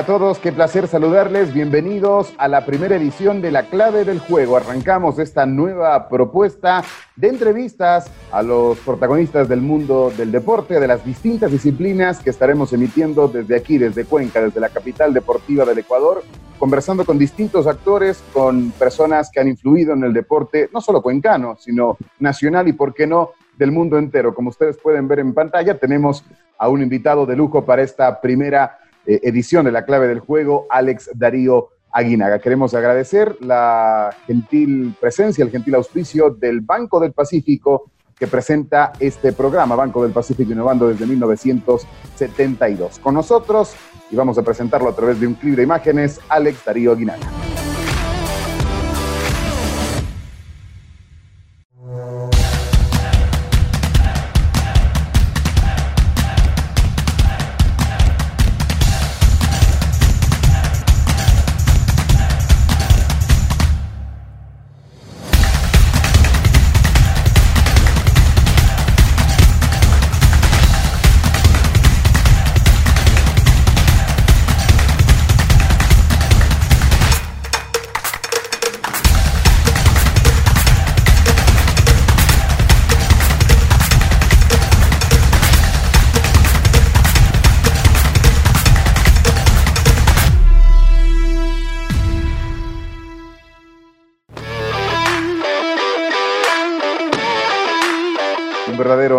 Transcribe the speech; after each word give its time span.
Hola 0.00 0.14
a 0.14 0.18
todos, 0.18 0.38
qué 0.38 0.50
placer 0.50 0.88
saludarles. 0.88 1.52
Bienvenidos 1.52 2.32
a 2.38 2.48
la 2.48 2.64
primera 2.64 2.96
edición 2.96 3.42
de 3.42 3.50
La 3.50 3.64
Clave 3.64 4.06
del 4.06 4.18
Juego. 4.18 4.56
Arrancamos 4.56 5.18
esta 5.18 5.44
nueva 5.44 6.08
propuesta 6.08 6.82
de 7.16 7.28
entrevistas 7.28 8.10
a 8.32 8.40
los 8.40 8.78
protagonistas 8.78 9.46
del 9.46 9.60
mundo 9.60 10.10
del 10.16 10.32
deporte, 10.32 10.80
de 10.80 10.88
las 10.88 11.04
distintas 11.04 11.52
disciplinas 11.52 12.20
que 12.20 12.30
estaremos 12.30 12.72
emitiendo 12.72 13.28
desde 13.28 13.54
aquí, 13.54 13.76
desde 13.76 14.06
Cuenca, 14.06 14.40
desde 14.40 14.58
la 14.58 14.70
capital 14.70 15.12
deportiva 15.12 15.66
del 15.66 15.80
Ecuador, 15.80 16.24
conversando 16.58 17.04
con 17.04 17.18
distintos 17.18 17.66
actores, 17.66 18.24
con 18.32 18.70
personas 18.70 19.30
que 19.30 19.40
han 19.40 19.48
influido 19.48 19.92
en 19.92 20.04
el 20.04 20.14
deporte, 20.14 20.70
no 20.72 20.80
solo 20.80 21.02
cuencano, 21.02 21.58
sino 21.58 21.98
nacional 22.18 22.66
y, 22.68 22.72
por 22.72 22.94
qué 22.94 23.06
no, 23.06 23.32
del 23.58 23.70
mundo 23.70 23.98
entero. 23.98 24.34
Como 24.34 24.48
ustedes 24.48 24.78
pueden 24.78 25.06
ver 25.08 25.18
en 25.18 25.34
pantalla, 25.34 25.76
tenemos 25.76 26.24
a 26.56 26.70
un 26.70 26.80
invitado 26.80 27.26
de 27.26 27.36
lujo 27.36 27.66
para 27.66 27.82
esta 27.82 28.18
primera 28.22 28.78
eh, 29.10 29.20
edición 29.24 29.64
de 29.64 29.72
La 29.72 29.84
Clave 29.84 30.06
del 30.06 30.20
Juego, 30.20 30.68
Alex 30.70 31.10
Darío 31.14 31.70
Aguinaga. 31.90 32.38
Queremos 32.38 32.74
agradecer 32.74 33.36
la 33.40 34.14
gentil 34.24 34.94
presencia, 35.00 35.44
el 35.44 35.50
gentil 35.50 35.74
auspicio 35.74 36.30
del 36.30 36.60
Banco 36.60 37.00
del 37.00 37.12
Pacífico 37.12 37.90
que 38.16 38.28
presenta 38.28 38.92
este 39.00 39.32
programa, 39.32 39.74
Banco 39.74 40.04
del 40.04 40.12
Pacífico 40.12 40.52
Innovando 40.52 40.86
desde 40.86 41.06
1972. 41.06 43.00
Con 43.00 43.14
nosotros, 43.14 43.74
y 44.12 44.14
vamos 44.14 44.38
a 44.38 44.42
presentarlo 44.42 44.90
a 44.90 44.94
través 44.94 45.18
de 45.18 45.26
un 45.26 45.34
clip 45.34 45.56
de 45.56 45.64
imágenes, 45.64 46.20
Alex 46.28 46.64
Darío 46.64 46.92
Aguinaga. 46.92 47.26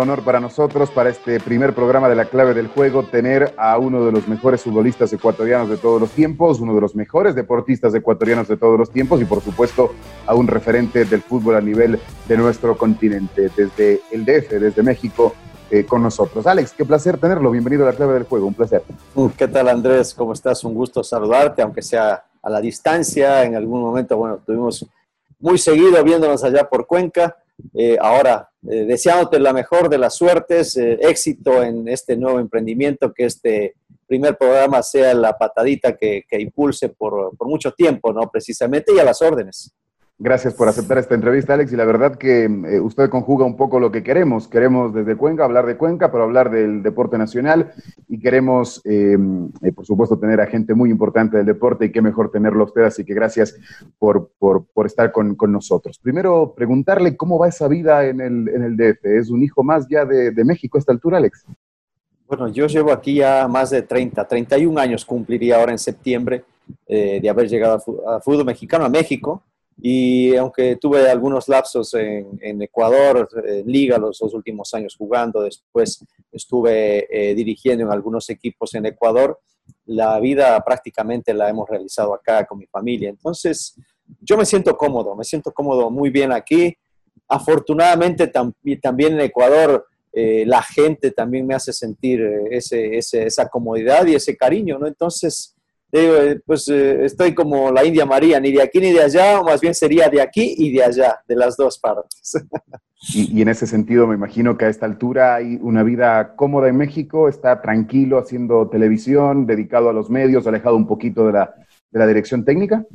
Honor 0.02 0.22
para 0.22 0.40
nosotros, 0.40 0.90
para 0.90 1.10
este 1.10 1.40
primer 1.40 1.74
programa 1.74 2.08
de 2.08 2.16
la 2.16 2.26
clave 2.26 2.54
del 2.54 2.68
juego, 2.68 3.04
tener 3.04 3.54
a 3.56 3.78
uno 3.78 4.04
de 4.04 4.12
los 4.12 4.28
mejores 4.28 4.62
futbolistas 4.62 5.12
ecuatorianos 5.12 5.68
de 5.68 5.76
todos 5.76 6.00
los 6.00 6.10
tiempos, 6.10 6.60
uno 6.60 6.74
de 6.74 6.80
los 6.80 6.94
mejores 6.94 7.34
deportistas 7.34 7.94
ecuatorianos 7.94 8.48
de 8.48 8.56
todos 8.56 8.78
los 8.78 8.90
tiempos 8.90 9.22
y 9.22 9.24
por 9.24 9.40
supuesto 9.42 9.92
a 10.26 10.34
un 10.34 10.46
referente 10.48 11.04
del 11.04 11.22
fútbol 11.22 11.56
a 11.56 11.60
nivel 11.60 11.98
de 12.28 12.36
nuestro 12.36 12.76
continente, 12.76 13.50
desde 13.56 14.00
el 14.10 14.24
DF, 14.24 14.50
desde 14.60 14.82
México. 14.82 15.34
Eh, 15.70 15.86
con 15.86 16.02
nosotros. 16.02 16.46
Alex, 16.46 16.74
qué 16.76 16.84
placer 16.84 17.16
tenerlo. 17.16 17.50
Bienvenido 17.50 17.84
a 17.84 17.92
la 17.92 17.96
clave 17.96 18.12
del 18.12 18.24
juego. 18.24 18.46
Un 18.46 18.52
placer. 18.52 18.82
Uh, 19.14 19.30
¿Qué 19.30 19.48
tal, 19.48 19.70
Andrés? 19.70 20.12
¿Cómo 20.12 20.34
estás? 20.34 20.62
Un 20.64 20.74
gusto 20.74 21.02
saludarte, 21.02 21.62
aunque 21.62 21.80
sea 21.80 22.26
a 22.42 22.50
la 22.50 22.60
distancia. 22.60 23.42
En 23.42 23.56
algún 23.56 23.80
momento, 23.80 24.18
bueno, 24.18 24.34
estuvimos 24.34 24.84
muy 25.40 25.56
seguido 25.56 26.04
viéndonos 26.04 26.44
allá 26.44 26.68
por 26.68 26.86
Cuenca. 26.86 27.38
Eh, 27.72 27.96
ahora, 27.98 28.51
eh, 28.68 28.84
deseándote 28.84 29.40
la 29.40 29.52
mejor 29.52 29.88
de 29.88 29.98
las 29.98 30.14
suertes, 30.14 30.76
eh, 30.76 30.98
éxito 31.02 31.62
en 31.62 31.88
este 31.88 32.16
nuevo 32.16 32.38
emprendimiento, 32.38 33.12
que 33.12 33.24
este 33.24 33.74
primer 34.06 34.36
programa 34.36 34.82
sea 34.82 35.14
la 35.14 35.36
patadita 35.36 35.96
que, 35.96 36.24
impulse 36.38 36.90
por, 36.90 37.36
por, 37.36 37.48
mucho 37.48 37.72
tiempo, 37.72 38.12
¿no? 38.12 38.30
Precisamente, 38.30 38.92
y 38.94 38.98
a 38.98 39.04
las 39.04 39.20
órdenes. 39.20 39.74
Gracias 40.24 40.54
por 40.54 40.68
aceptar 40.68 40.98
esta 40.98 41.16
entrevista, 41.16 41.54
Alex. 41.54 41.72
Y 41.72 41.76
la 41.76 41.84
verdad 41.84 42.14
que 42.14 42.44
eh, 42.44 42.78
usted 42.78 43.10
conjuga 43.10 43.44
un 43.44 43.56
poco 43.56 43.80
lo 43.80 43.90
que 43.90 44.04
queremos. 44.04 44.46
Queremos 44.46 44.94
desde 44.94 45.16
Cuenca 45.16 45.44
hablar 45.44 45.66
de 45.66 45.76
Cuenca, 45.76 46.12
pero 46.12 46.22
hablar 46.22 46.48
del 46.48 46.80
deporte 46.84 47.18
nacional. 47.18 47.72
Y 48.06 48.20
queremos, 48.20 48.80
eh, 48.84 49.18
eh, 49.62 49.72
por 49.72 49.84
supuesto, 49.84 50.20
tener 50.20 50.40
a 50.40 50.46
gente 50.46 50.74
muy 50.74 50.90
importante 50.90 51.38
del 51.38 51.46
deporte 51.46 51.86
y 51.86 51.90
qué 51.90 52.00
mejor 52.00 52.30
tenerlo 52.30 52.62
a 52.62 52.66
usted. 52.66 52.82
Así 52.82 53.04
que 53.04 53.14
gracias 53.14 53.56
por, 53.98 54.30
estar 54.86 55.10
con, 55.10 55.36
nosotros. 55.48 55.98
Primero, 55.98 56.54
preguntarle 56.54 57.16
cómo 57.16 57.36
va 57.36 57.48
esa 57.48 57.66
vida 57.66 58.06
en 58.06 58.20
el, 58.20 58.48
en 58.48 58.62
el 58.62 58.76
DF. 58.76 59.04
¿Es 59.04 59.28
un 59.28 59.42
hijo 59.42 59.64
más 59.64 59.88
ya 59.88 60.04
de, 60.04 60.44
México 60.44 60.78
a 60.78 60.82
esta 60.82 60.92
altura, 60.92 61.16
Alex? 61.16 61.44
Bueno, 62.28 62.46
yo 62.46 62.68
llevo 62.68 62.92
aquí 62.92 63.16
ya 63.16 63.48
más 63.48 63.70
de 63.70 63.82
30, 63.82 64.24
31 64.24 64.80
años 64.80 65.04
cumpliría 65.04 65.56
ahora 65.56 65.72
en 65.72 65.78
septiembre 65.78 66.44
de 66.86 67.28
haber 67.28 67.48
llegado 67.48 67.82
al 68.06 68.22
fútbol 68.22 68.44
mexicano 68.44 68.84
a 68.84 68.88
México 68.88 69.42
y 69.84 70.36
aunque 70.36 70.76
tuve 70.76 71.10
algunos 71.10 71.48
lapsos 71.48 71.92
en, 71.94 72.62
Ecuador, 72.62 73.28
en 73.44 73.66
Liga, 73.66 73.98
los 73.98 74.16
dos 74.16 74.32
últimos 74.32 74.72
años 74.74 74.94
jugando, 74.96 75.42
después 75.42 76.04
estuve 76.30 77.08
eh, 77.10 77.34
dirigiendo 77.34 77.86
en 77.86 77.90
algunos 77.90 78.30
equipos 78.30 78.72
en 78.76 78.86
Ecuador, 78.86 79.40
la 79.86 80.20
vida 80.20 80.62
prácticamente 80.64 81.34
la 81.34 81.48
hemos 81.48 81.68
realizado 81.68 82.14
acá 82.14 82.46
con 82.46 82.58
mi 82.58 82.66
familia. 82.66 83.10
Entonces, 83.10 83.74
yo 84.20 84.36
me 84.36 84.44
siento 84.44 84.76
cómodo, 84.76 85.16
me 85.16 85.24
siento 85.24 85.50
cómodo 85.50 85.90
muy 85.90 86.10
bien 86.10 86.30
aquí. 86.30 86.76
Afortunadamente, 87.26 88.30
también 88.80 89.14
en 89.14 89.20
Ecuador, 89.22 89.84
eh, 90.12 90.44
la 90.46 90.62
gente 90.62 91.10
también 91.10 91.44
me 91.44 91.56
hace 91.56 91.72
sentir 91.72 92.20
eh, 92.20 92.48
ese, 92.52 92.98
esa 93.26 93.48
comodidad 93.48 94.06
y 94.06 94.14
ese 94.14 94.36
cariño, 94.36 94.78
¿no? 94.78 94.86
Entonces, 94.86 95.51
digo, 96.00 96.16
eh, 96.16 96.40
pues 96.44 96.68
eh, 96.68 97.04
estoy 97.04 97.34
como 97.34 97.70
la 97.70 97.84
India 97.84 98.06
María, 98.06 98.40
ni 98.40 98.52
de 98.52 98.62
aquí 98.62 98.80
ni 98.80 98.92
de 98.92 99.02
allá, 99.02 99.40
o 99.40 99.44
más 99.44 99.60
bien 99.60 99.74
sería 99.74 100.08
de 100.08 100.20
aquí 100.20 100.54
y 100.56 100.72
de 100.72 100.82
allá, 100.82 101.20
de 101.26 101.36
las 101.36 101.56
dos 101.56 101.78
partes. 101.78 102.32
Y, 103.14 103.42
en 103.42 103.48
ese 103.48 103.66
sentido 103.66 104.06
me 104.06 104.14
imagino 104.14 104.56
que 104.56 104.64
a 104.64 104.68
esta 104.68 104.86
altura 104.86 105.34
hay 105.34 105.58
una 105.60 105.82
vida 105.82 106.36
cómoda 106.36 106.68
en 106.68 106.76
México, 106.76 107.28
está 107.28 107.60
tranquilo 107.60 108.18
haciendo 108.18 108.68
televisión, 108.68 109.44
dedicado 109.44 109.90
a 109.90 109.92
los 109.92 110.08
medios, 110.08 110.46
alejado 110.46 110.76
un 110.76 110.86
poquito 110.86 111.26
de 111.26 111.32
la, 111.32 111.54
de 111.90 111.98
la 111.98 112.06
dirección 112.06 112.44
técnica. 112.44 112.86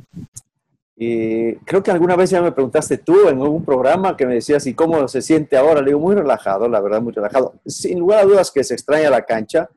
Eh, 1.00 1.58
creo 1.64 1.80
que 1.82 1.92
alguna 1.92 2.16
vez 2.16 2.30
ya 2.30 2.42
me 2.42 2.50
preguntaste 2.50 2.98
tú 2.98 3.28
en 3.28 3.40
algún 3.40 3.64
programa 3.64 4.16
que 4.16 4.26
me 4.26 4.34
decías, 4.34 4.66
¿y 4.66 4.74
cómo 4.74 5.06
se 5.06 5.22
siente 5.22 5.56
ahora? 5.56 5.80
Le 5.80 5.88
digo, 5.88 6.00
muy 6.00 6.16
relajado, 6.16 6.68
la 6.68 6.80
verdad, 6.80 7.00
muy 7.00 7.12
relajado. 7.12 7.54
Sin 7.64 8.00
lugar 8.00 8.20
a 8.20 8.24
dudas 8.24 8.50
que 8.50 8.64
se 8.64 8.74
extraña 8.74 9.10
la 9.10 9.22
cancha, 9.22 9.68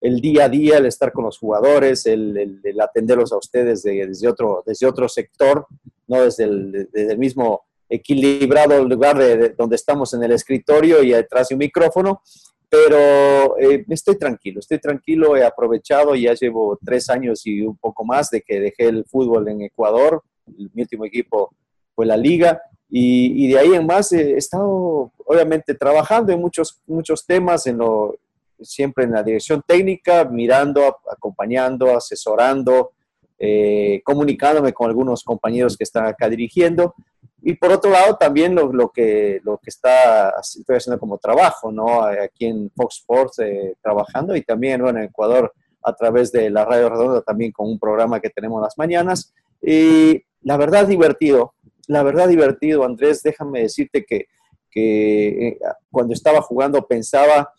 el 0.00 0.20
día 0.20 0.44
a 0.44 0.48
día, 0.48 0.78
el 0.78 0.86
estar 0.86 1.12
con 1.12 1.24
los 1.24 1.38
jugadores, 1.38 2.06
el, 2.06 2.62
atenderlos 2.80 3.32
a 3.32 3.38
ustedes 3.38 3.82
desde, 3.82 4.28
otro, 4.28 4.62
desde 4.64 4.86
otro 4.86 5.08
sector, 5.08 5.66
no 6.06 6.22
desde 6.22 6.44
el, 6.44 7.18
mismo 7.18 7.62
equilibrado 7.88 8.84
lugar 8.84 9.18
de, 9.18 9.50
donde 9.50 9.76
estamos 9.76 10.12
en 10.14 10.22
el 10.22 10.32
escritorio 10.32 11.02
y 11.02 11.10
detrás 11.10 11.48
de 11.48 11.54
un 11.54 11.60
micrófono, 11.60 12.22
pero 12.68 13.58
eh, 13.58 13.84
estoy 13.88 14.18
tranquilo, 14.18 14.60
estoy 14.60 14.78
tranquilo, 14.78 15.36
he 15.36 15.44
aprovechado, 15.44 16.14
ya 16.14 16.34
llevo 16.34 16.78
tres 16.84 17.08
años 17.08 17.46
y 17.46 17.62
un 17.62 17.76
poco 17.76 18.04
más 18.04 18.30
de 18.30 18.42
que 18.42 18.60
dejé 18.60 18.88
el 18.88 19.04
fútbol 19.04 19.48
en 19.48 19.62
Ecuador, 19.62 20.22
mi 20.46 20.82
último 20.82 21.06
equipo 21.06 21.54
fue 21.94 22.06
la 22.06 22.16
liga, 22.16 22.60
y, 22.90 23.44
y 23.44 23.52
de 23.52 23.58
ahí 23.58 23.74
en 23.74 23.86
más 23.86 24.12
he 24.12 24.36
estado 24.36 25.12
obviamente 25.24 25.74
trabajando 25.74 26.32
en 26.32 26.40
muchos, 26.40 26.80
muchos 26.86 27.26
temas, 27.26 27.66
en 27.66 27.78
lo, 27.78 28.16
siempre 28.60 29.04
en 29.04 29.12
la 29.12 29.22
dirección 29.22 29.62
técnica, 29.66 30.24
mirando, 30.24 30.98
acompañando, 31.10 31.96
asesorando, 31.96 32.92
eh, 33.38 34.02
comunicándome 34.04 34.72
con 34.72 34.88
algunos 34.88 35.22
compañeros 35.22 35.76
que 35.76 35.84
están 35.84 36.06
acá 36.06 36.28
dirigiendo. 36.28 36.94
Y 37.40 37.54
por 37.54 37.70
otro 37.70 37.90
lado, 37.90 38.16
también 38.16 38.54
lo, 38.54 38.72
lo, 38.72 38.90
que, 38.90 39.40
lo 39.44 39.58
que 39.58 39.70
está, 39.70 40.34
estoy 40.40 40.76
haciendo 40.76 40.98
como 40.98 41.18
trabajo, 41.18 41.70
¿no? 41.70 42.02
Aquí 42.02 42.46
en 42.46 42.70
Fox 42.74 42.96
Sports 42.96 43.38
eh, 43.38 43.76
trabajando 43.80 44.34
y 44.34 44.42
también 44.42 44.84
en 44.86 44.98
Ecuador 44.98 45.52
a 45.82 45.92
través 45.94 46.32
de 46.32 46.50
la 46.50 46.64
Radio 46.64 46.88
Redonda, 46.88 47.22
también 47.22 47.52
con 47.52 47.68
un 47.68 47.78
programa 47.78 48.20
que 48.20 48.30
tenemos 48.30 48.60
las 48.60 48.76
mañanas. 48.76 49.32
Y 49.62 50.22
la 50.42 50.56
verdad 50.56 50.86
divertido, 50.86 51.54
la 51.86 52.02
verdad 52.02 52.28
divertido, 52.28 52.84
Andrés, 52.84 53.22
déjame 53.22 53.62
decirte 53.62 54.04
que, 54.04 54.26
que 54.70 55.48
eh, 55.48 55.58
cuando 55.90 56.14
estaba 56.14 56.42
jugando 56.42 56.86
pensaba 56.86 57.52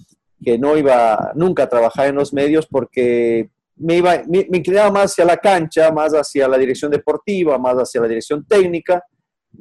que 0.44 0.58
no 0.58 0.78
iba 0.78 1.32
nunca 1.36 1.64
a 1.64 1.70
trabajar 1.70 2.08
en 2.08 2.16
los 2.16 2.34
medios 2.34 2.68
porque 2.68 3.50
me, 3.76 3.98
iba, 3.98 4.22
me, 4.28 4.48
inclinaba 4.52 4.92
más 4.92 5.12
hacia 5.12 5.26
la 5.26 5.38
cancha, 5.38 5.92
más 5.92 6.14
hacia 6.14 6.48
la 6.48 6.58
dirección 6.58 6.92
deportiva, 6.92 7.58
más 7.58 7.76
hacia 7.76 8.02
la 8.02 8.08
dirección 8.08 8.46
técnica. 8.46 9.04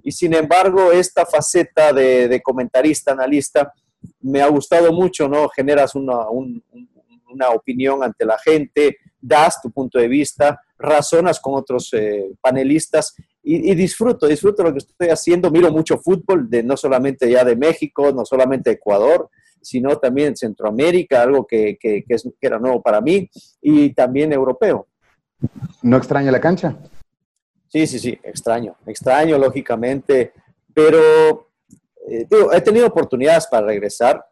Y 0.03 0.13
sin 0.13 0.35
embargo, 0.35 0.93
esta 0.93 1.25
faceta 1.25 1.93
de, 1.93 2.41
comentarista, 2.43 3.13
analista, 3.13 3.73
me 4.21 4.43
ha 4.43 4.49
gustado 4.49 4.93
mucho, 4.93 5.29
¿no? 5.29 5.49
Generas 5.49 5.95
una, 5.95 6.29
una, 6.29 7.51
opinión 7.51 8.03
ante 8.03 8.25
la 8.25 8.39
gente, 8.39 8.99
das 9.21 9.61
tu 9.61 9.71
punto 9.71 9.99
de 9.99 10.09
vista, 10.09 10.61
razonas 10.79 11.41
con 11.41 11.55
otros 11.55 11.93
eh, 11.93 12.31
panelistas 12.41 13.15
y, 13.43 13.75
disfruto, 13.75 14.27
disfruto 14.27 14.63
lo 14.63 14.73
que 14.73 14.79
estoy 14.79 15.09
haciendo. 15.09 15.51
Miro 15.51 15.71
mucho 15.71 15.99
fútbol, 15.99 16.51
de, 16.51 16.63
no 16.63 16.77
solamente 16.77 17.31
ya 17.31 17.45
de 17.45 17.57
México, 17.57 18.13
no 18.13 18.25
solamente 18.25 18.71
de 18.71 18.77
Ecuador, 18.77 19.31
sino 19.69 19.97
también 19.99 20.35
Centroamérica, 20.35 21.23
algo 21.23 21.47
que, 21.47 21.77
que, 21.79 22.03
que, 22.07 22.15
es, 22.15 22.23
que 22.23 22.47
era 22.47 22.59
nuevo 22.59 22.83
para 22.83 23.01
mí, 23.01 23.29
y 23.61 23.93
también 23.93 24.33
europeo. 24.33 24.87
¿No 25.83 25.97
extraña 25.99 26.33
la 26.33 26.41
cancha? 26.41 26.77
Sí, 27.69 27.87
sí, 27.87 27.99
sí, 27.99 28.19
extraño, 28.23 28.77
extraño 28.87 29.37
lógicamente, 29.37 30.33
pero 30.73 31.51
eh, 32.09 32.27
he 32.53 32.61
tenido 32.63 32.87
oportunidades 32.87 33.47
para 33.47 33.67
regresar, 33.67 34.25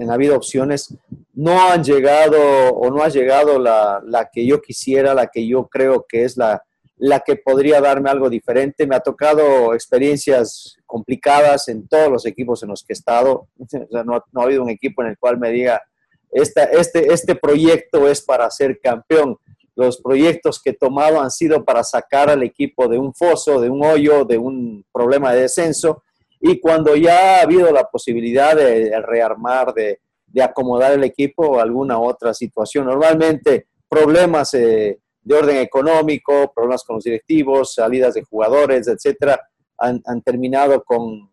han 0.00 0.10
habido 0.10 0.36
opciones, 0.36 0.92
no 1.34 1.70
han 1.70 1.84
llegado 1.84 2.38
o 2.74 2.90
no 2.90 3.02
ha 3.02 3.08
llegado 3.08 3.58
la, 3.58 4.02
la, 4.04 4.28
que 4.32 4.44
yo 4.44 4.60
quisiera, 4.60 5.14
la 5.14 5.28
que 5.28 5.46
yo 5.46 5.68
creo 5.68 6.04
que 6.08 6.24
es 6.24 6.36
la, 6.36 6.64
la 7.04 7.20
que 7.20 7.36
podría 7.36 7.82
darme 7.82 8.08
algo 8.08 8.30
diferente. 8.30 8.86
Me 8.86 8.96
ha 8.96 9.00
tocado 9.00 9.74
experiencias 9.74 10.78
complicadas 10.86 11.68
en 11.68 11.86
todos 11.86 12.10
los 12.10 12.24
equipos 12.24 12.62
en 12.62 12.70
los 12.70 12.82
que 12.82 12.94
he 12.94 12.96
estado. 12.96 13.48
no, 13.90 14.24
no, 14.32 14.40
ha 14.40 14.44
habido 14.44 14.62
un 14.62 14.70
equipo 14.70 15.02
en 15.02 15.08
el 15.08 15.18
cual 15.18 15.38
me 15.38 15.50
diga, 15.50 15.82
esta, 16.30 16.64
este, 16.64 17.12
este 17.12 17.34
proyecto 17.34 18.08
es 18.08 18.22
para 18.22 18.50
ser 18.50 18.80
campeón. 18.80 19.36
Los 19.76 20.00
proyectos 20.00 20.62
que 20.62 20.70
he 20.70 20.74
tomado 20.74 21.20
han 21.20 21.30
sido 21.30 21.62
para 21.62 21.84
sacar 21.84 22.30
al 22.30 22.42
equipo 22.42 22.88
de 22.88 22.98
un 22.98 23.12
foso, 23.12 23.60
de 23.60 23.68
un 23.68 23.84
hoyo, 23.84 24.24
de 24.24 24.38
un 24.38 24.82
problema 24.90 25.34
de 25.34 25.42
descenso 25.42 26.04
y 26.40 26.58
cuando 26.58 26.96
ya 26.96 27.38
ha 27.38 27.42
habido 27.42 27.70
la 27.70 27.84
posibilidad 27.84 28.56
de, 28.56 28.98
rearmar, 29.02 29.74
de, 29.74 29.98
acomodar 30.42 30.92
el 30.92 31.04
equipo, 31.04 31.60
alguna 31.60 31.98
otra 31.98 32.32
situación, 32.32 32.86
normalmente 32.86 33.66
problemas 33.88 34.54
eh, 34.54 35.00
de 35.24 35.34
orden 35.34 35.56
económico, 35.56 36.52
problemas 36.54 36.84
con 36.84 36.96
los 36.96 37.04
directivos, 37.04 37.74
salidas 37.74 38.14
de 38.14 38.22
jugadores, 38.22 38.86
etcétera, 38.86 39.40
han, 39.78 40.22
terminado 40.22 40.84
con, 40.84 41.30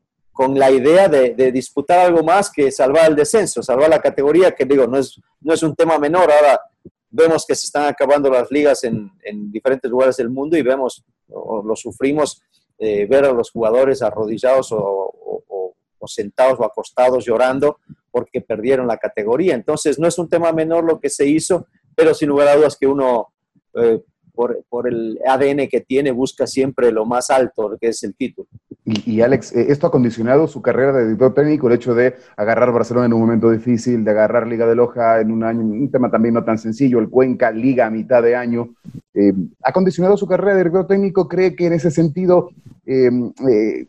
la 0.56 0.72
idea 0.72 1.08
de, 1.08 1.52
disputar 1.52 2.00
algo 2.00 2.24
más 2.24 2.52
que 2.52 2.72
salvar 2.72 3.10
el 3.10 3.16
descenso, 3.16 3.62
salvar 3.62 3.90
la 3.90 4.02
categoría, 4.02 4.52
que 4.52 4.66
digo, 4.66 4.88
no 4.88 4.98
es, 4.98 5.20
no 5.42 5.54
es 5.54 5.62
un 5.62 5.76
tema 5.76 6.00
menor. 6.00 6.32
Ahora 6.32 6.60
vemos 7.10 7.46
que 7.46 7.54
se 7.54 7.68
están 7.68 7.86
acabando 7.86 8.30
las 8.30 8.50
ligas 8.50 8.84
en, 8.84 9.12
en 9.24 9.52
diferentes 9.52 9.92
lugares 9.92 10.18
del 10.18 10.30
mundo 10.30 10.58
y 10.58 10.64
vemos, 10.64 11.04
o 11.30 11.62
lo 11.62 11.76
sufrimos 11.76 12.42
eh, 12.84 13.06
ver 13.06 13.26
a 13.26 13.32
los 13.32 13.52
jugadores 13.52 14.02
arrodillados 14.02 14.72
o, 14.72 15.14
sentados 16.08 16.60
o 16.60 16.66
acostados 16.66 17.24
llorando 17.24 17.78
porque 18.10 18.42
perdieron 18.42 18.88
la 18.88 18.98
categoría. 18.98 19.54
Entonces, 19.54 20.00
no 20.00 20.08
es 20.08 20.18
un 20.18 20.28
tema 20.28 20.52
menor 20.52 20.84
lo 20.84 21.00
que 21.00 21.12
se 21.12 21.28
hizo, 21.28 21.68
pero 21.96 22.16
sin 22.16 22.30
lugar 22.30 22.48
a 22.48 22.56
dudas 22.56 22.76
que 22.76 22.88
uno, 22.88 23.31
eh, 23.76 24.02
por, 24.34 24.64
por, 24.70 24.88
el 24.88 25.20
ADN 25.28 25.68
que 25.68 25.82
tiene, 25.82 26.12
busca 26.12 26.48
siempre 26.48 26.92
lo 26.92 27.06
más 27.06 27.30
alto, 27.30 27.78
que 27.80 27.90
es 27.90 28.04
el 28.04 28.16
título. 28.16 28.48
Y, 28.86 29.22
Alex, 29.22 29.54
eh, 29.56 29.68
¿esto 29.70 29.88
ha 29.88 29.92
condicionado 29.92 30.48
su 30.48 30.62
carrera 30.62 30.94
de 30.94 31.04
director 31.04 31.34
técnico, 31.34 31.68
el 31.68 31.76
hecho 31.76 31.94
de 31.94 32.16
agarrar 32.38 32.72
Barcelona 32.72 33.06
en 33.08 33.14
un 33.14 33.22
momento 33.22 33.52
difícil, 33.52 34.04
de 34.04 34.12
agarrar 34.12 34.48
Liga 34.48 34.66
de 34.66 34.76
Loja 34.76 35.20
en 35.20 35.32
un 35.32 35.44
año, 35.44 35.62
un 35.62 35.92
tema 35.92 36.10
también 36.10 36.34
no 36.34 36.44
tan 36.44 36.58
sencillo, 36.58 37.00
el 37.00 37.10
Cuenca 37.10 37.52
Liga 37.52 37.88
a 37.88 37.92
mitad 37.92 38.24
de 38.24 38.36
año? 38.36 38.70
¿Ha 39.64 39.74
condicionado 39.74 40.18
su 40.18 40.26
carrera 40.26 40.54
de 40.54 40.60
director 40.60 40.88
técnico? 40.88 41.28
¿Cree 41.28 41.56
que 41.56 41.68
en 41.68 41.74
ese 41.74 41.92
sentido 41.92 42.50
Em, 42.86 43.32
eh, 43.48 43.86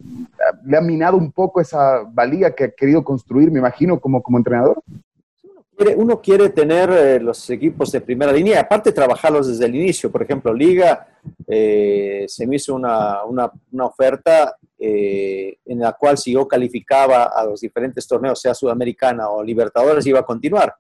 le 0.65 0.77
ha 0.77 0.81
minado 0.81 1.17
un 1.17 1.33
poco 1.33 1.61
esa 1.61 2.03
valía 2.13 2.55
que 2.55 2.65
ha 2.65 2.71
querido 2.71 3.03
construir, 3.03 3.51
me 3.51 3.59
imagino, 3.59 3.99
como, 3.99 4.23
como 4.23 4.39
entrenador? 4.39 4.83
Uno 5.97 6.21
quiere 6.21 6.51
tener 6.51 6.91
eh, 6.91 7.21
los 7.21 7.49
equipos 7.51 7.93
de 7.93 8.01
primera 8.01 8.33
línea, 8.33 8.61
aparte 8.61 8.93
trabajarlos 8.93 9.49
desde 9.49 9.67
el 9.67 9.75
inicio. 9.75 10.11
Por 10.11 10.23
ejemplo, 10.23 10.53
Liga, 10.53 11.07
eh, 11.47 12.25
se 12.29 12.47
me 12.47 12.57
hizo 12.57 12.75
una, 12.75 13.25
una, 13.25 13.51
oferta 13.85 14.57
en 14.79 15.79
la 15.79 15.93
cual 15.93 16.19
si 16.19 16.33
yo 16.33 16.49
calificaba 16.49 17.25
a 17.25 17.45
los 17.45 17.61
diferentes 17.61 18.07
torneos, 18.07 18.41
sea 18.41 18.53
Sudamericana 18.53 19.29
o 19.29 19.43
Libertadores, 19.43 20.05
iba 20.07 20.19
a 20.19 20.25
continuar. 20.25 20.75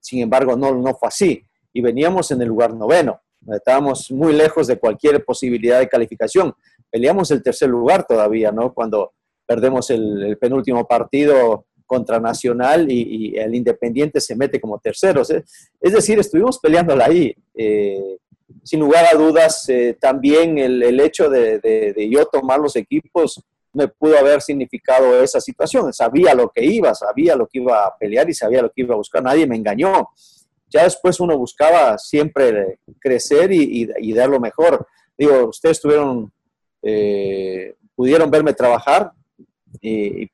Sin 0.00 0.22
embargo, 0.22 0.56
no, 0.56 0.74
no 0.74 0.94
fue 0.94 1.08
así. 1.08 1.44
Y 1.72 1.80
veníamos 1.80 2.32
en 2.32 2.42
el 2.42 2.48
lugar 2.48 2.74
noveno. 2.74 3.20
Estábamos 3.46 4.10
muy 4.10 4.32
lejos 4.32 4.66
de 4.66 4.78
cualquier 4.78 5.24
posibilidad 5.24 5.78
de 5.78 5.88
calificación 5.88 6.52
peleamos 6.92 7.30
el 7.30 7.42
tercer 7.42 7.70
lugar 7.70 8.06
todavía, 8.06 8.52
¿no? 8.52 8.74
Cuando 8.74 9.14
perdemos 9.46 9.88
el, 9.90 10.36
penúltimo 10.38 10.86
partido 10.86 11.64
contra 11.92 12.18
Nacional 12.18 12.90
y, 12.90 13.36
el 13.36 13.54
Independiente 13.54 14.18
se 14.20 14.34
mete 14.34 14.58
como 14.58 14.78
terceros. 14.78 15.28
Es 15.30 15.92
decir, 15.92 16.18
estuvimos 16.18 16.58
peleándola 16.58 17.04
ahí. 17.04 17.34
Eh, 17.54 18.16
sin 18.62 18.80
lugar 18.80 19.04
a 19.12 19.16
dudas, 19.16 19.68
eh, 19.68 19.96
también 20.00 20.56
el, 20.58 21.00
hecho 21.00 21.28
de, 21.28 22.08
yo 22.10 22.24
tomar 22.26 22.60
los 22.60 22.76
equipos 22.76 23.42
me 23.74 23.88
pudo 23.88 24.16
haber 24.18 24.40
significado 24.40 25.22
esa 25.22 25.40
situación. 25.40 25.92
Sabía 25.92 26.34
lo 26.34 26.48
que 26.48 26.64
iba, 26.64 26.94
sabía 26.94 27.36
lo 27.36 27.46
que 27.46 27.58
iba 27.58 27.84
a 27.84 27.96
pelear 27.96 28.28
y 28.30 28.34
sabía 28.34 28.62
lo 28.62 28.70
que 28.70 28.82
iba 28.82 28.94
a 28.94 28.98
buscar. 28.98 29.22
Nadie 29.22 29.46
me 29.46 29.56
engañó. 29.56 30.08
Ya 30.70 30.84
después 30.84 31.20
uno 31.20 31.36
buscaba 31.36 31.98
siempre 31.98 32.78
crecer 32.98 33.52
y, 33.52 33.90
y 33.98 34.12
dar 34.14 34.30
lo 34.30 34.40
mejor. 34.40 34.86
Digo, 35.18 35.48
ustedes 35.48 35.80
tuvieron 35.80 36.32
eh, 36.82 37.76
pudieron 37.94 38.30
verme 38.30 38.52
trabajar 38.52 39.12
y 39.80 40.28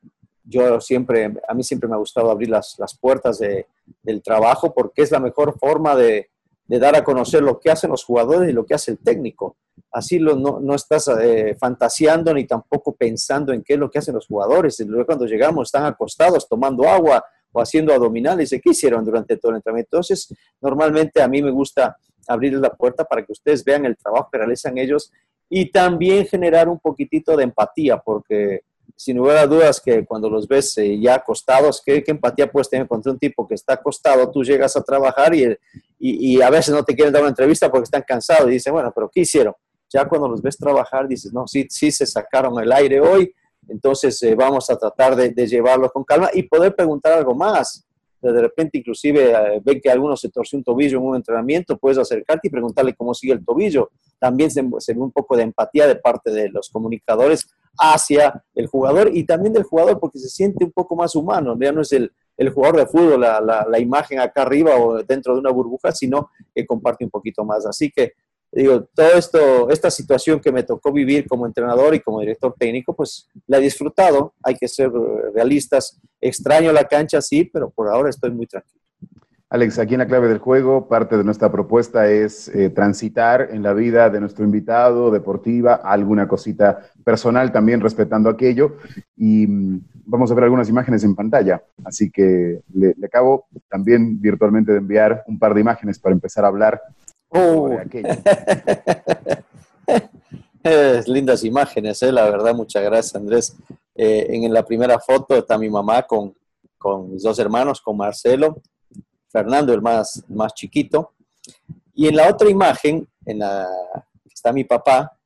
yo 0.49 0.81
siempre, 0.81 1.33
a 1.47 1.55
mí 1.55 1.63
siempre 1.63 1.89
me 1.89 1.95
ha 1.95 1.99
gustado 1.99 2.31
abrir 2.31 2.49
las, 2.49 2.77
las 2.79 2.97
puertas 2.97 3.39
de, 3.39 3.67
del 4.03 4.23
trabajo 4.23 4.73
porque 4.73 5.03
es 5.03 5.11
la 5.11 5.21
mejor 5.21 5.59
forma 5.59 5.95
de, 5.95 6.31
de, 6.67 6.79
dar 6.79 6.97
a 6.97 7.05
conocer 7.05 7.43
lo 7.43 7.61
que 7.61 7.71
hacen 7.71 7.91
los 7.91 8.05
jugadores 8.05 8.49
y 8.49 8.53
lo 8.53 8.65
que 8.65 8.75
hace 8.75 8.93
el 8.93 8.99
técnico. 8.99 9.57
Así 9.93 10.19
lo, 10.19 10.37
no, 10.37 10.59
no, 10.61 10.75
estás 10.75 11.09
eh, 11.21 11.57
fantaseando 11.59 12.33
ni 12.33 12.47
tampoco 12.47 12.95
pensando 12.95 13.53
en 13.53 13.63
qué 13.63 13.75
es 13.75 13.79
lo 13.79 13.91
que 13.91 13.99
hacen 13.99 14.15
los 14.15 14.27
jugadores. 14.27 14.81
Luego 14.81 15.07
cuando 15.07 15.27
llegamos 15.27 15.69
están 15.69 15.85
acostados 15.85 16.49
tomando 16.49 16.89
agua 16.89 17.25
o 17.53 17.61
haciendo 17.61 17.93
abdominales. 17.93 18.51
¿Qué 18.51 18.71
hicieron 18.71 19.05
durante 19.05 19.37
todo 19.37 19.51
el 19.51 19.57
entrenamiento? 19.57 19.97
Entonces, 19.97 20.35
normalmente 20.61 21.23
a 21.23 21.29
mí 21.29 21.43
me 21.43 21.51
gusta 21.51 21.97
abrir 22.27 22.55
la 22.55 22.71
puerta 22.71 23.05
para 23.05 23.25
que 23.25 23.33
ustedes 23.33 23.65
vean 23.65 23.87
el 23.87 23.97
trabajo 23.97 24.29
que 24.31 24.39
realizan 24.39 24.77
ellos 24.79 25.11
y 25.49 25.71
también 25.71 26.27
generar 26.27 26.69
un 26.69 26.79
poquitito 26.79 27.37
de 27.37 27.45
empatía, 27.45 27.99
porque 27.99 28.63
sin 28.97 29.17
lugar 29.17 29.37
a 29.39 29.47
dudas 29.47 29.81
que 29.81 30.05
cuando 30.05 30.29
los 30.29 30.47
ves 30.47 30.77
eh, 30.79 30.99
ya 30.99 31.15
acostados, 31.15 31.83
¿qué, 31.85 32.03
empatía 32.07 32.51
puedes 32.51 32.69
tener 32.69 32.87
contra 32.87 33.13
un 33.13 33.19
tipo 33.19 33.47
que 33.47 33.55
está 33.55 33.75
acostado? 33.75 34.31
Tú 34.31 34.43
llegas 34.43 34.77
a 34.77 34.83
trabajar 34.83 35.35
y, 35.35 35.57
y, 35.99 36.41
a 36.41 36.51
veces 36.51 36.75
no 36.75 36.85
te 36.85 36.95
quieren 36.95 37.13
dar 37.13 37.23
una 37.23 37.31
entrevista 37.31 37.71
porque 37.71 37.85
están 37.85 38.05
cansados 38.07 38.49
y 38.49 38.53
dicen, 38.53 38.73
bueno, 38.73 38.93
pero 38.95 39.11
¿qué 39.13 39.21
hicieron? 39.21 39.55
Ya 39.91 40.07
cuando 40.07 40.29
los 40.29 40.43
ves 40.43 40.57
trabajar 40.57 41.09
dices, 41.09 41.33
no, 41.33 41.47
sí, 41.47 41.67
sí 41.71 41.91
se 41.91 42.07
sacaron 42.07 42.61
el 42.61 42.71
aire 42.73 43.01
hoy, 43.01 43.33
entonces 43.69 44.23
eh, 44.23 44.35
vamos 44.35 44.69
a 44.71 44.77
tratar 44.77 45.17
de, 45.17 45.31
de 45.31 45.47
llevarlo 45.47 45.91
con 45.91 46.05
calma 46.05 46.31
y 46.33 46.43
poder 46.43 46.75
preguntar 46.75 47.13
algo 47.13 47.35
más 47.35 47.89
de 48.21 48.41
repente 48.41 48.79
inclusive 48.79 49.31
eh, 49.31 49.61
ven 49.65 49.81
que 49.81 49.91
alguno 49.91 50.17
se 50.17 50.29
torció 50.29 50.59
un 50.59 50.65
tobillo 50.65 50.99
en 50.99 51.05
un 51.05 51.17
entrenamiento, 51.17 51.79
puedes 51.79 51.99
acercarte 51.99 52.49
y 52.49 52.51
preguntarle 52.51 52.95
cómo 52.95 53.15
sigue 53.15 53.33
el 53.33 53.45
tobillo. 53.45 53.91
También 54.19 54.51
se, 54.51 54.63
ve 54.63 55.01
un 55.01 55.13
poco 55.13 55.37
de 55.37 55.45
empatía 55.45 55.87
de 55.87 55.97
parte 55.97 56.31
de 56.31 56.49
los 56.49 56.69
comunicadores 56.71 57.49
hacia 57.79 58.45
el 58.55 58.67
jugador 58.67 59.11
y 59.13 59.25
también 59.25 59.53
del 59.53 59.63
jugador 59.63 59.99
porque 60.01 60.19
se 60.19 60.29
siente 60.29 60.65
un 60.65 60.73
poco 60.73 60.97
más 60.97 61.15
humano, 61.15 61.57
ya 61.61 61.73
no 61.73 61.83
es 61.83 61.93
el, 61.93 62.13
el 62.37 62.51
jugador 62.51 62.79
de 62.79 62.87
fútbol, 62.87 63.21
la, 63.21 63.41
la, 63.41 63.67
la, 63.69 63.79
imagen 63.79 64.19
acá 64.19 64.43
arriba 64.43 64.77
o 64.77 65.03
dentro 65.03 65.35
de 65.35 65.41
una 65.41 65.51
burbuja, 65.51 65.93
sino 65.93 66.31
que 66.55 66.67
comparte 66.67 67.05
un 67.05 67.11
poquito 67.11 67.45
más. 67.45 67.65
Así 67.67 67.91
que 67.91 68.13
digo, 68.51 68.89
todo 68.95 69.13
esto, 69.13 69.71
esta 69.71 69.91
situación 69.91 70.41
que 70.41 70.53
me 70.53 70.63
tocó 70.63 70.93
vivir 70.93 71.27
como 71.27 71.47
entrenador 71.47 71.95
y 71.95 72.01
como 72.01 72.21
director 72.21 72.55
técnico, 72.59 72.95
pues 72.95 73.29
la 73.47 73.59
he 73.59 73.61
disfrutado, 73.61 74.35
hay 74.43 74.55
que 74.55 74.69
ser 74.69 74.91
realistas, 75.35 76.01
extraño 76.21 76.73
la 76.73 76.85
cancha, 76.85 77.21
sí, 77.21 77.45
pero 77.45 77.71
por 77.71 77.89
ahora 77.89 78.11
estoy 78.11 78.31
muy 78.31 78.47
tranquilo. 78.47 78.88
Alex, 79.51 79.79
aquí 79.79 79.95
en 79.95 80.01
la 80.01 80.07
clave 80.07 80.29
del 80.29 80.39
juego, 80.39 80.89
parte 80.89 81.17
de 81.17 81.25
nuestra 81.25 81.51
propuesta 81.51 82.09
es 82.09 82.49
eh, 82.49 82.69
transitar 82.69 83.49
en 83.51 83.63
la 83.63 83.73
vida 83.73 84.11
de 84.11 84.21
nuestro 84.21 84.45
invitado, 84.45 85.11
deportiva, 85.11 85.77
alguna 85.77 86.29
cosita 86.29 86.81
personal 87.03 87.51
también 87.51 87.81
respetando 87.81 88.29
aquello. 88.29 88.77
Y 89.17 89.47
mm, 89.47 89.81
vamos 90.05 90.31
a 90.31 90.35
ver 90.35 90.45
algunas 90.45 90.69
imágenes 90.69 91.03
en 91.05 91.15
pantalla. 91.15 91.63
Así 91.85 92.11
que 92.11 92.61
le, 92.75 92.95
le 92.97 93.07
acabo 93.07 93.47
también 93.71 94.21
virtualmente 94.21 94.73
de 94.73 94.79
enviar 94.79 95.25
un 95.27 95.39
par 95.39 95.55
de 95.55 95.63
imágenes 95.63 95.99
para 95.99 96.15
empezar 96.15 96.45
a 96.45 96.49
hablar 96.49 96.83
Oh. 97.31 97.69
lindas 101.07 101.45
imágenes, 101.45 102.03
eh, 102.03 102.13
la 102.13 102.29
verdad, 102.29 102.55
muchas 102.55 102.83
gracias 102.83 103.15
Andrés. 103.15 103.57
Eh, 103.95 104.27
en 104.31 104.53
la 104.53 104.65
primera 104.65 104.99
foto 104.99 105.37
está 105.37 105.57
mi 105.59 105.71
mamá 105.71 106.03
con, 106.03 106.35
con 106.77 107.13
mis 107.13 107.23
dos 107.23 107.39
hermanos, 107.39 107.81
con 107.81 107.97
Marcelo, 107.97 108.61
Fernando, 109.29 109.73
el 109.73 109.83
más, 109.83 110.25
más 110.29 110.55
chiquito. 110.55 111.13
Y 111.95 112.09
en 112.09 112.17
la 112.17 112.29
otra 112.29 112.49
imagen, 112.49 113.09
está 114.33 114.53
mi 114.53 114.65
papá, 114.65 115.19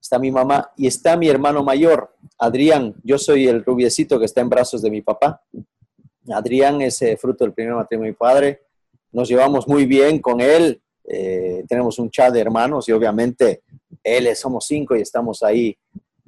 está 0.00 0.18
mi 0.18 0.30
mamá 0.30 0.72
y 0.76 0.86
está 0.86 1.16
mi 1.16 1.28
hermano 1.28 1.62
mayor, 1.62 2.14
Adrián. 2.38 2.94
Yo 3.02 3.18
soy 3.18 3.46
el 3.46 3.64
rubiecito 3.64 4.18
que 4.18 4.24
está 4.24 4.40
en 4.40 4.48
brazos 4.48 4.82
de 4.82 4.90
mi 4.90 5.02
papá. 5.02 5.42
Adrián 6.32 6.80
es 6.82 7.00
eh, 7.02 7.16
fruto 7.16 7.44
del 7.44 7.52
primer 7.52 7.74
matrimonio 7.74 8.08
de 8.08 8.12
mi 8.12 8.16
padre. 8.16 8.62
Nos 9.12 9.28
llevamos 9.28 9.66
muy 9.68 9.86
bien 9.86 10.18
con 10.20 10.40
él. 10.40 10.80
eh, 11.04 11.64
tenemos 11.66 11.98
un 11.98 12.10
chat 12.10 12.32
de 12.32 12.40
hermanos 12.40 12.86
y 12.88 12.92
obviamente 12.92 13.62
él 14.02 14.34
somos 14.36 14.66
cinco 14.66 14.94
y 14.94 15.00
estamos 15.00 15.42
ahí 15.42 15.76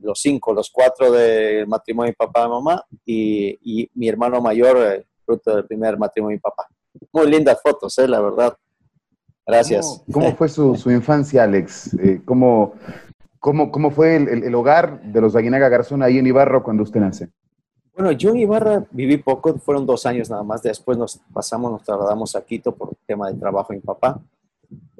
los 0.02 0.20
cinco, 0.20 0.54
los 0.54 0.70
cuatro 0.70 1.10
del 1.12 1.66
matrimonio 1.66 2.12
de 2.12 2.16
papá 2.16 2.46
y 2.46 2.48
mamá 2.48 2.84
y, 3.04 3.90
mi 3.94 4.08
hermano 4.08 4.40
mayor, 4.40 4.78
eh, 4.78 5.06
fruto 5.24 5.54
del 5.56 5.66
primer 5.66 5.98
matrimonio 5.98 6.34
de 6.34 6.36
mi 6.36 6.40
papá. 6.40 6.66
Muy 7.12 7.30
lindas 7.30 7.58
fotos, 7.62 7.98
eh, 7.98 8.08
la 8.08 8.20
verdad. 8.20 8.56
Gracias. 9.46 10.02
¿Cómo, 10.12 10.34
fue 10.36 10.48
su, 10.48 10.90
infancia, 10.90 11.42
Alex? 11.42 11.94
Eh, 11.94 12.20
¿cómo, 12.24 12.74
cómo, 13.38 13.90
fue 13.90 14.16
el, 14.16 14.54
hogar 14.54 15.02
de 15.02 15.20
los 15.20 15.34
Aguinaga 15.34 15.68
Garzón 15.68 16.02
ahí 16.02 16.18
en 16.18 16.26
Ibarra 16.26 16.62
cuando 16.62 16.82
usted 16.82 17.00
nace? 17.00 17.30
Bueno, 17.94 18.12
yo 18.12 18.30
en 18.30 18.38
Ibarra 18.38 18.86
viví 18.92 19.16
poco, 19.16 19.58
fueron 19.58 19.84
dos 19.84 20.06
años 20.06 20.30
nada 20.30 20.42
más. 20.42 20.62
Después 20.62 20.96
nos 20.96 21.20
pasamos, 21.32 21.72
nos 21.72 21.82
trasladamos 21.82 22.36
a 22.36 22.42
Quito 22.42 22.74
por 22.74 22.94
tema 23.06 23.30
de 23.30 23.38
trabajo 23.38 23.72
de 23.72 23.78
mi 23.78 23.82
papá. 23.82 24.20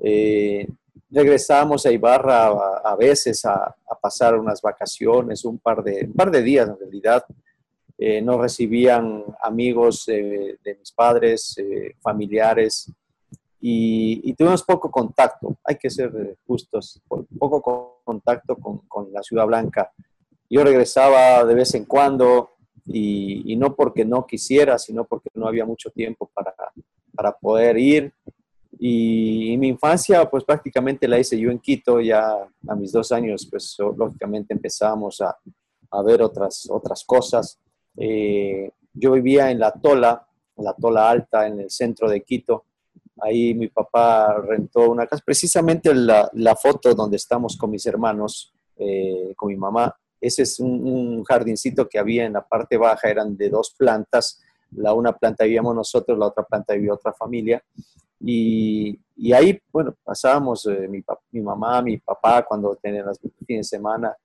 Eh, 0.02 0.66
regresamos 1.10 1.86
a 1.86 1.92
Ibarra 1.92 2.48
a, 2.48 2.96
veces 2.96 3.44
a, 3.44 3.74
pasar 4.00 4.36
unas 4.36 4.60
vacaciones, 4.62 5.44
un 5.44 5.58
par 5.58 5.82
de, 5.82 6.06
un 6.06 6.14
par 6.14 6.30
de 6.30 6.42
días 6.42 6.68
en 6.68 6.78
realidad. 6.78 7.24
Eh, 8.02 8.22
nos 8.22 8.40
recibían 8.40 9.24
amigos 9.42 10.06
de 10.06 10.76
mis 10.78 10.90
padres, 10.92 11.54
eh, 11.58 11.96
familiares, 12.00 12.90
y, 13.60 14.32
tuvimos 14.32 14.62
poco 14.62 14.90
contacto, 14.90 15.58
hay 15.62 15.76
que 15.76 15.90
ser 15.90 16.38
justos, 16.46 16.98
poco 17.06 18.00
contacto 18.02 18.56
con, 18.56 19.12
la 19.12 19.22
Ciudad 19.22 19.46
Blanca. 19.46 19.92
Yo 20.48 20.64
regresaba 20.64 21.44
de 21.44 21.54
vez 21.54 21.74
en 21.74 21.84
cuando 21.84 22.52
y, 22.86 23.52
y, 23.52 23.56
no 23.56 23.76
porque 23.76 24.06
no 24.06 24.26
quisiera, 24.26 24.78
sino 24.78 25.04
porque 25.04 25.28
no 25.34 25.46
había 25.46 25.66
mucho 25.66 25.90
tiempo 25.90 26.30
para, 26.32 26.54
para 27.14 27.36
poder 27.36 27.76
ir 27.76 28.14
y, 28.82 29.58
mi 29.58 29.68
infancia, 29.68 30.28
pues 30.30 30.42
prácticamente 30.42 31.06
la 31.06 31.18
hice 31.18 31.38
yo 31.38 31.50
en 31.50 31.58
Quito, 31.58 32.00
ya 32.00 32.48
a 32.66 32.74
mis 32.74 32.92
dos 32.92 33.12
años, 33.12 33.46
pues 33.50 33.76
lógicamente 33.94 34.54
empezamos 34.54 35.20
a, 35.20 35.36
a 35.90 36.02
ver 36.02 36.22
otras, 36.22 36.66
otras 36.70 37.04
cosas. 37.04 37.58
Eh, 38.02 38.70
yo 38.94 39.12
vivía 39.12 39.50
en 39.50 39.58
la 39.58 39.72
Tola, 39.72 40.26
la 40.56 40.72
Tola 40.74 41.10
Alta, 41.10 41.46
en 41.46 41.60
el 41.60 41.70
centro 41.70 42.08
de 42.08 42.22
Quito. 42.22 42.64
Ahí 43.20 43.52
mi 43.54 43.68
papá 43.68 44.40
rentó 44.40 44.90
una 44.90 45.06
casa, 45.06 45.22
precisamente 45.24 45.94
la, 45.94 46.30
la 46.32 46.56
foto 46.56 46.94
donde 46.94 47.18
estamos 47.18 47.58
con 47.58 47.70
mis 47.70 47.84
hermanos, 47.84 48.54
eh, 48.76 49.34
con 49.36 49.50
mi 49.50 49.56
mamá. 49.56 49.94
Ese 50.18 50.42
es 50.42 50.58
un, 50.58 50.86
un, 50.86 51.24
jardincito 51.24 51.86
que 51.86 51.98
había 51.98 52.24
en 52.24 52.32
la 52.32 52.46
parte 52.46 52.78
baja, 52.78 53.10
eran 53.10 53.36
de 53.36 53.50
dos 53.50 53.74
plantas. 53.76 54.40
La 54.72 54.94
una 54.94 55.12
planta 55.12 55.44
vivíamos 55.44 55.74
nosotros, 55.74 56.18
la 56.18 56.26
otra 56.26 56.44
planta 56.44 56.72
vivía 56.74 56.94
otra 56.94 57.12
familia. 57.12 57.62
Y, 58.20 58.98
y 59.16 59.32
ahí, 59.32 59.60
bueno, 59.70 59.94
pasábamos 60.02 60.64
eh, 60.66 60.88
mi, 60.88 61.02
mi, 61.32 61.40
mamá, 61.42 61.82
mi 61.82 61.98
papá, 61.98 62.44
cuando 62.46 62.76
tenían 62.76 63.06
los 63.06 63.18
fines 63.46 63.70
de 63.70 63.76
semana, 63.76 64.16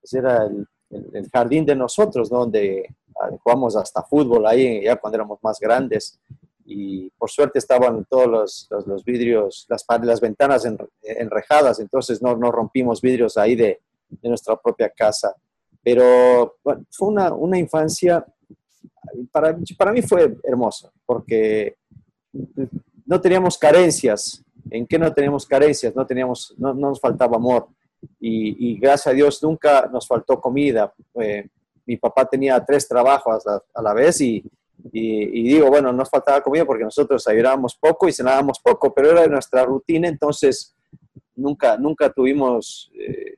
pues 0.00 0.12
era 0.14 0.44
el, 0.44 0.66
el, 1.12 1.28
jardín 1.30 1.64
de 1.64 1.74
nosotros, 1.74 2.28
donde 2.28 2.94
ah, 3.20 3.30
jugamos 3.42 3.76
hasta 3.76 4.02
fútbol 4.02 4.46
ahí, 4.46 4.84
ya 4.84 4.96
cuando 4.96 5.16
éramos 5.16 5.38
más 5.42 5.58
grandes. 5.58 6.18
Y 6.66 7.10
por 7.10 7.30
suerte 7.30 7.58
estaban 7.58 8.06
todos 8.08 8.26
los, 8.26 8.86
los, 8.86 9.04
vidrios, 9.04 9.66
las, 9.68 9.84
las 10.02 10.20
ventanas 10.20 10.66
enrejadas, 11.02 11.78
entonces 11.78 12.22
no, 12.22 12.36
no 12.36 12.50
rompimos 12.50 13.02
vidrios 13.02 13.36
ahí 13.36 13.54
de, 13.54 13.80
de 14.08 14.28
nuestra 14.28 14.56
propia 14.56 14.88
casa. 14.88 15.34
Pero 15.82 16.56
bueno, 16.64 16.84
fue 16.90 17.08
una, 17.08 17.34
una 17.34 17.58
infancia, 17.58 18.24
para, 19.30 19.56
para 19.76 19.92
mí 19.92 20.00
fue 20.00 20.36
hermosa, 20.42 20.90
porque 21.04 21.76
no 23.04 23.20
teníamos 23.20 23.58
carencias. 23.58 24.42
¿En 24.70 24.86
qué 24.86 24.98
no 24.98 25.12
teníamos 25.12 25.46
carencias? 25.46 25.94
No, 25.94 26.06
teníamos, 26.06 26.54
no, 26.56 26.72
nos 26.72 27.00
faltaba 27.00 27.36
amor. 27.36 27.68
Y, 28.20 28.78
gracias 28.78 29.08
a 29.08 29.16
Dios 29.16 29.42
nunca 29.42 29.88
nos 29.92 30.06
faltó 30.06 30.40
comida. 30.40 30.92
Eh, 31.14 31.48
mi 31.86 31.96
papá 31.96 32.26
tenía 32.26 32.64
tres 32.64 32.88
trabajos 32.88 33.44
a, 33.46 33.82
la 33.82 33.92
vez 33.92 34.20
y, 34.20 34.44
digo, 34.76 35.68
bueno, 35.68 35.92
nos 35.92 36.10
faltaba 36.10 36.40
comida 36.40 36.64
porque 36.64 36.84
nosotros 36.84 37.26
ayudábamos 37.28 37.76
poco 37.76 38.08
y 38.08 38.12
cenábamos 38.12 38.58
poco, 38.58 38.92
pero 38.92 39.10
era 39.10 39.26
nuestra 39.26 39.64
rutina, 39.64 40.08
entonces 40.08 40.74
nunca, 41.36 41.76
nunca 41.76 42.10
tuvimos 42.10 42.90
eh, 42.98 43.36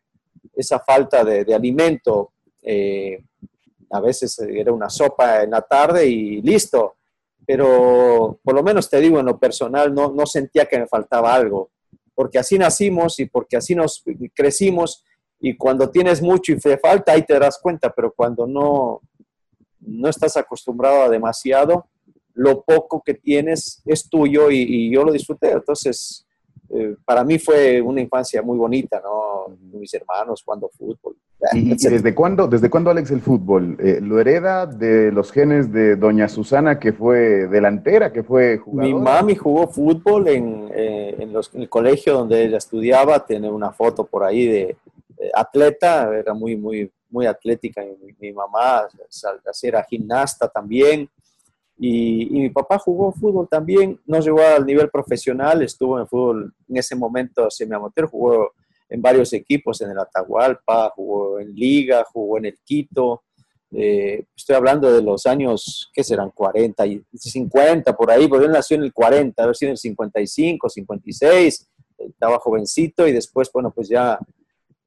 esa 0.54 0.78
falta 0.80 1.24
de, 1.24 1.54
alimento. 1.54 2.32
Eh, 2.62 3.22
a 3.90 4.00
veces 4.00 4.38
era 4.40 4.72
una 4.72 4.90
sopa 4.90 5.42
en 5.42 5.50
la 5.50 5.62
tarde 5.62 6.06
y 6.06 6.42
listo 6.42 6.96
pero 7.46 8.40
por 8.42 8.54
lo 8.54 8.62
menos 8.62 8.90
te 8.90 9.00
digo, 9.00 9.20
en 9.20 9.26
lo 9.26 9.38
personal 9.38 9.94
no, 9.94 10.10
no 10.10 10.26
sentía 10.26 10.66
que 10.66 10.80
me 10.80 10.88
faltaba 10.88 11.32
algo, 11.32 11.70
porque 12.16 12.38
así 12.38 12.58
nacimos 12.58 13.20
y 13.20 13.26
porque 13.26 13.58
así 13.58 13.76
nos 13.76 14.02
crecimos 14.34 15.04
y 15.38 15.56
cuando 15.56 15.90
tienes 15.90 16.22
mucho 16.22 16.52
y 16.52 16.58
te 16.58 16.78
falta, 16.78 17.12
ahí 17.12 17.22
te 17.22 17.38
das 17.38 17.58
cuenta, 17.62 17.92
pero 17.94 18.12
cuando 18.12 18.46
no, 18.46 19.02
no 19.80 20.08
estás 20.08 20.36
acostumbrado 20.36 21.02
a 21.02 21.08
demasiado, 21.10 21.86
lo 22.32 22.62
poco 22.64 23.02
que 23.04 23.14
tienes 23.14 23.82
es 23.84 24.08
tuyo 24.08 24.50
y, 24.50 24.62
y 24.62 24.94
yo 24.94 25.04
lo 25.04 25.12
disfruté. 25.12 25.52
Entonces, 25.52 26.25
eh, 26.70 26.96
para 27.04 27.24
mí 27.24 27.38
fue 27.38 27.80
una 27.80 28.00
infancia 28.00 28.42
muy 28.42 28.58
bonita, 28.58 29.00
¿no? 29.02 29.56
Mis 29.72 29.92
hermanos 29.94 30.42
jugando 30.44 30.70
fútbol. 30.76 31.16
¿Y, 31.52 31.74
desde 31.88 32.14
cuándo, 32.14 32.48
desde 32.48 32.70
cuándo 32.70 32.90
Alex 32.90 33.10
el 33.10 33.20
fútbol? 33.20 33.76
Eh, 33.80 34.00
¿Lo 34.00 34.18
hereda 34.18 34.66
de 34.66 35.12
los 35.12 35.30
genes 35.32 35.72
de 35.72 35.96
doña 35.96 36.28
Susana, 36.28 36.78
que 36.78 36.92
fue 36.92 37.46
delantera, 37.48 38.12
que 38.12 38.22
fue 38.22 38.58
jugadora? 38.58 38.94
Mi 38.94 39.00
mami 39.00 39.34
jugó 39.36 39.68
fútbol 39.68 40.28
en, 40.28 40.70
eh, 40.74 41.16
en, 41.18 41.32
los, 41.32 41.54
el 41.54 41.68
colegio 41.68 42.14
donde 42.14 42.44
ella 42.44 42.58
estudiaba, 42.58 43.24
tiene 43.24 43.50
una 43.50 43.70
foto 43.72 44.04
por 44.04 44.24
ahí 44.24 44.46
de, 44.46 44.76
atleta, 45.34 46.14
era 46.14 46.34
muy, 46.34 46.56
muy, 46.56 46.90
muy 47.10 47.26
atlética. 47.26 47.82
Mi, 47.82 48.14
mi 48.18 48.32
mamá 48.32 48.86
era 49.62 49.84
gimnasta 49.84 50.48
también. 50.48 51.08
Y, 51.78 52.26
mi 52.30 52.50
papá 52.50 52.78
jugó 52.78 53.12
fútbol 53.12 53.48
también, 53.48 54.00
no 54.06 54.20
llegó 54.20 54.40
al 54.40 54.64
nivel 54.64 54.88
profesional, 54.90 55.62
estuvo 55.62 55.98
en 56.00 56.08
fútbol 56.08 56.54
en 56.68 56.76
ese 56.76 56.96
momento 56.96 57.50
semi-amateur, 57.50 58.06
jugó 58.06 58.52
en 58.88 59.02
varios 59.02 59.32
equipos, 59.32 59.80
en 59.80 59.90
el 59.90 59.98
Atahualpa, 59.98 60.90
jugó 60.90 61.38
en 61.38 61.54
Liga, 61.54 62.04
jugó 62.12 62.38
en 62.38 62.46
el 62.46 62.58
Quito. 62.64 63.24
Eh, 63.72 64.24
estoy 64.34 64.56
hablando 64.56 64.90
de 64.90 65.02
los 65.02 65.26
años, 65.26 65.90
¿qué 65.92 66.02
serán? 66.02 66.30
40 66.30 66.86
y 66.86 67.04
50, 67.12 67.96
por 67.96 68.10
ahí, 68.10 68.26
porque 68.28 68.46
él 68.46 68.52
nació 68.52 68.76
en 68.76 68.84
el 68.84 68.92
40, 68.92 69.42
haber 69.42 69.56
sido 69.56 69.70
en 69.70 69.72
el 69.72 69.78
55, 69.78 70.68
56, 70.68 71.68
estaba 71.98 72.38
jovencito 72.38 73.06
y 73.06 73.12
después, 73.12 73.50
bueno, 73.52 73.70
pues 73.70 73.88
ya 73.88 74.18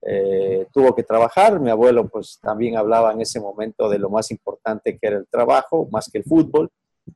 eh, 0.01 0.65
tuvo 0.71 0.95
que 0.95 1.03
trabajar. 1.03 1.59
Mi 1.59 1.69
abuelo 1.69 2.07
pues 2.07 2.39
también 2.41 2.77
hablaba 2.77 3.11
en 3.11 3.21
ese 3.21 3.39
momento 3.39 3.89
de 3.89 3.99
lo 3.99 4.09
más 4.09 4.31
importante 4.31 4.97
que 4.97 5.07
era 5.07 5.17
el 5.17 5.27
trabajo, 5.27 5.87
más 5.91 6.09
que 6.11 6.19
el 6.19 6.23
fútbol. 6.23 6.71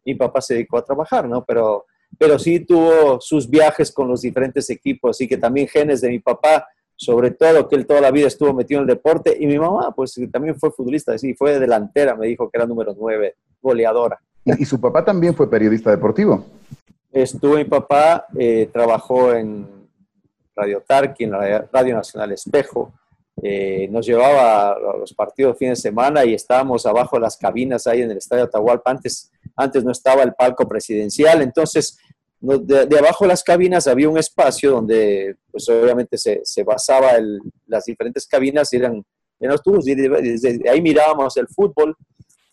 Mi 0.06 0.16
papá 0.16 0.42
se 0.42 0.56
dedicó 0.56 0.78
a 0.78 0.86
trabajar, 0.86 1.28
¿no? 1.28 1.44
Pero, 1.46 1.86
pero 2.18 2.38
sí 2.40 2.60
tuvo 2.62 3.20
sus 3.20 3.50
viajes 3.50 3.92
con 3.92 4.08
los 4.08 4.22
diferentes 4.22 4.70
equipos 4.70 5.20
y 5.22 5.28
que 5.28 5.38
también 5.38 5.68
genes 5.68 6.02
de 6.02 6.10
mi 6.10 6.20
papá, 6.20 6.68
sobre 6.96 7.32
todo 7.32 7.68
que 7.68 7.76
él 7.76 7.86
toda 7.86 8.02
la 8.02 8.12
vida 8.12 8.28
estuvo 8.28 8.54
metido 8.54 8.82
en 8.82 8.90
el 8.90 8.96
deporte 8.96 9.36
y 9.40 9.48
mi 9.48 9.58
mamá 9.58 9.92
pues 9.96 10.20
también 10.32 10.56
fue 10.60 10.72
futbolista, 10.72 11.18
sí, 11.18 11.34
fue 11.34 11.60
delantera, 11.60 12.16
me 12.16 12.28
dijo 12.28 12.50
que 12.50 12.58
era 12.58 12.66
número 12.66 12.96
9, 12.98 13.36
goleadora. 13.62 14.20
¿Y 14.46 14.66
su 14.66 14.80
papá 14.80 15.04
también 15.06 15.34
fue 15.34 15.50
periodista 15.50 15.90
deportivo? 15.90 16.46
Estuvo 17.12 17.56
mi 17.56 17.66
papá, 17.66 18.26
eh, 18.38 18.70
trabajó 18.74 19.34
en 19.34 19.68
Radio 20.56 20.82
Tarqui, 20.86 21.26
en 21.26 21.32
la 21.32 21.68
Radio 21.72 21.96
Nacional 21.96 22.32
Espejo. 22.32 22.92
Eh, 23.42 23.88
nos 23.90 24.06
llevaba 24.06 24.74
a 24.74 24.98
los 24.98 25.14
partidos 25.14 25.54
de 25.54 25.58
fin 25.58 25.70
de 25.70 25.76
semana 25.76 26.24
y 26.24 26.34
estábamos 26.34 26.86
abajo 26.86 27.16
de 27.18 27.22
las 27.22 27.36
cabinas 27.36 27.88
ahí 27.88 28.02
en 28.02 28.12
el 28.12 28.18
Estadio 28.18 28.44
Atahualpa. 28.44 28.92
Antes, 28.92 29.32
antes 29.56 29.84
no 29.84 29.92
estaba 29.92 30.24
el 30.24 30.34
palco 30.34 30.68
presidencial, 30.68 31.42
entonces 31.42 31.98
de, 32.40 32.98
abajo 33.00 33.24
de 33.24 33.30
las 33.30 33.44
cabinas 33.44 33.88
había 33.88 34.10
un 34.10 34.18
espacio 34.18 34.72
donde 34.72 35.38
pues 35.50 35.68
obviamente 35.70 36.18
se, 36.18 36.42
se 36.44 36.64
basaba 36.64 37.12
el, 37.12 37.40
las 37.68 37.86
diferentes 37.86 38.28
cabinas 38.28 38.72
eran 38.74 39.04
en 39.40 39.50
los 39.50 39.62
tubos 39.62 39.88
y 39.88 39.96
desde 39.96 40.70
ahí 40.70 40.82
mirábamos 40.82 41.36
el 41.38 41.48
fútbol. 41.48 41.96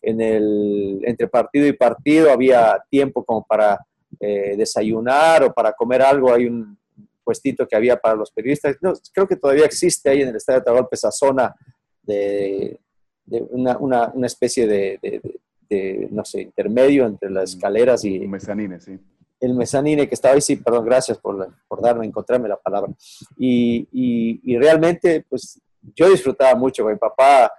En 0.02 0.20
el, 0.20 1.00
entre 1.04 1.28
partido 1.28 1.66
y 1.66 1.75
partido 1.75 2.32
había 2.32 2.82
tiempo 2.88 3.22
como 3.22 3.44
para 3.44 3.78
eh, 4.18 4.54
desayunar 4.56 5.44
o 5.44 5.52
para 5.52 5.72
comer 5.72 6.02
algo. 6.02 6.32
Hay 6.32 6.46
un, 6.46 6.78
puestito 7.22 7.66
que 7.66 7.76
había 7.76 7.96
para 7.96 8.16
los 8.16 8.30
periodistas. 8.30 8.76
creo 9.12 9.26
que 9.26 9.36
todavía 9.36 9.64
existe 9.64 10.10
ahí 10.10 10.22
en 10.22 10.28
el 10.28 10.36
Estadio 10.36 10.58
de 10.58 10.62
Atahualpa 10.62 10.90
esa 10.92 11.10
zona 11.10 11.54
de, 12.02 12.78
una, 13.26 13.76
una, 13.78 14.10
una, 14.14 14.26
especie 14.26 14.66
de, 14.66 16.08
no 16.10 16.24
sé, 16.24 16.42
intermedio 16.42 17.06
entre 17.06 17.30
las 17.30 17.54
mm, 17.54 17.56
escaleras 17.56 18.04
y... 18.04 18.18
Un 18.18 18.30
mezanine, 18.30 18.80
sí. 18.80 18.98
El 19.38 19.54
mezanine 19.54 20.08
que 20.08 20.14
estaba 20.14 20.34
ahí, 20.34 20.40
sí, 20.40 20.56
perdón, 20.56 20.84
gracias 20.84 21.18
por, 21.18 21.54
por 21.66 21.80
darme, 21.80 22.04
encontrarme 22.04 22.48
la 22.48 22.56
palabra. 22.56 22.92
Y, 23.38 23.88
y, 23.92 24.40
y, 24.44 24.58
realmente, 24.58 25.24
pues, 25.28 25.58
yo 25.94 26.10
disfrutaba 26.10 26.54
mucho. 26.56 26.84
Mi 26.84 26.96
papá 26.96 27.50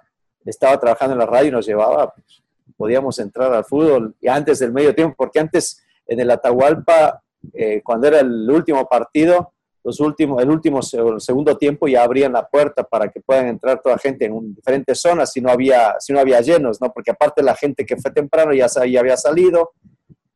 estaba 0.45 0.79
trabajando 0.79 1.13
en 1.13 1.19
la 1.19 1.25
radio 1.25 1.47
y 1.47 1.51
nos 1.51 1.65
llevaba, 1.65 2.13
pues, 2.13 2.43
podíamos 2.77 3.17
entrar 3.19 3.53
al 3.53 3.65
fútbol 3.65 4.15
y 4.19 4.27
antes 4.27 4.59
del 4.59 4.71
medio 4.71 4.93
tiempo, 4.93 5.15
porque 5.17 5.39
antes 5.39 5.83
en 6.07 6.19
el 6.19 6.31
Atahualpa 6.31 7.21
eh, 7.53 7.81
cuando 7.83 8.07
era 8.07 8.19
el 8.19 8.49
último 8.49 8.87
partido, 8.87 9.53
los 9.83 9.99
últimos, 9.99 10.41
el 10.41 10.49
último 10.49 10.81
segundo 10.81 11.57
tiempo 11.57 11.87
ya 11.87 12.03
abrían 12.03 12.33
la 12.33 12.47
puerta 12.47 12.83
para 12.83 13.09
que 13.09 13.19
puedan 13.19 13.47
entrar 13.47 13.81
toda 13.81 13.97
gente 13.97 14.25
en 14.25 14.53
diferentes 14.53 15.01
zonas 15.01 15.31
si 15.31 15.41
no 15.41 15.49
había, 15.49 15.95
si 15.99 16.13
no 16.13 16.19
había 16.19 16.39
llenos, 16.41 16.79
¿no? 16.79 16.91
Porque 16.91 17.11
aparte 17.11 17.41
la 17.41 17.55
gente 17.55 17.85
que 17.85 17.97
fue 17.97 18.11
temprano 18.11 18.53
ya, 18.53 18.67
ya 18.67 18.99
había 18.99 19.17
salido 19.17 19.71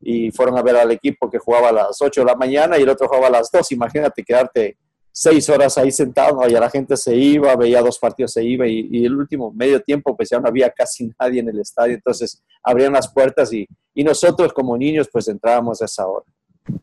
y 0.01 0.31
fueron 0.31 0.57
a 0.57 0.63
ver 0.63 0.77
al 0.77 0.91
equipo 0.91 1.29
que 1.29 1.37
jugaba 1.37 1.69
a 1.69 1.71
las 1.71 2.01
8 2.01 2.21
de 2.21 2.25
la 2.25 2.35
mañana 2.35 2.77
y 2.77 2.83
el 2.83 2.89
otro 2.89 3.07
jugaba 3.07 3.27
a 3.27 3.31
las 3.31 3.51
2. 3.51 3.71
Imagínate 3.71 4.23
quedarte 4.23 4.77
seis 5.17 5.49
horas 5.49 5.77
ahí 5.77 5.93
sentado, 5.93 6.35
¿no? 6.35 6.47
ya 6.49 6.59
la 6.59 6.69
gente 6.69 6.97
se 6.97 7.15
iba, 7.15 7.55
veía 7.55 7.81
dos 7.81 7.97
partidos, 7.97 8.33
se 8.33 8.43
iba 8.43 8.67
y, 8.67 9.05
el 9.05 9.15
último 9.15 9.49
medio 9.49 9.81
tiempo 9.81 10.13
pues 10.13 10.29
ya 10.29 10.41
no 10.41 10.49
había 10.49 10.69
casi 10.69 11.09
nadie 11.17 11.39
en 11.39 11.47
el 11.47 11.59
estadio, 11.61 11.93
entonces 11.93 12.43
abrían 12.61 12.91
las 12.91 13.07
puertas 13.13 13.53
y, 13.53 13.65
y 13.93 14.03
nosotros 14.03 14.51
como 14.51 14.77
niños 14.77 15.07
pues 15.09 15.29
entrábamos 15.29 15.81
a 15.81 15.85
esa 15.85 16.05
hora. 16.05 16.25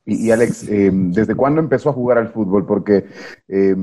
Y, 0.05 0.31
Alex, 0.31 0.69
eh, 0.69 0.91
¿desde 0.93 1.35
cuándo 1.35 1.61
empezó 1.61 1.91
a 1.91 1.93
jugar 1.93 2.19
al 2.19 2.29
fútbol? 2.29 2.67
Porque 2.67 3.07
eh, 3.49 3.75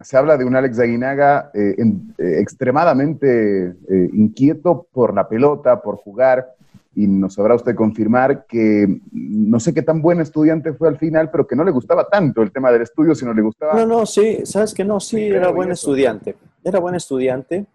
se 0.00 0.16
habla 0.16 0.36
de 0.36 0.44
un 0.44 0.56
Alex 0.56 0.78
Aguinaga 0.78 1.50
eh, 1.54 1.76
extremadamente 2.18 3.74
inquieto 4.12 4.86
por 4.92 5.14
la 5.14 5.28
pelota, 5.28 5.80
por 5.80 5.96
jugar, 5.96 6.54
y 6.96 7.06
nos 7.06 7.34
sabrá 7.34 7.54
usted 7.54 7.74
confirmar 7.74 8.46
que 8.46 9.00
no 9.12 9.58
sé 9.58 9.74
qué 9.74 9.82
tan 9.82 10.00
buen 10.00 10.20
estudiante 10.20 10.72
fue 10.72 10.88
al 10.88 10.96
final, 10.96 11.30
pero 11.30 11.46
que 11.46 11.56
no 11.56 11.64
le 11.64 11.72
gustaba 11.72 12.08
tanto 12.08 12.42
el 12.42 12.52
tema 12.52 12.70
del 12.70 12.82
estudio, 12.82 13.14
sino 13.14 13.32
le 13.32 13.42
gustaba... 13.42 13.74
No, 13.74 13.86
no, 13.86 14.06
sí, 14.06 14.40
sabes 14.44 14.72
que 14.74 14.84
no, 14.84 15.00
sí, 15.00 15.24
era 15.24 15.50
buen 15.50 15.70
estudiante, 15.70 16.36
era 16.62 16.78
buen 16.78 16.94
estudiante. 16.94 17.66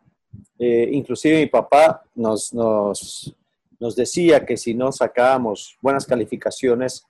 inclusive 0.57 1.39
mi 1.39 1.47
papá 1.47 2.01
nos, 2.15 2.53
nos, 2.53 3.35
nos 3.79 3.95
decía 3.95 4.45
que 4.45 4.55
si 4.55 4.73
no 4.73 4.91
sacábamos 4.91 5.77
buenas 5.81 6.05
calificaciones, 6.05 7.05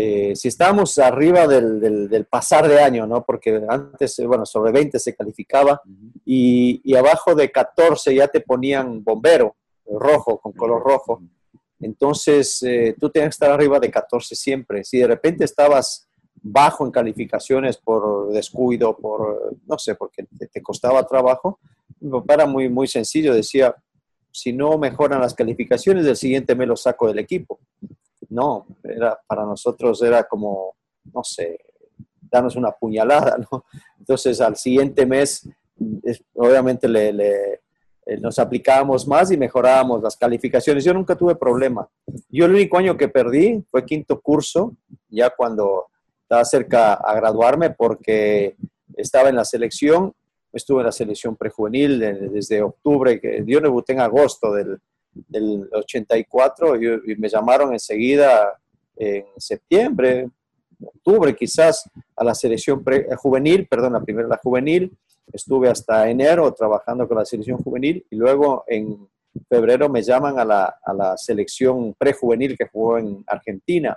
eh, 0.00 0.36
si 0.36 0.46
estábamos 0.46 0.96
arriba 0.98 1.48
del, 1.48 2.24
pasar 2.30 2.68
de 2.68 2.80
año, 2.80 3.04
¿no? 3.04 3.24
Porque 3.24 3.60
antes, 3.68 4.16
eh, 4.20 4.26
bueno, 4.26 4.46
sobre 4.46 4.70
20 4.70 4.96
se 4.98 5.16
calificaba 5.16 5.82
y, 6.24 6.94
abajo 6.94 7.34
de 7.34 7.50
14 7.50 8.14
ya 8.14 8.28
te 8.28 8.40
ponían 8.40 9.02
bombero, 9.02 9.56
rojo, 9.86 10.38
con 10.38 10.52
color 10.52 10.84
rojo. 10.84 11.20
Entonces, 11.80 12.62
eh, 12.62 12.94
tú 12.96 13.10
tenías 13.10 13.30
que 13.30 13.44
estar 13.44 13.50
arriba 13.50 13.80
de 13.80 13.90
14 13.90 14.36
siempre. 14.36 14.84
Si 14.84 14.98
de 14.98 15.08
repente 15.08 15.44
estabas 15.44 16.08
bajo 16.40 16.86
en 16.86 16.92
calificaciones 16.92 17.76
por 17.76 18.32
descuido, 18.32 18.96
por, 18.96 19.56
no 19.66 19.78
sé, 19.78 19.96
porque 19.96 20.26
te, 20.52 20.62
costaba 20.62 21.04
trabajo, 21.08 21.58
era 22.28 22.46
muy, 22.46 22.68
muy 22.68 22.86
sencillo. 22.86 23.34
Decía, 23.34 23.74
si 24.30 24.52
no 24.52 24.78
mejoran 24.78 25.20
las 25.20 25.34
calificaciones, 25.34 26.04
del 26.04 26.16
siguiente 26.16 26.54
me 26.54 26.66
lo 26.66 26.76
saco 26.76 27.08
del 27.08 27.18
equipo 27.18 27.58
no, 28.28 28.66
era, 28.82 29.18
para 29.26 29.44
nosotros 29.44 30.02
era 30.02 30.24
como, 30.24 30.74
no 31.12 31.24
sé, 31.24 31.58
darnos 32.20 32.56
una 32.56 32.72
puñalada, 32.72 33.38
¿no? 33.50 33.64
Entonces 33.98 34.40
al 34.40 34.56
siguiente 34.56 35.06
mes, 35.06 35.48
obviamente 36.34 36.88
le, 36.88 37.60
eh, 38.06 38.18
nos 38.20 38.38
aplicábamos 38.38 39.06
más 39.06 39.30
y 39.30 39.36
mejorábamos 39.36 40.02
las 40.02 40.16
calificaciones. 40.16 40.84
Yo 40.84 40.94
nunca 40.94 41.16
tuve 41.16 41.36
problema. 41.36 41.88
Yo 42.28 42.46
el 42.46 42.52
único 42.52 42.78
año 42.78 42.96
que 42.96 43.08
perdí 43.08 43.64
fue 43.70 43.84
quinto 43.84 44.20
curso, 44.20 44.74
ya 45.08 45.30
cuando 45.30 45.86
estaba 46.22 46.44
cerca 46.44 46.94
a 46.94 47.14
graduarme 47.14 47.70
porque 47.70 48.56
estaba 48.96 49.28
en 49.28 49.36
la 49.36 49.44
selección, 49.44 50.12
estuve 50.52 50.80
en 50.80 50.86
la 50.86 50.92
selección 50.92 51.36
prejuvenil 51.36 51.98
desde 52.32 52.62
octubre, 52.62 53.20
yo 53.46 53.60
debuté 53.60 53.92
en 53.92 54.00
agosto 54.00 54.52
del, 54.52 54.78
del 55.12 55.68
84 55.72 56.76
y, 56.76 57.16
me 57.16 57.28
llamaron 57.28 57.72
enseguida 57.72 58.58
en 58.96 59.24
septiembre, 59.36 60.28
octubre 60.84 61.34
quizás, 61.34 61.88
a 62.16 62.24
la 62.24 62.34
selección 62.34 62.84
eh, 62.90 63.14
juvenil, 63.16 63.66
perdón, 63.66 63.94
la 63.94 64.02
primera 64.02 64.28
la 64.28 64.38
juvenil. 64.38 64.96
Estuve 65.32 65.68
hasta 65.68 66.08
enero 66.08 66.52
trabajando 66.52 67.06
con 67.06 67.18
la 67.18 67.24
selección 67.24 67.58
juvenil 67.58 68.04
y 68.10 68.16
luego 68.16 68.64
en 68.66 69.08
febrero 69.48 69.88
me 69.88 70.02
llaman 70.02 70.38
a 70.38 70.44
la, 70.44 70.78
a 70.82 70.92
la 70.94 71.16
selección 71.16 71.94
prejuvenil 71.94 72.56
que 72.56 72.68
jugó 72.68 72.98
en 72.98 73.24
Argentina. 73.26 73.96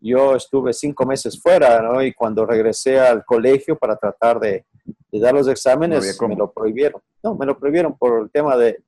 Yo 0.00 0.34
estuve 0.34 0.72
cinco 0.72 1.04
meses 1.04 1.40
fuera, 1.40 1.80
¿no? 1.82 2.02
Y 2.02 2.12
cuando 2.12 2.46
regresé 2.46 2.98
al 2.98 3.24
colegio 3.24 3.76
para 3.76 3.96
tratar 3.96 4.40
de, 4.40 4.64
de 5.10 5.20
dar 5.20 5.34
los 5.34 5.48
exámenes, 5.48 6.18
me 6.20 6.36
lo 6.36 6.50
prohibieron. 6.50 7.00
No, 7.22 7.34
me 7.34 7.46
lo 7.46 7.58
prohibieron 7.58 7.96
por 7.96 8.22
el 8.22 8.30
tema 8.30 8.56
de, 8.56 8.78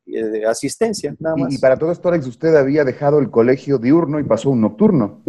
asistencia, 0.46 1.14
nada 1.18 1.36
más. 1.36 1.52
Y, 1.52 1.58
para 1.58 1.76
todo 1.76 1.90
esto, 1.90 2.08
Alex, 2.08 2.26
usted 2.26 2.54
había 2.54 2.84
dejado 2.84 3.18
el 3.18 3.30
colegio 3.30 3.78
diurno 3.78 4.20
y 4.20 4.24
pasó 4.24 4.50
un 4.50 4.60
nocturno. 4.60 5.22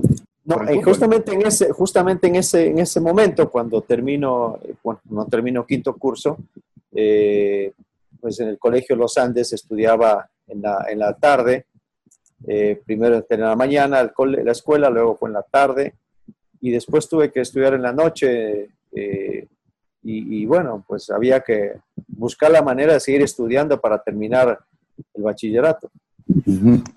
No, 0.45 0.67
eh, 0.67 0.81
justamente, 0.83 1.33
en 1.33 1.45
ese, 1.45 1.71
justamente 1.71 2.27
en 2.27 2.35
ese, 2.35 2.67
en 2.67 2.79
ese 2.79 2.99
momento, 2.99 3.49
cuando 3.49 3.81
termino, 3.81 4.59
eh, 4.63 4.73
bueno, 4.83 4.99
no 5.09 5.25
termino 5.27 5.65
quinto 5.65 5.95
curso, 5.95 6.37
eh, 6.91 7.71
pues 8.19 8.39
en 8.39 8.49
el 8.49 8.57
colegio 8.57 8.95
Los 8.95 9.17
Andes 9.17 9.53
estudiaba 9.53 10.29
en 10.47 10.61
la, 10.61 10.85
en 10.89 10.99
la 10.99 11.13
tarde, 11.13 11.65
primero 12.85 13.23
en 13.29 13.41
la 13.41 13.55
mañana 13.55 14.11
la 14.17 14.51
escuela, 14.51 14.89
luego 14.89 15.15
fue 15.15 15.29
en 15.29 15.33
la 15.33 15.43
tarde, 15.43 15.93
y 16.61 16.71
después 16.71 17.07
tuve 17.07 17.31
que 17.31 17.41
estudiar 17.41 17.73
en 17.73 17.83
la 17.83 17.93
noche. 17.93 18.69
Y, 20.01 20.45
bueno, 20.45 20.83
pues 20.87 21.09
había 21.09 21.41
que 21.41 21.73
buscar 22.07 22.51
la 22.51 22.61
manera 22.61 22.93
de 22.93 22.99
seguir 22.99 23.21
estudiando 23.21 23.79
para 23.79 24.01
terminar 24.01 24.59
el 25.13 25.23
bachillerato. 25.23 25.91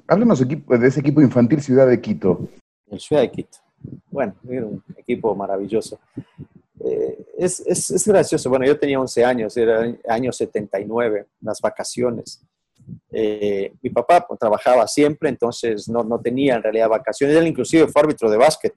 Háblenos 0.06 0.46
de 0.46 0.86
ese 0.86 1.00
equipo 1.00 1.20
infantil 1.20 1.60
Ciudad 1.60 1.86
de 1.86 2.00
Quito. 2.00 2.48
El 2.86 3.00
Ciudad 3.00 3.22
de 3.22 3.30
Quito. 3.30 3.58
Bueno, 4.10 4.34
era 4.48 4.66
un 4.66 4.82
equipo 4.96 5.34
maravilloso. 5.34 5.98
Eh, 6.84 7.26
es, 7.38 7.60
es, 7.60 7.90
es, 7.90 8.06
gracioso. 8.06 8.48
Bueno, 8.48 8.66
yo 8.66 8.78
tenía 8.78 9.00
11 9.00 9.24
años, 9.24 9.56
era 9.56 9.84
año 10.08 10.32
79, 10.32 11.26
las 11.40 11.60
vacaciones. 11.60 12.44
Eh, 13.10 13.72
mi 13.82 13.90
papá 13.90 14.24
pues, 14.26 14.38
trabajaba 14.38 14.86
siempre, 14.88 15.28
entonces 15.28 15.88
no, 15.88 16.02
no, 16.02 16.20
tenía 16.20 16.56
en 16.56 16.62
realidad 16.62 16.88
vacaciones. 16.88 17.36
Él 17.36 17.46
inclusive 17.46 17.86
fue 17.88 18.02
árbitro 18.02 18.30
de 18.30 18.36
básquet. 18.36 18.74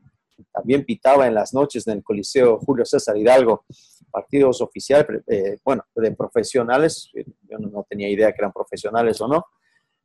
También 0.51 0.83
pitaba 0.83 1.27
en 1.27 1.33
las 1.33 1.53
noches 1.53 1.87
en 1.87 1.97
el 1.97 2.03
Coliseo 2.03 2.59
Julio 2.59 2.85
César 2.85 3.17
Hidalgo 3.17 3.63
partidos 4.15 4.61
oficiales, 4.61 5.23
eh, 5.27 5.57
bueno, 5.61 5.83
de 5.93 6.11
profesionales, 6.11 7.09
eh, 7.13 7.25
yo 7.49 7.57
no, 7.59 7.85
tenía 7.89 8.07
idea 8.07 8.31
que 8.31 8.37
eran 8.39 8.53
profesionales 8.53 9.19
o 9.19 9.27
no. 9.27 9.45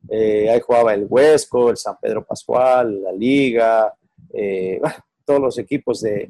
Eh, 0.09 0.49
ahí 0.49 0.59
jugaba 0.59 0.93
el 0.93 1.05
Huesco, 1.07 1.69
el 1.69 1.77
San 1.77 1.95
Pedro 2.01 2.25
Pascual, 2.25 3.03
la 3.03 3.13
Liga, 3.13 3.93
todos 5.25 5.39
los 5.39 5.57
equipos 5.59 6.01
de, 6.01 6.29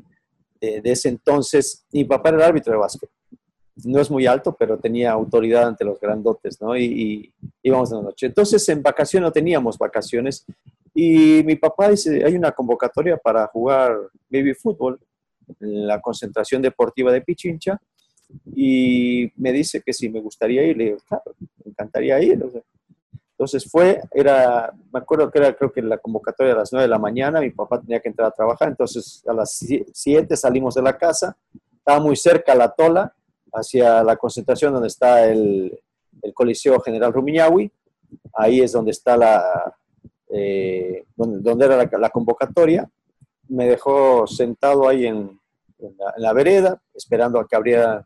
de, 0.59 0.81
ese 0.83 1.09
entonces. 1.09 1.83
Mi 1.91 2.03
papá 2.03 2.29
era 2.29 2.37
el 2.37 2.43
árbitro 2.43 2.71
de 2.71 2.77
básquet. 2.77 3.09
No 3.83 3.99
es 3.99 4.11
muy 4.11 4.27
alto, 4.27 4.55
pero 4.55 4.77
tenía 4.77 5.11
autoridad 5.11 5.67
ante 5.67 5.83
los 5.83 5.99
grandotes, 5.99 6.61
¿no? 6.61 6.77
Y, 6.77 6.83
y 6.83 7.33
íbamos 7.63 7.89
de 7.89 7.95
la 7.95 8.03
noche. 8.03 8.27
Entonces, 8.27 8.67
en 8.69 8.83
vacaciones 8.83 9.25
no 9.27 9.31
teníamos 9.31 9.75
vacaciones. 9.75 10.45
Y 10.93 11.41
mi 11.45 11.55
papá 11.55 11.89
dice, 11.89 12.23
hay 12.23 12.35
una 12.35 12.51
convocatoria 12.51 13.17
para 13.17 13.47
jugar 13.47 13.97
baby 14.29 14.53
fútbol 14.53 14.99
en 15.01 15.10
la 15.59 16.01
concentración 16.01 16.61
deportiva 16.61 17.11
de 17.11 17.21
Pichincha 17.21 17.79
y 18.55 19.31
me 19.35 19.51
dice 19.51 19.81
que 19.81 19.93
si 19.93 20.09
me 20.09 20.21
gustaría 20.21 20.63
ir, 20.63 20.77
le 20.77 20.83
digo, 20.85 20.97
claro, 21.07 21.35
me 21.39 21.71
encantaría 21.71 22.19
ir. 22.21 22.43
entonces 23.31 23.69
fue, 23.69 24.01
era, 24.13 24.73
me 24.91 24.99
acuerdo 24.99 25.29
que 25.29 25.39
era 25.39 25.53
creo 25.55 25.71
que 25.71 25.81
la 25.81 25.97
convocatoria 25.97 26.53
a 26.53 26.57
las 26.57 26.71
9 26.71 26.83
de 26.83 26.89
la 26.89 26.99
mañana, 26.99 27.41
mi 27.41 27.49
papá 27.49 27.81
tenía 27.81 27.99
que 27.99 28.09
entrar 28.09 28.29
a 28.29 28.35
trabajar, 28.35 28.69
entonces 28.69 29.23
a 29.27 29.33
las 29.33 29.59
7 29.93 30.35
salimos 30.37 30.75
de 30.75 30.81
la 30.81 30.97
casa, 30.97 31.37
estaba 31.75 31.99
muy 31.99 32.15
cerca 32.15 32.55
la 32.55 32.69
tola, 32.69 33.13
hacia 33.53 34.01
la 34.03 34.15
concentración 34.15 34.71
donde 34.71 34.87
está 34.87 35.27
el, 35.27 35.77
el 36.21 36.33
Coliseo 36.33 36.79
General 36.79 37.11
Rumiñahui, 37.11 37.71
ahí 38.33 38.61
es 38.61 38.71
donde 38.71 38.91
está 38.91 39.17
la, 39.17 39.75
eh, 40.29 41.03
donde, 41.15 41.65
era 41.65 41.89
la, 41.97 42.09
convocatoria, 42.09 42.89
me 43.49 43.67
dejó 43.67 44.25
sentado 44.27 44.87
ahí 44.87 45.05
en, 45.05 45.39
en 45.81 45.95
la, 46.17 46.33
vereda, 46.33 46.81
esperando 46.93 47.39
a 47.39 47.47
que 47.47 47.55
abriera 47.55 48.05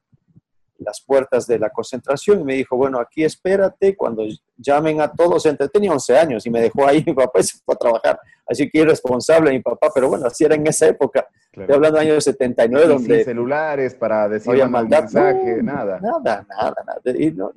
las 0.78 1.02
puertas 1.02 1.48
de 1.48 1.58
la 1.58 1.70
concentración 1.70 2.42
y 2.42 2.44
me 2.44 2.56
dijo, 2.56 2.76
bueno, 2.76 3.00
aquí 3.00 3.24
espérate, 3.24 3.96
cuando 3.96 4.24
llamen 4.58 5.00
a 5.02 5.12
todos, 5.12 5.46
entre, 5.46 5.70
tenía 5.70 5.92
11 5.92 6.18
años 6.18 6.46
y 6.46 6.50
me 6.50 6.62
dejó 6.62 6.86
ahí, 6.86 7.04
mi 7.06 7.14
papá 7.14 7.42
se 7.42 7.58
fue 7.64 7.76
a 7.76 7.78
trabajar, 7.78 8.20
así 8.46 8.70
que 8.70 8.80
irresponsable 8.80 9.52
mi 9.52 9.62
papá, 9.62 9.90
pero 9.94 10.10
bueno, 10.10 10.28
así 10.28 10.44
era 10.44 10.56
en 10.56 10.68
esa 10.68 10.88
época, 10.88 11.28
estoy 11.52 11.76
hablando 11.76 12.00
de 12.00 12.06
años 12.06 12.24
79, 12.24 12.88
donde... 12.88 13.16
Sin 13.16 13.26
celulares 13.26 13.96
para 13.96 14.28
decir 14.28 14.52
un 14.52 14.72
mensaje, 14.72 15.64
nada. 15.64 16.00
Nada, 16.02 16.46
nada, 16.50 16.76
nada. 16.86 17.52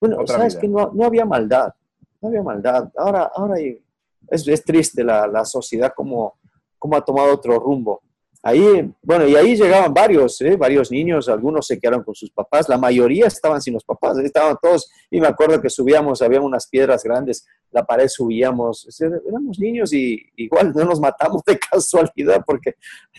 bueno, 0.00 0.26
sabes 0.26 0.56
que 0.56 0.68
no, 0.68 0.92
no, 0.94 1.04
había 1.04 1.24
maldad, 1.24 1.72
no 2.20 2.28
había 2.28 2.42
maldad. 2.42 2.90
Ahora, 2.96 3.30
ahora 3.34 3.56
es, 3.58 4.46
es 4.46 4.64
triste 4.64 5.02
la, 5.02 5.26
la 5.26 5.44
sociedad 5.44 5.92
como, 5.94 6.38
como 6.78 6.96
ha 6.96 7.04
tomado 7.04 7.34
otro 7.34 7.58
rumbo 7.58 8.02
ahí, 8.42 8.92
bueno, 9.02 9.26
y 9.26 9.36
ahí 9.36 9.56
llegaban 9.56 9.94
varios, 9.94 10.40
¿eh? 10.40 10.56
varios 10.56 10.90
niños, 10.90 11.28
algunos 11.28 11.66
se 11.66 11.78
quedaron 11.78 12.02
con 12.02 12.14
sus 12.14 12.30
papás, 12.30 12.68
la 12.68 12.76
mayoría 12.76 13.26
estaban 13.26 13.62
sin 13.62 13.74
los 13.74 13.84
papás, 13.84 14.18
estaban 14.18 14.56
todos, 14.60 14.90
y 15.10 15.20
me 15.20 15.28
acuerdo 15.28 15.60
que 15.60 15.70
subíamos, 15.70 16.22
había 16.22 16.40
unas 16.40 16.66
piedras 16.66 17.04
grandes, 17.04 17.46
la 17.70 17.84
pared 17.84 18.08
subíamos, 18.08 18.86
éramos 19.00 19.58
niños 19.58 19.92
y 19.92 20.20
igual 20.36 20.72
no 20.74 20.84
nos 20.84 21.00
matamos 21.00 21.42
de 21.46 21.58
casualidad 21.70 22.42
porque 22.44 22.74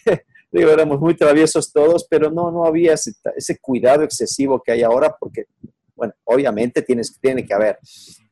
digo, 0.51 0.69
éramos 0.69 0.99
muy 0.99 1.15
traviesos 1.15 1.71
todos, 1.71 2.05
pero 2.07 2.29
no, 2.29 2.51
no 2.51 2.65
había 2.65 2.93
ese, 2.93 3.59
cuidado 3.59 4.03
excesivo 4.03 4.61
que 4.61 4.71
hay 4.71 4.83
ahora 4.83 5.15
porque, 5.19 5.45
bueno, 5.95 6.13
obviamente 6.25 6.81
tienes, 6.81 7.17
tiene 7.19 7.45
que 7.45 7.53
haber. 7.53 7.79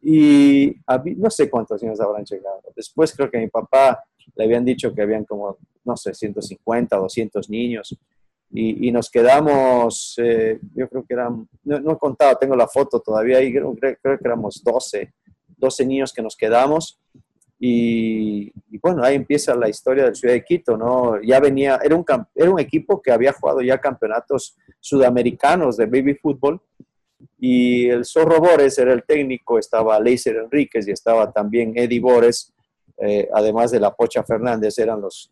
Y 0.03 0.75
no 1.17 1.29
sé 1.29 1.49
cuántos 1.49 1.81
niños 1.81 1.99
habrán 1.99 2.25
llegado. 2.25 2.61
Después 2.75 3.13
creo 3.15 3.29
que 3.29 3.37
mi 3.37 3.47
papá 3.47 4.03
le 4.35 4.43
habían 4.43 4.65
dicho 4.65 4.93
que 4.93 5.01
habían 5.01 5.25
como, 5.25 5.57
no 5.83 5.97
sé, 5.97 6.13
150, 6.13 6.97
200 6.97 7.49
niños. 7.49 7.97
Y, 8.49 8.87
y 8.87 8.91
nos 8.91 9.09
quedamos, 9.09 10.15
eh, 10.17 10.59
yo 10.75 10.87
creo 10.89 11.05
que 11.05 11.13
eran, 11.13 11.47
no, 11.63 11.91
he 11.91 11.97
contado, 11.97 12.35
tengo 12.35 12.55
la 12.55 12.67
foto 12.67 12.99
todavía 12.99 13.37
ahí, 13.37 13.53
creo, 13.53 13.75
que 13.75 13.97
éramos 14.01 14.61
12, 14.63 15.13
12 15.57 15.85
niños 15.85 16.11
que 16.13 16.21
nos 16.21 16.35
quedamos. 16.35 16.99
Y, 17.63 18.51
bueno, 18.81 19.03
ahí 19.03 19.15
empieza 19.15 19.55
la 19.55 19.69
historia 19.69 20.05
del 20.05 20.15
Ciudad 20.15 20.33
de 20.33 20.43
Quito, 20.43 20.75
¿no? 20.75 21.21
Ya 21.21 21.39
venía, 21.39 21.79
era 21.83 21.95
un, 21.95 22.03
era 22.33 22.49
un 22.49 22.59
equipo 22.59 23.01
que 23.01 23.11
había 23.11 23.33
jugado 23.33 23.61
ya 23.61 23.77
campeonatos 23.77 24.57
sudamericanos 24.79 25.77
de 25.77 25.85
baby 25.85 26.15
fútbol 26.15 26.59
y 27.39 27.89
el 27.89 28.05
Zorro 28.05 28.39
Bores 28.39 28.77
era 28.77 28.93
el 28.93 29.03
técnico, 29.03 29.57
estaba 29.57 29.99
Leiser 29.99 30.37
Enríquez 30.37 30.87
y 30.87 30.91
estaba 30.91 31.31
también 31.31 31.73
Eddie 31.75 31.99
Bores, 31.99 32.53
eh, 33.01 33.27
además 33.33 33.71
de 33.71 33.79
la 33.79 33.93
Pocha 33.93 34.23
Fernández, 34.23 34.77
eran 34.77 35.01
los, 35.01 35.31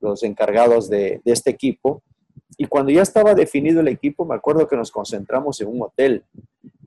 los, 0.00 0.22
encargados 0.22 0.90
de, 0.90 1.20
este 1.24 1.50
equipo. 1.50 2.02
Y 2.58 2.66
cuando 2.66 2.92
ya 2.92 3.02
estaba 3.02 3.34
definido 3.34 3.80
el 3.80 3.88
equipo, 3.88 4.24
me 4.26 4.34
acuerdo 4.34 4.68
que 4.68 4.76
nos 4.76 4.90
concentramos 4.90 5.60
en 5.60 5.68
un 5.68 5.82
hotel. 5.82 6.24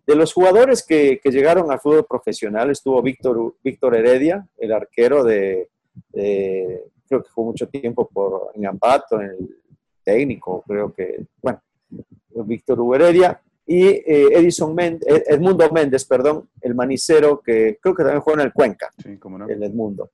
De 0.05 0.15
los 0.15 0.33
jugadores 0.33 0.85
que, 0.85 1.19
llegaron 1.23 1.71
al 1.71 1.79
fútbol 1.79 2.05
profesional 2.05 2.69
estuvo 2.69 3.01
Víctor, 3.01 3.55
Víctor 3.63 3.95
Heredia, 3.95 4.47
el 4.57 4.71
arquero 4.71 5.23
de, 5.23 5.69
creo 6.11 7.23
que 7.23 7.29
fue 7.29 7.45
mucho 7.45 7.67
tiempo 7.67 8.07
por 8.07 8.51
en 8.53 8.67
Ambato, 8.67 9.19
en 9.19 9.29
el 9.29 9.57
técnico, 10.03 10.63
creo 10.67 10.93
que, 10.93 11.21
bueno, 11.41 11.61
Víctor 12.29 12.79
Heredia, 12.95 13.41
y 13.65 13.85
eh, 13.87 14.29
Edison 14.33 14.73
Méndez, 14.73 15.07
eh, 15.07 15.23
Edmundo 15.27 15.69
Méndez, 15.71 16.05
perdón, 16.05 16.49
el 16.61 16.75
manicero 16.75 17.41
que 17.41 17.77
creo 17.81 17.95
que 17.95 18.03
también 18.03 18.21
juega 18.21 18.41
en 18.41 18.47
el 18.47 18.53
Cuenca, 18.53 18.91
sí, 19.01 19.17
cómo 19.17 19.37
no. 19.37 19.47
el 19.47 19.61
Edmundo. 19.63 20.11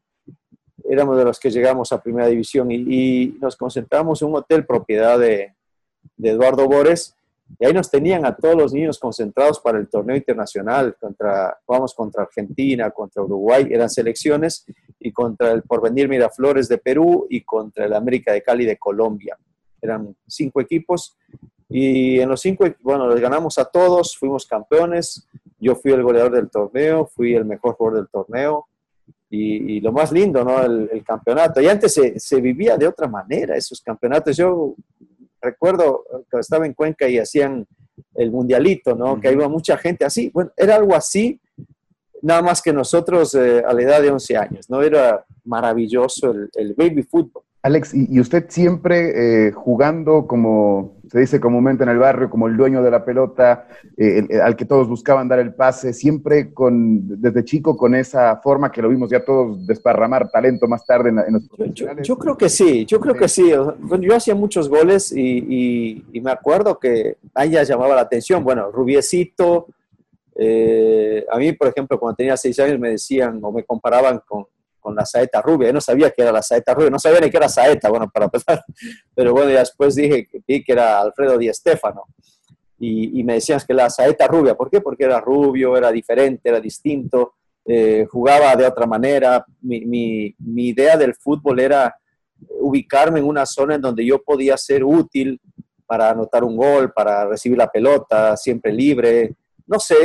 Éramos 0.89 1.17
de 1.17 1.25
los 1.25 1.39
que 1.39 1.49
llegamos 1.49 1.91
a 1.91 2.01
Primera 2.01 2.27
División 2.27 2.71
y, 2.71 3.38
nos 3.41 3.55
concentramos 3.55 4.21
en 4.21 4.29
un 4.29 4.36
hotel 4.36 4.65
propiedad 4.65 5.19
de, 5.19 5.53
Eduardo 6.21 6.67
Bores 6.67 7.15
y 7.60 7.65
ahí 7.65 7.73
nos 7.73 7.91
tenían 7.91 8.25
a 8.25 8.36
todos 8.36 8.55
los 8.55 8.73
niños 8.73 8.99
concentrados 8.99 9.60
para 9.60 9.77
el 9.77 9.88
torneo 9.88 10.15
internacional, 10.15 10.95
contra, 10.99 11.57
vamos 11.67 11.93
contra 11.93 12.23
Argentina, 12.23 12.91
contra 12.91 13.23
Uruguay, 13.23 13.67
eran 13.69 13.89
selecciones, 13.89 14.65
y 14.99 15.12
contra 15.12 15.51
el 15.51 15.63
Porvenir 15.63 16.10
Miraflores 16.10 16.67
de 16.67 16.77
Perú 16.77 17.27
y 17.29 17.41
contra 17.41 17.86
el 17.86 17.93
América 17.93 18.33
de 18.33 18.41
Cali 18.41 18.65
de 18.65 18.77
Colombia. 18.77 19.38
Eran 19.81 20.15
cinco 20.27 20.60
equipos 20.60 21.17
y 21.69 22.19
en 22.19 22.30
los 22.30 22.39
cinco, 22.39 22.65
bueno, 22.82 23.10
les 23.10 23.19
ganamos 23.19 23.58
a 23.58 23.65
todos, 23.65 24.17
fuimos 24.17 24.45
campeones. 24.45 25.27
Yo 25.60 25.75
fui 25.75 25.91
el 25.91 26.03
goleador 26.03 26.32
del 26.32 26.49
torneo, 26.49 27.06
fui 27.06 27.34
el 27.34 27.45
mejor 27.45 27.75
jugador 27.75 27.99
del 27.99 28.10
torneo. 28.10 28.67
Y, 29.30 29.82
lo 29.82 29.91
más 29.91 30.13
lindo, 30.13 30.43
¿no? 30.45 30.63
El, 30.63 31.03
campeonato. 31.03 31.60
Y 31.60 31.67
antes 31.67 31.93
se, 31.93 32.17
se, 32.17 32.39
vivía 32.39 32.77
de 32.77 32.88
otra 32.88 33.10
manera 33.10 33.58
esos 33.58 33.82
campeonatos. 33.82 34.38
Yo 34.38 34.75
recuerdo 35.41 36.06
que 36.32 36.39
estaba 36.39 36.65
en 36.65 36.73
Cuenca 36.73 37.10
y 37.10 37.17
hacían 37.17 37.67
el 38.15 38.32
mundialito, 38.32 38.95
¿no? 38.95 39.19
Que 39.19 39.34
iba 39.34 39.49
mucha 39.49 39.77
gente 39.77 40.06
así. 40.06 40.32
Bueno, 40.34 40.51
era 40.56 40.77
algo 40.77 40.95
así, 40.95 41.41
nada 42.21 42.41
más 42.41 42.62
que 42.62 42.71
nosotros 42.71 43.36
eh, 43.36 43.62
a 43.67 43.73
la 43.73 43.82
edad 43.82 44.01
de 44.01 44.12
11 44.12 44.38
años, 44.38 44.69
¿no? 44.69 44.82
Era 44.82 45.25
maravilloso 45.43 46.32
el, 46.32 46.49
el 46.56 46.73
baby 46.73 47.03
fútbol. 47.03 47.43
Alex, 47.63 47.93
¿y, 47.93 48.19
usted 48.19 48.45
siempre 48.49 49.47
eh, 49.47 49.51
jugando, 49.51 50.25
como 50.25 50.96
se 51.09 51.19
dice 51.19 51.39
comúnmente 51.39 51.83
en 51.83 51.89
el 51.89 51.97
barrio, 51.97 52.29
como 52.29 52.47
el 52.47 52.57
dueño 52.57 52.81
de 52.81 52.91
la 52.91 53.03
pelota, 53.03 53.67
eh, 53.95 54.27
al 54.41 54.55
que 54.55 54.65
todos 54.65 54.87
buscaban 54.87 55.27
dar 55.27 55.39
el 55.39 55.53
pase, 55.53 55.93
siempre 55.93 56.53
con, 56.53 57.21
desde 57.21 57.43
chico 57.43 57.77
con 57.77 57.95
esa 57.95 58.37
forma 58.37 58.71
que 58.71 58.81
lo 58.81 58.89
vimos 58.89 59.09
ya 59.09 59.23
todos 59.23 59.65
desparramar 59.65 60.29
talento 60.29 60.67
más 60.67 60.85
tarde 60.85 61.09
en, 61.09 61.33
los 61.33 61.47
profesionales? 61.47 62.07
Yo, 62.07 62.17
creo 62.17 62.37
que 62.37 62.49
sí, 62.49 62.85
yo 62.85 62.99
creo 62.99 63.15
que 63.15 63.27
sí. 63.27 63.49
Yo 63.49 64.15
hacía 64.15 64.35
muchos 64.35 64.69
goles 64.69 65.11
y, 65.15 66.03
me 66.21 66.31
acuerdo 66.31 66.77
que 66.77 67.17
a 67.33 67.45
ella 67.45 67.63
llamaba 67.63 67.95
la 67.95 68.01
atención. 68.01 68.43
Bueno, 68.43 68.71
Rubiecito, 68.71 69.67
eh, 70.35 71.25
a 71.31 71.37
mí, 71.37 71.53
por 71.53 71.69
ejemplo, 71.69 71.99
cuando 71.99 72.17
tenía 72.17 72.35
seis 72.35 72.59
años 72.59 72.79
me 72.79 72.91
decían 72.91 73.39
o 73.41 73.51
me 73.51 73.63
comparaban 73.63 74.21
con 74.27 74.45
la 74.95 75.06
saeta 75.06 75.41
rubia. 75.41 75.71
No 75.71 75.82
sabía 75.82 76.12
que 76.12 76.21
era 76.21 76.32
la 76.32 76.41
saeta 76.41 76.73
rubia, 76.73 76.89
no 76.89 77.00
sabía 77.00 77.19
ni 77.19 77.30
que 77.30 77.38
era 77.38 77.50
saeta, 77.50 77.89
bueno, 77.89 78.10
para 78.10 78.26
empezar. 78.26 78.63
Pero 79.15 79.34
bueno, 79.34 79.52
después 79.52 79.95
dije 79.95 80.28
que 80.28 80.63
era 80.67 81.00
Alfredo 81.00 81.38
Di 81.38 81.54
Stéfano. 81.54 82.06
Y, 82.80 83.23
me 83.23 83.34
decían 83.34 83.60
que 83.67 83.73
la 83.73 83.89
saeta 83.89 84.28
rubia. 84.28 84.56
¿Por 84.56 84.69
qué? 84.69 84.82
Porque 84.82 85.06
era 85.06 85.19
rubio, 85.19 85.76
era 85.76 85.91
diferente, 85.91 86.50
era 86.50 86.60
distinto, 86.60 87.34
eh, 87.65 88.06
jugaba 88.10 88.56
de 88.56 88.67
otra 88.67 88.86
manera. 88.86 89.43
Mi, 89.62 89.82
mi, 89.86 90.36
mi 90.38 90.67
idea 90.67 90.95
del 90.95 91.15
fútbol 91.15 91.60
era 91.60 91.95
ubicarme 92.60 93.19
en 93.19 93.26
una 93.26 93.45
zona 93.45 93.76
en 93.76 93.82
donde 93.82 94.06
yo 94.06 94.21
podía 94.21 94.56
ser 94.58 94.84
útil 94.84 95.41
para 95.88 96.12
anotar 96.12 96.43
un 96.43 96.56
gol, 96.56 96.91
para 96.91 97.26
recibir 97.26 97.58
la 97.58 97.69
pelota, 97.69 98.36
siempre 98.38 98.71
libre. 98.71 99.36
No 99.65 99.80
sé, 99.80 99.95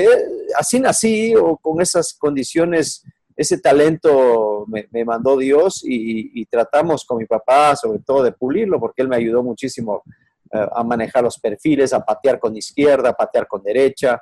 así 0.57 0.81
nací 0.81 1.35
o 1.35 1.57
con 1.57 1.81
esas 1.81 2.15
condiciones 2.15 3.05
ese 3.37 3.59
talento 3.59 4.67
me, 4.67 5.05
mandó 5.05 5.37
Dios 5.37 5.83
y, 5.85 6.45
tratamos 6.47 7.05
con 7.05 7.19
mi 7.19 7.25
papá 7.25 7.75
sobre 7.77 8.01
todo 8.01 8.23
de 8.23 8.33
pulirlo 8.33 8.79
porque 8.79 9.03
él 9.03 9.09
me 9.09 9.17
ayudó 9.17 9.43
muchísimo 9.43 10.03
eh, 10.53 10.67
a 10.71 10.83
manejar 10.85 11.25
los 11.25 11.39
perfiles, 11.39 11.93
a 11.93 12.05
patear 12.05 12.39
con 12.39 12.57
izquierda, 12.57 13.11
a 13.11 13.15
patear 13.15 13.47
con 13.47 13.63
derecha, 13.63 14.21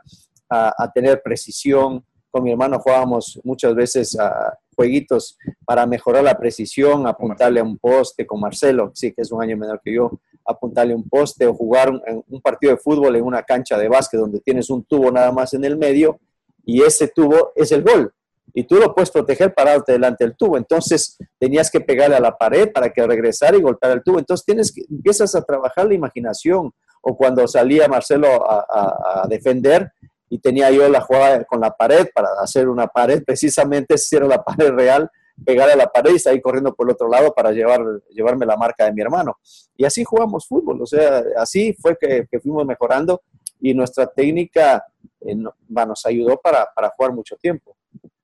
a, 0.48 0.90
tener 0.92 1.22
precisión. 1.22 2.04
Con 2.30 2.44
mi 2.44 2.52
hermano 2.52 2.78
jugábamos 2.78 3.40
muchas 3.42 3.74
veces 3.74 4.18
a 4.18 4.56
jueguitos 4.76 5.36
para 5.64 5.86
mejorar 5.86 6.22
la 6.24 6.38
precisión, 6.38 7.06
apuntarle 7.06 7.60
a 7.60 7.64
un 7.64 7.78
poste 7.78 8.26
con 8.26 8.40
Marcelo, 8.40 8.92
sí 8.94 9.12
que 9.12 9.22
es 9.22 9.32
un 9.32 9.42
año 9.42 9.56
menor 9.56 9.80
que 9.84 9.92
yo, 9.94 10.10
apuntarle 10.44 10.92
a 10.92 10.96
un 10.96 11.08
poste 11.08 11.46
o 11.46 11.54
jugar 11.54 11.90
un, 11.90 12.00
un 12.28 12.40
partido 12.40 12.72
de 12.72 12.78
fútbol 12.78 13.16
en 13.16 13.24
una 13.24 13.42
cancha 13.42 13.76
de 13.76 13.88
básquet 13.88 14.20
donde 14.20 14.40
tienes 14.40 14.70
un 14.70 14.84
tubo 14.84 15.10
nada 15.10 15.32
más 15.32 15.52
en 15.54 15.64
el 15.64 15.76
medio 15.76 16.20
y 16.64 16.82
ese 16.82 17.08
tubo 17.08 17.52
es 17.56 17.72
el 17.72 17.82
gol 17.82 18.12
y 18.52 18.64
tú 18.64 18.76
lo 18.76 18.94
puedes 18.94 19.10
proteger 19.10 19.54
parándote 19.54 19.92
delante 19.92 20.24
del 20.24 20.36
tubo. 20.36 20.56
Entonces 20.56 21.18
tenías 21.38 21.70
que 21.70 21.80
pegarle 21.80 22.16
a 22.16 22.20
la 22.20 22.36
pared 22.36 22.70
para 22.72 22.90
que 22.90 23.06
regresara 23.06 23.56
y 23.56 23.60
golpeara 23.60 23.94
el 23.94 24.02
tubo. 24.02 24.18
Entonces 24.18 24.44
tienes 24.44 24.72
que, 24.72 24.82
empiezas 24.90 25.34
a 25.34 25.42
trabajar 25.42 25.86
la 25.86 25.94
imaginación. 25.94 26.72
O 27.02 27.16
cuando 27.16 27.46
salía 27.48 27.88
Marcelo 27.88 28.28
a, 28.46 29.26
defender 29.28 29.90
y 30.28 30.38
tenía 30.38 30.70
yo 30.70 30.86
la 30.88 31.00
jugada 31.00 31.44
con 31.44 31.60
la 31.60 31.70
pared 31.70 32.06
para 32.14 32.28
hacer 32.42 32.68
una 32.68 32.86
pared, 32.86 33.24
precisamente 33.24 33.96
si 33.96 34.16
era 34.16 34.26
la 34.26 34.42
pared 34.44 34.70
real, 34.70 35.10
pegarle 35.44 35.72
a 35.72 35.76
la 35.76 35.86
pared 35.86 36.12
y 36.12 36.18
salir 36.18 36.42
corriendo 36.42 36.74
por 36.74 36.86
el 36.86 36.92
otro 36.92 37.08
lado 37.08 37.32
para 37.32 37.52
llevar, 37.52 37.80
llevarme 38.10 38.44
la 38.44 38.56
marca 38.56 38.84
de 38.84 38.92
mi 38.92 39.00
hermano. 39.00 39.38
Y 39.76 39.84
así 39.86 40.04
jugamos 40.04 40.46
fútbol, 40.46 40.82
o 40.82 40.86
sea, 40.86 41.24
así 41.38 41.72
fue 41.80 41.96
que, 41.98 42.26
fuimos 42.40 42.66
mejorando 42.66 43.22
y 43.60 43.72
nuestra 43.72 44.06
técnica 44.06 44.84
eh, 45.22 45.34
nos 45.34 46.04
ayudó 46.04 46.36
para, 46.36 46.68
para 46.74 46.90
jugar 46.90 47.14
mucho 47.14 47.34
tiempo. 47.36 47.74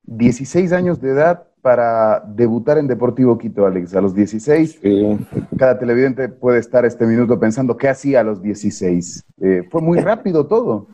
16 0.07 0.71
años 0.71 1.01
de 1.01 1.11
edad 1.11 1.47
para 1.61 2.21
debutar 2.21 2.77
en 2.77 2.87
Deportivo 2.87 3.37
Quito, 3.37 3.65
Alex. 3.65 3.93
A 3.93 4.01
los 4.01 4.15
16, 4.15 4.79
cada 5.57 5.77
televidente 5.77 6.29
puede 6.29 6.59
estar 6.59 6.85
este 6.85 7.05
minuto 7.05 7.37
pensando 7.37 7.75
qué 7.75 7.89
hacía 7.89 8.21
a 8.21 8.23
los 8.23 8.41
16. 8.41 9.25
Eh, 9.41 9.63
fue 9.69 9.81
muy 9.81 9.99
rápido 9.99 10.47
todo. 10.47 10.87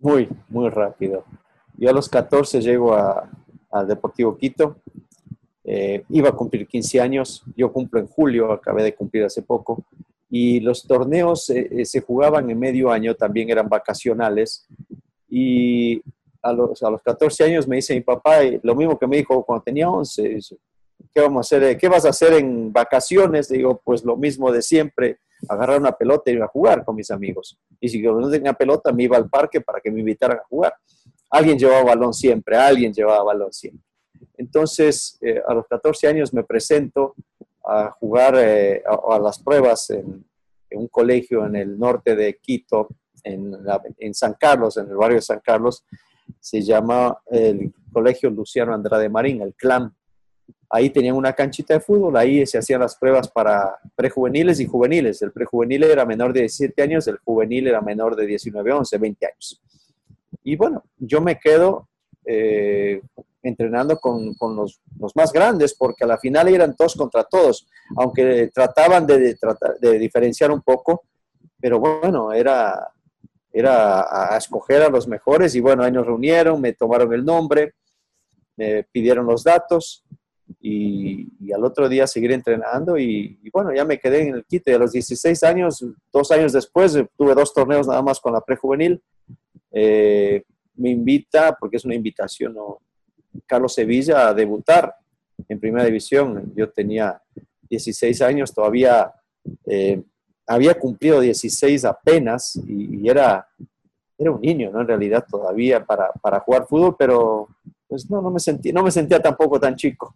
Muy, 0.00 0.28
muy 0.48 0.68
rápido. 0.68 1.24
Yo 1.76 1.90
a 1.90 1.92
los 1.92 2.08
14 2.08 2.60
llego 2.60 2.94
al 2.94 3.86
Deportivo 3.86 4.36
Quito. 4.36 4.78
Eh, 5.62 6.04
iba 6.08 6.30
a 6.30 6.32
cumplir 6.32 6.66
15 6.66 7.00
años. 7.00 7.44
Yo 7.56 7.72
cumplo 7.72 8.00
en 8.00 8.08
julio, 8.08 8.50
acabé 8.50 8.82
de 8.82 8.94
cumplir 8.94 9.24
hace 9.24 9.42
poco. 9.42 9.84
Y 10.28 10.58
los 10.58 10.84
torneos 10.88 11.48
eh, 11.50 11.84
se 11.84 12.00
jugaban 12.00 12.50
en 12.50 12.58
medio 12.58 12.90
año, 12.90 13.14
también 13.14 13.48
eran 13.48 13.68
vacacionales. 13.68 14.66
Y 15.28 16.02
a 16.44 16.52
los, 16.52 16.82
a 16.82 16.90
los 16.90 17.02
14 17.02 17.44
años 17.44 17.66
me 17.66 17.76
dice 17.76 17.94
mi 17.94 18.02
papá, 18.02 18.40
lo 18.62 18.74
mismo 18.74 18.98
que 18.98 19.06
me 19.06 19.16
dijo 19.16 19.44
cuando 19.44 19.64
tenía 19.64 19.88
11, 19.88 20.38
¿qué, 21.12 21.20
vamos 21.20 21.52
a 21.52 21.56
hacer? 21.56 21.78
¿qué 21.78 21.88
vas 21.88 22.04
a 22.04 22.10
hacer 22.10 22.34
en 22.34 22.72
vacaciones? 22.72 23.48
Digo, 23.48 23.80
pues 23.82 24.04
lo 24.04 24.16
mismo 24.16 24.52
de 24.52 24.60
siempre, 24.60 25.18
agarrar 25.48 25.80
una 25.80 25.92
pelota 25.92 26.30
y 26.30 26.34
ir 26.34 26.42
a 26.42 26.48
jugar 26.48 26.84
con 26.84 26.96
mis 26.96 27.10
amigos. 27.10 27.58
Y 27.80 27.88
si 27.88 28.02
yo 28.02 28.12
no 28.12 28.30
tenía 28.30 28.52
pelota, 28.52 28.92
me 28.92 29.04
iba 29.04 29.16
al 29.16 29.28
parque 29.28 29.60
para 29.62 29.80
que 29.80 29.90
me 29.90 30.00
invitaran 30.00 30.38
a 30.38 30.44
jugar. 30.44 30.74
Alguien 31.30 31.58
llevaba 31.58 31.82
balón 31.82 32.12
siempre, 32.12 32.56
alguien 32.56 32.92
llevaba 32.92 33.24
balón 33.24 33.52
siempre. 33.52 33.82
Entonces, 34.36 35.18
eh, 35.22 35.40
a 35.46 35.54
los 35.54 35.66
14 35.66 36.08
años 36.08 36.34
me 36.34 36.44
presento 36.44 37.14
a 37.64 37.90
jugar 37.90 38.36
eh, 38.38 38.82
a, 38.86 39.18
las 39.18 39.38
pruebas 39.38 39.90
en, 39.90 40.24
un 40.72 40.88
colegio 40.88 41.46
en 41.46 41.56
el 41.56 41.78
norte 41.78 42.16
de 42.16 42.36
Quito, 42.38 42.88
en, 43.22 43.56
en, 43.98 44.12
San 44.12 44.34
Carlos, 44.34 44.76
en 44.76 44.88
el 44.88 44.96
barrio 44.96 45.16
de 45.16 45.22
San 45.22 45.40
Carlos, 45.40 45.84
se 46.40 46.62
llama 46.62 47.18
el 47.26 47.72
Colegio 47.92 48.30
Luciano 48.30 48.74
Andrade 48.74 49.08
Marín, 49.08 49.42
el 49.42 49.54
CLAM. 49.54 49.94
Ahí 50.68 50.90
tenían 50.90 51.16
una 51.16 51.32
canchita 51.32 51.74
de 51.74 51.80
fútbol, 51.80 52.16
ahí 52.16 52.44
se 52.46 52.58
hacían 52.58 52.80
las 52.80 52.96
pruebas 52.96 53.28
para 53.28 53.78
prejuveniles 53.94 54.60
y 54.60 54.66
juveniles. 54.66 55.22
El 55.22 55.32
prejuvenil 55.32 55.84
era 55.84 56.04
menor 56.04 56.32
de 56.32 56.40
17 56.40 56.82
años, 56.82 57.06
el 57.06 57.18
juvenil 57.18 57.68
era 57.68 57.80
menor 57.80 58.16
de 58.16 58.26
19, 58.26 58.72
11, 58.72 58.98
20 58.98 59.26
años. 59.26 59.62
Y 60.42 60.56
bueno, 60.56 60.82
yo 60.98 61.20
me 61.20 61.38
quedo 61.38 61.88
eh, 62.26 63.00
entrenando 63.42 63.98
con, 63.98 64.34
con 64.34 64.56
los, 64.56 64.80
los, 64.98 65.14
más 65.14 65.32
grandes, 65.32 65.74
porque 65.74 66.04
a 66.04 66.06
la 66.06 66.18
final 66.18 66.48
eran 66.48 66.74
todos 66.74 66.94
contra 66.94 67.24
todos, 67.24 67.66
aunque 67.96 68.50
trataban 68.52 69.06
de, 69.06 69.36
de 69.80 69.98
diferenciar 69.98 70.50
un 70.50 70.62
poco, 70.62 71.04
pero 71.60 71.78
bueno, 71.78 72.32
era, 72.32 72.93
era 73.54 74.34
a, 74.34 74.36
escoger 74.36 74.82
a 74.82 74.88
los 74.88 75.06
mejores 75.06 75.54
y 75.54 75.60
bueno, 75.60 75.84
ahí 75.84 75.92
nos 75.92 76.04
reunieron, 76.04 76.60
me 76.60 76.72
tomaron 76.72 77.14
el 77.14 77.24
nombre, 77.24 77.74
me 78.56 78.82
pidieron 78.82 79.26
los 79.26 79.44
datos 79.44 80.04
y, 80.60 81.52
al 81.52 81.64
otro 81.64 81.88
día 81.88 82.08
seguir 82.08 82.32
entrenando 82.32 82.98
y, 82.98 83.38
bueno, 83.52 83.72
ya 83.72 83.84
me 83.84 84.00
quedé 84.00 84.26
en 84.26 84.34
el 84.34 84.44
Quito 84.44 84.72
y 84.72 84.74
a 84.74 84.78
los 84.78 84.90
16 84.90 85.44
años, 85.44 85.86
dos 86.12 86.32
años 86.32 86.52
después, 86.52 86.98
tuve 87.16 87.34
dos 87.34 87.54
torneos 87.54 87.86
nada 87.86 88.02
más 88.02 88.18
con 88.18 88.32
la 88.32 88.40
prejuvenil. 88.40 89.00
Eh, 89.70 90.42
me 90.74 90.90
invita, 90.90 91.56
porque 91.58 91.76
es 91.76 91.84
una 91.84 91.94
invitación, 91.94 92.54
¿no? 92.54 92.80
Carlos 93.46 93.74
Sevilla 93.74 94.28
a 94.28 94.34
debutar 94.34 94.96
en 95.48 95.60
primera 95.60 95.84
división. 95.84 96.52
Yo 96.56 96.70
tenía 96.70 97.22
16 97.68 98.20
años, 98.22 98.52
todavía 98.52 99.12
eh, 99.66 100.02
había 100.46 100.74
cumplido 100.78 101.20
16 101.20 101.84
apenas 101.84 102.56
y, 102.66 103.08
era, 103.08 103.46
era 104.18 104.30
un 104.30 104.40
niño, 104.40 104.70
¿no? 104.72 104.80
En 104.80 104.88
realidad 104.88 105.24
todavía 105.28 105.84
para, 105.84 106.10
para 106.20 106.40
jugar 106.40 106.66
fútbol, 106.66 106.96
pero 106.98 107.48
pues 107.88 108.10
no, 108.10 108.20
no 108.20 108.30
me, 108.30 108.40
sentí, 108.40 108.72
no 108.72 108.82
me 108.82 108.90
sentía 108.90 109.20
tampoco 109.20 109.58
tan 109.60 109.76
chico 109.76 110.14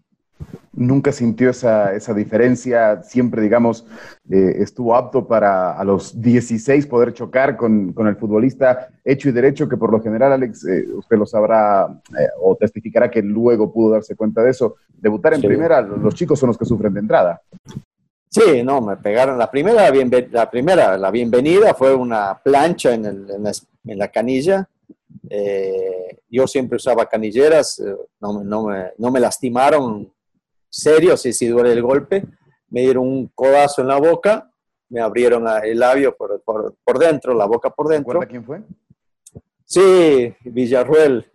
nunca 0.78 1.12
sintió 1.12 1.50
esa, 1.50 1.94
esa 1.94 2.14
diferencia, 2.14 3.02
siempre, 3.02 3.42
digamos, 3.42 3.84
eh, 4.30 4.56
estuvo 4.58 4.94
apto 4.94 5.26
para 5.26 5.72
a 5.72 5.84
los 5.84 6.20
16 6.20 6.86
poder 6.86 7.12
chocar 7.12 7.56
con, 7.56 7.92
con, 7.92 8.06
el 8.06 8.16
futbolista 8.16 8.88
hecho 9.04 9.28
y 9.28 9.32
derecho, 9.32 9.68
que 9.68 9.76
por 9.76 9.90
lo 9.92 10.00
general, 10.00 10.32
Alex, 10.32 10.64
eh, 10.66 10.86
usted 10.94 11.16
lo 11.18 11.26
sabrá 11.26 12.00
eh, 12.18 12.28
o 12.40 12.56
testificará 12.56 13.10
que 13.10 13.22
luego 13.22 13.72
pudo 13.72 13.94
darse 13.94 14.14
cuenta 14.14 14.42
de 14.42 14.50
eso. 14.50 14.76
Debutar 14.88 15.34
en 15.34 15.42
primera, 15.42 15.80
los 15.80 16.14
chicos 16.14 16.38
son 16.38 16.48
los 16.48 16.58
que 16.58 16.64
sufren 16.64 16.94
de 16.94 17.00
entrada. 17.00 17.40
Sí, 18.38 18.62
no, 18.62 18.80
me 18.80 18.96
pegaron. 18.96 19.38
La 19.38 19.50
primera, 19.50 19.90
la 20.30 20.50
primera, 20.50 20.96
la 20.96 21.10
bienvenida 21.10 21.74
fue 21.74 21.94
una 21.94 22.40
plancha 22.42 22.94
en, 22.94 23.06
el, 23.06 23.30
en, 23.30 23.42
la, 23.42 23.52
en 23.86 23.98
la, 23.98 24.08
canilla. 24.08 24.68
yo 26.30 26.46
siempre 26.46 26.76
usaba 26.76 27.06
canilleras, 27.06 27.82
no, 28.20 28.44
no, 28.44 28.64
me, 28.64 28.92
no 28.98 29.10
me 29.10 29.20
lastimaron 29.20 30.12
serio, 30.68 31.16
si, 31.16 31.32
si 31.32 31.46
duele 31.46 31.72
el 31.72 31.82
golpe, 31.82 32.24
me 32.70 32.82
dieron 32.82 33.06
un 33.06 33.28
codazo 33.34 33.82
en 33.82 33.88
la 33.88 33.98
boca, 33.98 34.50
me 34.90 35.00
abrieron 35.00 35.46
el 35.64 35.78
labio 35.78 36.16
por, 36.16 36.42
por, 36.42 36.98
dentro, 36.98 37.34
la 37.34 37.46
boca 37.46 37.70
por 37.70 37.88
dentro. 37.88 38.20
quién 38.20 38.44
fue? 38.44 38.62
Sí, 39.64 40.34
Villarruel. 40.44 41.30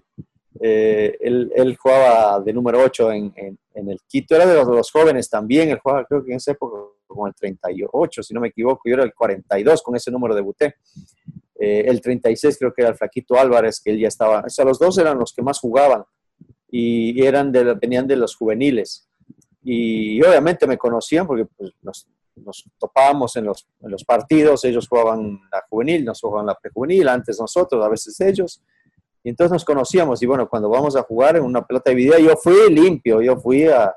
Eh, 0.60 1.18
él, 1.20 1.78
jugaba 1.78 2.40
de 2.40 2.54
número 2.54 2.80
8 2.80 3.12
en, 3.12 3.34
en, 3.74 3.90
el 3.90 4.00
Quito, 4.08 4.36
era 4.36 4.46
de 4.46 4.56
los, 4.56 4.92
jóvenes 4.92 5.30
también, 5.30 5.70
él 5.70 5.80
jugaba 5.80 6.06
creo 6.06 6.24
que 6.24 6.32
en 6.32 6.38
esa 6.38 6.52
época 6.52 6.78
como 7.14 7.28
el 7.28 7.34
38, 7.34 8.24
si 8.24 8.34
no 8.34 8.42
me 8.42 8.50
equivoco, 8.50 8.82
yo 8.86 8.96
era 8.96 9.04
el 9.04 9.14
42, 9.14 9.82
con 9.82 9.96
ese 9.96 10.12
número 10.12 10.36
debuté. 10.36 10.76
Eh, 11.60 11.86
el 11.88 12.02
36 12.02 12.58
creo 12.58 12.74
que 12.74 12.82
era 12.82 12.92
el 12.92 12.98
Flaquito 12.98 13.38
Álvarez, 13.40 13.80
que 13.84 13.92
él 13.92 14.00
ya 14.00 14.08
estaba, 14.08 14.44
o 14.46 14.50
sea, 14.50 14.66
los 14.66 14.80
dos 14.80 14.98
eran 14.98 15.18
los 15.18 15.34
que 15.34 15.42
más 15.42 15.60
jugaban 15.60 16.04
y 16.70 17.24
eran 17.24 17.52
de, 17.52 17.76
venían 17.76 18.08
de 18.08 18.16
los 18.16 18.36
juveniles 18.36 19.08
y 19.64 20.22
obviamente 20.22 20.68
me 20.68 20.78
conocían 20.78 21.26
porque 21.26 21.46
pues, 21.46 21.72
nos, 21.82 22.08
topábamos 22.78 23.36
en 23.38 23.46
los, 23.46 23.66
partidos, 24.06 24.66
ellos 24.66 24.88
jugaban 24.88 25.40
la 25.52 25.64
juvenil, 25.70 26.04
nos 26.04 26.20
jugaban 26.20 26.48
la 26.48 26.56
prejuvenil, 26.56 27.08
antes 27.08 27.40
nosotros, 27.40 27.84
a 27.84 27.90
veces 27.90 28.20
ellos, 28.20 28.62
y 29.24 29.30
entonces 29.30 29.54
nos 29.54 29.66
conocíamos 29.66 30.22
y 30.22 30.26
bueno, 30.26 30.50
cuando 30.50 30.70
vamos 30.70 30.96
a 30.96 31.04
jugar 31.04 31.38
en 31.38 31.44
una 31.44 31.66
pelota 31.66 31.92
de 31.92 31.96
video, 31.96 32.20
yo 32.20 32.36
fui 32.36 32.70
limpio, 32.70 33.22
yo 33.22 33.38
fui 33.38 33.68
a... 33.68 33.94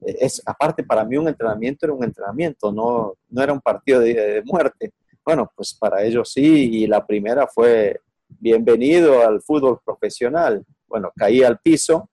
Es, 0.00 0.42
aparte, 0.46 0.82
para 0.82 1.04
mí 1.04 1.16
un 1.16 1.28
entrenamiento 1.28 1.86
era 1.86 1.94
un 1.94 2.04
entrenamiento, 2.04 2.72
no, 2.72 3.14
no 3.28 3.42
era 3.42 3.52
un 3.52 3.60
partido 3.60 4.00
de, 4.00 4.42
muerte. 4.46 4.92
Bueno, 5.24 5.50
pues 5.54 5.74
para 5.74 6.02
ellos 6.02 6.32
sí, 6.32 6.82
y 6.82 6.86
la 6.86 7.06
primera 7.06 7.46
fue 7.46 8.00
bienvenido 8.28 9.26
al 9.26 9.42
fútbol 9.42 9.80
profesional. 9.84 10.64
Bueno, 10.86 11.12
caí 11.14 11.42
al 11.42 11.58
piso, 11.58 12.08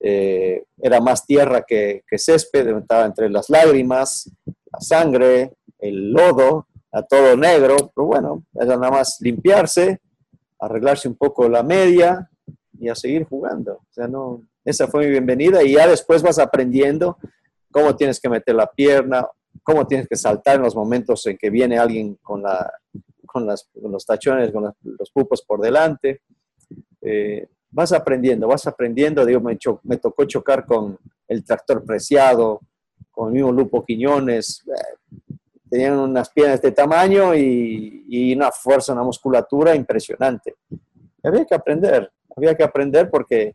eh, 0.00 0.64
era 0.78 1.00
más 1.00 1.24
tierra 1.24 1.62
que, 1.62 2.02
césped, 2.16 2.76
estaba 2.76 3.06
entre 3.06 3.30
las 3.30 3.48
lágrimas, 3.48 4.30
la 4.44 4.80
sangre, 4.80 5.52
el 5.78 6.12
lodo, 6.12 6.66
a 6.92 7.02
todo 7.02 7.36
negro, 7.36 7.76
pero 7.94 8.06
bueno, 8.06 8.44
era 8.54 8.76
nada 8.76 8.90
más 8.90 9.18
limpiarse, 9.20 10.00
arreglarse 10.60 11.08
un 11.08 11.14
poco 11.14 11.48
la 11.48 11.62
media 11.62 12.28
y 12.78 12.88
a 12.88 12.94
seguir 12.94 13.24
jugando. 13.24 13.74
O 13.74 13.92
sea, 13.92 14.06
no, 14.06 14.42
esa 14.64 14.86
fue 14.86 15.04
mi 15.04 15.10
bienvenida 15.10 15.62
y 15.62 15.74
ya 15.74 15.86
después 15.86 16.22
vas 16.22 16.38
aprendiendo 16.38 17.18
cómo 17.70 17.96
tienes 17.96 18.20
que 18.20 18.28
meter 18.28 18.54
la 18.54 18.66
pierna, 18.66 19.26
cómo 19.62 19.86
tienes 19.86 20.08
que 20.08 20.16
saltar 20.16 20.56
en 20.56 20.62
los 20.62 20.76
momentos 20.76 21.26
en 21.26 21.36
que 21.36 21.50
viene 21.50 21.78
alguien 21.78 22.16
con, 22.22 22.42
la, 22.42 22.70
con, 23.26 23.46
los 23.46 24.06
tachones, 24.06 24.52
con 24.52 24.72
los, 24.82 25.10
pupos 25.10 25.42
por 25.42 25.60
delante. 25.60 26.22
Eh, 27.00 27.48
vas 27.70 27.92
aprendiendo, 27.92 28.46
vas 28.46 28.66
aprendiendo. 28.66 29.24
Digo, 29.24 29.40
me, 29.40 29.96
tocó 29.96 30.24
chocar 30.24 30.64
con 30.66 30.98
el 31.26 31.44
tractor 31.44 31.84
preciado, 31.84 32.60
con 33.10 33.28
el 33.28 33.34
mismo 33.34 33.52
Lupo 33.52 33.84
Quiñones. 33.84 34.64
Eh, 34.68 35.32
tenían 35.68 35.98
unas 35.98 36.28
piernas 36.30 36.60
de 36.60 36.70
tamaño 36.72 37.34
y, 37.34 38.34
una 38.36 38.52
fuerza, 38.52 38.92
una 38.92 39.02
musculatura 39.02 39.74
impresionante. 39.74 40.56
Había 41.22 41.44
que 41.46 41.54
aprender, 41.54 42.12
había 42.36 42.54
que 42.54 42.62
aprender 42.62 43.08
porque 43.10 43.54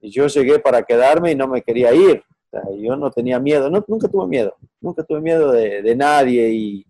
yo 0.00 0.26
llegué 0.26 0.58
para 0.58 0.82
quedarme 0.82 1.32
y 1.32 1.34
no 1.34 1.48
me 1.48 1.62
quería 1.62 1.92
ir. 1.92 2.22
yo 2.78 2.96
no 2.96 3.10
tenía 3.10 3.38
miedo, 3.38 3.70
no, 3.70 3.84
nunca 3.86 4.08
tuve 4.08 4.26
miedo, 4.26 4.54
nunca 4.80 5.02
tuve 5.02 5.20
miedo 5.20 5.52
de, 5.52 5.82
de 5.82 5.96
nadie 5.96 6.50
y, 6.50 6.86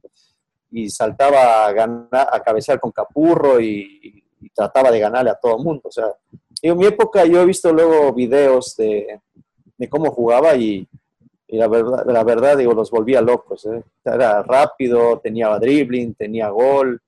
y, 0.71 0.91
saltaba 0.91 1.67
a, 1.67 1.73
ganar, 1.73 2.29
a 2.33 2.41
cabecear 2.41 2.81
con 2.81 2.91
capurro 2.91 3.61
y, 3.61 4.19
trataba 4.55 4.91
de 4.91 4.99
ganarle 4.99 5.31
a 5.31 5.37
todo 5.37 5.57
el 5.57 5.65
mundo. 5.65 5.83
O 5.85 5.93
sea, 5.93 6.07
en 6.61 6.77
mi 6.77 6.85
época 6.87 7.25
yo 7.25 7.41
he 7.41 7.47
visto 7.47 7.73
luego 7.73 8.13
videos 8.13 8.75
de, 8.77 9.21
de 9.79 9.89
cómo 9.89 10.11
jugaba 10.11 10.57
y, 10.57 10.87
y, 11.47 11.57
la, 11.57 11.69
verdad, 11.69 12.05
la 12.07 12.25
verdad, 12.25 12.57
digo, 12.57 12.75
los 12.75 12.91
volvía 12.91 13.21
locos. 13.21 13.65
¿eh? 13.67 13.85
Era 14.05 14.43
rápido, 14.43 15.21
tenía 15.21 15.57
dribbling, 15.59 16.15
tenía 16.15 16.49
gol, 16.49 17.01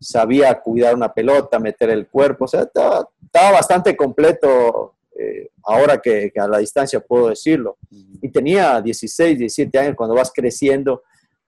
sabía 0.00 0.60
cuidar 0.60 0.94
una 0.94 1.12
pelota, 1.12 1.58
meter 1.58 1.90
el 1.90 2.08
cuerpo, 2.08 2.44
o 2.44 2.48
sea, 2.48 2.62
estaba 2.62 3.52
bastante 3.52 3.96
completo 3.96 4.94
eh, 5.20 5.50
ahora 5.64 5.98
que, 5.98 6.32
a 6.36 6.48
la 6.48 6.58
distancia 6.58 7.00
puedo 7.00 7.28
decirlo. 7.28 7.76
Y 7.90 8.28
tenía 8.30 8.80
16, 8.80 9.38
17 9.38 9.78
años 9.78 9.94
cuando 9.96 10.14
vas 10.14 10.32
creciendo. 10.34 11.02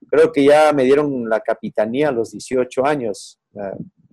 Creo 0.09 0.31
que 0.31 0.43
ya 0.43 0.71
me 0.73 0.83
dieron 0.83 1.27
la 1.27 1.39
capitanía 1.39 2.09
a 2.09 2.11
los 2.11 2.31
18 2.31 2.85
años. 2.85 3.39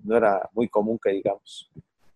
no 0.03 0.17
era 0.17 0.49
muy 0.55 0.69
común 0.69 0.99
que 1.03 1.11
digamos. 1.11 1.71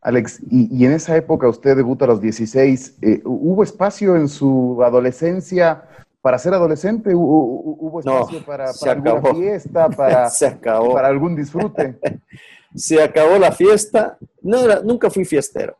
Alex, 0.04 0.40
y, 0.50 0.84
en 0.84 0.92
esa 0.92 1.16
época 1.16 1.48
usted 1.48 1.76
debuta 1.76 2.04
a 2.04 2.08
los 2.08 2.20
16, 2.20 2.98
eh, 3.00 3.22
¿hubo 3.24 3.62
espacio 3.62 4.16
en 4.16 4.28
su 4.28 4.78
adolescencia 4.84 5.82
para 6.20 6.38
ser 6.38 6.52
adolescente? 6.52 7.14
¿Hubo 7.14 8.00
espacio 8.00 8.44
para, 8.44 8.70
alguna 8.86 9.34
fiesta, 9.34 9.88
para, 9.88 10.30
para 10.92 11.08
algún 11.08 11.34
disfrute? 11.34 11.98
se 12.74 13.02
acabó 13.02 13.38
la 13.38 13.50
fiesta. 13.50 14.18
No, 14.42 14.82
nunca 14.82 15.08
fui 15.08 15.24
fiestero. 15.24 15.78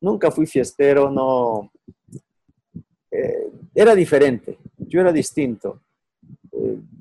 Nunca 0.00 0.30
fui 0.30 0.46
fiestero, 0.46 1.10
no. 1.10 1.70
Eh, 3.10 3.50
era 3.74 3.94
diferente, 3.94 4.58
yo 4.78 5.00
era 5.00 5.12
distinto 5.12 5.80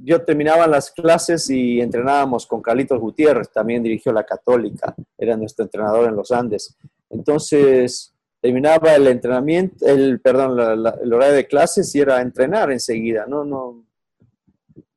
yo 0.04 0.24
terminaba 0.24 0.68
las 0.68 0.92
clases 0.92 1.50
y 1.50 1.82
entrenábamos 1.82 2.48
con 2.48 2.62
Carlitos 2.62 3.00
Gutiérrez, 3.00 3.50
también 3.50 3.84
dirigió 3.84 4.12
la 4.12 4.24
Católica, 4.24 4.96
era 5.18 5.36
nuestro 5.36 5.66
entrenador 5.66 6.08
en 6.08 6.16
los 6.16 6.32
Andes. 6.32 6.78
Entonces, 7.10 8.14
terminaba 8.40 8.96
el 8.96 9.08
entrenamiento, 9.08 9.86
el, 9.86 10.20
perdón, 10.22 10.60
el 10.60 11.14
horario 11.14 11.36
de 11.36 11.48
clases 11.48 11.94
y 11.96 12.00
era 12.00 12.22
entrenar 12.22 12.72
enseguida, 12.72 13.26
no, 13.28 13.44
no, 13.44 13.84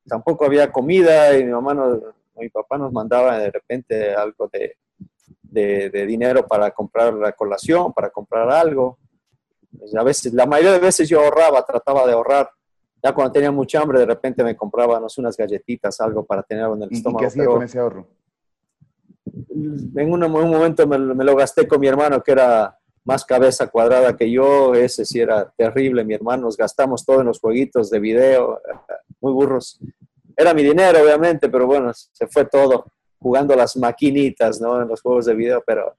tampoco 0.07 0.45
había 0.45 0.71
comida 0.71 1.37
y 1.37 1.45
mi 1.45 1.51
mamá 1.51 1.75
mi 2.37 2.49
papá 2.49 2.79
nos 2.79 2.93
mandaba 2.93 3.39
de 3.39 3.51
repente 3.51 4.15
algo 4.15 4.49
de, 4.53 4.77
de, 5.51 6.07
dinero 6.07 6.47
para 6.47 6.71
comprar 6.71 7.15
la 7.15 7.33
colación, 7.33 7.93
para 7.93 8.11
comprar 8.11 8.51
algo. 8.51 8.99
Pues, 9.77 9.95
a 9.95 10.03
veces, 10.03 10.33
la 10.33 10.47
mayoría 10.47 10.73
de 10.73 10.79
veces 10.81 11.09
yo 11.09 11.21
ahorraba, 11.21 11.65
trataba 11.65 12.07
de 12.07 12.13
ahorrar 12.13 12.51
Ya 13.03 13.13
cuando 13.13 13.33
tenía 13.33 13.51
mucha 13.51 13.81
hambre, 13.81 14.01
de 14.01 14.07
repente 14.07 14.45
me 14.45 14.57
compraba, 14.57 15.01
no 15.01 15.09
sé, 15.09 15.21
unas 15.21 15.37
galletitas, 15.37 16.01
algo 16.01 16.25
para 16.25 16.43
tener 16.43 16.67
en 16.67 16.83
el 16.83 16.93
estómago. 16.93 17.21
¿Y 17.21 17.23
qué 17.23 17.27
hacía 17.27 17.47
con 17.47 17.63
ese 17.63 17.79
ahorro? 17.79 18.07
En 19.53 20.13
un, 20.13 20.21
momento 20.21 20.87
me, 20.87 20.99
lo 20.99 21.37
gasté 21.37 21.67
con 21.67 21.81
mi 21.81 21.87
hermano, 21.87 22.23
que 22.23 22.33
era 22.33 22.77
más 23.05 23.25
cabeza 23.25 23.69
cuadrada 23.69 24.17
que 24.17 24.31
yo. 24.31 24.75
Ese 24.75 25.05
sí 25.05 25.21
era 25.21 25.51
terrible, 25.57 26.05
mi 26.05 26.15
hermano. 26.15 26.43
Nos 26.45 26.57
gastamos 26.57 27.05
todo 27.05 27.21
en 27.21 27.27
los 27.27 27.41
jueguitos 27.41 27.91
de 27.91 28.01
video, 28.01 28.61
muy 29.21 29.33
burros. 29.33 29.81
Era 30.37 30.53
mi 30.53 30.63
dinero, 30.63 31.03
obviamente, 31.03 31.49
pero 31.49 31.67
bueno, 31.67 31.93
se 31.95 32.27
fue 32.27 32.45
todo 32.45 32.87
jugando 33.21 33.55
las 33.55 33.77
maquinitas, 33.77 34.61
¿no? 34.61 34.81
En 34.81 34.89
los 34.89 35.01
juegos 35.03 35.27
de 35.27 35.35
video, 35.35 35.63
pero 35.65 35.95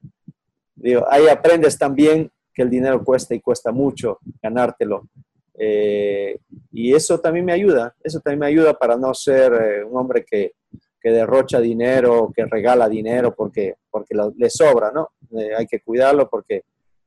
digo, 0.75 1.05
ahí 1.09 1.27
aprendes 1.27 1.77
también 1.77 2.31
que 2.53 2.63
el 2.63 2.69
dinero 2.69 3.03
cuesta 3.03 3.35
y 3.35 3.39
cuesta 3.39 3.71
mucho 3.71 4.19
ganártelo. 4.41 5.07
Eh, 5.53 6.39
y 6.71 6.93
eso 6.93 7.19
también 7.19 7.45
me 7.45 7.53
ayuda, 7.53 7.95
eso 8.03 8.19
también 8.19 8.39
me 8.39 8.47
ayuda 8.47 8.73
para 8.73 8.97
no 8.97 9.13
ser 9.13 9.53
eh, 9.53 9.83
un 9.83 9.95
hombre 9.95 10.25
que, 10.25 10.53
que, 10.99 11.11
derrocha 11.11 11.59
dinero, 11.59 12.31
que 12.35 12.45
regala 12.45 12.89
dinero 12.89 13.35
porque, 13.35 13.75
porque 13.91 14.15
le 14.35 14.49
sobra, 14.49 14.91
¿no? 14.91 15.09
Eh, 15.37 15.51
hay 15.55 15.67
que 15.67 15.81
cuidarlo 15.81 16.27
porque 16.27 16.63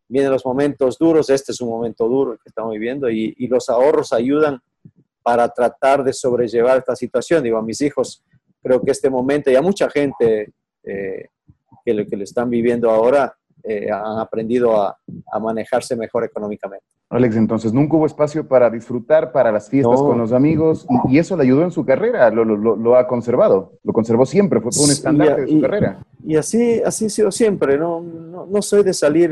vienen 0.07 0.31
los 0.31 0.47
momentos 0.47 0.99
duros, 0.99 1.31
este 1.31 1.51
es 1.51 1.61
un 1.61 1.71
momento 1.71 2.07
duro 2.09 2.35
que 2.37 2.49
estamos 2.49 2.73
viviendo 2.73 3.11
y, 3.11 3.35
y, 3.37 3.49
los 3.49 3.69
ahorros 3.69 4.13
ayudan 4.13 4.61
para 5.23 5.49
tratar 5.49 6.05
de 6.05 6.13
sobrellevar 6.13 6.79
esta 6.79 6.95
situación. 6.95 7.43
Digo, 7.43 7.59
a 7.59 7.63
mis 7.63 7.81
hijos 7.81 8.23
creo 8.65 8.83
que 8.83 8.91
este 8.91 9.11
momento 9.11 9.51
y 9.51 9.57
a 9.57 9.63
mucha 9.63 9.89
gente 9.91 10.53
que, 10.83 11.31
lo, 11.95 12.07
que 12.07 12.17
lo 12.17 12.25
están 12.25 12.51
viviendo 12.51 12.91
ahora, 12.91 13.37
eh, 13.67 13.91
han 13.91 14.19
aprendido 14.19 14.77
a, 14.77 14.95
manejarse 15.41 15.97
mejor 15.97 16.23
económicamente. 16.23 16.85
Alex, 17.09 17.37
entonces 17.37 17.73
nunca 17.73 17.97
hubo 17.97 18.05
espacio 18.05 18.47
para 18.47 18.69
disfrutar, 18.69 19.33
para 19.33 19.51
las 19.51 19.71
fiestas 19.71 20.03
con 20.03 20.19
los 20.19 20.33
amigos, 20.33 20.87
y, 21.09 21.19
eso 21.19 21.35
le 21.35 21.45
ayudó 21.45 21.63
en 21.63 21.71
su 21.71 21.83
carrera, 21.83 22.31
lo, 22.31 22.97
ha 22.97 23.07
conservado, 23.07 23.73
lo 23.83 23.93
conservó 23.95 24.27
siempre, 24.27 24.61
fue 24.61 24.71
un 24.85 24.91
estandarte 24.91 25.43
de 25.43 25.49
su 25.49 25.61
carrera. 25.63 26.05
Y 26.23 26.37
así, 26.37 26.83
así 26.85 27.07
ha 27.07 27.09
sido 27.09 27.31
siempre, 27.31 27.79
no, 27.79 28.03
no, 28.03 28.61
soy 28.61 28.83
de 28.83 28.93
salir, 28.93 29.31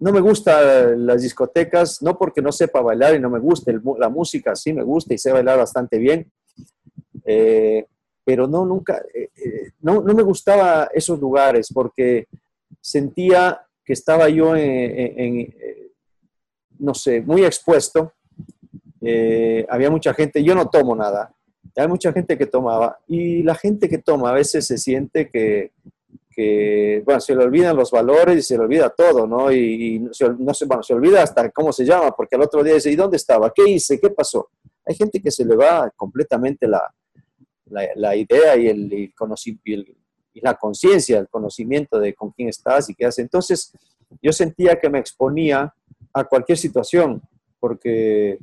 no 0.00 0.12
me 0.12 0.20
gustan 0.20 1.06
las 1.06 1.22
discotecas, 1.22 2.02
no 2.02 2.18
porque 2.18 2.42
no 2.42 2.50
sepa 2.50 2.80
bailar 2.80 3.14
y 3.14 3.20
no 3.20 3.30
me 3.30 3.38
guste 3.38 3.78
la 3.96 4.08
música, 4.08 4.56
sí 4.56 4.72
me 4.72 4.82
gusta 4.82 5.14
y 5.14 5.18
sé 5.18 5.30
bailar 5.30 5.58
bastante 5.58 5.98
bien, 5.98 6.28
eh, 7.24 7.86
pero 8.24 8.46
no, 8.46 8.64
nunca, 8.64 9.02
eh, 9.14 9.30
no, 9.80 10.00
no 10.00 10.14
me 10.14 10.22
gustaba 10.22 10.88
esos 10.94 11.18
lugares 11.18 11.68
porque 11.72 12.28
sentía 12.80 13.60
que 13.84 13.92
estaba 13.92 14.28
yo 14.28 14.54
en, 14.56 15.40
eh, 15.40 15.90
no 16.78 16.94
sé, 16.94 17.20
muy 17.20 17.44
expuesto. 17.44 18.12
Eh, 19.00 19.66
había 19.68 19.90
mucha 19.90 20.14
gente, 20.14 20.44
yo 20.44 20.54
no 20.54 20.68
tomo 20.68 20.94
nada, 20.94 21.34
hay 21.74 21.88
mucha 21.88 22.12
gente 22.12 22.38
que 22.38 22.46
tomaba 22.46 23.00
y 23.08 23.42
la 23.42 23.56
gente 23.56 23.88
que 23.88 23.98
toma 23.98 24.30
a 24.30 24.34
veces 24.34 24.64
se 24.64 24.78
siente 24.78 25.28
que, 25.28 25.72
bueno, 27.04 27.20
se 27.20 27.34
le 27.34 27.42
olvidan 27.42 27.76
los 27.76 27.90
valores 27.90 28.38
y 28.38 28.42
se 28.42 28.56
le 28.56 28.62
olvida 28.62 28.90
todo, 28.90 29.26
¿no? 29.26 29.50
Y, 29.50 30.08
se, 30.12 30.28
no 30.28 30.54
se, 30.54 30.66
bueno, 30.66 30.84
se 30.84 30.94
olvida 30.94 31.22
hasta 31.22 31.50
cómo 31.50 31.72
se 31.72 31.84
llama, 31.84 32.12
porque 32.12 32.36
al 32.36 32.42
otro 32.42 32.62
día 32.62 32.74
dice, 32.74 32.92
¿y 32.92 32.96
dónde 32.96 33.16
estaba? 33.16 33.52
¿Qué 33.52 33.68
hice? 33.68 33.98
¿Qué 33.98 34.10
pasó? 34.10 34.48
Hay 34.86 34.94
gente 34.94 35.20
que 35.20 35.30
se 35.32 35.44
le 35.44 35.56
va 35.56 35.90
completamente 35.96 36.68
la, 36.68 36.82
la, 37.94 38.16
idea 38.16 38.56
y 38.56 38.68
el, 38.68 39.12
conocimiento, 39.14 39.92
y 40.34 40.40
la 40.40 40.54
conciencia, 40.54 41.18
el 41.18 41.28
conocimiento 41.28 41.98
de 41.98 42.14
con 42.14 42.30
quién 42.30 42.48
estás 42.48 42.90
y 42.90 42.94
qué 42.94 43.06
haces. 43.06 43.20
Entonces, 43.24 43.72
yo 44.20 44.32
sentía 44.32 44.78
que 44.78 44.90
me 44.90 44.98
exponía 44.98 45.74
a 46.12 46.24
cualquier 46.24 46.58
situación, 46.58 47.22
porque 47.58 48.38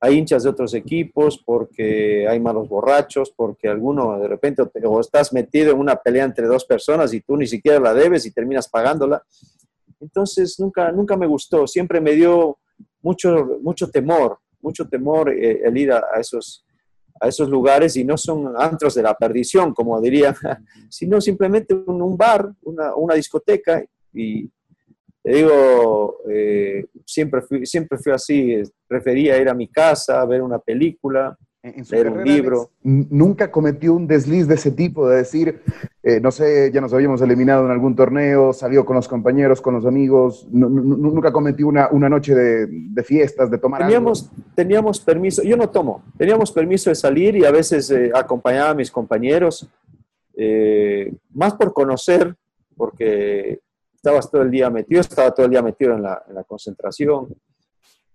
hay 0.00 0.16
hinchas 0.16 0.44
de 0.44 0.50
otros 0.50 0.72
equipos, 0.74 1.42
porque 1.44 2.26
hay 2.26 2.40
malos 2.40 2.68
borrachos, 2.68 3.30
porque 3.36 3.68
alguno 3.68 4.18
de 4.18 4.28
repente 4.28 4.62
o 4.84 5.00
estás 5.00 5.32
metido 5.32 5.72
en 5.72 5.78
una 5.78 5.96
pelea 5.96 6.24
entre 6.24 6.46
dos 6.46 6.64
personas 6.64 7.12
y 7.12 7.20
tú 7.20 7.36
ni 7.36 7.46
siquiera 7.46 7.78
la 7.78 7.92
debes 7.92 8.24
y 8.24 8.32
terminas 8.32 8.68
pagándola. 8.68 9.22
Entonces, 10.00 10.58
nunca, 10.58 10.90
nunca 10.90 11.16
me 11.16 11.26
gustó, 11.26 11.66
siempre 11.66 12.00
me 12.00 12.12
dio 12.12 12.58
mucho, 13.02 13.58
mucho 13.60 13.90
temor, 13.90 14.38
mucho 14.62 14.88
temor 14.88 15.30
eh, 15.30 15.60
el 15.64 15.76
ir 15.76 15.92
a 15.92 16.02
esos, 16.18 16.64
a 17.20 17.28
esos 17.28 17.50
lugares 17.50 17.96
y 17.96 18.04
no 18.04 18.16
son 18.16 18.54
antros 18.56 18.94
de 18.94 19.02
la 19.02 19.14
perdición, 19.14 19.74
como 19.74 20.00
diría, 20.00 20.34
sino 20.88 21.20
simplemente 21.20 21.74
un, 21.74 22.16
bar, 22.16 22.50
una, 22.62 23.14
discoteca. 23.14 23.84
Y 24.12 24.48
te 25.22 25.32
digo, 25.32 26.18
eh, 26.30 26.86
siempre, 27.04 27.42
fui, 27.42 27.66
siempre 27.66 27.98
fui 27.98 28.12
así, 28.12 28.62
prefería 28.88 29.38
ir 29.38 29.48
a 29.50 29.54
mi 29.54 29.68
casa, 29.68 30.24
ver 30.24 30.40
una 30.40 30.58
película, 30.58 31.36
en 31.62 31.84
su 31.84 31.94
un 31.96 32.24
libro. 32.24 32.70
Nunca 32.82 33.50
cometió 33.50 33.94
un 33.94 34.06
desliz 34.06 34.48
de 34.48 34.54
ese 34.54 34.70
tipo, 34.70 35.08
de 35.08 35.18
decir, 35.18 35.62
eh, 36.02 36.20
no 36.20 36.30
sé, 36.30 36.70
ya 36.72 36.80
nos 36.80 36.92
habíamos 36.94 37.20
eliminado 37.20 37.64
en 37.66 37.70
algún 37.70 37.94
torneo, 37.94 38.52
salió 38.52 38.84
con 38.84 38.96
los 38.96 39.06
compañeros, 39.08 39.60
con 39.60 39.74
los 39.74 39.84
amigos, 39.84 40.46
nunca 40.50 41.32
cometió 41.32 41.68
una, 41.68 41.88
una 41.90 42.08
noche 42.08 42.34
de, 42.34 42.66
de, 42.66 43.02
fiestas, 43.02 43.50
de 43.50 43.58
tomar 43.58 43.82
teníamos, 43.82 44.30
Teníamos 44.54 45.00
permiso, 45.00 45.42
yo 45.42 45.56
no 45.56 45.68
tomo, 45.68 46.02
teníamos 46.16 46.50
permiso 46.50 46.90
de 46.90 46.96
salir 46.96 47.36
y 47.36 47.44
a 47.44 47.50
veces 47.50 47.90
eh, 47.90 48.10
acompañaba 48.14 48.70
a 48.70 48.74
mis 48.74 48.90
compañeros, 48.90 49.68
eh, 50.34 51.12
más 51.34 51.54
por 51.54 51.72
conocer, 51.74 52.34
porque 52.76 53.60
estabas 53.94 54.30
todo 54.30 54.42
el 54.42 54.50
día 54.50 54.70
metido, 54.70 55.02
estaba 55.02 55.30
todo 55.32 55.44
el 55.44 55.52
día 55.52 55.62
metido 55.62 55.94
en 55.94 56.02
la, 56.02 56.22
en 56.26 56.34
la 56.34 56.44
concentración 56.44 57.28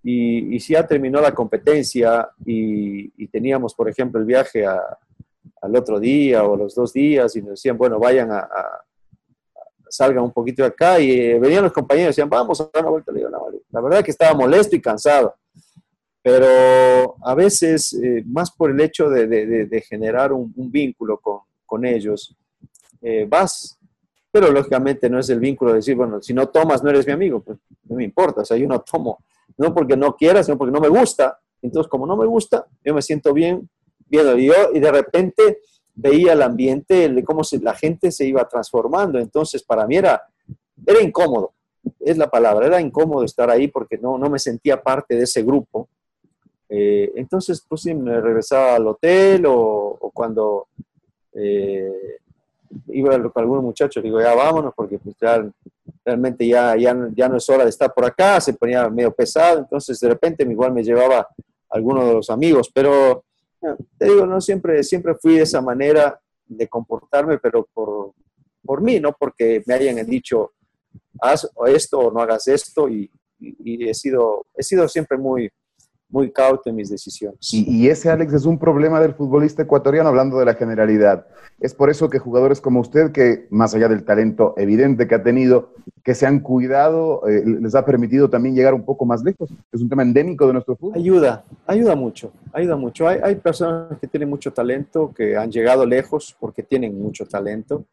y, 0.08 0.60
si 0.60 0.74
ya 0.74 0.86
terminó 0.86 1.20
la 1.20 1.34
competencia 1.34 2.30
y, 2.46 3.28
teníamos, 3.28 3.74
por 3.74 3.90
ejemplo, 3.90 4.20
el 4.20 4.26
viaje 4.28 4.64
al 4.64 5.76
otro 5.76 6.00
día 6.00 6.44
o 6.44 6.56
los 6.56 6.76
dos 6.76 6.94
días 6.94 7.36
y 7.36 7.42
nos 7.42 7.52
decían, 7.52 7.76
bueno, 7.76 7.98
vayan 7.98 8.32
a, 8.32 8.48
salgan 9.90 10.24
un 10.24 10.32
poquito 10.32 10.62
de 10.62 10.68
acá 10.68 11.00
y 11.00 11.10
eh, 11.12 11.40
venían 11.40 11.64
los 11.64 11.74
compañeros 11.74 12.10
y 12.10 12.12
decían, 12.12 12.30
vamos 12.30 12.62
a 12.62 12.70
dar 12.72 12.84
una 12.84 12.92
vuelta. 12.92 13.12
la 13.72 13.82
verdad 13.82 14.04
que 14.04 14.12
estaba 14.12 14.36
molesto 14.36 14.76
y 14.76 14.82
cansado, 14.82 15.34
pero 16.22 17.16
a 17.24 17.34
veces, 17.34 17.94
eh, 17.94 18.24
más 18.28 18.52
por 18.52 18.70
el 18.70 18.80
hecho 18.82 19.10
de, 19.10 19.84
generar 19.90 20.32
un, 20.34 20.54
vínculo 20.56 21.20
con, 21.66 21.84
ellos, 21.84 22.36
eh, 23.02 23.26
vas, 23.28 23.80
pero 24.32 24.52
lógicamente 24.52 25.10
no 25.10 25.18
es 25.18 25.30
el 25.32 25.40
vínculo 25.40 25.72
de 25.72 25.78
decir, 25.78 25.96
bueno, 25.96 26.22
si 26.22 26.32
no 26.32 26.48
tomas 26.50 26.84
no 26.84 26.92
eres 26.92 27.08
mi 27.08 27.14
amigo, 27.14 27.40
pues 27.42 27.58
no 27.86 27.96
me 27.96 28.04
importa, 28.04 28.42
o 28.42 28.46
sea, 28.46 28.56
yo 28.56 28.68
no 28.68 28.82
tomo 28.82 29.18
no 29.58 29.74
porque 29.74 29.96
no 29.96 30.16
quiera, 30.16 30.44
sino 30.44 30.58
porque 30.58 30.74
no 30.74 30.80
me 30.80 30.90
gusta. 30.90 31.40
Entonces, 31.62 31.90
como 31.90 32.06
no 32.06 32.16
me 32.16 32.26
gusta, 32.26 32.66
yo 32.84 32.94
me 32.94 33.02
siento 33.02 33.34
bien 33.34 33.70
viendo. 34.08 34.38
Y, 34.38 34.48
yo, 34.48 34.54
y 34.74 34.80
de 34.80 34.92
repente 34.92 35.60
veía 35.94 36.34
el 36.34 36.42
ambiente, 36.42 37.10
de 37.10 37.24
cómo 37.24 37.42
la 37.62 37.74
gente 37.74 38.12
se 38.12 38.26
iba 38.26 38.48
transformando. 38.48 39.18
Entonces, 39.20 39.64
para 39.64 39.88
mí 39.88 39.98
era, 39.98 40.22
era 40.86 41.02
incómodo, 41.02 41.54
es 42.00 42.18
la 42.18 42.30
palabra, 42.30 42.68
era 42.68 42.82
incómodo 42.82 43.24
estar 43.24 43.50
ahí 43.50 43.68
porque 43.68 43.98
no, 43.98 44.18
no 44.18 44.30
me 44.30 44.40
sentía 44.40 44.82
parte 44.82 45.16
de 45.16 45.24
ese 45.24 45.42
grupo. 45.44 45.90
Eh, 46.68 47.12
entonces, 47.16 47.64
pues 47.68 47.82
sí, 47.82 47.94
me 47.94 48.20
regresaba 48.20 48.76
al 48.76 48.88
hotel 48.88 49.46
o, 49.48 50.12
cuando 50.14 50.68
eh, 51.34 52.18
iba 52.88 53.22
con 53.32 53.44
algunos 53.44 53.64
muchachos, 53.64 54.04
digo, 54.04 54.20
ya 54.20 54.34
vámonos 54.34 54.74
porque 54.76 54.98
pues 55.00 55.16
ya 55.20 55.46
realmente 56.04 56.48
ya, 56.48 56.76
ya, 56.76 56.96
ya 57.16 57.30
no 57.30 57.38
es 57.38 57.50
hora 57.50 57.64
de 57.64 57.70
estar 57.70 57.94
por 57.94 58.06
acá, 58.06 58.40
se 58.40 58.54
ponía 58.54 58.90
medio 58.90 59.12
pesado, 59.14 59.60
entonces 59.60 60.00
de 60.00 60.10
repente 60.10 60.44
igual 60.44 60.72
me 60.72 60.84
llevaba 60.84 61.28
alguno 61.70 62.06
de 62.06 62.14
los 62.14 62.30
amigos, 62.30 62.70
pero 62.74 63.24
te 63.98 64.06
digo, 64.06 64.26
no 64.26 64.40
siempre, 64.40 64.84
siempre 64.84 65.16
fui 65.16 65.36
de 65.36 65.44
esa 65.44 65.62
manera 65.62 66.20
de 66.46 66.68
comportarme, 66.68 67.40
pero 67.40 67.68
por, 67.74 68.12
por 68.64 68.82
mí, 68.82 69.00
no 69.00 69.14
porque 69.14 69.64
me 69.66 69.74
hayan 69.74 70.06
dicho, 70.06 70.52
haz 71.20 71.50
esto 71.68 72.00
o 72.00 72.12
no 72.12 72.22
hagas 72.22 72.48
esto, 72.48 72.88
y, 72.88 73.10
y 73.40 73.90
he, 73.90 73.94
sido, 73.94 74.46
he 74.56 74.64
sido 74.64 74.88
siempre 74.88 75.18
muy, 75.18 75.52
muy 76.10 76.32
cauto 76.32 76.70
en 76.70 76.76
mis 76.76 76.90
decisiones. 76.90 77.54
Y, 77.54 77.88
ese, 77.90 78.10
Alex, 78.10 78.34
es 78.34 78.46
un 78.46 78.58
problema 78.58 79.00
del 79.00 79.14
futbolista 79.14 79.64
ecuatoriano, 79.64 80.10
hablando 80.10 80.38
de 80.40 80.46
la 80.46 80.54
generalidad. 80.54 81.28
Es 81.60 81.74
por 81.74 81.90
eso 81.90 82.10
que 82.10 82.20
jugadores 82.20 82.62
como 82.62 82.80
usted, 82.80 83.12
que 83.12 83.48
más 83.50 83.74
allá 83.74 83.88
del 83.88 84.04
talento 84.04 84.54
evidente 84.58 85.08
que 85.08 85.16
ha 85.16 85.24
tenido, 85.24 85.74
que 86.04 86.14
se 86.14 86.26
han 86.26 86.40
cuidado, 86.40 87.28
eh, 87.28 87.44
les 87.46 87.76
ha 87.76 87.86
permitido 87.86 88.30
también 88.30 88.56
llegar 88.56 88.74
un 88.74 88.86
poco 88.86 89.06
más 89.06 89.24
lejos. 89.24 89.50
Es 89.72 89.82
un 89.82 89.90
tema 89.90 90.04
endémico 90.04 90.46
de 90.48 90.54
nuestro 90.54 90.76
fútbol. 90.76 90.98
Ayuda, 90.98 91.44
ayuda 91.66 91.96
mucho, 91.96 92.32
ayuda 92.54 92.76
mucho. 92.76 93.08
Hay, 93.08 93.20
hay 93.24 93.36
personas 93.36 93.98
que 94.00 94.08
tienen 94.08 94.30
mucho 94.30 94.52
talento, 94.54 95.12
que 95.14 95.36
han 95.36 95.52
llegado 95.52 95.86
lejos 95.86 96.36
porque 96.40 96.64
tienen 96.64 97.02
mucho 97.02 97.26
talento. 97.26 97.86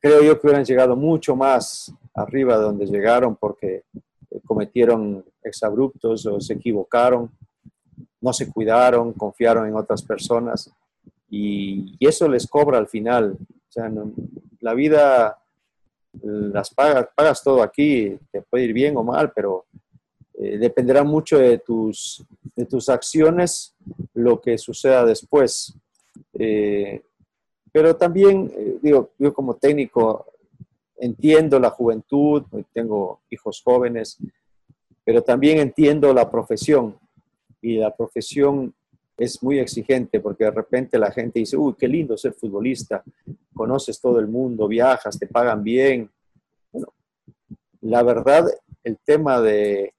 Creo 0.00 0.22
yo 0.22 0.38
que 0.38 0.46
hubieran 0.46 0.64
llegado 0.64 0.96
mucho 0.96 1.34
más 1.34 1.92
arriba 2.14 2.56
de 2.56 2.64
donde 2.64 2.86
llegaron 2.86 3.36
porque 3.36 3.84
cometieron 4.44 5.24
exabruptos 5.42 6.26
o 6.26 6.40
se 6.40 6.54
equivocaron, 6.54 7.30
no 8.20 8.32
se 8.32 8.50
cuidaron, 8.50 9.12
confiaron 9.12 9.66
en 9.68 9.74
otras 9.74 10.02
personas 10.02 10.70
y, 11.30 11.96
eso 12.00 12.28
les 12.28 12.46
cobra 12.46 12.78
al 12.78 12.88
final. 12.88 13.36
O 13.40 13.72
sea, 13.72 13.90
la 14.60 14.74
vida 14.74 15.38
las 16.22 16.72
pagas, 16.72 17.08
pagas 17.14 17.42
todo 17.42 17.62
aquí, 17.62 18.18
te 18.30 18.42
puede 18.42 18.64
ir 18.64 18.72
bien 18.72 18.96
o 18.96 19.02
mal, 19.02 19.32
pero 19.32 19.66
eh, 20.34 20.58
dependerá 20.58 21.04
mucho 21.04 21.38
de 21.38 21.58
tus, 21.58 22.24
de 22.56 22.64
tus 22.64 22.88
acciones 22.88 23.74
lo 24.14 24.40
que 24.40 24.58
suceda 24.58 25.04
después. 25.04 25.74
Eh, 26.34 27.02
pero 27.70 27.96
también, 27.96 28.50
eh, 28.56 28.78
digo, 28.80 29.10
yo 29.18 29.32
como 29.34 29.54
técnico 29.54 30.26
entiendo 30.98 31.58
la 31.58 31.70
juventud, 31.70 32.44
tengo 32.72 33.20
hijos 33.30 33.62
jóvenes, 33.64 34.18
pero 35.04 35.22
también 35.22 35.58
entiendo 35.58 36.12
la 36.12 36.30
profesión. 36.30 36.98
Y 37.60 37.76
la 37.76 37.94
profesión 37.94 38.74
es 39.16 39.42
muy 39.42 39.58
exigente 39.58 40.20
porque 40.20 40.44
de 40.44 40.52
repente 40.52 40.98
la 40.98 41.10
gente 41.10 41.40
dice, 41.40 41.56
uy, 41.56 41.74
qué 41.78 41.88
lindo 41.88 42.16
ser 42.16 42.34
futbolista, 42.34 43.02
conoces 43.52 44.00
todo 44.00 44.20
el 44.20 44.28
mundo, 44.28 44.68
viajas, 44.68 45.18
te 45.18 45.26
pagan 45.26 45.62
bien. 45.62 46.10
Bueno, 46.70 46.88
la 47.80 48.02
verdad, 48.02 48.46
el 48.84 48.98
tema 49.04 49.40
de, 49.40 49.94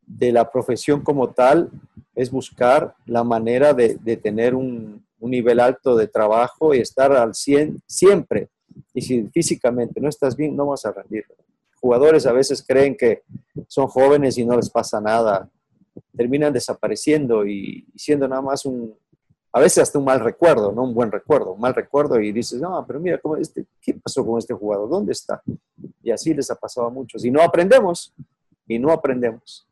de 0.00 0.32
la 0.32 0.50
profesión 0.50 1.02
como 1.02 1.30
tal 1.32 1.70
es 2.14 2.30
buscar 2.30 2.94
la 3.06 3.24
manera 3.24 3.74
de, 3.74 3.96
de 3.96 4.16
tener 4.16 4.54
un, 4.54 5.04
un, 5.18 5.30
nivel 5.30 5.58
alto 5.58 5.96
de 5.96 6.06
trabajo 6.06 6.74
y 6.74 6.78
estar 6.78 7.12
al 7.12 7.34
100 7.34 7.82
siempre. 7.86 8.48
Y 8.94 9.02
si 9.02 9.28
físicamente 9.28 10.00
no 10.00 10.08
estás 10.08 10.36
bien, 10.36 10.56
no 10.56 10.66
vas 10.66 10.84
a 10.84 10.92
rendir. 10.92 11.24
Jugadores 11.80 12.26
a 12.26 12.32
veces 12.32 12.64
creen 12.66 12.96
que 12.96 13.22
son 13.66 13.86
jóvenes 13.86 14.38
y 14.38 14.44
no 14.44 14.56
les 14.56 14.70
pasa 14.70 15.00
nada 15.00 15.50
terminan 16.16 16.52
desapareciendo 16.52 17.46
y, 17.46 17.86
siendo 17.96 18.28
nada 18.28 18.42
más 18.42 18.64
un, 18.64 18.94
a 19.52 19.60
veces 19.60 19.82
hasta 19.82 19.98
un 19.98 20.04
mal 20.04 20.20
recuerdo, 20.20 20.72
no 20.72 20.84
un 20.84 20.94
buen 20.94 21.10
recuerdo, 21.10 21.52
un 21.52 21.60
mal 21.60 21.74
recuerdo 21.74 22.20
y 22.20 22.32
dices, 22.32 22.60
no, 22.60 22.84
pero 22.86 23.00
mira, 23.00 23.18
¿cómo 23.18 23.36
este, 23.36 23.66
¿qué 23.80 23.94
pasó 23.94 24.24
con 24.24 24.38
este 24.38 24.54
jugador? 24.54 24.88
¿Dónde 24.88 25.12
está? 25.12 25.42
Y 26.02 26.10
así 26.10 26.34
les 26.34 26.50
ha 26.50 26.54
pasado 26.54 26.86
a 26.86 26.90
muchos. 26.90 27.24
Y 27.24 27.30
no 27.30 27.42
aprendemos, 27.42 28.14
y 28.66 28.78
no 28.78 28.90
aprendemos. 28.90 29.66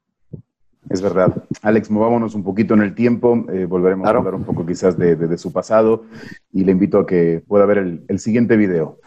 Es 0.90 1.00
verdad. 1.00 1.44
Alex, 1.62 1.88
movámonos 1.88 2.34
un 2.34 2.42
poquito 2.42 2.74
en 2.74 2.82
el 2.82 2.96
tiempo, 2.96 3.46
eh, 3.52 3.64
volveremos 3.64 4.08
a 4.08 4.10
hablar 4.10 4.34
un 4.34 4.42
poco 4.42 4.66
quizás 4.66 4.98
de, 4.98 5.38
su 5.38 5.52
pasado 5.52 6.04
y 6.52 6.64
le 6.64 6.72
invito 6.72 6.98
a 6.98 7.06
que 7.06 7.44
pueda 7.46 7.64
ver 7.64 7.78
el, 7.78 8.04
el 8.08 8.18
siguiente 8.18 8.56
video. 8.56 8.98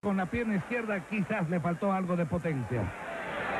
Con 0.00 0.16
la 0.16 0.30
pierna 0.30 0.56
izquierda 0.56 1.04
quizás 1.08 1.50
le 1.50 1.58
faltó 1.58 1.92
algo 1.92 2.14
de 2.14 2.26
potencia. 2.26 2.92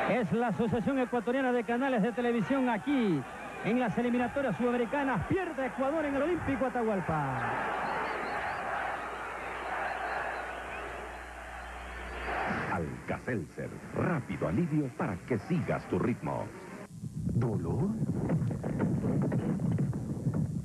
Es 0.09 0.31
la 0.31 0.47
Asociación 0.47 0.99
Ecuatoriana 0.99 1.51
de 1.51 1.65
Canales 1.65 2.03
de 2.03 2.13
Televisión 2.13 2.69
aquí, 2.69 3.21
en 3.65 3.79
las 3.81 3.97
eliminatorias 3.97 4.55
sudamericanas. 4.57 5.27
Pierde 5.27 5.65
Ecuador 5.65 6.05
en 6.05 6.15
el 6.15 6.21
Olímpico 6.21 6.65
Atahualpa. 6.65 7.92
Alka-Seltzer, 13.03 13.69
rápido 13.95 14.47
alivio 14.47 14.87
para 14.97 15.17
que 15.27 15.37
sigas 15.37 15.85
tu 15.89 15.99
ritmo. 15.99 16.45
¿Dolor? 17.33 17.89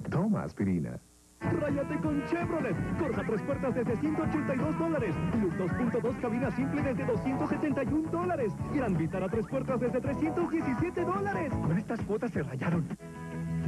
Toma 0.08 0.44
aspirina. 0.44 1.00
Ráyate 1.40 1.96
con 1.98 2.24
Chevrolet. 2.26 2.76
Corsa 2.98 3.22
tres 3.26 3.42
puertas 3.42 3.74
desde 3.74 3.96
182 3.96 4.78
dólares. 4.78 5.14
Luz 5.40 5.52
2.2 5.54 6.20
cabina 6.20 6.50
simple 6.52 6.82
desde 6.82 7.04
271 7.06 8.10
dólares. 8.10 8.52
Gran 8.72 8.96
Vitara 8.96 9.28
tres 9.28 9.46
puertas 9.46 9.80
desde 9.80 10.00
317 10.00 11.00
dólares. 11.00 11.52
Con 11.52 11.76
estas 11.76 12.00
cuotas 12.02 12.30
se 12.30 12.42
rayaron. 12.42 12.86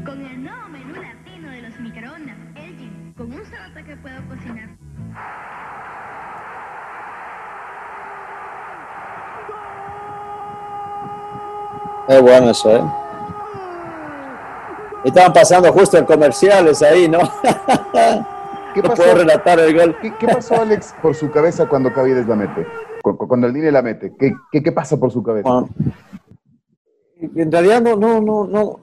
Con 0.04 0.20
el 0.20 0.44
nuevo 0.44 0.68
menú 0.68 0.94
latino 0.94 1.50
de 1.50 1.62
los 1.62 1.80
microondas, 1.80 2.38
Elgin, 2.54 3.14
con 3.16 3.32
un 3.32 3.44
solo 3.44 3.84
que 3.84 3.96
puedo 3.96 4.28
cocinar. 4.28 4.68
Es 12.10 12.20
bueno 12.20 12.50
eso, 12.50 12.74
¿eh? 12.74 12.82
Estaban 15.04 15.32
pasando 15.32 15.72
justo 15.72 15.96
en 15.96 16.04
comerciales 16.04 16.82
ahí, 16.82 17.08
¿no? 17.08 17.20
¿Qué 18.74 18.82
pasó? 18.82 18.96
puedo 18.96 19.14
relatar 19.14 19.60
el 19.60 19.78
gol. 19.78 19.96
¿Qué, 20.18 20.26
pasó, 20.26 20.60
Alex, 20.60 20.92
por 21.00 21.14
su 21.14 21.30
cabeza 21.30 21.68
cuando 21.68 21.92
Cavides 21.92 22.26
la 22.26 22.34
mete? 22.34 22.66
Cuando 23.00 23.46
el 23.46 23.54
Dine 23.54 23.70
la 23.70 23.80
mete. 23.80 24.12
¿Qué, 24.18 24.34
qué, 24.50 24.72
pasa 24.72 24.96
por 24.96 25.12
su 25.12 25.22
cabeza? 25.22 25.64
en 27.20 27.52
realidad 27.52 27.80
no, 27.80 27.94
no, 27.94 28.20
no, 28.20 28.44
no, 28.44 28.80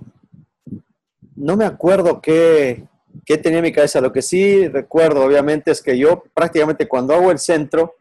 no 1.35 1.57
me 1.57 1.65
acuerdo 1.65 2.21
qué, 2.21 2.85
qué 3.25 3.37
tenía 3.37 3.59
en 3.59 3.65
mi 3.65 3.73
cabeza. 3.73 3.99
Lo 3.99 4.13
que 4.13 4.21
sí 4.21 4.69
recuerdo, 4.69 5.25
obviamente, 5.25 5.71
es 5.71 5.81
que 5.81 5.97
yo 5.97 6.23
prácticamente 6.33 6.87
cuando 6.87 7.13
hago 7.13 7.29
el 7.29 7.39
centro, 7.39 7.95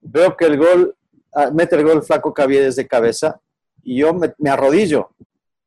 veo 0.00 0.36
que 0.36 0.44
el 0.44 0.56
gol, 0.56 0.94
ah, 1.34 1.50
mete 1.52 1.74
el 1.74 1.82
gol 1.82 2.04
flaco 2.04 2.32
Cavides 2.32 2.76
de 2.76 2.86
cabeza 2.86 3.40
y 3.86 4.00
yo 4.00 4.12
me, 4.12 4.50
arrodillo. 4.50 5.10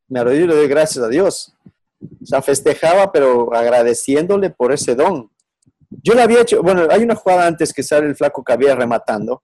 Me 0.10 0.20
arrodillo 0.20 0.44
y 0.44 0.48
le 0.50 0.56
doy 0.56 0.68
gracias 0.68 1.04
a 1.04 1.08
Dios 1.08 1.56
o 2.02 2.26
sea, 2.26 2.42
festejaba, 2.42 3.12
pero 3.12 3.54
agradeciéndole 3.54 4.50
por 4.50 4.72
ese 4.72 4.96
don. 4.96 5.30
Yo 5.90 6.14
le 6.14 6.22
había 6.22 6.42
hecho, 6.42 6.62
bueno, 6.62 6.88
hay 6.90 7.04
una 7.04 7.16
jugada 7.16 7.48
antes 7.48 7.74
que 7.74 7.84
sale 7.84 8.08
el 8.08 8.16
flaco 8.16 8.44
que 8.44 8.54
había 8.54 8.76
rematando 8.76 9.44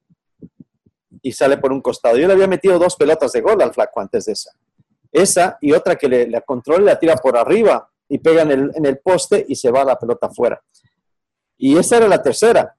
y 1.22 1.32
sale 1.32 1.58
por 1.58 1.72
un 1.72 1.82
costado. 1.82 2.18
Yo 2.18 2.28
le 2.28 2.34
había 2.34 2.48
metido 2.48 2.78
dos 2.78 2.96
pelotas 2.96 3.32
de 3.32 3.42
gol 3.42 3.62
al 3.62 3.74
flaco 3.74 4.00
antes 4.00 4.26
de 4.26 4.34
esa. 4.34 4.52
Esa 5.12 5.58
y 5.62 5.72
otra 5.72 5.96
que 5.96 6.08
le, 6.08 6.42
controla 6.44 6.82
y 6.82 6.86
la 6.86 7.00
tira 7.00 7.16
por 7.16 7.38
arriba 7.38 7.90
y 8.08 8.20
pega 8.20 8.44
en 8.44 8.52
el, 8.52 8.72
en 8.76 8.86
el 8.86 9.00
poste 9.00 9.44
y 9.48 9.56
se 9.56 9.72
va 9.72 9.84
la 9.84 9.98
pelota 9.98 10.28
afuera. 10.28 10.62
Y 11.58 11.78
esa 11.78 11.98
era 11.98 12.08
la 12.08 12.22
tercera. 12.22 12.76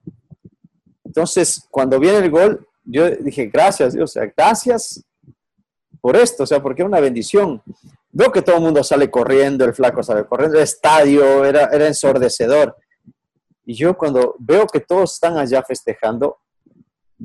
Entonces, 1.03 1.67
cuando 1.69 1.99
viene 1.99 2.19
el 2.19 2.31
gol, 2.31 2.67
yo 2.83 3.09
dije, 3.09 3.47
gracias 3.47 3.93
Dios, 3.93 4.17
gracias 4.35 5.03
por 6.01 6.15
esto, 6.15 6.43
o 6.43 6.45
sea, 6.45 6.61
porque 6.61 6.81
era 6.81 6.89
una 6.89 6.99
bendición. 6.99 7.61
Veo 8.11 8.31
que 8.31 8.41
todo 8.41 8.57
el 8.57 8.61
mundo 8.63 8.83
sale 8.83 9.09
corriendo, 9.09 9.65
el 9.65 9.73
flaco 9.73 10.01
sale 10.03 10.25
corriendo, 10.25 10.57
el 10.57 10.63
estadio 10.63 11.45
era, 11.45 11.65
era 11.65 11.87
ensordecedor. 11.87 12.75
Y 13.65 13.73
yo 13.73 13.97
cuando 13.97 14.35
veo 14.39 14.65
que 14.65 14.79
todos 14.79 15.13
están 15.13 15.37
allá 15.37 15.61
festejando, 15.61 16.37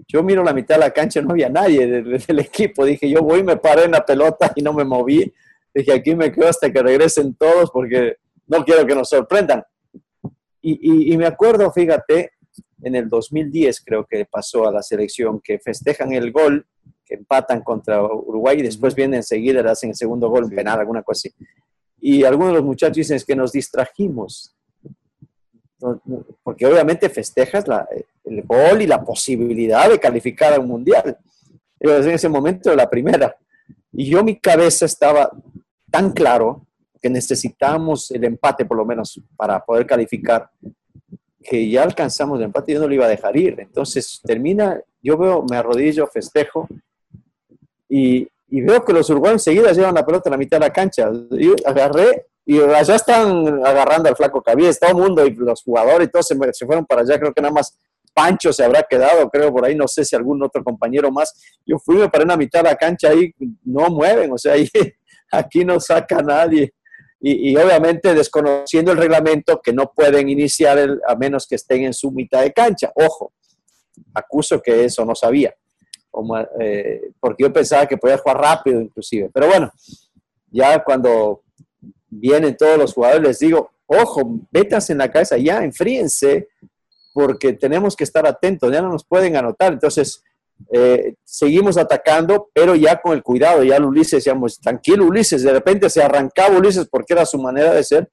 yo 0.09 0.23
miro 0.23 0.43
la 0.43 0.53
mitad 0.53 0.77
de 0.77 0.81
la 0.81 0.91
cancha, 0.91 1.21
no 1.21 1.31
había 1.31 1.49
nadie 1.49 1.87
del, 1.87 2.39
equipo. 2.39 2.85
Dije, 2.85 3.09
yo 3.09 3.23
voy, 3.23 3.43
me 3.43 3.57
paré 3.57 3.85
en 3.85 3.93
la 3.93 4.05
pelota 4.05 4.53
y 4.55 4.63
no 4.63 4.73
me 4.73 4.85
moví. 4.85 5.33
Dije, 5.75 5.93
aquí 5.93 6.15
me 6.15 6.33
quedo 6.33 6.49
hasta 6.49 6.73
que 6.73 6.83
regresen 6.83 7.35
todos 7.35 7.71
porque 7.71 8.17
no 8.47 8.65
quiero 8.65 8.87
que 8.87 8.95
nos 8.95 9.09
sorprendan. 9.09 9.63
Y, 10.61 11.13
y, 11.13 11.17
me 11.17 11.27
acuerdo, 11.27 11.73
fíjate, 11.73 12.33
en 12.83 12.95
el 12.95 13.09
2010 13.09 13.81
creo 13.85 14.07
que 14.07 14.27
pasó 14.27 14.69
a 14.69 14.73
la 14.73 14.83
selección 14.83 15.41
que 15.41 15.59
festejan 15.59 16.13
el 16.13 16.31
gol 16.31 16.67
empatan 17.15 17.63
contra 17.63 18.03
Uruguay 18.03 18.59
y 18.59 18.63
después 18.63 18.95
vienen 18.95 19.19
enseguida, 19.19 19.63
le 19.63 19.71
hacen 19.71 19.91
el 19.91 19.97
segundo 19.97 20.29
gol, 20.29 20.45
un 20.45 20.51
penal, 20.51 20.81
alguna 20.81 21.03
cosa 21.03 21.29
así. 21.29 21.47
Y 22.01 22.25
algunos 22.25 22.49
de 22.49 22.55
los 22.55 22.65
muchachos 22.65 22.97
dicen 22.97 23.21
que 23.27 23.37
nos 23.37 23.53
distrajimos, 23.53 24.57
porque 26.43 26.67
obviamente 26.67 27.09
festejas 27.09 27.65
el 28.25 28.43
gol 28.43 28.83
y 28.83 28.87
la 28.87 29.05
posibilidad 29.05 29.89
de 29.89 29.99
calificar 29.99 30.53
a 30.53 30.61
un 30.61 30.69
mundial. 30.69 31.17
en 31.79 32.11
ese 32.11 32.29
momento 32.29 32.75
la 32.75 32.89
primera. 32.89 33.37
Y 33.93 34.07
yo 34.11 34.23
mi 34.25 34.39
cabeza 34.39 34.87
estaba 34.87 35.31
tan 35.91 36.13
claro 36.13 36.67
que 37.01 37.11
necesitábamos 37.11 38.11
el 38.13 38.25
empate 38.25 38.65
por 38.65 38.77
lo 38.77 38.85
menos 38.85 39.21
para 39.37 39.65
poder 39.65 39.87
calificar, 39.87 40.49
que 41.43 41.69
ya 41.69 41.83
alcanzamos 41.83 42.39
el 42.39 42.47
empate 42.47 42.73
y 42.73 42.75
yo 42.75 42.81
no 42.81 42.89
lo 42.89 42.95
iba 42.95 43.07
a 43.07 43.09
dejar 43.09 43.37
ir. 43.37 43.59
Entonces 43.59 44.21
termina, 44.25 44.81
yo 45.03 45.19
veo, 45.19 45.45
me 45.49 45.57
arrodillo, 45.57 46.07
festejo 46.07 46.69
y, 47.95 48.29
veo 48.49 48.83
que 48.85 48.93
los 48.93 49.09
uruguayos 49.11 49.47
enseguida 49.47 49.73
llevan 49.73 49.95
la 49.95 50.05
pelota 50.05 50.31
a 50.31 50.33
la 50.33 50.39
mitad 50.39 50.59
de 50.59 50.67
la 50.67 50.73
cancha. 50.73 51.11
Y 51.33 51.53
agarré 51.67 52.27
y 52.45 52.59
allá 52.59 52.95
están 52.95 53.65
agarrando 53.65 54.09
al 54.09 54.17
flaco 54.17 54.43
Cabies, 54.43 54.81
todo 54.81 54.91
el 54.91 54.97
mundo 54.97 55.27
y 55.27 55.35
los 55.35 55.63
jugadores 55.63 56.09
y 56.09 56.11
todos 56.11 56.27
se, 56.27 56.37
se, 56.53 56.67
fueron 56.67 56.87
para 56.87 57.03
allá. 57.03 57.19
Creo 57.19 57.33
que 57.33 57.43
nada 57.43 57.53
más 57.53 57.79
Pancho 58.15 58.53
se 58.53 58.65
habrá 58.65 58.83
quedado, 58.83 59.29
creo 59.31 59.53
por 59.53 59.65
ahí, 59.65 59.75
no 59.75 59.89
sé 59.89 60.05
si 60.05 60.17
algún 60.17 60.43
otro 60.43 60.65
compañero 60.65 61.11
más. 61.11 61.35
Yo 61.67 61.79
fui, 61.79 61.97
me 61.97 62.09
paré 62.09 62.23
en 62.23 62.29
la 62.29 62.37
mitad 62.37 62.63
de 62.63 62.71
la 62.71 62.77
cancha 62.77 63.11
ahí, 63.11 63.35
no 63.65 63.89
mueven, 63.91 64.33
o 64.33 64.39
sea, 64.39 64.55
ahí, 64.55 64.69
aquí 65.31 65.65
no 65.65 65.79
saca 65.79 66.23
nadie. 66.23 66.73
Y, 67.21 67.55
obviamente 67.57 68.15
desconociendo 68.15 68.91
el 68.91 68.99
reglamento 68.99 69.61
que 69.63 69.73
no 69.73 69.93
pueden 69.95 70.29
iniciar 70.29 70.79
a 71.07 71.15
menos 71.15 71.47
que 71.47 71.55
estén 71.55 71.85
en 71.85 71.93
su 71.95 72.11
mitad 72.11 72.43
de 72.43 72.53
cancha. 72.53 72.91
Ojo, 72.97 73.33
acuso 74.13 74.61
que 74.61 74.87
eso 74.87 75.05
no 75.05 75.15
sabía. 75.15 75.55
Eh, 76.61 77.11
porque 77.19 77.45
yo 77.45 77.53
pensaba 77.53 77.87
que 77.87 77.97
podía 77.97 78.19
jugar 78.19 78.39
rápido 78.39 78.81
inclusive. 78.81 79.31
Pero 79.33 79.49
bueno, 79.49 79.73
ya 80.51 80.83
cuando 80.83 81.43
vienen 82.09 82.57
todos 82.57 82.79
los 82.79 82.93
jugadores 82.93 83.23
les 83.23 83.39
digo, 83.39 83.71
ojo, 83.87 84.41
metas 84.51 84.91
en 84.91 84.99
la 84.99 85.11
cabeza, 85.11 85.37
ya 85.39 85.65
enfríense, 85.65 86.49
porque 87.13 87.53
tenemos 87.55 87.97
que 87.97 88.05
estar 88.05 88.27
atentos, 88.27 88.73
ya 88.73 88.83
no 88.83 88.91
nos 88.91 89.05
pueden 89.05 89.37
anotar. 89.37 89.73
Entonces, 89.73 90.23
eh, 90.71 91.15
seguimos 91.25 91.77
atacando, 91.77 92.51
pero 92.55 92.75
ya 92.75 93.01
con 93.01 93.13
el 93.13 93.23
cuidado, 93.23 93.65
ya 93.65 93.81
Ulises 93.81 94.19
decíamos, 94.19 94.61
tranquilo 94.61 95.07
Ulises, 95.07 95.43
de 95.43 95.53
repente 95.53 95.91
se 95.91 96.03
arrancaba 96.03 96.57
Ulises 96.57 96.87
porque 96.89 97.15
era 97.15 97.27
su 97.27 97.39
manera 97.39 97.73
de 97.73 97.83
ser 97.83 98.11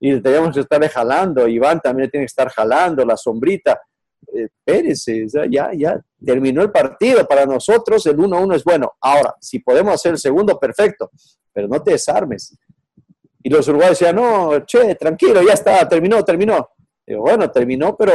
y 0.00 0.20
teníamos 0.20 0.54
que 0.54 0.60
estarle 0.60 0.88
jalando, 0.88 1.46
Iván 1.46 1.80
también 1.80 2.10
tiene 2.10 2.24
que 2.24 2.30
estar 2.30 2.48
jalando, 2.48 3.04
la 3.04 3.16
sombrita, 3.16 3.80
espérese, 4.26 5.24
o 5.24 5.28
sea, 5.28 5.44
ya, 5.50 5.70
ya 5.74 6.00
terminó 6.24 6.62
el 6.62 6.70
partido. 6.70 7.26
Para 7.26 7.46
nosotros 7.46 8.04
el 8.06 8.16
1-1 8.16 8.56
es 8.56 8.64
bueno. 8.64 8.92
Ahora, 9.00 9.34
si 9.40 9.58
podemos 9.58 9.94
hacer 9.94 10.12
el 10.12 10.18
segundo, 10.18 10.58
perfecto, 10.58 11.10
pero 11.52 11.68
no 11.68 11.82
te 11.82 11.92
desarmes. 11.92 12.56
Y 13.42 13.50
los 13.50 13.66
uruguayos 13.68 13.98
decían, 13.98 14.16
no, 14.16 14.64
che, 14.64 14.94
tranquilo, 14.94 15.42
ya 15.42 15.54
está, 15.54 15.88
terminó, 15.88 16.24
terminó. 16.24 16.68
Digo, 17.04 17.22
bueno, 17.22 17.50
terminó, 17.50 17.96
pero 17.96 18.12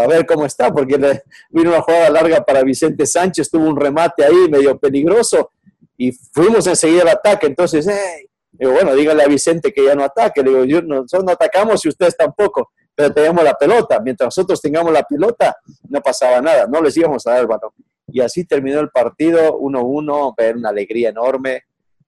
a 0.00 0.06
ver 0.08 0.26
cómo 0.26 0.44
está, 0.44 0.72
porque 0.72 0.98
le- 0.98 1.22
vino 1.50 1.70
una 1.70 1.80
jugada 1.82 2.10
larga 2.10 2.44
para 2.44 2.62
Vicente 2.64 3.06
Sánchez, 3.06 3.48
tuvo 3.48 3.68
un 3.68 3.76
remate 3.78 4.24
ahí 4.24 4.48
medio 4.50 4.76
peligroso 4.78 5.50
y 5.96 6.10
fuimos 6.10 6.66
enseguida 6.66 7.02
al 7.02 7.08
ataque. 7.10 7.46
Entonces, 7.46 7.86
hey, 7.88 8.26
bueno, 8.58 8.94
dígale 8.94 9.22
a 9.22 9.28
Vicente 9.28 9.72
que 9.72 9.84
ya 9.84 9.94
no 9.94 10.02
ataque. 10.02 10.42
Le 10.42 10.50
digo, 10.50 10.64
yo, 10.64 10.82
nosotros 10.82 11.24
no 11.24 11.30
atacamos 11.32 11.84
y 11.84 11.88
ustedes 11.88 12.16
tampoco, 12.16 12.72
pero 12.94 13.12
tenemos 13.12 13.42
la 13.44 13.54
pelota. 13.54 13.98
Mientras 14.00 14.26
nosotros 14.28 14.60
tengamos 14.60 14.92
la 14.92 15.02
pelota, 15.02 15.56
no 15.88 16.00
pasaba 16.00 16.40
nada, 16.40 16.66
no 16.66 16.80
les 16.80 16.96
íbamos 16.96 17.26
a 17.26 17.32
dar 17.32 17.40
el 17.40 17.46
balón. 17.46 17.70
Y 18.06 18.20
así 18.20 18.44
terminó 18.44 18.80
el 18.80 18.90
partido, 18.90 19.58
1-1, 19.58 20.34
ver 20.36 20.56
una 20.56 20.68
alegría 20.68 21.08
enorme. 21.08 21.62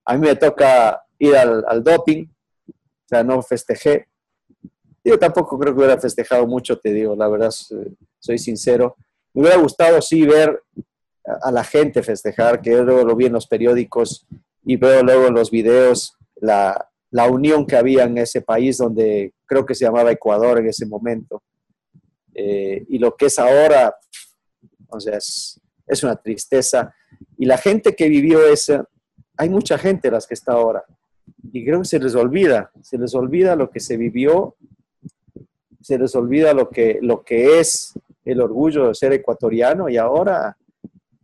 A 0.05 0.15
mí 0.17 0.27
me 0.27 0.37
toca 0.37 1.03
ir 1.19 1.37
al, 1.37 1.83
doping, 1.83 2.27
o 2.69 3.09
sea, 3.09 3.25
no 3.25 3.43
festejé. 3.43 4.07
Yo 5.03 5.19
tampoco 5.19 5.59
creo 5.59 5.73
que 5.73 5.79
hubiera 5.79 6.01
festejado 6.01 6.47
mucho, 6.47 6.79
te 6.79 6.93
digo, 6.93 7.15
la 7.17 7.29
verdad, 7.29 7.51
soy- 7.51 8.39
sincero. 8.39 8.97
Me 9.33 9.43
hubiera 9.43 9.57
gustado 9.57 10.03
sí 10.03 10.27
ver 10.27 10.63
a- 11.27 11.49
a 11.49 11.53
la 11.53 11.63
gente 11.65 12.03
festejar, 12.03 12.61
que 12.61 12.71
yo 12.73 12.85
luego 12.85 13.05
lo 13.05 13.17
vi 13.17 13.27
en 13.27 13.33
los 13.33 13.47
periódicos 13.47 14.27
y 14.65 14.77
veo 14.77 15.03
luego 15.03 15.27
en 15.29 15.35
los 15.35 15.51
videos 15.51 16.17
la, 16.37 16.89
la 17.11 17.29
unión 17.31 17.67
que 17.67 17.77
había 17.77 18.05
en 18.05 18.19
ese 18.19 18.43
país 18.43 18.79
donde 18.79 19.33
creo 19.47 19.65
que 19.65 19.75
se 19.75 19.85
llamaba 19.85 20.11
Ecuador 20.13 20.59
en 20.59 20.69
ese 20.69 20.87
momento. 20.87 21.43
Eh, 22.35 22.85
y 22.89 22.99
lo 22.99 23.17
que 23.17 23.27
es 23.27 23.39
ahora, 23.39 23.95
o 24.89 24.99
es, 24.99 25.61
una 26.03 26.17
tristeza. 26.17 26.95
Y 27.39 27.47
la 27.47 27.57
gente 27.57 27.95
que 27.95 28.09
vivió 28.09 28.47
esa, 28.47 28.87
hay 29.37 29.49
mucha 29.49 29.79
gente 29.79 30.11
las 30.11 30.27
que 30.27 30.35
está 30.35 30.53
ahora. 30.53 30.85
Y 31.53 31.65
creo 31.65 31.81
que 31.81 31.89
se 31.89 31.99
les 31.99 32.15
olvida, 32.15 32.71
se 32.83 32.99
les 32.99 33.15
olvida 33.15 33.57
lo 33.57 33.71
que 33.71 33.81
se 33.81 33.97
vivió, 33.97 34.57
se 35.81 35.99
les 35.99 36.15
olvida 36.15 36.53
lo 36.53 36.69
que, 36.69 36.99
lo 37.01 37.23
que 37.23 37.61
es 37.61 37.95
el 38.25 38.41
orgullo 38.41 38.89
de 38.89 38.95
ser 38.95 39.13
ecuatoriano 39.13 39.89
y 39.89 39.97
ahora 39.97 40.57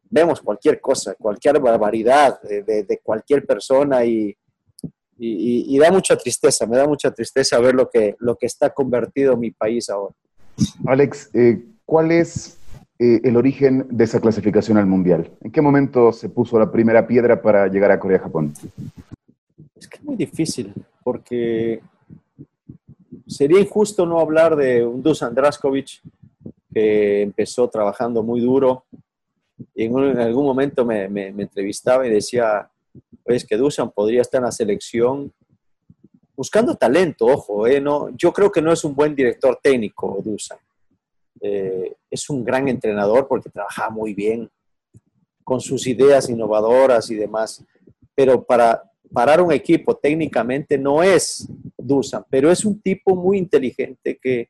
vemos 0.08 0.40
cualquier 0.40 0.80
cosa, 0.80 1.14
cualquier 1.14 1.58
barbaridad 1.58 2.40
de- 2.42 2.62
de 2.62 2.98
cualquier 3.02 3.44
persona 3.44 4.04
y, 4.04 4.36
y- 5.22 5.70
y- 5.70 5.76
y 5.76 5.78
da 5.78 5.90
mucha 5.92 6.16
tristeza, 6.16 6.66
me 6.66 6.76
da 6.76 6.86
mucha 6.86 7.10
tristeza 7.12 7.58
ver 7.60 7.74
lo 7.74 7.88
que, 7.88 8.16
lo 8.18 8.34
que 8.36 8.46
está 8.46 8.70
convertido 8.70 9.36
mi 9.36 9.52
país 9.52 9.88
ahora. 9.88 10.14
Alex, 10.86 11.30
eh, 11.32 11.64
¿cuál 11.86 12.10
es 12.10 12.58
eh, 12.98 13.20
el 13.24 13.36
origen 13.36 13.86
de 13.90 14.04
esa 14.04 14.20
clasificación 14.20 14.78
al 14.78 14.86
Mundial? 14.86 15.30
¿En 15.40 15.52
qué 15.52 15.60
momento 15.60 16.12
se 16.12 16.28
puso 16.28 16.58
la 16.58 16.70
primera 16.72 17.06
piedra 17.06 17.40
para 17.40 17.68
llegar 17.68 17.90
a 17.92 18.00
Corea-Japón? 18.00 18.52
Es 19.76 19.86
que 19.88 19.96
es 19.98 20.04
muy 20.04 20.16
difícil, 20.16 20.72
porque 21.04 21.80
sería 23.26 23.60
injusto 23.60 24.04
no 24.06 24.18
hablar 24.20 24.56
de 24.56 24.84
un 24.84 25.02
Dusan 25.02 25.34
Draskovic 25.34 26.00
que 26.74 27.22
empezó 27.22 27.68
trabajando 27.68 28.22
muy 28.22 28.40
duro. 28.40 28.84
Y 29.74 29.84
en, 29.84 29.94
un- 29.94 30.08
en 30.10 30.18
algún 30.18 30.44
momento 30.44 30.84
me, 30.84 31.08
me- 31.08 31.32
me 31.32 31.44
entrevistaba 31.44 32.06
y 32.06 32.10
decía, 32.10 32.68
pues 33.24 33.46
que 33.46 33.56
Dusan 33.56 33.90
podría 33.90 34.20
estar 34.20 34.38
en 34.38 34.44
la 34.44 34.52
selección 34.52 35.32
buscando 36.36 36.74
talento, 36.74 37.26
ojo, 37.26 37.66
eh, 37.66 37.80
no, 37.80 38.08
yo 38.16 38.32
creo 38.32 38.50
que 38.50 38.62
no 38.62 38.72
es 38.72 38.84
un 38.84 38.94
buen 38.94 39.14
director 39.14 39.58
técnico, 39.62 40.20
Dusan. 40.24 40.58
Eh, 41.40 41.94
es 42.10 42.30
un 42.30 42.44
gran 42.44 42.68
entrenador 42.68 43.26
porque 43.28 43.50
trabaja 43.50 43.90
muy 43.90 44.14
bien 44.14 44.50
con 45.44 45.60
sus 45.60 45.86
ideas 45.86 46.28
innovadoras 46.28 47.10
y 47.10 47.16
demás, 47.16 47.64
pero 48.14 48.42
para 48.42 48.82
parar 49.12 49.40
un 49.40 49.52
equipo 49.52 49.96
técnicamente 49.96 50.78
no 50.78 51.02
es 51.02 51.48
Dusan, 51.76 52.24
pero 52.30 52.50
es 52.50 52.64
un 52.64 52.80
tipo 52.80 53.14
muy 53.14 53.38
inteligente 53.38 54.18
que, 54.20 54.48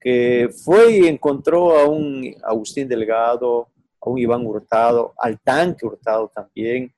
que 0.00 0.50
fue 0.64 0.98
y 0.98 1.06
encontró 1.06 1.78
a 1.78 1.86
un 1.86 2.34
Agustín 2.44 2.88
Delgado, 2.88 3.68
a 4.00 4.10
un 4.10 4.18
Iván 4.18 4.46
Hurtado, 4.46 5.14
al 5.18 5.40
tanque 5.40 5.86
Hurtado 5.86 6.30
también, 6.34 6.92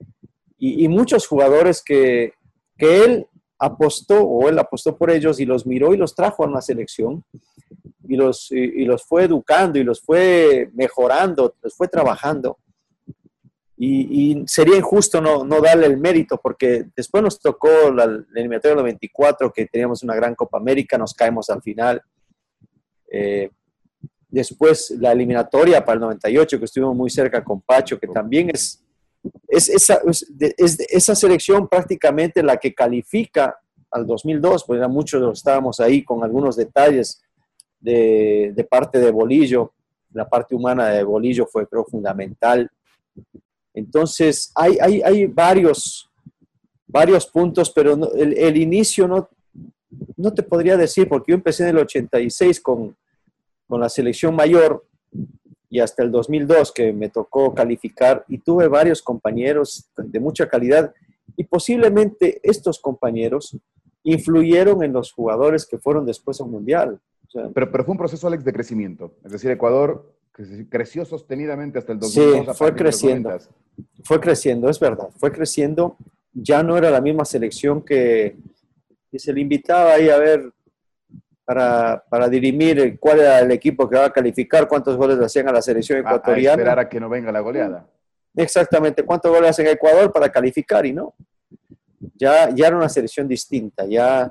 y, 0.58 0.84
y 0.84 0.88
muchos 0.88 1.26
jugadores 1.26 1.82
que, 1.82 2.34
que 2.76 3.04
él 3.04 3.26
apostó 3.58 4.22
o 4.22 4.48
él 4.48 4.58
apostó 4.58 4.96
por 4.96 5.10
ellos 5.10 5.40
y 5.40 5.44
los 5.44 5.66
miró 5.66 5.92
y 5.92 5.96
los 5.96 6.14
trajo 6.14 6.44
a 6.44 6.48
una 6.48 6.60
selección 6.60 7.24
y 8.08 8.16
los, 8.16 8.50
y, 8.50 8.58
y 8.58 8.84
los 8.84 9.04
fue 9.04 9.24
educando 9.24 9.78
y 9.78 9.84
los 9.84 10.00
fue 10.00 10.70
mejorando, 10.74 11.54
los 11.62 11.74
fue 11.74 11.88
trabajando. 11.88 12.58
Y, 13.80 14.32
y 14.40 14.44
sería 14.48 14.76
injusto 14.76 15.20
no, 15.20 15.44
no, 15.44 15.60
darle 15.60 15.86
el 15.86 15.98
mérito, 15.98 16.40
porque 16.42 16.86
después 16.96 17.22
nos 17.22 17.38
tocó 17.38 17.68
la, 17.94 18.06
la 18.06 18.24
eliminatoria 18.34 18.74
del 18.74 18.82
94, 18.82 19.52
que 19.52 19.66
teníamos 19.66 20.02
una 20.02 20.16
gran 20.16 20.34
Copa 20.34 20.58
América, 20.58 20.98
nos 20.98 21.14
caemos 21.14 21.48
al 21.48 21.62
final. 21.62 22.02
Eh, 23.10 23.50
después 24.28 24.90
la 24.98 25.12
eliminatoria 25.12 25.84
para 25.84 25.94
el 25.94 26.00
98, 26.00 26.58
que 26.58 26.64
estuvimos 26.64 26.96
muy 26.96 27.08
cerca 27.08 27.44
con 27.44 27.60
Pacho, 27.60 28.00
que 28.00 28.08
también 28.08 28.50
es, 28.50 28.82
es, 29.48 29.68
esa, 29.68 30.00
es, 30.06 30.30
es 30.38 30.80
esa 30.88 31.14
selección 31.14 31.68
prácticamente 31.68 32.42
la 32.42 32.56
que 32.56 32.74
califica 32.74 33.58
al 33.90 34.06
2002, 34.06 34.64
pues 34.64 34.78
era 34.78 34.88
muchos 34.88 35.38
estábamos 35.38 35.80
ahí 35.80 36.04
con 36.04 36.22
algunos 36.22 36.56
detalles 36.56 37.22
de, 37.80 38.52
de 38.54 38.64
parte 38.64 38.98
de 38.98 39.10
Bolillo, 39.10 39.72
la 40.12 40.28
parte 40.28 40.54
humana 40.54 40.88
de 40.88 41.04
Bolillo 41.04 41.46
fue 41.46 41.66
creo 41.66 41.84
fundamental. 41.84 42.70
Entonces, 43.74 44.50
hay, 44.54 44.78
hay, 44.80 45.02
hay 45.02 45.26
varios, 45.26 46.10
varios 46.86 47.26
puntos, 47.26 47.70
pero 47.70 47.94
el, 48.14 48.36
el, 48.36 48.56
inicio 48.56 49.06
no, 49.06 49.28
no 50.16 50.32
te 50.32 50.42
podría 50.42 50.76
decir, 50.76 51.08
porque 51.08 51.32
yo 51.32 51.36
empecé 51.36 51.64
en 51.64 51.70
el 51.70 51.78
86 51.78 52.60
con, 52.60 52.96
con 53.66 53.80
la 53.80 53.88
selección 53.88 54.34
mayor 54.34 54.84
y 55.70 55.80
hasta 55.80 56.02
el 56.02 56.10
2002 56.10 56.72
que 56.72 56.92
me 56.92 57.08
tocó 57.08 57.54
calificar 57.54 58.24
y 58.28 58.38
tuve 58.38 58.68
varios 58.68 59.02
compañeros 59.02 59.90
de 59.96 60.20
mucha 60.20 60.48
calidad 60.48 60.92
y 61.36 61.44
posiblemente 61.44 62.40
estos 62.42 62.78
compañeros 62.80 63.56
influyeron 64.02 64.82
en 64.82 64.92
los 64.92 65.12
jugadores 65.12 65.66
que 65.66 65.78
fueron 65.78 66.06
después 66.06 66.40
al 66.40 66.48
Mundial. 66.48 67.00
O 67.26 67.30
sea, 67.30 67.48
pero, 67.54 67.70
pero, 67.70 67.84
fue 67.84 67.92
un 67.92 67.98
proceso, 67.98 68.26
Alex, 68.26 68.44
de 68.44 68.52
crecimiento. 68.52 69.14
Es 69.24 69.32
decir, 69.32 69.50
Ecuador 69.50 70.14
creció 70.70 71.04
sostenidamente 71.04 71.78
hasta 71.78 71.92
el 71.92 71.98
2002. 71.98 72.46
Sí, 72.46 72.52
fue 72.54 72.74
creciendo. 72.74 73.38
Fue 74.04 74.20
creciendo, 74.20 74.70
es 74.70 74.80
verdad. 74.80 75.08
Fue 75.16 75.30
creciendo. 75.30 75.96
Ya 76.32 76.62
no 76.62 76.76
era 76.76 76.90
la 76.90 77.00
misma 77.00 77.24
selección 77.24 77.82
que, 77.82 78.36
que 79.10 79.18
se 79.18 79.32
le 79.32 79.40
invitaba 79.40 79.92
ahí 79.92 80.08
a 80.08 80.18
ver 80.18 80.52
para, 81.48 82.04
para, 82.10 82.28
dirimir 82.28 82.98
cuál 83.00 83.20
era 83.20 83.38
el 83.40 83.50
equipo 83.52 83.88
que 83.88 83.96
va 83.96 84.04
a 84.04 84.12
calificar, 84.12 84.68
cuántos 84.68 84.98
goles 84.98 85.16
le 85.16 85.24
hacían 85.24 85.48
a 85.48 85.52
la 85.52 85.62
selección 85.62 86.00
ecuatoriana. 86.00 86.50
A, 86.50 86.52
a 86.52 86.56
esperar 86.56 86.78
a 86.78 86.88
que 86.90 87.00
no 87.00 87.08
venga 87.08 87.32
la 87.32 87.40
goleada. 87.40 87.86
Exactamente, 88.36 89.02
cuántos 89.02 89.32
goles 89.32 89.48
hacen 89.48 89.66
a 89.66 89.70
Ecuador 89.70 90.12
para 90.12 90.28
calificar 90.28 90.84
y 90.84 90.92
no. 90.92 91.14
Ya, 92.16 92.50
ya 92.50 92.66
era 92.66 92.76
una 92.76 92.90
selección 92.90 93.26
distinta, 93.26 93.86
ya 93.86 94.30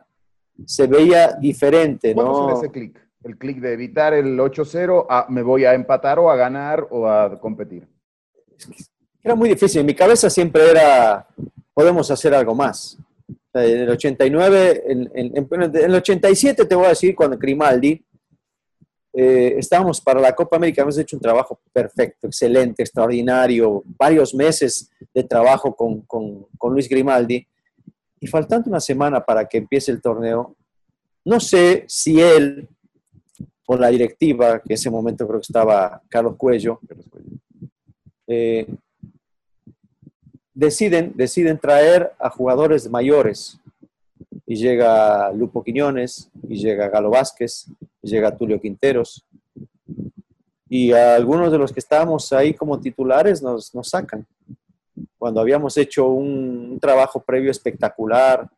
se 0.64 0.86
veía 0.86 1.34
diferente, 1.34 2.14
¿Cuándo 2.14 2.50
¿no? 2.50 2.58
ese 2.60 2.70
clic? 2.70 3.02
El 3.24 3.36
clic 3.36 3.62
de 3.62 3.74
evitar 3.74 4.14
el 4.14 4.38
8-0 4.38 5.08
a 5.10 5.26
me 5.28 5.42
voy 5.42 5.66
a 5.66 5.74
empatar 5.74 6.20
o 6.20 6.30
a 6.30 6.36
ganar 6.36 6.86
o 6.92 7.08
a 7.08 7.40
competir. 7.40 7.88
Era 9.24 9.34
muy 9.34 9.50
difícil. 9.50 9.80
En 9.80 9.88
mi 9.88 9.96
cabeza 9.96 10.30
siempre 10.30 10.70
era, 10.70 11.26
podemos 11.74 12.12
hacer 12.12 12.36
algo 12.36 12.54
más. 12.54 12.96
En 13.66 13.80
el 13.82 13.90
89, 13.90 14.84
en, 14.88 15.12
en, 15.14 15.48
en, 15.52 15.76
el 15.76 15.96
87 15.96 16.66
te 16.66 16.76
voy 16.76 16.86
a 16.86 16.90
decir, 16.90 17.16
cuando 17.16 17.38
Grimaldi, 17.38 18.04
eh, 19.14 19.56
estábamos 19.58 20.00
para 20.00 20.20
la 20.20 20.36
Copa 20.36 20.58
América, 20.58 20.84
hemos 20.84 20.98
hecho 20.98 21.16
un 21.16 21.22
trabajo 21.22 21.60
perfecto, 21.74 22.28
excelente, 22.28 22.84
extraordinario, 22.84 23.84
varios 23.86 24.36
meses 24.36 24.92
de 25.14 25.24
trabajo 25.24 25.76
con, 25.76 26.02
con, 26.02 26.46
con 26.58 26.74
Luis 26.74 26.88
Grimaldi, 26.88 27.46
y 28.20 28.28
faltando 28.28 28.70
una 28.70 28.80
semana 28.80 29.24
para 29.24 29.46
que 29.48 29.58
empiece 29.58 29.92
el 29.92 30.02
torneo, 30.02 30.56
no 31.26 31.40
sé 31.40 31.84
si 31.88 32.22
él 32.22 32.68
o 33.68 33.76
la 33.76 33.90
directiva, 33.90 34.60
que 34.60 34.70
en 34.70 34.76
ese 34.76 34.90
momento 34.90 35.28
creo 35.28 35.40
que 35.40 35.48
estaba 35.48 36.02
Carlos 36.10 36.36
Cuello, 36.38 36.80
eh, 38.28 38.66
deciden, 40.58 41.14
deciden 41.16 41.60
traer 41.60 42.12
a 42.18 42.30
jugadores 42.32 42.90
mayores. 42.90 43.60
Y 44.46 44.56
llega 44.56 45.32
Lupo 45.32 45.64
Quiñones, 45.64 46.30
y 46.48 46.58
llega 46.58 46.90
Galo 46.90 47.12
Vázquez, 47.12 47.68
y 48.02 48.10
llega 48.10 48.36
Tulio 48.36 48.60
Quinteros. 48.60 49.24
Y 50.68 50.92
a 50.94 51.16
algunos 51.16 51.52
de 51.52 51.60
los 51.60 51.72
que 51.72 51.80
estábamos 51.80 52.34
ahí 52.34 52.54
como 52.54 52.80
titulares 52.80 53.42
nos, 53.42 53.74
nos 53.76 53.90
sacan. 53.90 54.26
Cuando 55.18 55.42
habíamos 55.42 55.78
hecho 55.78 56.08
un, 56.08 56.80
trabajo 56.82 57.20
previo 57.22 57.52
espectacular, 57.52 58.50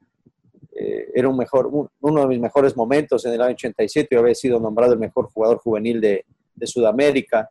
eh, 0.72 1.12
era 1.14 1.28
un 1.28 1.36
mejor, 1.36 1.68
un, 1.68 1.89
uno 2.00 2.22
de 2.22 2.28
mis 2.28 2.39
mejores 2.39 2.78
momentos 2.78 3.26
en 3.26 3.34
el 3.34 3.41
año 3.41 3.54
87. 3.54 4.08
Yo 4.10 4.22
había 4.22 4.36
sido 4.36 4.60
nombrado 4.60 4.93
el 4.93 5.00
mejor 5.00 5.30
jugador 5.34 5.58
juvenil 5.58 6.00
de, 6.00 6.26
de 6.56 6.68
Sudamérica. 6.68 7.50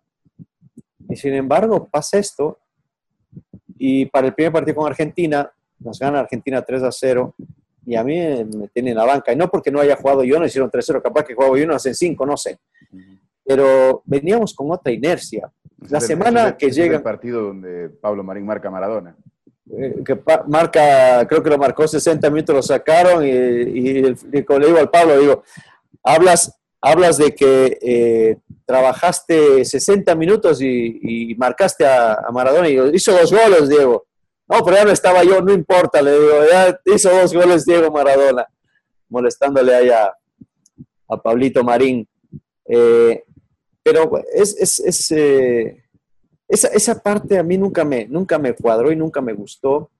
Y 1.08 1.16
sin 1.16 1.34
embargo, 1.34 1.86
pasa 1.90 2.18
esto. 2.18 2.58
Y 3.78 4.06
para 4.06 4.26
el 4.26 4.34
primer 4.34 4.52
partido 4.52 4.76
con 4.76 4.86
Argentina, 4.86 5.50
nos 5.78 5.98
gana 5.98 6.20
Argentina 6.20 6.62
3 6.62 6.82
a 6.82 6.92
0. 6.92 7.34
Y 7.86 7.94
a 7.94 8.04
mí 8.04 8.16
me 8.16 8.68
tienen 8.68 8.92
en 8.92 8.98
la 8.98 9.04
banca. 9.04 9.32
Y 9.32 9.36
no 9.36 9.48
porque 9.48 9.70
no 9.70 9.80
haya 9.80 9.96
jugado 9.96 10.24
yo, 10.24 10.38
no 10.38 10.44
hicieron 10.44 10.70
3-0, 10.70 11.00
capaz 11.00 11.24
que 11.24 11.34
jugaba 11.34 11.58
yo, 11.58 11.66
no 11.66 11.74
hacen 11.74 11.94
5, 11.94 12.26
no 12.26 12.36
sé. 12.36 12.58
Pero 13.44 14.02
veníamos 14.04 14.52
con 14.52 14.70
otra 14.70 14.92
inercia. 14.92 15.50
La 15.88 16.00
semana 16.00 16.56
que 16.56 16.70
llega. 16.70 16.96
el 16.96 17.02
partido 17.02 17.42
donde 17.42 17.88
Pablo 17.88 18.22
Marín 18.22 18.44
marca 18.44 18.70
Maradona. 18.70 19.16
Eh, 19.70 20.02
que 20.04 20.18
marca, 20.46 21.26
creo 21.26 21.42
que 21.42 21.50
lo 21.50 21.58
marcó 21.58 21.86
60 21.86 22.28
minutos, 22.30 22.54
lo 22.54 22.62
sacaron 22.62 23.24
y, 23.24 23.28
y, 23.28 24.02
le 24.02 24.14
digo 24.32 24.78
al 24.78 24.88
Pablo, 24.88 25.18
digo, 25.18 25.42
hablas, 26.02 26.57
hablas 26.80 27.18
de 27.18 27.34
que 27.34 27.78
eh, 27.80 28.36
trabajaste 28.64 29.64
60 29.64 30.14
minutos 30.14 30.60
y, 30.60 31.34
marcaste 31.36 31.86
a, 31.86 32.18
Maradona 32.32 32.68
y 32.68 32.78
hizo 32.94 33.12
dos 33.12 33.32
goles, 33.32 33.68
Diego. 33.68 34.06
No, 34.48 34.64
pero 34.64 34.76
ya 34.76 34.84
no 34.84 34.90
estaba 34.90 35.24
yo, 35.24 35.42
no 35.42 35.52
importa, 35.52 36.00
le 36.00 36.12
digo, 36.12 36.32
ya 36.50 36.80
hizo 36.86 37.10
dos 37.10 37.34
goles 37.34 37.66
Diego 37.66 37.90
Maradona, 37.90 38.46
molestándole 39.08 39.74
ahí 39.74 39.90
a, 39.90 40.14
Pablito 41.22 41.64
Marín. 41.64 42.06
Eh, 42.66 43.24
pero 43.82 44.10
es, 44.34 44.54
es, 44.58 44.78
es 44.80 45.10
esa, 46.48 46.68
esa, 46.68 47.02
parte 47.02 47.38
a 47.38 47.42
mí 47.42 47.58
nunca 47.58 47.84
me, 47.84 48.06
nunca 48.06 48.38
me 48.38 48.54
cuadró 48.54 48.90
y 48.90 48.96
nunca 48.96 49.20
me 49.20 49.34
gustó, 49.34 49.90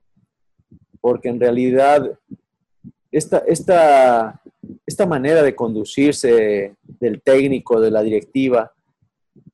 porque 1.01 1.29
en 1.29 1.39
realidad 1.39 2.19
esta, 3.11 3.39
esta, 3.47 4.41
esta 4.87 5.07
manera 5.07 5.43
de 5.43 5.55
conducirse 5.55 6.75
del 6.83 7.23
técnico, 7.23 7.81
de 7.81 7.91
la 7.91 8.03
directiva, 8.03 8.73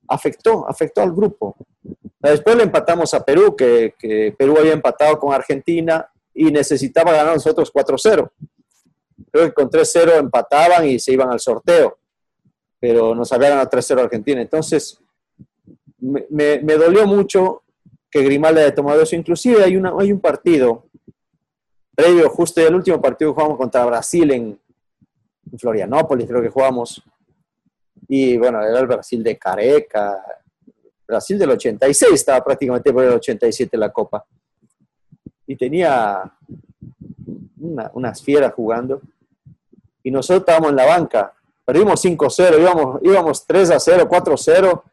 afectó, 0.07 0.67
afectó 0.67 1.01
al 1.01 1.11
grupo. 1.11 1.55
Después 2.19 2.55
le 2.55 2.63
empatamos 2.63 3.13
a 3.13 3.23
Perú, 3.23 3.55
que, 3.55 3.93
que 3.97 4.33
Perú 4.37 4.55
había 4.57 4.73
empatado 4.73 5.19
con 5.19 5.33
Argentina 5.33 6.09
y 6.33 6.45
necesitaba 6.51 7.11
ganar 7.11 7.35
nosotros 7.35 7.71
4-0. 7.71 8.29
Creo 9.31 9.45
que 9.45 9.53
con 9.53 9.69
3-0 9.69 10.17
empataban 10.17 10.87
y 10.87 10.99
se 10.99 11.13
iban 11.13 11.31
al 11.31 11.39
sorteo, 11.39 11.97
pero 12.79 13.13
nos 13.13 13.31
habían 13.31 13.51
ganado 13.51 13.69
3-0 13.69 13.99
Argentina. 14.01 14.41
Entonces, 14.41 14.99
me, 15.99 16.57
dolió 16.59 17.05
mucho 17.05 17.63
que 18.09 18.21
Grimaldi 18.23 18.61
haya 18.61 18.75
tomado 18.75 19.01
eso. 19.01 19.15
Inclusive 19.15 19.63
hay, 19.63 19.75
una, 19.75 19.93
hay 19.97 20.11
un 20.11 20.19
partido 20.19 20.85
previo, 21.95 22.29
justo 22.29 22.61
el 22.61 22.75
último 22.75 23.01
partido 23.01 23.31
que 23.31 23.35
jugamos 23.35 23.57
contra 23.57 23.85
Brasil 23.85 24.31
en, 24.31 24.59
Florianópolis, 25.57 26.27
creo 26.27 26.41
que 26.41 26.49
jugamos. 26.49 27.03
Y 28.07 28.37
bueno, 28.37 28.61
era 28.63 28.79
el 28.79 28.87
Brasil 28.87 29.23
de 29.23 29.37
Careca, 29.37 30.23
Brasil 31.07 31.37
del 31.37 31.51
86, 31.51 32.13
estaba 32.13 32.43
prácticamente 32.43 32.91
por 32.91 33.03
el 33.03 33.13
87 33.13 33.77
la 33.77 33.91
Copa. 33.91 34.25
Y 35.47 35.55
tenía 35.55 36.31
unas 37.93 38.21
fieras 38.21 38.53
jugando. 38.53 39.01
Y 40.03 40.11
nosotros 40.11 40.41
estábamos 40.41 40.69
en 40.69 40.75
la 40.75 40.85
banca. 40.85 41.33
Perdimos 41.63 42.03
5-0, 42.03 42.59
íbamos, 42.59 42.99
íbamos 43.03 43.45
3 43.45 43.73
0, 43.79 44.05
4 44.07 44.37
0 44.37 44.83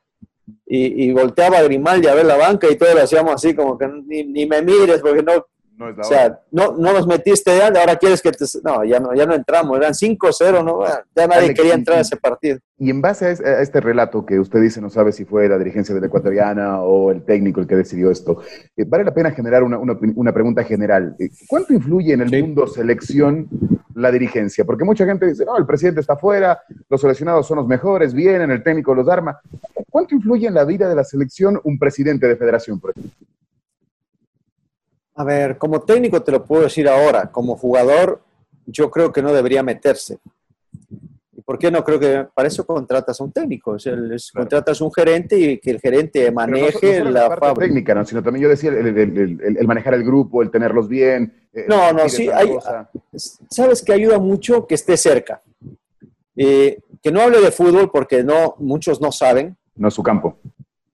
y, 0.67 1.13
volteaba 1.13 1.59
a 1.59 1.63
Grimaldi 1.63 2.07
a 2.09 2.15
ver 2.15 2.25
la 2.25 2.37
banca 2.37 2.67
y 2.71 2.77
todos 2.77 2.95
lo 2.95 3.03
hacíamos 3.03 3.35
así 3.35 3.55
como 3.55 3.77
que 3.77 3.87
ni, 3.87 4.47
me 4.47 4.63
mires 4.63 5.01
porque 5.01 5.23
no, 5.23 5.47
o 5.79 6.05
sea, 6.05 6.39
no, 6.51 6.77
no 6.77 6.93
nos 6.93 7.07
metiste 7.07 7.57
ya, 7.57 7.67
ahora 7.67 7.97
quieres 7.97 8.23
que 8.23 8.31
te... 8.31 8.45
No, 8.63 8.85
ya 8.85 9.01
no, 9.01 9.15
ya 9.15 9.27
no 9.27 9.35
entramos, 9.35 9.77
eran 9.77 9.93
5-0, 9.93 10.65
¿no? 10.65 10.85
ya 11.15 11.27
nadie 11.27 11.55
quería 11.55 11.75
entrar 11.75 11.99
a 11.99 12.01
ese 12.03 12.17
partido. 12.17 12.59
Y 12.79 12.91
en 12.91 13.01
base 13.01 13.27
a, 13.27 13.61
este 13.61 13.81
relato 13.81 14.25
que 14.27 14.39
usted 14.39 14.61
dice, 14.61 14.81
no 14.81 14.91
sabe 14.91 15.13
si 15.13 15.25
fue 15.25 15.49
la 15.49 15.59
dirigencia 15.59 15.95
de 15.95 16.01
la 16.01 16.09
ecuatoriana 16.09 16.81
o 16.81 17.11
el 17.11 17.23
técnico 17.23 17.61
el 17.61 17.67
que 17.67 17.77
decidió 17.77 18.11
esto, 18.11 18.43
eh, 18.77 18.85
vale 18.87 19.05
la 19.05 19.15
pena 19.15 19.31
generar 19.31 19.63
una, 19.63 19.79
una, 19.79 19.97
una 20.15 20.33
pregunta 20.33 20.65
general. 20.65 21.17
Eh, 21.19 21.31
¿Cuánto 21.49 21.73
influye 21.73 22.13
en 22.13 22.23
el 22.23 22.43
mundo 22.43 22.67
selección 22.67 23.49
la 23.95 24.11
dirigencia? 24.11 24.65
Porque 24.65 24.85
mucha 24.85 25.07
gente 25.07 25.27
dice, 25.27 25.45
no, 25.45 25.57
el 25.57 25.67
presidente 25.67 26.01
está 26.01 26.17
fuera, 26.17 26.61
los 26.89 27.01
seleccionados 27.01 27.47
son 27.47 27.59
los 27.59 27.67
mejores, 27.67 28.15
vienen, 28.15 28.51
el 28.51 28.63
técnico 28.63 28.95
los 28.95 29.09
arma. 29.09 29.41
¿Cuánto 29.91 30.15
influye 30.15 30.47
en 30.47 30.55
la 30.55 30.65
vida 30.65 30.89
de 30.89 30.95
la 30.95 31.05
selección 31.05 31.61
un 31.65 31.79
presidente 31.79 32.27
de 32.27 32.37
federación, 32.37 32.81
por 32.81 32.91
ejemplo? 32.91 33.13
A 35.23 35.25
ver, 35.25 35.57
como 35.57 35.81
técnico 35.83 36.21
te 36.21 36.33
lo 36.33 36.45
puedo 36.45 36.65
decir 36.65 36.89
ahora, 36.89 37.31
como 37.31 37.57
jugador 37.57 38.21
yo 38.67 38.91
creo 38.91 39.13
que 39.13 39.23
no 39.23 39.33
debería 39.33 39.63
meterse. 39.63 40.19
¿Y 41.31 41.41
por 41.43 41.61
qué 41.61 41.71
no 41.71 41.85
creo 41.85 42.01
que 42.01 42.27
para 42.35 42.49
eso 42.49 42.67
contratas 42.67 43.21
a 43.21 43.23
un 43.23 43.31
técnico? 43.31 43.77
Contratas 44.35 44.81
a 44.81 44.85
un 44.85 44.93
gerente 44.93 45.39
y 45.39 45.59
que 45.61 45.71
el 45.71 45.81
gerente 45.81 46.29
maneje 46.33 47.05
la, 47.05 47.37
parte 47.37 47.61
técnica, 47.61 47.95
¿no? 47.95 48.05
sino 48.05 48.21
también 48.21 48.43
yo 48.43 48.49
decía 48.49 48.71
el, 48.71 49.65
manejar 49.65 49.95
el 49.95 50.03
grupo, 50.03 50.43
el 50.43 50.51
tenerlos 50.51 50.89
bien. 50.89 51.33
No, 51.69 51.93
no, 51.93 52.09
sí, 52.09 52.29
hay, 52.29 52.57
sabes 53.49 53.81
que 53.81 53.93
ayuda 53.93 54.19
mucho 54.19 54.67
que 54.67 54.75
esté 54.75 54.97
cerca. 54.97 55.41
Eh, 56.35 56.81
que 57.01 57.13
no 57.13 57.21
hable 57.21 57.41
de 57.41 57.53
fútbol 57.53 57.93
porque 57.93 58.25
no, 58.25 58.57
muchos 58.59 59.01
no 59.01 59.13
saben. 59.13 59.57
No 59.77 59.87
es 59.87 59.95
su 59.95 60.03
campo 60.03 60.37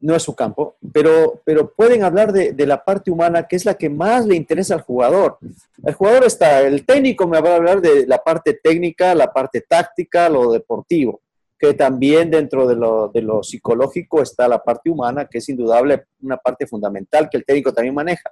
no 0.00 0.14
es 0.14 0.22
su 0.22 0.34
campo, 0.34 0.76
pero, 0.92 1.40
pero 1.44 1.72
pueden 1.72 2.04
hablar 2.04 2.32
de, 2.32 2.66
la 2.66 2.84
parte 2.84 3.10
humana, 3.10 3.48
que 3.48 3.56
es 3.56 3.64
la 3.64 3.74
que 3.74 3.90
más 3.90 4.26
le 4.26 4.36
interesa 4.36 4.74
al 4.74 4.82
jugador. 4.82 5.38
El 5.82 5.94
jugador 5.94 6.24
está, 6.24 6.60
el 6.60 6.86
técnico 6.86 7.26
me 7.26 7.40
va 7.40 7.50
a 7.50 7.56
hablar 7.56 7.80
de 7.80 8.06
la 8.06 8.18
parte 8.18 8.54
técnica, 8.54 9.14
la 9.14 9.32
parte 9.32 9.62
táctica, 9.62 10.28
lo 10.28 10.52
deportivo, 10.52 11.20
que 11.58 11.74
también 11.74 12.30
dentro 12.30 12.68
de 12.68 12.76
lo, 12.76 13.08
de 13.08 13.22
lo 13.22 13.42
psicológico 13.42 14.22
está 14.22 14.46
la 14.46 14.62
parte 14.62 14.88
humana, 14.88 15.26
que 15.26 15.38
es 15.38 15.48
indudable 15.48 16.04
una 16.22 16.36
parte 16.36 16.66
fundamental 16.66 17.28
que 17.28 17.38
el 17.38 17.44
técnico 17.44 17.72
también 17.72 17.94
maneja. 17.94 18.30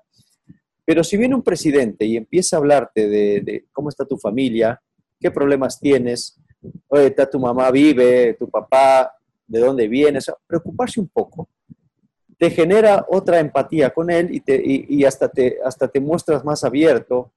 Pero 0.84 1.02
si 1.02 1.16
viene 1.16 1.34
un 1.34 1.42
presidente 1.42 2.04
y 2.04 2.16
empieza 2.16 2.56
a 2.56 2.58
hablarte 2.60 3.08
de, 3.08 3.64
cómo 3.72 3.88
está 3.88 4.04
tu 4.04 4.16
familia, 4.18 4.80
qué 5.18 5.32
problemas 5.32 5.80
tienes, 5.80 6.38
oye, 6.86 7.06
está 7.06 7.28
tu 7.28 7.40
mamá 7.40 7.72
vive, 7.72 8.34
tu 8.34 8.48
papá, 8.48 9.12
de 9.48 9.58
dónde 9.60 9.88
vienes, 9.88 10.30
preocuparse 10.46 11.00
un 11.00 11.08
poco 11.08 11.48
te 12.38 12.50
genera 12.50 13.06
otra 13.08 13.38
empatía 13.38 13.90
con 13.90 14.10
él 14.10 14.28
y, 14.30 14.40
te, 14.40 14.60
y, 14.64 15.04
hasta, 15.04 15.28
te, 15.28 15.58
hasta 15.64 15.88
te 15.88 16.00
muestras 16.00 16.44
más 16.44 16.64
abierto 16.64 17.32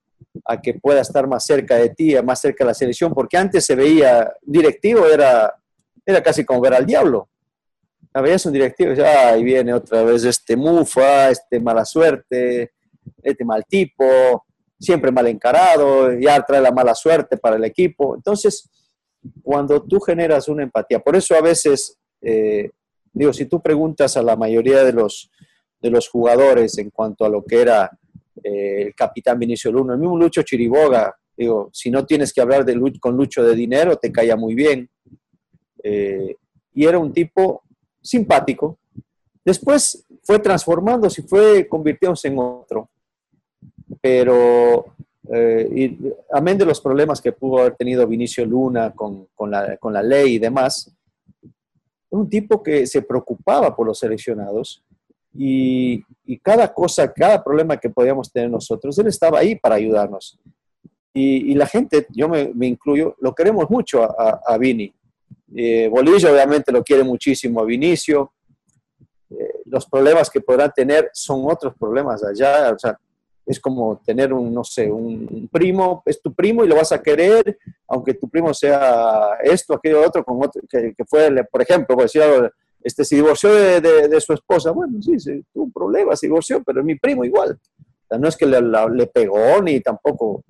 a 0.45 0.59
que 0.59 0.73
pueda 0.73 1.01
estar 1.01 1.27
más 1.27 1.45
cerca 1.45 1.75
de 1.75 1.89
ti, 1.89 2.15
más 2.21 2.41
cerca 2.41 2.63
de 2.63 2.69
la 2.69 2.73
selección, 2.73 3.13
porque 3.13 3.37
antes 3.37 3.65
se 3.65 3.75
veía 3.75 4.33
directivo, 4.41 5.05
era, 5.05 5.55
era 6.05 6.21
casi 6.21 6.43
como 6.43 6.61
ver 6.61 6.73
al 6.73 6.85
diablo. 6.85 7.29
A 8.13 8.21
veces 8.21 8.47
un 8.47 8.53
directivo 8.53 8.93
y 8.93 8.99
ahí 8.99 9.43
viene 9.43 9.73
otra 9.73 10.03
vez 10.03 10.25
este 10.25 10.57
mufa, 10.57 11.29
este 11.29 11.59
mala 11.59 11.85
suerte, 11.85 12.73
este 13.23 13.45
mal 13.45 13.63
tipo, 13.67 14.45
siempre 14.79 15.11
mal 15.11 15.27
encarado, 15.27 16.11
ya 16.19 16.41
trae 16.41 16.61
la 16.61 16.71
mala 16.71 16.95
suerte 16.95 17.37
para 17.37 17.55
el 17.55 17.63
equipo. 17.63 18.15
Entonces, 18.15 18.69
cuando 19.43 19.81
tú 19.83 19.99
generas 19.99 20.47
una 20.47 20.63
empatía, 20.63 20.99
por 20.99 21.15
eso 21.15 21.35
a 21.35 21.41
veces 21.41 21.97
eh, 22.21 22.71
Digo, 23.13 23.33
si 23.33 23.45
tú 23.45 23.61
preguntas 23.61 24.17
a 24.17 24.23
la 24.23 24.35
mayoría 24.35 24.83
de 24.83 24.93
los, 24.93 25.31
de 25.81 25.89
los 25.89 26.07
jugadores 26.09 26.77
en 26.77 26.89
cuanto 26.89 27.25
a 27.25 27.29
lo 27.29 27.43
que 27.43 27.61
era 27.61 27.89
eh, 28.43 28.83
el 28.87 28.95
capitán 28.95 29.39
Vinicio 29.39 29.71
Luna, 29.71 29.93
el 29.93 29.99
mismo 29.99 30.17
Lucho 30.17 30.43
Chiriboga, 30.43 31.15
digo, 31.35 31.69
si 31.73 31.89
no 31.89 32.05
tienes 32.05 32.33
que 32.33 32.41
hablar 32.41 32.65
de, 32.65 32.79
con 32.99 33.15
Lucho 33.15 33.43
de 33.43 33.55
dinero, 33.55 33.97
te 33.97 34.11
caía 34.11 34.35
muy 34.35 34.55
bien. 34.55 34.89
Eh, 35.83 36.35
y 36.73 36.85
era 36.85 36.99
un 36.99 37.13
tipo 37.13 37.63
simpático. 38.01 38.77
Después 39.43 40.05
fue 40.23 40.39
transformándose 40.39 41.21
y 41.21 41.27
fue 41.27 41.67
convirtiéndose 41.67 42.27
en 42.27 42.39
otro. 42.39 42.89
Pero, 44.01 44.85
eh, 45.33 45.97
amén 46.31 46.57
de 46.57 46.65
los 46.65 46.79
problemas 46.81 47.21
que 47.21 47.31
pudo 47.31 47.59
haber 47.59 47.75
tenido 47.75 48.05
Vinicio 48.07 48.45
Luna 48.45 48.91
con, 48.91 49.27
con, 49.35 49.51
la, 49.51 49.77
con 49.77 49.93
la 49.93 50.03
ley 50.03 50.35
y 50.35 50.39
demás, 50.39 50.91
un 52.09 52.29
tipo 52.29 52.61
que 52.63 52.87
se 52.87 53.01
preocupaba 53.01 53.75
por 53.75 53.85
los 53.85 53.99
seleccionados 53.99 54.83
y, 55.33 56.03
cada 56.41 56.73
cosa, 56.73 57.11
cada 57.11 57.43
problema 57.43 57.77
que 57.77 57.89
podíamos 57.89 58.31
tener 58.31 58.49
nosotros, 58.49 58.97
él 58.99 59.07
estaba 59.07 59.39
ahí 59.39 59.55
para 59.55 59.75
ayudarnos. 59.75 60.39
Y, 61.13 61.53
la 61.55 61.65
gente, 61.65 62.07
yo 62.09 62.29
me, 62.29 62.51
incluyo, 62.61 63.15
lo 63.19 63.33
queremos 63.33 63.69
mucho 63.69 64.03
a, 64.03 64.57
Vini. 64.57 64.93
Eh, 65.55 65.87
Bolillo 65.89 66.31
obviamente 66.31 66.71
lo 66.71 66.83
quiere 66.83 67.03
muchísimo 67.03 67.59
a 67.61 67.65
Vinicio. 67.65 68.31
Eh, 69.29 69.61
los 69.65 69.85
problemas 69.87 70.29
que 70.29 70.41
podrán 70.41 70.71
tener 70.71 71.09
son 71.13 71.43
otros 71.45 71.73
problemas 71.77 72.23
allá. 72.23 72.71
O 72.73 72.79
sea, 72.79 72.97
es 73.49 73.59
como 73.59 73.99
tener 74.05 74.31
un, 74.31 74.53
no 74.53 74.63
sé, 74.63 74.91
un 74.91 75.49
primo, 75.51 76.03
es 76.05 76.21
tu 76.21 76.31
primo 76.35 76.63
y 76.63 76.67
lo 76.67 76.75
vas 76.75 76.91
a 76.91 77.01
querer, 77.01 77.57
aunque 77.87 78.13
tu 78.13 78.29
primo 78.29 78.53
sea 78.53 79.39
esto, 79.41 79.73
aquello, 79.73 80.05
otro, 80.05 80.23
con 80.23 80.37
otro, 80.37 80.61
que, 80.69 80.93
fue, 81.07 81.31
por 81.51 81.59
ejemplo, 81.63 81.95
por 81.95 82.03
decir 82.03 82.21
este, 82.83 83.03
se 83.03 83.15
divorció 83.15 83.49
de, 83.51 84.21
su 84.21 84.33
esposa, 84.33 84.69
bueno, 84.69 85.01
sí, 85.01 85.19
sí, 85.19 85.43
tuvo 85.51 85.63
un 85.63 85.71
problema, 85.71 86.15
se 86.15 86.27
divorció, 86.27 86.61
pero 86.63 86.81
es 86.81 86.85
mi 86.85 86.93
primo 86.99 87.25
igual. 87.25 87.59
No 88.19 88.27
es 88.27 88.37
que 88.37 88.45
le, 88.45 89.07
pegó 89.07 89.59
ni 89.63 89.79
tampoco 89.79 90.43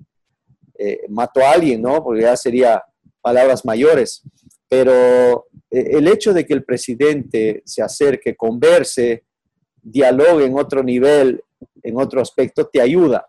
eh, 0.78 1.00
mató 1.08 1.40
a 1.40 1.52
alguien, 1.52 1.80
¿no? 1.80 2.04
Porque 2.04 2.20
ya 2.20 2.36
sería 2.36 2.84
palabras 3.22 3.64
mayores. 3.64 4.22
Pero 4.68 5.46
eh, 5.70 5.88
el 5.92 6.06
hecho 6.06 6.34
de 6.34 6.44
que 6.44 6.52
el 6.52 6.64
presidente 6.64 7.62
se 7.64 7.82
acerque, 7.82 8.36
converse, 8.36 9.24
dialogue 9.82 10.44
en 10.44 10.58
otro 10.58 10.82
nivel, 10.82 11.42
en 11.82 11.98
otro 11.98 12.20
aspecto, 12.20 12.66
te 12.66 12.80
ayuda. 12.80 13.26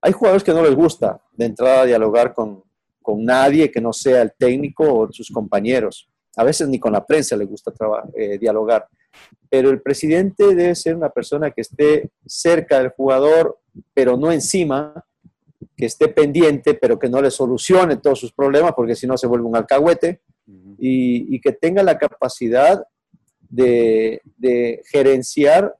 Hay 0.00 0.12
jugadores 0.12 0.44
que 0.44 0.52
no 0.52 0.62
les 0.62 0.74
gusta 0.74 1.20
de 1.32 1.46
entrada 1.46 1.82
a 1.82 1.86
dialogar 1.86 2.34
con, 2.34 2.62
con 3.02 3.24
nadie 3.24 3.70
que 3.70 3.80
no 3.80 3.92
sea 3.92 4.22
el 4.22 4.32
técnico 4.38 4.84
o 4.84 5.12
sus 5.12 5.30
compañeros. 5.30 6.08
A 6.36 6.44
veces 6.44 6.68
ni 6.68 6.78
con 6.78 6.92
la 6.92 7.04
prensa 7.04 7.36
le 7.36 7.44
gusta 7.44 7.72
eh, 8.16 8.38
dialogar. 8.38 8.86
Pero 9.48 9.70
el 9.70 9.80
presidente 9.80 10.54
debe 10.54 10.74
ser 10.74 10.96
una 10.96 11.10
persona 11.10 11.50
que 11.50 11.60
esté 11.60 12.10
cerca 12.26 12.78
del 12.78 12.90
jugador, 12.90 13.58
pero 13.92 14.16
no 14.16 14.32
encima, 14.32 15.04
que 15.76 15.86
esté 15.86 16.08
pendiente, 16.08 16.74
pero 16.74 16.98
que 16.98 17.08
no 17.08 17.20
le 17.20 17.30
solucione 17.30 17.96
todos 17.96 18.20
sus 18.20 18.32
problemas, 18.32 18.72
porque 18.74 18.96
si 18.96 19.06
no 19.06 19.16
se 19.16 19.26
vuelve 19.26 19.46
un 19.46 19.56
alcahuete, 19.56 20.22
y, 20.78 21.40
que 21.40 21.52
tenga 21.52 21.82
la 21.82 21.98
capacidad 21.98 22.82
de, 23.48 24.20
de 24.36 24.82
gerenciar 24.90 25.74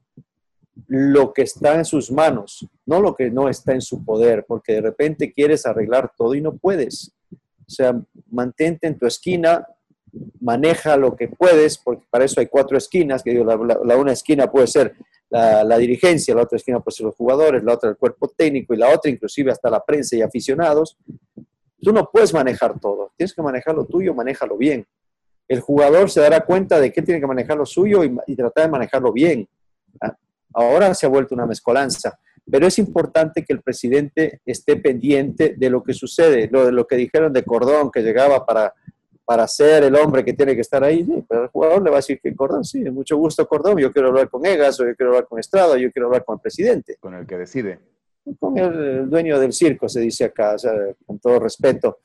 lo 0.86 1.32
que 1.32 1.42
está 1.42 1.76
en 1.76 1.84
sus 1.84 2.10
manos, 2.10 2.66
no 2.86 3.00
lo 3.00 3.14
que 3.14 3.30
no 3.30 3.48
está 3.48 3.72
en 3.72 3.80
su 3.80 4.04
poder, 4.04 4.44
porque 4.46 4.74
de 4.74 4.80
repente 4.82 5.32
quieres 5.32 5.66
arreglar 5.66 6.12
todo 6.16 6.34
y 6.34 6.40
no 6.40 6.56
puedes. 6.56 7.12
O 7.32 7.70
sea, 7.70 7.98
mantente 8.30 8.86
en 8.86 8.98
tu 8.98 9.06
esquina, 9.06 9.66
maneja 10.40 10.96
lo 10.96 11.16
que 11.16 11.28
puedes, 11.28 11.78
porque 11.78 12.04
para 12.10 12.24
eso 12.24 12.40
hay 12.40 12.46
cuatro 12.46 12.76
esquinas, 12.76 13.22
que 13.22 13.32
la, 13.32 13.96
una 13.96 14.12
esquina 14.12 14.50
puede 14.50 14.66
ser 14.66 14.94
la, 15.30 15.78
dirigencia, 15.78 16.34
la 16.34 16.42
otra 16.42 16.56
esquina 16.56 16.80
puede 16.80 16.96
ser 16.96 17.06
los 17.06 17.16
jugadores, 17.16 17.64
la 17.64 17.74
otra 17.74 17.90
el 17.90 17.96
cuerpo 17.96 18.28
técnico 18.28 18.74
y 18.74 18.76
la 18.76 18.94
otra 18.94 19.10
inclusive 19.10 19.50
hasta 19.50 19.70
la 19.70 19.82
prensa 19.82 20.16
y 20.16 20.22
aficionados. 20.22 20.96
Tú 21.80 21.92
no 21.92 22.08
puedes 22.10 22.32
manejar 22.32 22.78
todo, 22.78 23.12
tienes 23.16 23.34
que 23.34 23.42
manejar 23.42 23.74
lo 23.74 23.84
tuyo, 23.84 24.14
manéjalo 24.14 24.56
bien. 24.56 24.86
El 25.48 25.60
jugador 25.60 26.10
se 26.10 26.20
dará 26.20 26.44
cuenta 26.44 26.80
de 26.80 26.92
que 26.92 27.02
tiene 27.02 27.20
que 27.20 27.26
manejar 27.26 27.56
lo 27.56 27.66
suyo 27.66 28.04
y, 28.04 28.16
y 28.26 28.36
tratar 28.36 28.64
de 28.64 28.70
manejarlo 28.70 29.12
bien. 29.12 29.48
¿ah? 30.00 30.16
Ahora 30.54 30.94
se 30.94 31.06
ha 31.06 31.08
vuelto 31.08 31.34
una 31.34 31.46
mezcolanza, 31.46 32.18
pero 32.50 32.66
es 32.66 32.78
importante 32.78 33.44
que 33.44 33.52
el 33.52 33.62
presidente 33.62 34.40
esté 34.44 34.76
pendiente 34.76 35.54
de 35.56 35.70
lo 35.70 35.82
que 35.82 35.94
sucede, 35.94 36.48
lo 36.50 36.66
de 36.66 36.72
lo 36.72 36.86
que 36.86 36.96
dijeron 36.96 37.32
de 37.32 37.42
Cordón, 37.42 37.90
que 37.90 38.02
llegaba 38.02 38.44
para, 38.44 38.72
para 39.24 39.48
ser 39.48 39.84
el 39.84 39.96
hombre 39.96 40.24
que 40.24 40.34
tiene 40.34 40.54
que 40.54 40.60
estar 40.60 40.84
ahí, 40.84 41.06
pero 41.28 41.44
el 41.44 41.48
jugador 41.48 41.82
le 41.82 41.90
va 41.90 41.96
a 41.96 42.00
decir 42.00 42.20
que 42.22 42.34
Cordón, 42.34 42.64
sí, 42.64 42.80
mucho 42.90 43.16
gusto 43.16 43.46
Cordón, 43.48 43.78
yo 43.78 43.92
quiero 43.92 44.08
hablar 44.08 44.28
con 44.28 44.44
Egas, 44.44 44.78
o 44.80 44.86
yo 44.86 44.94
quiero 44.94 45.12
hablar 45.12 45.26
con 45.26 45.38
Estrada, 45.38 45.78
yo 45.78 45.90
quiero 45.90 46.06
hablar 46.06 46.24
con 46.24 46.36
el 46.36 46.40
presidente. 46.40 46.96
Con 47.00 47.14
el 47.14 47.26
que 47.26 47.38
decide. 47.38 47.78
Con 48.38 48.56
el, 48.56 49.08
dueño 49.08 49.38
del 49.38 49.52
circo, 49.52 49.88
se 49.88 50.00
dice 50.00 50.24
acá, 50.24 50.56
con 51.04 51.18
todo 51.18 51.40
respeto, 51.40 51.98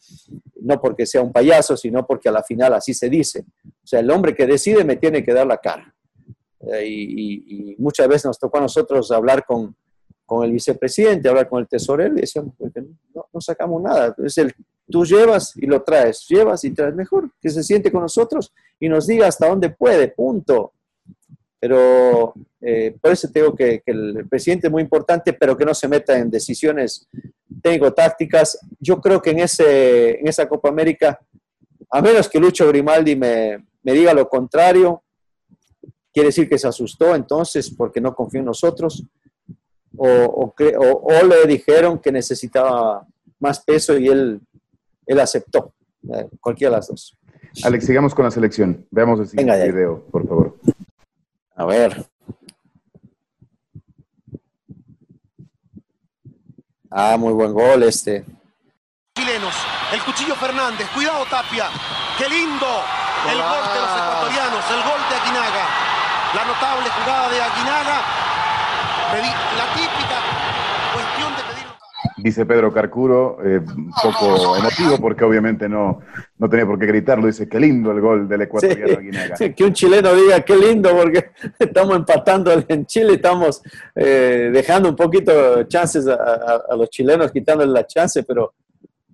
no 0.62 0.80
porque 0.82 1.06
sea 1.06 1.22
un 1.22 1.32
payaso, 1.32 1.78
sino 1.78 2.06
porque 2.06 2.28
a 2.28 2.32
la 2.32 2.44
final 2.44 2.74
así 2.74 2.94
se 2.94 3.10
dice. 3.10 3.46
O 3.66 3.88
sea, 3.88 4.02
el 4.02 4.12
hombre 4.12 4.36
que 4.36 4.46
decide 4.46 4.84
me 4.84 4.98
tiene 4.98 5.24
que 5.24 5.34
dar 5.34 5.48
la 5.48 5.58
cara. 5.58 5.94
Eh, 6.62 6.86
y, 6.88 7.76
muchas 7.78 8.08
veces 8.08 8.26
nos 8.26 8.40
tocó 8.40 8.58
a 8.58 8.62
nosotros 8.62 9.10
hablar 9.12 9.46
con, 9.46 9.76
con 10.26 10.44
el 10.44 10.52
vicepresidente, 10.52 11.30
hablar 11.30 11.48
con 11.48 11.62
el 11.62 11.68
tesorero 11.68 12.18
y 12.18 12.22
decíamos, 12.22 12.54
pues, 12.58 12.74
no, 13.16 13.26
no 13.32 13.42
sacamos 13.42 13.82
nada. 13.82 14.16
Es 14.24 14.38
el, 14.38 14.54
tú 14.90 15.06
llevas 15.06 15.56
y 15.56 15.66
lo 15.66 15.82
traes, 15.82 16.26
llevas 16.28 16.64
y 16.64 16.72
traes 16.72 16.96
mejor, 16.96 17.30
que 17.42 17.50
se 17.50 17.64
siente 17.64 17.92
con 17.92 18.02
nosotros 18.02 18.54
y 18.80 18.90
nos 18.90 19.08
diga 19.08 19.28
hasta 19.28 19.48
dónde 19.48 19.70
puede, 19.70 20.10
punto. 20.10 20.74
Pero 21.60 22.34
eh, 22.62 22.96
por 23.02 23.12
eso 23.12 23.30
tengo 23.32 23.54
que, 23.54 23.82
que, 23.86 23.92
el 23.92 24.28
presidente 24.30 24.68
es 24.68 24.72
muy 24.72 24.82
importante, 24.82 25.34
pero 25.34 25.58
que 25.58 25.66
no 25.66 25.74
se 25.74 25.88
meta 25.88 26.18
en 26.18 26.30
decisiones 26.30 27.08
técnico-tácticas. 27.62 28.60
Yo 28.80 29.00
creo 29.02 29.22
que 29.22 29.32
en, 29.32 29.40
ese, 29.40 30.20
en 30.20 30.28
esa 30.28 30.48
Copa 30.48 30.70
América, 30.70 31.20
a 31.92 32.02
menos 32.02 32.30
que 32.30 32.40
Lucho 32.40 32.68
Grimaldi 32.68 33.16
me, 33.16 33.66
me 33.84 33.94
diga 33.94 34.14
lo 34.14 34.28
contrario, 34.30 35.04
quiere 36.14 36.28
decir 36.28 36.50
que 36.50 36.58
se 36.58 36.68
asustó 36.68 37.16
entonces 37.16 37.70
porque 37.70 38.02
no 38.02 38.16
confió 38.16 38.40
en 38.40 38.46
nosotros, 38.46 39.04
o, 39.98 40.08
o, 40.08 40.54
o, 40.58 41.24
le 41.26 41.46
dijeron 41.46 42.00
que 42.00 42.12
necesitaba 42.12 43.06
más 43.40 43.60
peso 43.62 43.98
y 43.98 44.08
él, 44.08 44.40
él 45.06 45.20
aceptó, 45.20 45.74
eh, 46.14 46.28
cualquiera 46.40 46.72
de 46.72 46.78
las 46.78 46.88
dos. 46.88 47.18
Alex, 47.64 47.86
sigamos 47.86 48.14
con 48.14 48.26
la 48.26 48.32
selección. 48.32 48.86
Veamos 48.92 49.20
el 49.20 49.28
siguiente 49.28 49.72
video, 49.72 50.04
por 50.12 50.28
favor. 50.28 50.58
A 51.56 51.66
ver. 51.66 52.06
Ah, 56.92 57.18
muy 57.18 57.34
buen 57.34 57.54
gol 57.54 57.84
este. 57.84 58.24
Chilenos, 59.16 59.54
el 59.94 60.02
cuchillo 60.04 60.36
Fernández, 60.36 60.88
cuidado 60.94 61.26
Tapia, 61.30 61.68
qué 62.18 62.30
lindo 62.30 62.68
el 63.30 63.38
gol 63.38 63.64
de 63.74 63.80
los 63.82 63.92
ecuatorianos, 63.98 64.64
el 64.72 64.82
gol 64.84 65.02
de 65.10 65.16
Aguinaga 65.16 65.59
la 66.36 66.46
notable 66.46 66.90
jugada 66.90 67.30
de 67.30 67.42
Aguinaga, 67.42 68.02
la 69.58 69.74
típica 69.74 70.18
cuestión 70.94 71.36
de 71.36 71.54
pedir... 71.54 71.70
Dice 72.18 72.46
Pedro 72.46 72.72
Carcuro, 72.72 73.40
eh, 73.44 73.60
un 73.60 73.92
poco 73.92 74.56
emotivo 74.58 75.00
porque 75.00 75.24
obviamente 75.24 75.68
no, 75.68 76.02
no 76.38 76.50
tenía 76.50 76.66
por 76.68 76.78
qué 76.78 76.86
gritarlo, 76.86 77.26
dice 77.26 77.50
qué 77.50 77.60
lindo 77.60 77.92
el 77.92 78.00
gol 78.00 78.28
del 78.28 78.44
ecuatoriano 78.44 78.88
sí, 78.88 78.96
Aguinaga. 78.96 79.36
Sí, 79.38 79.54
que 79.54 79.64
un 79.64 79.74
chileno 79.74 80.14
diga 80.14 80.42
qué 80.42 80.56
lindo 80.56 80.96
porque 80.96 81.32
estamos 81.60 81.96
empatando 81.96 82.52
en 82.68 82.86
Chile, 82.86 83.14
estamos 83.14 83.62
eh, 83.96 84.52
dejando 84.54 84.90
un 84.90 84.96
poquito 84.96 85.64
chances 85.64 86.08
a, 86.08 86.14
a, 86.14 86.62
a 86.70 86.76
los 86.76 86.90
chilenos, 86.90 87.32
quitándole 87.32 87.72
la 87.72 87.88
chance, 87.88 88.24
pero 88.24 88.54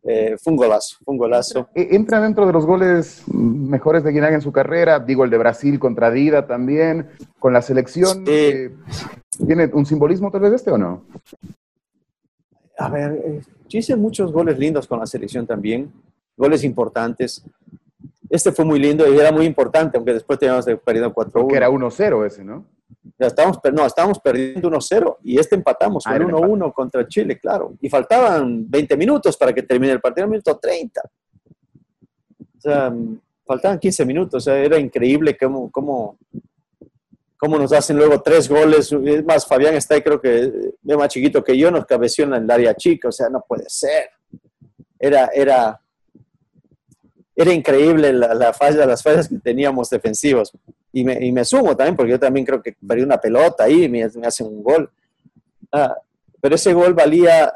eh, 0.08 0.38
fue 0.39 0.51
un 0.51 0.58
golazo, 0.58 0.97
fue 1.03 1.14
un 1.14 1.18
golazo. 1.18 1.68
E, 1.74 1.95
entra 1.95 2.22
dentro 2.22 2.45
de 2.45 2.53
los 2.53 2.66
goles 2.66 3.24
mejores 3.28 4.03
de 4.03 4.12
Guinaga 4.12 4.36
en 4.36 4.41
su 4.41 4.51
carrera, 4.51 4.99
digo 4.99 5.24
el 5.24 5.32
de 5.32 5.38
Brasil 5.39 5.80
contra 5.80 6.12
Dida 6.12 6.45
también, 6.45 7.08
con 7.39 7.53
la 7.53 7.62
selección. 7.64 8.24
Sí. 8.26 8.32
Eh, 8.32 8.76
¿Tiene 9.45 9.66
un 9.74 9.86
simbolismo 9.86 10.30
tal 10.30 10.41
vez 10.41 10.53
este 10.53 10.70
o 10.70 10.78
no? 10.78 11.06
A 12.78 12.89
ver, 12.89 13.14
eh, 13.26 13.41
yo 13.68 13.80
hice 13.80 13.95
muchos 13.95 14.32
goles 14.32 14.60
lindos 14.60 14.88
con 14.88 14.99
la 14.99 15.08
selección 15.08 15.47
también, 15.47 15.91
goles 16.38 16.64
importantes. 16.64 17.43
Este 18.30 18.51
fue 18.51 18.64
muy 18.64 18.80
lindo 18.80 19.12
y 19.12 19.18
era 19.18 19.32
muy 19.32 19.45
importante, 19.45 19.97
aunque 19.97 20.14
después 20.14 20.38
teníamos 20.38 20.66
perdido 20.86 21.14
4-1. 21.14 21.47
Que 21.47 21.58
era 21.58 21.70
1-0 21.70 22.26
ese, 22.26 22.43
¿no? 22.43 22.64
Ya 23.17 23.27
estábamos, 23.27 23.59
no, 23.71 23.86
estábamos 23.86 24.19
perdiendo 24.19 24.69
1-0 24.69 25.17
y 25.23 25.39
este 25.39 25.55
empatamos 25.55 26.03
ah, 26.05 26.17
con 26.17 26.31
1-1 26.31 26.73
contra 26.73 27.07
Chile, 27.07 27.39
claro. 27.39 27.73
Y 27.81 27.89
faltaban 27.89 28.69
20 28.69 28.97
minutos 28.97 29.38
para 29.38 29.53
que 29.53 29.63
termine 29.63 29.93
el 29.93 30.01
partido, 30.01 30.27
minuto 30.27 30.57
30. 30.57 31.01
O 31.01 32.59
sea, 32.59 32.93
faltaban 33.45 33.79
15 33.79 34.05
minutos, 34.05 34.43
o 34.43 34.45
sea, 34.45 34.57
era 34.57 34.77
increíble 34.77 35.38
cómo, 35.38 35.71
cómo, 35.71 36.17
cómo 37.38 37.57
nos 37.57 37.71
hacen 37.71 37.95
luego 37.95 38.21
tres 38.21 38.49
goles. 38.49 38.91
Es 38.91 39.23
más, 39.23 39.45
Fabián 39.45 39.75
está 39.75 39.95
ahí, 39.95 40.01
creo 40.01 40.19
que 40.19 40.51
es 40.86 40.97
más 40.97 41.07
chiquito 41.07 41.43
que 41.43 41.57
yo, 41.57 41.71
nos 41.71 41.86
cabeció 41.86 42.25
en 42.25 42.33
el 42.33 42.51
área 42.51 42.73
chica, 42.75 43.07
o 43.07 43.13
sea, 43.13 43.29
no 43.29 43.45
puede 43.47 43.65
ser. 43.67 44.09
Era, 44.99 45.29
era, 45.33 45.79
era 47.36 47.53
increíble 47.53 48.11
la, 48.11 48.33
la 48.33 48.51
falla, 48.51 48.86
las 48.86 49.03
fallas 49.03 49.29
que 49.29 49.38
teníamos 49.38 49.89
defensivos 49.89 50.51
y 50.95 51.03
me, 51.03 51.25
y 51.25 51.29
me, 51.33 51.43
sumo 51.43 51.75
también, 51.75 51.93
porque 51.97 52.11
yo 52.11 52.19
también 52.19 52.45
creo 52.45 52.63
que 52.63 52.73
perdí 52.87 53.03
una 53.03 53.17
pelota 53.17 53.65
ahí 53.65 53.89
me, 53.89 54.07
me 54.15 54.27
hacen 54.27 54.47
un 54.47 54.63
gol. 54.63 54.89
Ah, 55.69 55.93
pero 56.39 56.55
ese 56.55 56.71
gol 56.71 56.93
valía, 56.93 57.53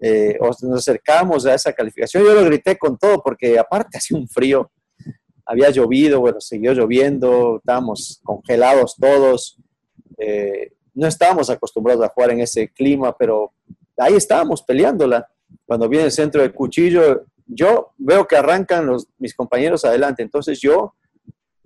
eh, 0.00 0.38
nos 0.40 0.88
acercamos 0.88 1.44
a 1.44 1.52
esa 1.52 1.70
calificación. 1.74 2.24
Yo 2.24 2.32
lo 2.32 2.46
grité 2.46 2.78
con 2.78 2.96
todo, 2.96 3.22
porque 3.22 3.58
aparte 3.58 3.98
hacía 3.98 4.16
un 4.16 4.26
frío, 4.26 4.70
había 5.44 5.68
llovido, 5.68 6.20
bueno, 6.20 6.40
siguió 6.40 6.72
lloviendo, 6.72 7.58
estábamos 7.58 8.22
congelados 8.24 8.96
todos. 8.96 9.58
Eh, 10.16 10.72
no 10.94 11.06
estábamos 11.06 11.50
acostumbrados 11.50 12.02
a 12.02 12.08
jugar 12.08 12.30
en 12.30 12.40
ese 12.40 12.70
clima, 12.70 13.14
pero 13.14 13.52
ahí 13.98 14.14
estábamos 14.14 14.62
peleándola. 14.62 15.28
Cuando 15.66 15.90
viene 15.90 16.06
el 16.06 16.12
centro 16.12 16.40
del 16.40 16.54
cuchillo, 16.54 17.26
yo 17.46 17.92
veo 17.98 18.26
que 18.26 18.36
arrancan 18.36 18.86
los, 18.86 19.08
mis 19.18 19.34
compañeros 19.34 19.84
adelante, 19.84 20.22
entonces 20.22 20.58
yo 20.58 20.94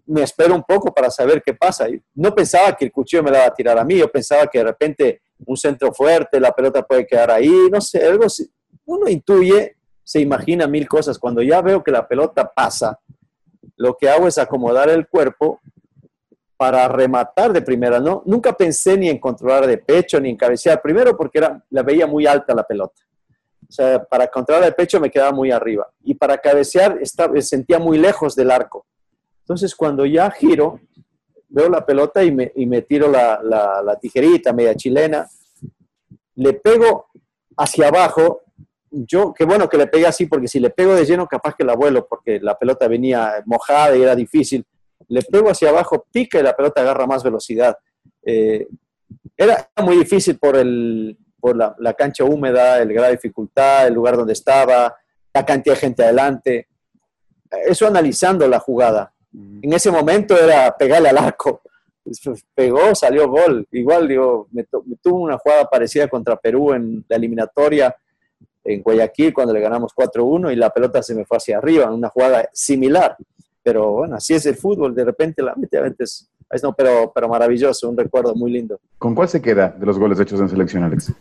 me 0.07 0.23
espero 0.23 0.55
un 0.55 0.63
poco 0.63 0.93
para 0.93 1.11
saber 1.11 1.43
qué 1.43 1.55
pasa. 1.55 1.87
No 2.15 2.35
pensaba 2.35 2.75
que 2.75 2.85
el 2.85 2.93
cuchillo 2.93 3.23
me 3.23 3.31
la 3.31 3.39
iba 3.39 3.47
a 3.47 3.55
tirar 3.55 3.79
a 3.79 3.85
mí, 3.85 3.97
yo 3.99 4.11
pensaba 4.11 4.47
que 4.47 4.59
de 4.59 4.65
repente 4.65 5.23
un 5.47 5.57
centro 5.57 5.93
fuerte, 5.93 6.39
la 6.39 6.53
pelota 6.53 6.83
puede 6.83 7.07
quedar 7.07 7.31
ahí, 7.31 7.69
no 7.71 7.81
sé, 7.81 8.05
algo 8.07 8.27
uno 8.85 9.09
intuye, 9.09 9.77
se 10.05 10.21
imagina 10.21 10.67
mil 10.67 10.89
cosas. 10.89 11.19
Cuando 11.19 11.43
ya 11.43 11.61
veo 11.61 11.83
que 11.83 11.91
la 11.91 12.07
pelota 12.07 12.51
pasa, 12.53 12.99
lo 13.77 13.97
que 13.97 14.09
hago 14.09 14.29
es 14.29 14.39
acomodar 14.39 14.91
el 14.91 15.09
cuerpo 15.09 15.61
para 16.57 16.87
rematar 16.89 17.53
de 17.53 17.63
primera. 17.63 17.99
No, 17.99 18.23
nunca 18.27 18.53
pensé 18.53 18.97
ni 18.97 19.09
en 19.09 19.19
controlar 19.19 19.67
de 19.67 19.79
pecho 19.79 20.21
ni 20.21 20.31
en 20.31 20.37
cabecear, 20.37 20.81
primero 20.81 21.17
porque 21.17 21.39
era, 21.39 21.65
la 21.71 21.83
veía 21.83 22.07
muy 22.07 22.27
alta 22.27 22.55
la 22.55 22.65
pelota. 22.65 23.03
O 23.69 23.73
sea, 23.73 24.05
para 24.05 24.27
controlar 24.27 24.65
el 24.65 24.75
pecho 24.75 25.01
me 25.01 25.11
quedaba 25.11 25.33
muy 25.33 25.51
arriba. 25.51 25.89
Y 26.05 26.15
para 26.15 26.37
cabecear 26.39 26.99
estaba, 27.01 27.41
sentía 27.41 27.79
muy 27.79 27.99
lejos 27.99 28.37
del 28.37 28.51
arco. 28.51 28.87
Entonces, 29.43 29.75
cuando 29.75 30.07
ya 30.07 30.31
giro, 30.31 30.81
veo 31.53 31.69
la 31.69 31.85
pelota 31.85 32.25
y 32.25 32.33
me, 32.33 32.51
y 32.55 32.67
me 32.67 32.83
tiro 32.83 33.09
la, 33.11 33.41
la, 33.43 33.99
tijerita 34.01 34.53
media 34.53 34.75
chilena, 34.75 35.29
le 36.37 36.55
pego 36.55 37.07
hacia 37.57 37.89
abajo. 37.89 38.41
Yo, 38.91 39.35
qué 39.35 39.45
bueno 39.45 39.69
que 39.69 39.77
le 39.77 39.87
pegué 39.87 40.07
así, 40.07 40.27
porque 40.27 40.49
si 40.49 40.61
le 40.61 40.71
pego 40.71 40.95
de 40.95 41.05
lleno, 41.05 41.27
capaz 41.27 41.55
que 41.55 41.65
la 41.65 41.75
vuelo, 41.75 42.07
porque 42.09 42.41
la 42.41 42.59
pelota 42.59 42.89
venía 42.89 43.43
mojada 43.47 43.97
y 43.97 44.03
era 44.03 44.15
difícil. 44.15 44.65
le 45.09 45.23
pego 45.23 45.51
hacia 45.51 45.69
abajo, 45.71 46.07
pica 46.11 46.39
y 46.39 46.43
la 46.43 46.57
pelota 46.57 46.81
agarra 46.81 47.07
más 47.07 47.23
velocidad. 47.23 47.77
Eh, 48.25 48.69
era 49.37 49.69
muy 49.83 49.97
difícil 49.97 50.39
por, 50.39 50.57
el, 50.57 51.19
por 51.41 51.57
la, 51.57 51.75
la, 51.79 51.95
cancha 51.95 52.25
húmeda, 52.25 52.81
el 52.81 52.93
grado 52.93 53.09
de 53.09 53.17
dificultad, 53.17 53.89
el 53.89 53.95
lugar 53.95 54.17
donde 54.17 54.33
estaba, 54.35 54.95
la 55.35 55.45
cantidad 55.45 55.75
de 55.75 55.81
gente 55.81 56.03
adelante. 56.05 56.69
Eso 57.67 57.87
analizando 57.87 58.47
la 58.47 58.59
jugada. 58.61 59.13
En 59.35 59.73
ese 59.73 59.91
momento 59.91 60.37
era 60.37 60.77
pegarle 60.77 61.09
al 61.09 61.19
arco. 61.19 61.63
Pegó, 62.55 62.95
salió 62.95 63.29
gol. 63.29 63.67
Igual, 63.73 64.09
digo, 64.09 64.49
me, 64.51 64.67
me 64.85 64.97
tuvo 64.97 65.21
una 65.21 65.39
jugada 65.39 65.69
parecida 65.69 66.09
contra 66.09 66.37
Perú 66.37 66.73
en 66.73 67.05
la 67.09 67.17
eliminatoria 67.17 67.95
en 68.65 68.83
Guayaquil 68.83 69.33
cuando 69.33 69.53
le 69.53 69.61
ganamos 69.61 69.93
4-1 69.95 70.53
y 70.53 70.57
la 70.57 70.71
pelota 70.71 71.03
se 71.03 71.15
me 71.15 71.25
fue 71.25 71.37
hacia 71.37 71.59
arriba, 71.59 71.91
una 71.91 72.09
jugada 72.09 72.49
similar. 72.53 73.17
Pero 73.63 73.93
bueno, 73.93 74.17
así 74.17 74.35
es 74.35 74.45
el 74.47 74.57
fútbol, 74.57 74.95
de 74.95 75.05
repente 75.05 75.43
la 75.43 75.55
mete, 75.55 75.79
a 75.79 75.83
veces, 75.83 76.29
no, 76.63 76.73
pero, 76.73 77.13
pero 77.15 77.29
maravilloso, 77.29 77.89
un 77.89 77.97
recuerdo 77.97 78.35
muy 78.35 78.51
lindo. 78.51 78.81
¿Con 78.99 79.15
cuál 79.15 79.29
se 79.29 79.41
queda 79.41 79.69
de 79.69 79.87
los 79.87 79.99
goles 79.99 80.19
hechos 80.19 80.41
en 80.41 80.49
selección, 80.49 80.83
Alex? 80.83 81.13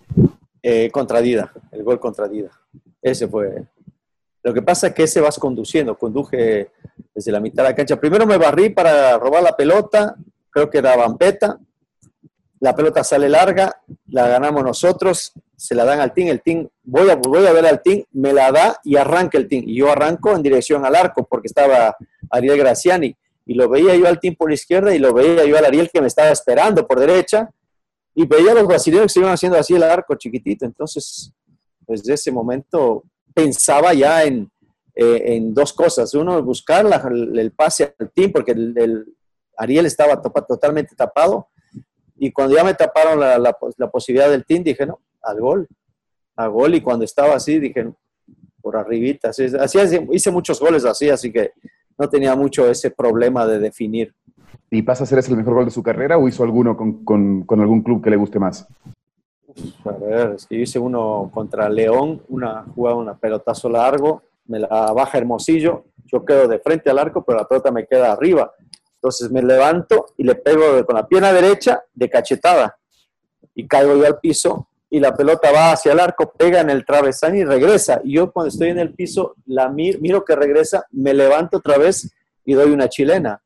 Eh, 0.63 0.89
contra 0.91 1.21
Dida, 1.21 1.51
el 1.71 1.83
gol 1.83 1.99
contra 1.99 2.27
Dida. 2.27 2.49
Ese 3.01 3.27
fue. 3.27 3.63
Lo 4.43 4.53
que 4.53 4.61
pasa 4.61 4.87
es 4.87 4.93
que 4.93 5.03
ese 5.03 5.21
vas 5.21 5.37
conduciendo, 5.37 5.95
conduje 5.97 6.71
desde 7.13 7.31
la 7.31 7.39
mitad 7.39 7.63
de 7.63 7.69
la 7.69 7.75
cancha. 7.75 7.99
Primero 7.99 8.25
me 8.25 8.37
barrí 8.37 8.69
para 8.69 9.17
robar 9.17 9.43
la 9.43 9.55
pelota, 9.55 10.15
creo 10.49 10.69
que 10.69 10.77
era 10.77 10.95
Vampeta, 10.95 11.59
la 12.59 12.75
pelota 12.75 13.03
sale 13.03 13.27
larga, 13.27 13.81
la 14.07 14.27
ganamos 14.27 14.63
nosotros, 14.63 15.33
se 15.55 15.75
la 15.75 15.83
dan 15.83 15.99
al 15.99 16.13
team, 16.13 16.27
el 16.27 16.41
team, 16.41 16.67
voy 16.83 17.09
a, 17.09 17.15
voy 17.15 17.45
a 17.45 17.51
ver 17.51 17.65
al 17.65 17.81
team, 17.81 18.03
me 18.13 18.33
la 18.33 18.51
da 18.51 18.79
y 18.83 18.95
arranca 18.95 19.37
el 19.37 19.47
team. 19.47 19.63
Y 19.65 19.75
yo 19.75 19.91
arranco 19.91 20.31
en 20.35 20.43
dirección 20.43 20.85
al 20.85 20.95
arco 20.95 21.25
porque 21.27 21.47
estaba 21.47 21.95
Ariel 22.29 22.57
Graciani 22.57 23.15
y 23.45 23.53
lo 23.55 23.67
veía 23.67 23.95
yo 23.95 24.07
al 24.07 24.19
team 24.19 24.35
por 24.35 24.49
la 24.49 24.55
izquierda 24.55 24.93
y 24.93 24.99
lo 24.99 25.13
veía 25.13 25.43
yo 25.45 25.57
al 25.57 25.65
Ariel 25.65 25.89
que 25.91 26.01
me 26.01 26.07
estaba 26.07 26.29
esperando 26.29 26.87
por 26.87 26.99
derecha 26.99 27.49
y 28.13 28.25
veía 28.25 28.51
a 28.51 28.55
los 28.55 28.67
brasileños 28.67 29.05
que 29.07 29.13
se 29.13 29.19
iban 29.19 29.33
haciendo 29.33 29.57
así 29.57 29.73
el 29.73 29.83
arco 29.83 30.15
chiquitito. 30.15 30.65
Entonces, 30.65 31.33
pues 31.85 32.03
de 32.03 32.13
ese 32.13 32.31
momento 32.31 33.03
pensaba 33.33 33.93
ya 33.93 34.23
en, 34.23 34.51
eh, 34.95 35.35
en 35.35 35.53
dos 35.53 35.73
cosas. 35.73 36.13
Uno, 36.13 36.41
buscar 36.43 36.85
el 36.85 37.51
pase 37.51 37.95
al 37.97 38.11
team 38.11 38.31
porque 38.31 38.51
el, 38.51 38.77
el 38.77 39.05
Ariel 39.57 39.85
estaba 39.85 40.21
totalmente 40.21 40.95
tapado 40.95 41.49
y 42.23 42.31
cuando 42.31 42.55
ya 42.55 42.63
me 42.63 42.75
taparon 42.75 43.19
la, 43.19 43.39
la, 43.39 43.57
la, 43.77 43.89
posibilidad 43.89 44.29
del 44.29 44.45
team, 44.45 44.63
dije, 44.63 44.85
no, 44.85 44.99
al 45.23 45.41
gol, 45.41 45.67
al 46.35 46.51
gol. 46.51 46.75
Y 46.75 46.81
cuando 46.81 47.03
estaba 47.03 47.33
así, 47.33 47.57
dije, 47.57 47.91
por 48.61 48.77
arribita. 48.77 49.29
Así, 49.29 49.45
así, 49.45 49.97
hice 50.11 50.29
muchos 50.29 50.59
goles 50.59 50.85
así, 50.85 51.09
así 51.09 51.31
que 51.31 51.53
no 51.97 52.07
tenía 52.07 52.35
mucho 52.35 52.69
ese 52.69 52.91
problema 52.91 53.47
de 53.47 53.57
definir. 53.57 54.13
¿Y 54.69 54.83
pasa 54.83 55.03
a 55.03 55.07
ser 55.07 55.17
ese 55.17 55.31
el 55.31 55.37
mejor 55.37 55.55
gol 55.55 55.65
de 55.65 55.71
su 55.71 55.81
carrera 55.81 56.19
o 56.19 56.27
hizo 56.27 56.43
alguno 56.43 56.77
con, 56.77 57.03
con, 57.03 57.41
con 57.41 57.59
algún 57.59 57.81
club 57.81 58.03
que 58.03 58.11
le 58.11 58.17
guste 58.17 58.37
más? 58.37 58.67
A 59.83 59.91
ver, 59.91 60.33
es 60.35 60.45
que 60.45 60.55
hice 60.55 60.77
uno 60.77 61.29
contra 61.33 61.67
León, 61.69 62.21
una 62.29 62.63
jugada, 62.75 62.97
una 62.97 63.17
pelotazo 63.17 63.67
largo, 63.67 64.21
me 64.51 64.59
la 64.59 64.67
baja 64.67 65.17
Hermosillo, 65.17 65.85
yo 66.05 66.25
quedo 66.25 66.47
de 66.47 66.59
frente 66.59 66.89
al 66.89 66.99
arco, 66.99 67.23
pero 67.23 67.39
la 67.39 67.47
pelota 67.47 67.71
me 67.71 67.87
queda 67.87 68.11
arriba. 68.11 68.53
Entonces 68.95 69.31
me 69.31 69.41
levanto 69.41 70.07
y 70.17 70.23
le 70.23 70.35
pego 70.35 70.85
con 70.85 70.95
la 70.95 71.07
pierna 71.07 71.33
derecha 71.33 71.83
de 71.93 72.09
cachetada 72.09 72.77
y 73.55 73.67
caigo 73.67 73.95
yo 73.95 74.05
al 74.05 74.19
piso 74.19 74.67
y 74.89 74.99
la 74.99 75.15
pelota 75.15 75.51
va 75.51 75.71
hacia 75.71 75.93
el 75.93 75.99
arco, 75.99 76.33
pega 76.33 76.59
en 76.59 76.69
el 76.69 76.85
travesaño 76.85 77.39
y 77.39 77.45
regresa. 77.45 78.01
Y 78.03 78.15
yo 78.15 78.31
cuando 78.31 78.49
estoy 78.49 78.69
en 78.69 78.79
el 78.79 78.93
piso, 78.93 79.35
la 79.45 79.69
miro, 79.69 79.99
miro 80.01 80.25
que 80.25 80.35
regresa, 80.35 80.85
me 80.91 81.13
levanto 81.13 81.57
otra 81.57 81.77
vez 81.77 82.13
y 82.43 82.53
doy 82.53 82.71
una 82.71 82.89
chilena. 82.89 83.41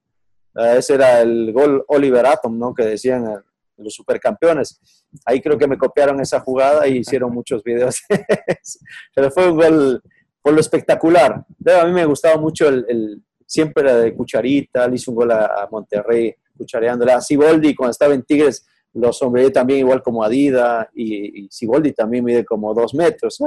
Uh, 0.55 0.77
ese 0.77 0.95
era 0.95 1.21
el 1.21 1.53
gol 1.53 1.85
Oliver 1.87 2.25
Atom, 2.25 2.57
¿no? 2.57 2.73
Que 2.73 2.85
decían 2.85 3.27
uh, 3.27 3.39
los 3.77 3.93
supercampeones. 3.93 4.81
Ahí 5.23 5.39
creo 5.39 5.57
que 5.57 5.67
me 5.67 5.77
copiaron 5.77 6.19
esa 6.19 6.39
jugada 6.39 6.87
y 6.87 6.97
hicieron 6.97 7.31
muchos 7.31 7.63
videos. 7.63 8.01
Pero 9.15 9.29
fue 9.29 9.51
un 9.51 9.57
gol, 9.57 10.03
por 10.45 10.53
lo 10.53 10.59
espectacular. 10.59 11.43
A 11.75 11.85
mí 11.85 11.91
me 11.91 12.05
gustaba 12.05 12.39
mucho 12.39 12.67
el, 12.67 13.19
siempre 13.47 13.81
era 13.81 13.97
de 13.97 14.13
cucharita, 14.13 14.87
le 14.87 14.93
hizo 14.93 15.09
un 15.09 15.17
gol 15.17 15.31
a, 15.31 15.67
Monterrey 15.71 16.35
cuchareándole. 16.55 17.13
A 17.13 17.19
Siboldi 17.19 17.73
cuando 17.73 17.89
estaba 17.89 18.13
en 18.13 18.21
Tigres 18.21 18.63
lo 18.93 19.11
sombreé 19.11 19.49
también 19.49 19.79
igual 19.79 20.03
como 20.03 20.23
Adida 20.23 20.87
y, 20.93 21.47
Siboldi 21.49 21.93
también 21.93 22.23
mide 22.23 22.45
como 22.45 22.75
dos 22.75 22.93
metros. 22.93 23.39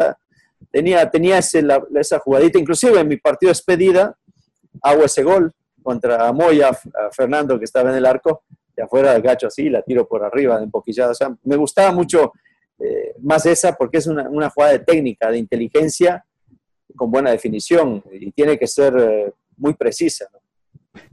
Tenía 0.73 1.09
tenía 1.09 1.39
ese, 1.39 1.63
la, 1.63 1.81
esa 1.95 2.19
jugadita, 2.19 2.59
inclusive 2.59 2.99
en 2.99 3.07
mi 3.07 3.17
partido 3.17 3.51
despedida 3.51 4.19
hago 4.83 5.05
ese 5.05 5.23
gol 5.23 5.53
contra 5.81 6.33
Moya, 6.33 6.77
Fernando 7.13 7.61
que 7.61 7.65
estaba 7.65 7.91
en 7.91 7.97
el 7.99 8.07
arco, 8.07 8.43
de 8.75 8.83
afuera 8.83 9.13
del 9.13 9.23
gacho 9.23 9.47
así, 9.47 9.71
la 9.71 9.83
tiro 9.83 10.09
por 10.09 10.25
arriba, 10.25 10.57
de 10.57 10.65
empoquillada. 10.65 11.13
O 11.13 11.15
sea, 11.15 11.33
me 11.45 11.55
gustaba 11.55 11.93
mucho 11.93 12.33
eh, 12.81 13.15
más 13.21 13.47
esa 13.47 13.77
porque 13.77 13.99
es 13.99 14.09
una, 14.09 14.29
una, 14.29 14.51
jugada 14.51 14.73
de 14.73 14.81
técnica, 14.81 15.31
de 15.31 15.39
inteligencia, 15.39 16.25
con 16.99 17.11
buena 17.11 17.31
definición 17.31 18.03
y 18.13 18.31
tiene 18.33 18.59
que 18.59 18.67
ser 18.67 18.95
eh, 18.99 19.33
muy 19.57 19.73
precisa. 19.73 20.27
¿no? 20.31 20.39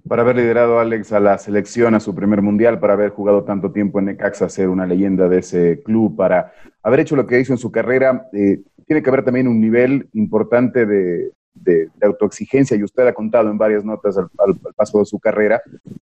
Para 0.08 0.22
haber 0.22 0.36
liderado 0.36 0.80
a 0.80 0.82
Alex 0.82 1.14
a 1.14 1.20
la 1.20 1.38
selección, 1.38 1.96
a 1.96 2.00
su 2.00 2.14
primer 2.14 2.42
mundial, 2.42 2.80
para 2.80 2.94
haber 2.94 3.12
jugado 3.12 3.44
tanto 3.44 3.72
tiempo 3.72 4.00
en 4.00 4.06
Necaxa, 4.06 4.50
ser 4.50 4.70
una 4.70 4.86
leyenda 4.86 5.28
de 5.30 5.40
ese 5.40 5.82
club, 5.84 6.16
para 6.16 6.54
haber 6.84 7.02
hecho 7.02 7.16
lo 7.16 7.26
que 7.26 7.40
hizo 7.40 7.54
en 7.54 7.58
su 7.58 7.72
carrera, 7.72 8.28
eh, 8.34 8.62
tiene 8.86 9.02
que 9.02 9.10
haber 9.10 9.24
también 9.24 9.48
un 9.48 9.60
nivel 9.60 10.08
importante 10.14 10.86
de, 10.86 11.32
de, 11.54 11.90
de, 11.96 12.08
autoexigencia, 12.08 12.78
y 12.78 12.84
usted 12.84 13.08
ha 13.08 13.14
contado 13.14 13.50
en 13.50 13.58
varias 13.58 13.84
notas 13.84 14.18
al, 14.18 14.30
al, 14.38 14.52
al, 14.64 14.74
paso 14.76 15.00
de 15.00 15.06
su 15.06 15.20
carrera, 15.20 15.62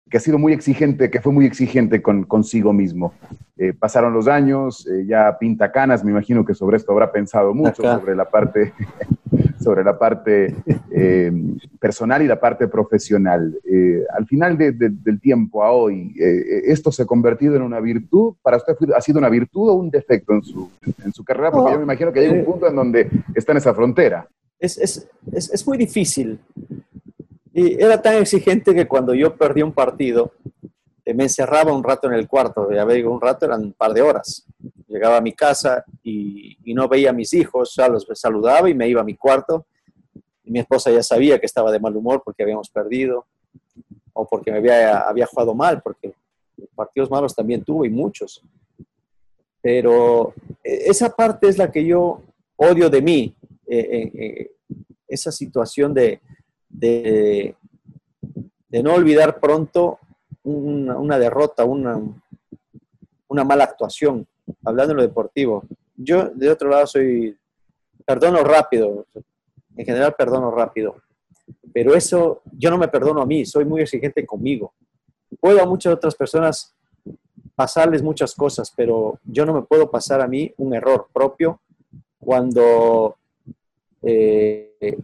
que 0.10 0.18
ha 0.18 0.20
sido 0.20 0.38
muy 0.38 0.52
exigente, 0.54 1.10
que 1.10 1.22
fue 1.22 1.32
muy 1.32 1.46
exigente 1.46 2.02
con, 2.02 2.24
consigo 2.24 2.74
mismo. 2.74 3.14
Eh, 3.58 3.74
pasaron 3.74 4.14
los 4.14 4.28
años, 4.28 4.86
eh, 4.88 5.06
ya 5.08 5.38
pinta 5.40 5.72
canas, 5.72 6.04
me 6.04 6.12
imagino 6.12 6.44
que 6.44 6.54
sobre 6.54 6.78
esto 6.78 6.92
habrá 6.92 7.12
pensado 7.12 7.54
mucho, 7.54 7.88
Acá. 7.88 8.00
sobre 8.00 8.16
la 8.16 8.26
parte 8.26 8.74
sobre 9.64 9.84
la 9.84 9.98
parte 9.98 10.54
eh, 10.92 11.32
personal 11.80 12.22
y 12.22 12.28
la 12.28 12.40
parte 12.40 12.68
profesional. 12.68 13.58
Eh, 13.64 14.04
al 14.16 14.28
final 14.28 14.58
de, 14.58 14.72
de, 14.74 14.90
del 14.90 15.20
tiempo 15.20 15.64
a 15.64 15.72
hoy, 15.72 16.14
eh, 16.20 16.64
¿esto 16.66 16.92
se 16.92 17.04
ha 17.04 17.06
convertido 17.06 17.56
en 17.56 17.62
una 17.62 17.80
virtud? 17.80 18.36
¿Para 18.42 18.58
usted 18.58 18.76
ha 18.96 19.02
sido 19.02 19.20
una 19.20 19.30
virtud 19.30 19.70
o 19.70 19.74
un 19.74 19.90
defecto 19.90 20.34
en 20.34 20.44
su, 20.44 20.70
en 21.04 21.14
su 21.14 21.24
carrera? 21.24 21.52
Porque 21.52 21.72
yo 21.72 21.78
me 21.78 21.84
imagino 21.84 22.12
que 22.12 22.20
hay 22.20 22.30
un 22.30 22.46
punto 22.46 22.68
en 22.68 22.76
donde 22.76 23.10
está 23.34 23.54
en 23.54 23.60
esa 23.60 23.74
frontera. 23.74 24.28
Es, 24.60 24.78
es, 24.78 25.08
es, 25.32 25.52
es 25.52 25.68
muy 25.68 25.78
difícil. 25.78 26.40
Y 27.54 27.82
era 27.82 28.02
tan 28.02 28.16
exigente 28.16 28.74
que 28.74 28.88
cuando 28.88 29.14
yo 29.14 29.36
perdí 29.36 29.62
un 29.62 29.72
partido, 29.72 30.32
me 31.06 31.24
encerraba 31.24 31.74
un 31.74 31.84
rato 31.84 32.08
en 32.08 32.14
el 32.14 32.28
cuarto, 32.28 32.72
ya 32.72 32.86
digo, 32.86 33.12
un 33.12 33.20
rato 33.20 33.46
eran 33.46 33.62
un 33.62 33.74
par 33.74 33.94
de 33.94 34.02
horas. 34.02 34.46
Llegaba 34.88 35.18
a 35.18 35.22
mi 35.22 35.34
casa 35.34 35.84
y, 36.02 36.58
no 36.74 36.88
veía 36.88 37.10
a 37.10 37.14
mis 37.14 37.34
hijos, 37.34 37.76
ya 37.76 37.90
los 37.90 38.08
saludaba 38.14 38.70
y 38.70 38.74
me 38.74 38.88
iba 38.88 39.02
a 39.02 39.04
mi 39.04 39.16
cuarto. 39.16 39.66
Y 40.46 40.52
mi 40.52 40.60
esposa 40.60 40.92
ya 40.92 41.04
sabía 41.04 41.40
que 41.40 41.46
estaba 41.46 41.72
de 41.72 41.80
mal 41.80 41.96
humor 41.96 42.22
porque 42.24 42.44
habíamos 42.44 42.70
perdido 42.70 43.26
o 44.14 44.26
porque 44.26 44.52
me 44.52 44.60
había, 44.60 45.26
jugado 45.26 45.54
mal, 45.54 45.82
porque 45.82 46.14
partidos 46.76 47.10
malos 47.10 47.36
también 47.36 47.64
tuve 47.64 47.88
y 47.88 47.90
muchos. 47.90 48.42
Pero 49.62 50.34
e, 50.64 50.90
esa 50.90 51.10
parte 51.10 51.50
es 51.50 51.58
la 51.58 51.70
que 51.70 51.86
yo 51.86 52.22
odio 52.56 52.90
de 52.90 53.02
mí, 53.02 53.36
eh, 53.68 54.12
eh, 54.14 54.52
esa 55.08 55.32
situación 55.32 55.94
de, 55.94 56.22
de, 56.70 57.56
de 58.70 58.84
no 58.84 58.94
olvidar 58.94 59.40
pronto 59.40 60.00
una, 60.44 61.18
derrota, 61.18 61.64
una, 61.64 62.00
una, 63.28 63.44
mala 63.44 63.64
actuación, 63.64 64.28
hablando 64.64 64.92
en 64.92 64.98
lo 64.98 65.04
deportivo. 65.04 65.64
Yo, 65.96 66.30
de 66.30 66.50
otro 66.50 66.70
lado, 66.70 66.88
soy, 66.88 67.38
perdono 68.06 68.44
rápido, 68.44 69.06
en 69.76 69.86
general 69.86 70.16
perdono 70.18 70.52
rápido, 70.52 70.96
pero 71.74 71.96
eso 71.96 72.42
yo 72.52 72.70
no 72.70 72.78
me 72.78 72.88
perdono 72.88 73.22
a 73.22 73.26
mí, 73.26 73.46
soy 73.46 73.66
muy 73.66 73.82
exigente 73.82 74.26
conmigo. 74.26 74.74
Puedo 75.40 75.62
a 75.62 75.66
muchas 75.66 75.94
otras 75.94 76.16
personas 76.16 76.76
pasarles 77.56 78.02
muchas 78.02 78.36
cosas, 78.36 78.72
pero 78.76 79.20
yo 79.24 79.46
no 79.46 79.54
me 79.54 79.62
puedo 79.64 79.90
pasar 79.90 80.22
a 80.22 80.28
mí 80.28 80.54
un 80.58 80.74
error 80.74 81.08
propio 81.14 81.62
cuando 82.20 83.16
eh, 84.02 84.98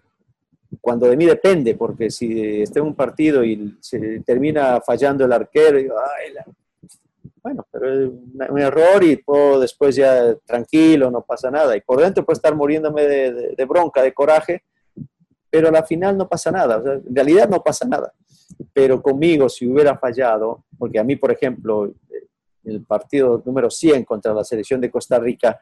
cuando 0.81 1.07
de 1.07 1.17
mí 1.17 1.25
depende, 1.25 1.75
porque 1.75 2.09
si 2.09 2.61
estoy 2.61 2.81
en 2.81 2.87
un 2.87 2.95
partido 2.95 3.43
y 3.43 3.77
se 3.81 4.21
termina 4.21 4.81
fallando 4.81 5.25
el 5.25 5.33
arquero, 5.33 5.77
digo, 5.77 5.95
ay, 5.97 6.33
la... 6.33 6.45
bueno, 7.41 7.65
pero 7.71 8.05
es 8.05 8.09
un 8.49 8.59
error 8.59 9.03
y 9.03 9.17
puedo 9.17 9.59
después 9.59 9.95
ya 9.95 10.35
tranquilo, 10.45 11.11
no 11.11 11.21
pasa 11.21 11.51
nada. 11.51 11.75
Y 11.75 11.81
por 11.81 12.01
dentro 12.01 12.25
puedo 12.25 12.35
estar 12.35 12.55
muriéndome 12.55 13.03
de, 13.03 13.33
de, 13.33 13.55
de 13.55 13.65
bronca, 13.65 14.01
de 14.01 14.13
coraje, 14.13 14.63
pero 15.49 15.69
a 15.69 15.71
la 15.71 15.83
final 15.83 16.17
no 16.17 16.27
pasa 16.27 16.51
nada. 16.51 16.77
O 16.77 16.83
sea, 16.83 16.93
en 16.93 17.15
realidad 17.15 17.49
no 17.49 17.61
pasa 17.61 17.87
nada. 17.87 18.13
Pero 18.73 19.01
conmigo, 19.01 19.49
si 19.49 19.67
hubiera 19.67 19.97
fallado, 19.97 20.65
porque 20.77 20.99
a 20.99 21.03
mí, 21.03 21.15
por 21.15 21.31
ejemplo, 21.31 21.91
el 22.63 22.83
partido 22.83 23.41
número 23.45 23.69
100 23.69 24.05
contra 24.05 24.33
la 24.33 24.43
selección 24.43 24.79
de 24.81 24.91
Costa 24.91 25.19
Rica, 25.19 25.59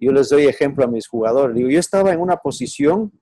yo 0.00 0.12
les 0.12 0.28
doy 0.28 0.46
ejemplo 0.46 0.84
a 0.84 0.88
mis 0.88 1.06
jugadores. 1.06 1.56
Digo, 1.56 1.68
yo 1.68 1.80
estaba 1.80 2.12
en 2.12 2.20
una 2.20 2.36
posición 2.36 3.12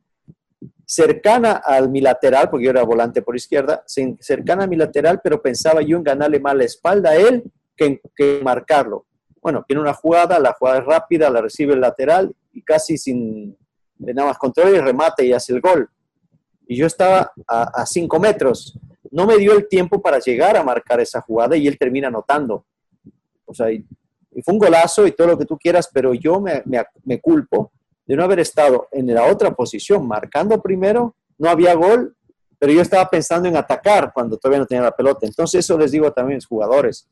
cercana 0.87 1.61
al 1.64 1.91
mi 1.91 2.01
lateral, 2.01 2.49
porque 2.49 2.64
yo 2.64 2.70
era 2.70 2.84
volante 2.84 3.20
por 3.20 3.34
izquierda, 3.34 3.82
cercana 4.20 4.64
a 4.64 4.66
mi 4.68 4.76
lateral, 4.76 5.20
pero 5.22 5.43
pensaba 5.43 5.82
yo 5.82 5.97
en 5.97 6.05
ganarle 6.05 6.39
más 6.39 6.55
la 6.55 6.64
espalda 6.64 7.11
a 7.11 7.16
él 7.16 7.43
que, 7.76 8.01
que 8.14 8.41
marcarlo. 8.43 9.05
Bueno, 9.43 9.64
tiene 9.66 9.82
una 9.82 9.93
jugada, 9.93 10.39
la 10.39 10.53
jugada 10.53 10.78
es 10.78 10.84
rápida, 10.87 11.28
la 11.28 11.43
recibe 11.43 11.74
el 11.74 11.80
lateral 11.80 12.34
y 12.53 12.62
casi 12.62 12.97
sin 12.97 13.57
nada 13.99 14.28
más 14.28 14.39
control 14.39 14.74
y 14.76 14.80
remate 14.80 15.26
y 15.26 15.32
hace 15.32 15.53
el 15.53 15.61
gol. 15.61 15.91
Y 16.68 16.76
yo 16.76 16.87
estaba 16.87 17.32
a, 17.47 17.84
cinco 17.87 18.18
metros. 18.18 18.78
No 19.11 19.26
me 19.26 19.37
dio 19.39 19.53
el 19.53 19.68
tiempo 19.68 20.01
para 20.01 20.18
llegar 20.18 20.57
a 20.57 20.64
marcar 20.64 21.01
esa 21.01 21.20
jugada 21.20 21.57
y 21.57 21.66
él 21.66 21.78
termina 21.78 22.09
anotando. 22.09 22.64
O 23.45 23.55
sea, 23.55 23.70
y, 23.70 23.84
fue 24.45 24.53
un 24.53 24.59
golazo 24.59 25.07
y 25.07 25.12
todo 25.12 25.28
lo 25.28 25.39
que 25.39 25.47
tú 25.47 25.57
quieras, 25.57 25.89
pero 25.93 26.12
yo 26.12 26.41
me, 26.41 26.62
me 27.05 27.20
culpo 27.20 27.72
de 28.07 28.16
no 28.16 28.24
haber 28.24 28.40
estado 28.40 28.88
en 28.92 29.12
la 29.12 29.26
otra 29.26 29.50
posición, 29.52 30.07
marcando 30.07 30.61
primero, 30.61 31.14
no 31.38 31.50
había 31.50 31.74
gol, 31.74 32.14
pero 32.59 32.72
yo 32.72 32.80
estaba 32.80 33.09
pensando 33.09 33.48
en 33.48 33.57
atacar 33.57 34.12
cuando 34.14 34.36
todavía 34.36 34.61
no 34.61 34.66
tenía 34.66 34.84
la 34.84 34.96
pelota. 34.96 35.26
Entonces 35.26 35.64
eso 35.64 35.76
les 35.76 35.90
digo 35.90 36.11
también 36.12 36.36
a 36.36 36.38
los 36.38 36.46
jugadores. 36.46 37.09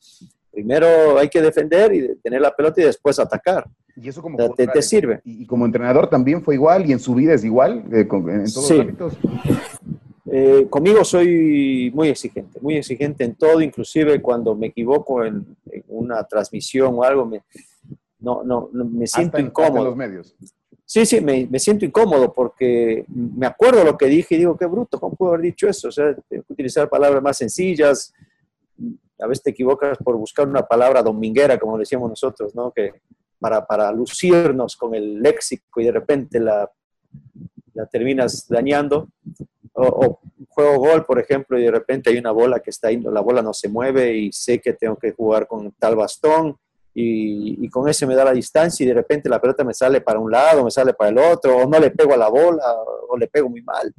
Primero 0.50 1.18
hay 1.18 1.28
que 1.28 1.42
defender 1.42 1.92
y 1.92 2.14
tener 2.16 2.40
la 2.40 2.54
pelota 2.54 2.80
y 2.80 2.84
después 2.84 3.18
atacar. 3.18 3.66
Y 3.96 4.08
eso 4.08 4.22
como 4.22 4.36
te, 4.54 4.82
sirve. 4.82 5.20
Y, 5.24 5.46
como 5.46 5.66
entrenador 5.66 6.08
también 6.08 6.42
fue 6.42 6.54
igual 6.54 6.88
y 6.88 6.92
en 6.92 6.98
su 6.98 7.14
vida 7.14 7.34
es 7.34 7.44
igual, 7.44 7.84
eh, 7.92 8.00
en 8.00 8.08
todos 8.08 8.70
los 8.70 8.70
ámbitos. 8.70 9.18
Eh, 10.26 10.66
conmigo 10.68 11.04
soy 11.04 11.92
muy 11.94 12.08
exigente, 12.08 12.58
muy 12.60 12.76
exigente 12.76 13.24
en 13.24 13.36
todo, 13.36 13.60
inclusive 13.60 14.20
cuando 14.20 14.56
me 14.56 14.68
equivoco 14.68 15.24
en, 15.24 15.56
una 15.86 16.24
transmisión 16.24 16.94
o 16.96 17.04
algo, 17.04 17.26
me, 17.26 17.42
no, 18.18 18.42
no, 18.42 18.68
me 18.72 19.06
siento 19.06 19.38
incómodo. 19.38 19.84
Los 19.84 19.96
medios. 19.96 20.34
Sí, 20.86 21.06
sí, 21.06 21.20
me, 21.20 21.58
siento 21.58 21.86
incómodo 21.86 22.32
porque 22.32 23.06
me 23.08 23.46
acuerdo 23.46 23.84
lo 23.84 23.96
que 23.96 24.06
dije 24.06 24.34
y 24.34 24.38
digo, 24.38 24.56
qué 24.56 24.66
bruto, 24.66 25.00
¿cómo 25.00 25.16
puedo 25.16 25.32
haber 25.32 25.46
dicho 25.46 25.66
eso? 25.66 25.88
O 25.88 25.92
sea, 25.92 26.14
tengo 26.28 26.44
que 26.44 26.52
utilizar 26.52 26.88
palabras 26.90 27.22
más 27.22 27.38
sencillas. 27.38 28.12
A 29.18 29.26
veces 29.26 29.42
te 29.42 29.50
equivocas 29.50 29.96
por 29.98 30.16
buscar 30.16 30.46
una 30.46 30.62
palabra 30.62 31.02
dominguera, 31.02 31.58
como 31.58 31.78
decíamos 31.78 32.10
nosotros, 32.10 32.54
¿no? 32.54 32.70
Que 32.70 32.92
para, 33.38 33.66
para 33.66 33.90
lucirnos 33.92 34.76
con 34.76 34.94
el 34.94 35.22
léxico 35.22 35.80
y 35.80 35.84
de 35.84 35.92
repente 35.92 36.38
la, 36.38 36.70
la 37.72 37.86
terminas 37.86 38.46
dañando. 38.46 39.08
O, 39.72 39.86
o, 39.86 40.20
juego 40.48 40.78
gol, 40.78 41.04
por 41.04 41.18
ejemplo, 41.18 41.58
y 41.58 41.62
de 41.62 41.70
repente 41.70 42.10
hay 42.10 42.18
una 42.18 42.30
bola 42.30 42.60
que 42.60 42.70
está 42.70 42.88
ahí, 42.88 43.00
la 43.00 43.20
bola 43.20 43.42
no 43.42 43.52
se 43.52 43.68
mueve 43.68 44.16
y 44.16 44.32
sé 44.32 44.60
que 44.60 44.74
tengo 44.74 44.96
que 44.96 45.10
jugar 45.12 45.48
con 45.48 45.72
tal 45.72 45.96
bastón 45.96 46.56
y, 46.96 47.68
con 47.70 47.88
ese 47.88 48.06
me 48.06 48.14
da 48.14 48.24
la 48.24 48.32
distancia 48.32 48.84
y 48.84 48.86
de 48.86 48.94
repente 48.94 49.28
la 49.28 49.40
pelota 49.40 49.64
me 49.64 49.74
sale 49.74 50.00
para 50.00 50.20
un 50.20 50.30
lado, 50.30 50.64
me 50.64 50.70
sale 50.70 50.94
para 50.94 51.10
el 51.10 51.18
otro, 51.18 51.56
o 51.56 51.68
no 51.68 51.80
le 51.80 51.90
pego 51.90 52.14
a 52.14 52.16
la 52.16 52.28
bola, 52.28 52.64
o 53.08 53.16
le 53.16 53.26
pego 53.26 53.48
muy 53.48 53.62
mal. 53.62 53.92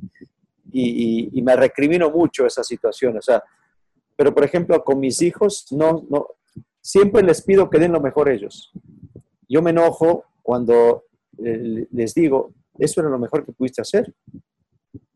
Y, 0.71 1.41
me 1.41 1.55
recrimino 1.55 2.09
mucho 2.09 2.45
esa 2.45 2.63
situación. 2.63 3.17
O 3.17 3.21
sea, 3.21 3.43
pero 4.15 4.33
por 4.33 4.45
ejemplo, 4.45 4.81
con 4.83 4.99
mis 4.99 5.21
hijos, 5.21 5.67
no, 5.71 6.05
no, 6.09 6.27
siempre 6.81 7.21
les 7.21 7.41
pido 7.41 7.69
que 7.69 7.79
den 7.79 7.91
lo 7.91 7.99
mejor 7.99 8.29
ellos. 8.29 8.71
Yo 9.47 9.61
me 9.61 9.71
enojo 9.71 10.23
cuando 10.41 11.03
eh, 11.43 11.87
les 11.91 12.13
digo, 12.13 12.53
¿eso 12.79 13.01
era 13.01 13.09
lo 13.09 13.19
mejor 13.19 13.45
que 13.45 13.51
pudiste 13.51 13.81
hacer? 13.81 14.13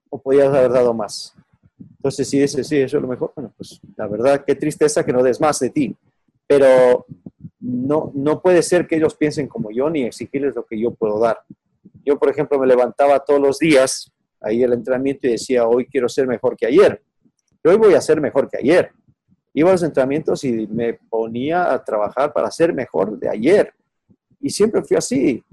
¿O 0.10 0.22
podías 0.22 0.54
haber 0.54 0.72
dado 0.72 0.94
más? 0.94 1.34
Entonces, 1.80 2.30
si 2.30 2.40
dices, 2.40 2.68
sí, 2.68 2.78
eso 2.78 2.98
es 2.98 3.02
lo 3.02 3.08
mejor, 3.08 3.32
bueno, 3.36 3.54
pues 3.56 3.80
la 3.96 4.08
verdad, 4.08 4.44
qué 4.46 4.56
tristeza 4.56 5.06
que 5.06 5.14
no 5.14 5.24
des 5.24 5.40
más 5.40 5.60
de 5.60 5.70
ti. 5.70 5.96
Pero 6.46 7.06
no, 7.60 8.12
no 8.14 8.42
puede 8.42 8.62
ser 8.62 8.88
que 8.88 8.96
ellos 8.96 9.16
piensen 9.16 9.48
como 9.48 9.72
yo 9.72 9.90
ni 9.90 10.04
exigirles 10.04 10.56
lo 10.56 10.66
que 10.66 10.80
yo 10.80 10.92
puedo 10.92 11.20
dar. 11.20 11.40
Yo, 12.06 12.18
por 12.18 12.30
ejemplo, 12.30 12.58
me 12.60 12.68
levantaba 12.68 13.20
todos 13.20 13.42
los 13.42 13.60
días 13.60 14.12
ahí 14.42 14.64
el 14.64 14.74
entrenamiento 14.74 15.28
y 15.28 15.32
decía, 15.32 15.68
hoy 15.68 15.86
quiero 15.86 16.08
ser 16.08 16.28
mejor 16.28 16.56
que 16.56 16.66
ayer. 16.66 17.02
hoy 17.64 17.76
voy 17.76 17.94
a 17.94 18.02
ser 18.02 18.22
mejor 18.22 18.50
que 18.50 18.58
ayer. 18.58 18.92
Iba 19.54 19.70
a 19.70 19.74
los 19.74 19.84
entrenamientos 19.84 20.44
y 20.44 20.68
me 20.68 20.94
ponía 20.94 21.74
a 21.74 21.84
trabajar 21.84 22.32
para 22.32 22.50
ser 22.52 22.74
mejor 22.74 23.20
de 23.20 23.30
ayer. 23.30 23.74
Y 24.40 24.50
siempre 24.50 24.82
fui 24.84 24.96
así. 24.96 25.44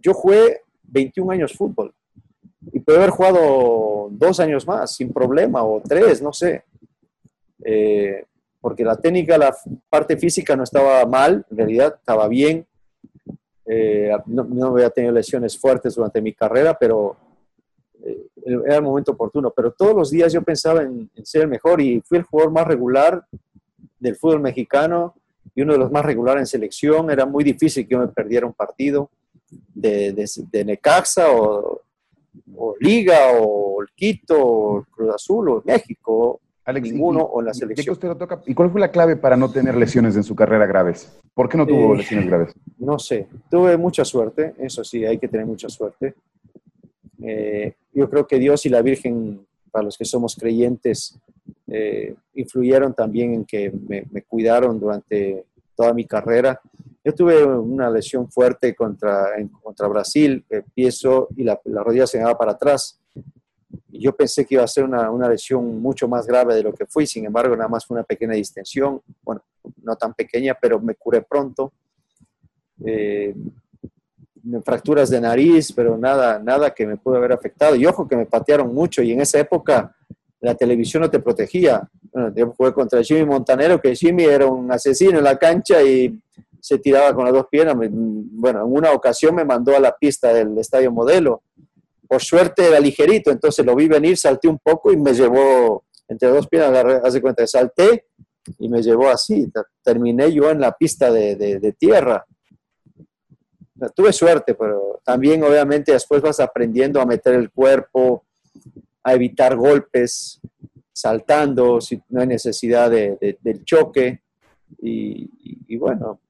yo 0.00 0.14
jugué 0.14 0.62
21 0.84 1.32
años 1.32 1.52
fútbol 1.52 1.92
y 2.72 2.80
puedo 2.80 2.98
haber 2.98 3.10
jugado 3.10 4.08
dos 4.10 4.40
años 4.40 4.66
más 4.66 4.94
sin 4.94 5.12
problema 5.12 5.62
o 5.62 5.80
tres, 5.80 6.20
no 6.22 6.32
sé. 6.32 6.64
Eh, 7.64 8.24
porque 8.60 8.84
la 8.84 8.96
técnica, 8.96 9.38
la 9.38 9.54
parte 9.88 10.16
física 10.16 10.56
no 10.56 10.64
estaba 10.64 11.04
mal, 11.06 11.44
en 11.50 11.56
realidad 11.56 11.94
estaba 11.96 12.26
bien. 12.28 12.66
Eh, 13.66 14.10
no, 14.26 14.66
había 14.68 14.90
tenido 14.90 15.12
lesiones 15.12 15.58
fuertes 15.58 15.94
durante 15.94 16.20
mi 16.20 16.32
carrera, 16.32 16.76
pero 16.78 17.16
eh, 18.02 18.26
era 18.66 18.76
el 18.76 18.82
momento 18.82 19.12
oportuno. 19.12 19.52
Pero 19.54 19.72
todos 19.72 19.94
los 19.94 20.10
días 20.10 20.32
yo 20.32 20.42
pensaba 20.42 20.82
en, 20.82 21.10
ser 21.22 21.42
el 21.42 21.48
mejor 21.48 21.80
y 21.80 22.00
fui 22.00 22.18
el 22.18 22.24
jugador 22.24 22.52
más 22.52 22.66
regular 22.66 23.24
del 23.98 24.16
fútbol 24.16 24.40
mexicano 24.40 25.14
y 25.54 25.62
uno 25.62 25.74
de 25.74 25.78
los 25.78 25.90
más 25.92 26.04
regulares 26.04 26.40
en 26.40 26.46
selección. 26.46 27.10
Era 27.10 27.26
muy 27.26 27.44
difícil 27.44 27.86
que 27.86 27.92
yo 27.92 28.00
me 28.00 28.08
perdiera 28.08 28.46
un 28.46 28.54
partido 28.54 29.10
de, 29.50 30.28
Necaxa 30.64 31.30
o, 31.30 31.82
o, 32.56 32.74
Liga 32.80 33.32
o 33.38 33.82
el 33.82 33.88
Quito 33.94 34.36
o 34.38 34.84
Cruz 34.90 35.14
Azul 35.14 35.48
o 35.48 35.62
México 35.64 36.40
Alex, 36.68 36.92
ninguno 36.92 37.22
o 37.22 37.40
la 37.40 37.54
selección. 37.54 37.96
¿Y 38.44 38.52
cuál 38.52 38.70
fue 38.70 38.78
la 38.78 38.90
clave 38.90 39.16
para 39.16 39.38
no 39.38 39.50
tener 39.50 39.74
lesiones 39.74 40.16
en 40.16 40.22
su 40.22 40.36
carrera 40.36 40.66
graves? 40.66 41.18
¿Por 41.32 41.48
qué 41.48 41.56
no 41.56 41.66
tuvo 41.66 41.94
eh, 41.94 41.96
lesiones 41.96 42.26
graves? 42.26 42.52
No 42.76 42.98
sé, 42.98 43.26
tuve 43.50 43.78
mucha 43.78 44.04
suerte, 44.04 44.54
eso 44.58 44.84
sí, 44.84 45.02
hay 45.02 45.16
que 45.16 45.28
tener 45.28 45.46
mucha 45.46 45.70
suerte. 45.70 46.14
Eh, 47.22 47.72
yo 47.94 48.10
creo 48.10 48.26
que 48.26 48.38
Dios 48.38 48.66
y 48.66 48.68
la 48.68 48.82
Virgen, 48.82 49.46
para 49.70 49.86
los 49.86 49.96
que 49.96 50.04
somos 50.04 50.36
creyentes, 50.36 51.18
eh, 51.68 52.14
influyeron 52.34 52.92
también 52.92 53.32
en 53.32 53.44
que 53.46 53.72
me, 53.88 54.22
cuidaron 54.24 54.78
durante 54.78 55.46
toda 55.74 55.94
mi 55.94 56.04
carrera. 56.04 56.60
Yo 57.02 57.14
tuve 57.14 57.46
una 57.46 57.88
lesión 57.88 58.30
fuerte 58.30 58.74
contra, 58.74 59.28
contra 59.62 59.88
Brasil, 59.88 60.44
empiezo 60.50 61.28
y 61.34 61.44
la, 61.44 61.58
la 61.64 61.82
rodilla 61.82 62.06
se 62.06 62.18
me 62.18 62.24
va 62.24 62.36
para 62.36 62.52
atrás 62.52 63.00
yo 63.98 64.14
pensé 64.14 64.44
que 64.44 64.54
iba 64.54 64.64
a 64.64 64.68
ser 64.68 64.84
una, 64.84 65.10
una, 65.10 65.28
lesión 65.28 65.80
mucho 65.80 66.08
más 66.08 66.26
grave 66.26 66.54
de 66.54 66.62
lo 66.62 66.72
que 66.72 66.86
fue, 66.86 67.06
sin 67.06 67.24
embargo, 67.24 67.56
nada 67.56 67.68
más 67.68 67.84
fue 67.86 67.96
una 67.96 68.04
pequeña 68.04 68.34
distensión, 68.34 69.00
bueno, 69.22 69.42
no 69.82 69.96
tan 69.96 70.14
pequeña, 70.14 70.56
pero 70.60 70.80
me 70.80 70.94
curé 70.94 71.22
pronto. 71.22 71.72
Eh, 72.84 73.34
fracturas 74.64 75.10
de 75.10 75.20
nariz, 75.20 75.72
pero 75.72 75.96
nada, 75.96 76.38
nada 76.38 76.70
que 76.70 76.86
me 76.86 76.96
pudo 76.96 77.16
haber 77.16 77.32
afectado. 77.32 77.74
Y 77.76 77.86
ojo 77.86 78.08
que 78.08 78.16
me 78.16 78.26
patearon 78.26 78.72
mucho 78.72 79.02
y 79.02 79.12
en 79.12 79.20
esa 79.20 79.38
época 79.38 79.94
la 80.40 80.54
televisión 80.54 81.02
no 81.02 81.10
te 81.10 81.18
protegía. 81.18 81.88
Bueno, 82.12 82.32
yo 82.34 82.54
jugué 82.56 82.72
contra 82.72 83.02
Jimmy 83.02 83.24
Montanero, 83.24 83.80
que 83.80 83.94
Jimmy 83.94 84.24
era 84.24 84.46
un 84.46 84.70
asesino 84.70 85.18
en 85.18 85.24
la 85.24 85.36
cancha 85.36 85.82
y 85.82 86.18
se 86.60 86.78
tiraba 86.78 87.14
con 87.14 87.24
las 87.24 87.34
dos 87.34 87.46
piernas. 87.50 87.76
Bueno, 87.76 88.64
en 88.64 88.72
una 88.72 88.92
ocasión 88.92 89.34
me 89.34 89.44
mandó 89.44 89.76
a 89.76 89.80
la 89.80 89.94
pista 89.96 90.32
del 90.32 90.56
Estadio 90.58 90.90
Modelo 90.92 91.42
por 92.08 92.22
suerte 92.22 92.66
era 92.66 92.80
ligerito, 92.80 93.30
entonces 93.30 93.64
lo 93.64 93.76
vi 93.76 93.86
venir, 93.86 94.16
salté 94.16 94.48
un 94.48 94.58
poco 94.58 94.90
y 94.90 94.96
me 94.96 95.12
llevó 95.12 95.84
entre 96.08 96.28
dos 96.30 96.48
piernas, 96.48 97.02
hace 97.04 97.20
cuenta, 97.20 97.46
salté 97.46 98.06
y 98.58 98.68
me 98.68 98.82
llevó 98.82 99.08
así, 99.10 99.46
terminé 99.84 100.32
yo 100.32 100.50
en 100.50 100.60
la 100.60 100.72
pista 100.72 101.12
de, 101.12 101.74
tierra. 101.78 102.24
Tuve 103.94 104.12
suerte, 104.12 104.54
pero 104.54 105.00
también 105.04 105.42
obviamente 105.44 105.92
después 105.92 106.22
vas 106.22 106.40
aprendiendo 106.40 107.00
a 107.00 107.06
meter 107.06 107.34
el 107.34 107.50
cuerpo, 107.50 108.24
a 109.04 109.14
evitar 109.14 109.54
golpes, 109.54 110.40
saltando 110.92 111.80
si 111.80 112.00
no 112.08 112.22
hay 112.22 112.26
necesidad 112.26 112.90
del 112.90 113.64
choque. 113.64 114.22
Y, 114.80 115.76
bueno, 115.76 116.20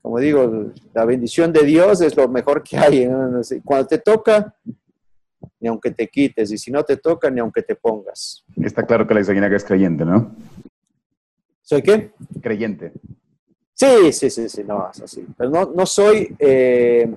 como 0.00 0.18
digo, 0.18 0.72
la 0.94 1.04
bendición 1.04 1.52
de 1.52 1.64
Dios 1.64 2.00
es 2.00 2.16
lo 2.16 2.28
mejor 2.28 2.62
que 2.62 2.78
hay. 2.78 3.08
Cuando 3.62 3.86
te 3.86 3.98
toca, 3.98 4.56
ni 5.60 5.68
aunque 5.68 5.90
te 5.90 6.08
quites, 6.08 6.52
y 6.52 6.58
si 6.58 6.70
no 6.70 6.84
te 6.84 6.96
toca, 6.96 7.30
ni 7.30 7.40
aunque 7.40 7.62
te 7.62 7.74
pongas. 7.74 8.44
Está 8.56 8.86
claro 8.86 9.06
que 9.06 9.14
la 9.14 9.20
Isaguinaga 9.20 9.56
es 9.56 9.64
creyente, 9.64 10.04
¿no? 10.04 10.34
¿Soy 11.62 11.82
qué? 11.82 12.12
Creyente. 12.40 12.92
Sí, 13.74 14.12
sí, 14.12 14.30
sí, 14.30 14.48
sí, 14.48 14.64
no, 14.64 14.90
es 14.90 15.02
así. 15.02 15.26
Pero 15.36 15.50
no, 15.50 15.72
no 15.74 15.86
soy, 15.86 16.34
eh, 16.38 17.14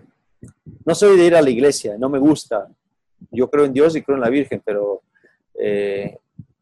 no 0.86 0.96
soy 0.96 1.18
de 1.18 1.26
ir 1.26 1.36
a 1.36 1.42
la 1.42 1.50
iglesia, 1.50 1.98
no 1.98 2.10
me 2.10 2.20
gusta. 2.20 2.68
Yo 3.32 3.50
creo 3.50 3.66
en 3.66 3.74
Dios 3.74 3.96
y 3.96 4.02
creo 4.02 4.16
en 4.18 4.22
la 4.22 4.30
Virgen, 4.30 4.62
pero 4.64 5.02
eh, 5.60 6.18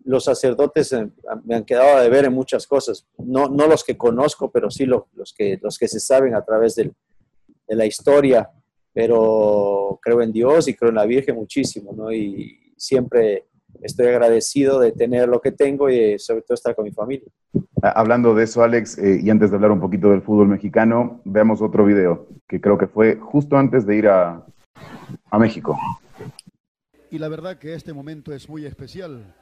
los 0.06 0.24
sacerdotes 0.24 0.96
me 1.44 1.56
han 1.56 1.64
quedado 1.64 2.02
de 2.02 2.10
ver 2.10 2.26
en 2.26 2.34
muchas 2.34 2.68
cosas. 2.68 3.06
No, 3.18 3.48
no 3.48 3.68
los 3.68 3.84
que 3.84 3.98
conozco, 3.98 4.52
pero 4.52 4.70
sí 4.70 4.86
los, 4.86 5.04
que, 5.36 5.60
los 5.62 5.78
que 5.78 5.88
se 5.88 6.00
saben 6.00 6.36
a 6.36 6.44
través 6.44 6.76
de 6.76 6.92
la 7.68 7.86
historia 7.86 8.50
pero 8.94 10.00
creo 10.02 10.22
en 10.22 10.32
Dios 10.32 10.68
y 10.68 10.74
creo 10.74 10.90
en 10.90 10.96
la 10.96 11.06
Virgen 11.06 11.36
muchísimo, 11.36 11.94
¿no? 11.94 12.12
Y 12.12 12.74
siempre 12.78 13.46
estoy 13.82 14.08
agradecido 14.08 14.80
de 14.80 14.92
tener 14.92 15.30
lo 15.30 15.42
que 15.42 15.52
tengo 15.52 15.90
y 15.90 16.18
sobre 16.20 16.42
todo 16.42 16.56
estar 16.56 16.76
con 16.76 16.86
mi 16.86 16.92
familia. 16.92 17.28
Ah, 17.82 17.94
hablando 17.96 18.34
de 18.34 18.44
eso, 18.44 18.64
Alex, 18.64 18.98
eh, 18.98 19.20
y 19.22 19.30
antes 19.30 19.52
de 19.52 19.56
hablar 19.56 19.72
un 19.72 19.80
poquito 19.80 20.10
del 20.10 20.22
fútbol 20.22 20.48
mexicano, 20.48 21.22
veamos 21.26 21.62
otro 21.62 21.86
video 21.86 22.28
que 22.48 22.60
creo 22.60 22.78
que 22.78 22.88
fue 22.88 23.18
justo 23.18 23.58
antes 23.58 23.86
de 23.86 23.96
ir 23.96 24.08
a, 24.08 24.46
a 25.30 25.40
México. 25.40 25.78
Y 27.12 27.18
la 27.18 27.28
verdad 27.28 27.58
que 27.58 27.74
este 27.74 27.94
momento 27.94 28.34
es 28.34 28.50
muy 28.50 28.66
especial, 28.66 29.36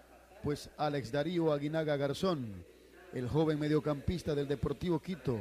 pues 0.43 0.69
Alex 0.77 1.11
Darío 1.11 1.51
Aguinaga 1.51 1.97
Garzón, 1.97 2.63
el 3.13 3.27
joven 3.27 3.59
mediocampista 3.59 4.35
del 4.35 4.47
Deportivo 4.47 4.99
Quito 4.99 5.37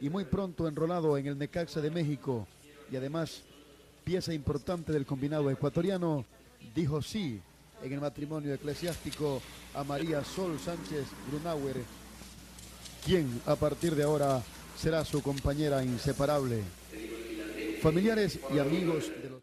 y 0.00 0.10
muy 0.10 0.24
pronto 0.24 0.68
enrolado 0.68 1.16
en 1.16 1.26
el 1.26 1.38
Necaxa 1.38 1.80
de 1.80 1.90
México 1.90 2.46
y 2.94 2.96
además 2.96 3.42
pieza 4.04 4.32
importante 4.32 4.92
del 4.92 5.04
combinado 5.04 5.50
ecuatoriano, 5.50 6.24
dijo 6.76 7.02
sí 7.02 7.40
en 7.82 7.92
el 7.92 8.00
matrimonio 8.00 8.54
eclesiástico 8.54 9.42
a 9.74 9.82
María 9.82 10.22
Sol 10.22 10.56
Sánchez 10.64 11.04
Grunauer, 11.28 11.82
quien 13.04 13.40
a 13.46 13.56
partir 13.56 13.96
de 13.96 14.04
ahora 14.04 14.40
será 14.80 15.04
su 15.04 15.20
compañera 15.22 15.82
inseparable. 15.82 16.62
Familiares 17.82 18.38
y 18.54 18.60
amigos 18.60 19.10
de 19.20 19.30
los... 19.30 19.42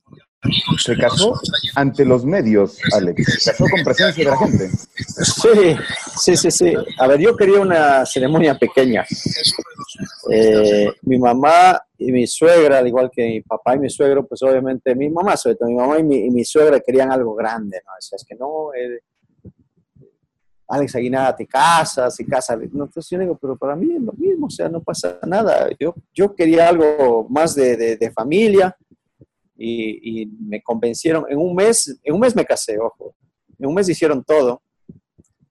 Se 0.82 0.95
casó 0.95 1.34
ante 1.76 2.06
los 2.06 2.24
medios, 2.24 2.78
Alex. 2.93 3.43
Se 3.43 3.52
casó 3.52 3.66
con 3.70 3.84
presencia 3.84 4.24
de 4.24 4.32
la 4.32 4.38
gente. 4.38 4.70
Sí, 4.70 5.76
sí, 6.18 6.38
sí, 6.38 6.52
sí. 6.52 6.74
A 6.97 7.06
ver, 7.06 7.20
yo 7.20 7.36
quería 7.36 7.60
una 7.60 8.06
ceremonia 8.06 8.58
pequeña. 8.58 9.06
Eh, 10.32 10.89
mi 11.02 11.20
mamá 11.20 11.82
y 12.02 12.12
mi 12.12 12.26
suegra, 12.26 12.80
al 12.80 12.88
igual 12.88 13.12
que 13.12 13.28
mi 13.28 13.41
papá 13.41 13.76
y 13.76 13.80
mi 13.80 13.89
suegro, 13.89 14.26
pues 14.26 14.41
obviamente 14.41 14.95
mi 14.95 15.10
mamá, 15.10 15.38
sobre 15.38 15.56
todo 15.56 15.70
mi 15.70 15.76
mamá 15.76 15.99
y 15.99 16.04
mi, 16.04 16.16
y 16.18 16.32
mi 16.32 16.43
suegra 16.43 16.80
querían 16.80 17.12
algo 17.12 17.36
grande, 17.36 17.80
¿no? 17.86 17.91
O 17.91 18.02
sea, 18.02 18.16
es 18.16 18.26
que 18.26 18.36
no, 18.36 18.74
eh, 18.74 19.02
Alex 20.68 20.95
Aguinaga 20.95 21.36
te 21.36 21.45
casas 21.45 22.20
y 22.20 22.26
casas. 22.26 22.58
No, 22.72 22.86
entonces 22.86 23.08
yo 23.10 23.20
digo, 23.20 23.38
pero 23.39 23.56
para 23.56 23.76
mí 23.76 23.93
es 23.93 24.02
lo 24.02 24.14
mismo, 24.14 24.47
o 24.47 24.49
sea, 24.49 24.68
no 24.68 24.82
pasa 24.82 25.20
nada. 25.28 25.70
Yo, 25.80 25.93
yo 26.14 26.34
quería 26.34 26.70
algo 26.70 27.28
más 27.30 27.54
de, 27.54 27.97
de, 27.97 28.12
familia 28.12 28.76
y, 29.56 30.22
y, 30.22 30.26
me 30.26 30.64
convencieron. 30.64 31.26
En 31.30 31.38
un 31.38 31.54
mes, 31.54 31.99
en 32.04 32.16
un 32.16 32.22
mes 32.22 32.36
me 32.36 32.45
casé, 32.45 32.80
ojo. 32.80 33.14
En 33.60 33.68
un 33.68 33.76
mes 33.76 33.89
hicieron 33.89 34.24
todo. 34.24 34.64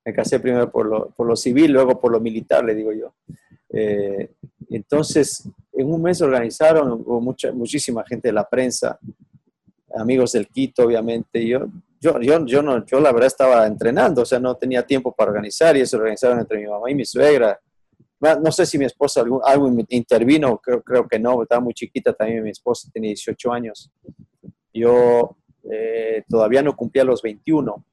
Me 0.03 0.11
casé 0.11 0.39
primero 0.39 0.69
por 0.69 0.87
lo, 0.87 1.11
por 1.11 1.27
lo 1.27 1.35
civil, 1.35 1.71
luego 1.71 2.01
por 2.01 2.11
lo 2.11 2.19
militar, 2.19 2.65
le 2.65 2.75
digo 2.75 2.91
yo. 2.91 3.13
Eh, 3.69 4.33
entonces, 4.69 5.47
en 5.73 5.91
un 5.91 6.01
mes 6.01 6.21
organizaron, 6.21 7.03
mucha, 7.05 7.51
muchísima 7.51 8.03
gente 8.05 8.27
de 8.27 8.33
la 8.33 8.47
prensa, 8.47 8.99
amigos 9.95 10.33
del 10.33 10.47
Quito, 10.47 10.85
obviamente. 10.85 11.45
Yo, 11.45 11.67
yo, 11.99 12.19
yo, 12.19 12.45
yo, 12.45 12.61
no, 12.61 12.85
yo 12.85 12.99
la 12.99 13.11
verdad 13.11 13.27
estaba 13.27 13.65
entrenando, 13.67 14.23
o 14.23 14.25
sea, 14.25 14.39
no 14.39 14.55
tenía 14.55 14.85
tiempo 14.85 15.13
para 15.13 15.31
organizar 15.31 15.75
y 15.77 15.81
eso 15.81 15.97
lo 15.97 16.03
organizaron 16.03 16.39
entre 16.39 16.59
mi 16.59 16.67
mamá 16.67 16.89
y 16.89 16.95
mi 16.95 17.05
suegra. 17.05 17.59
No 18.19 18.51
sé 18.51 18.67
si 18.67 18.77
mi 18.77 18.85
esposa 18.85 19.21
algo, 19.21 19.43
algo 19.43 19.71
intervino, 19.89 20.59
creo, 20.59 20.83
creo 20.83 21.07
que 21.07 21.17
no, 21.17 21.41
estaba 21.41 21.61
muy 21.61 21.73
chiquita 21.73 22.13
también, 22.13 22.43
mi 22.43 22.51
esposa 22.51 22.89
tenía 22.93 23.09
18 23.09 23.51
años. 23.51 23.89
Yo 24.71 25.37
eh, 25.63 26.23
todavía 26.29 26.61
no 26.61 26.75
cumplía 26.75 27.03
los 27.03 27.21
21, 27.21 27.83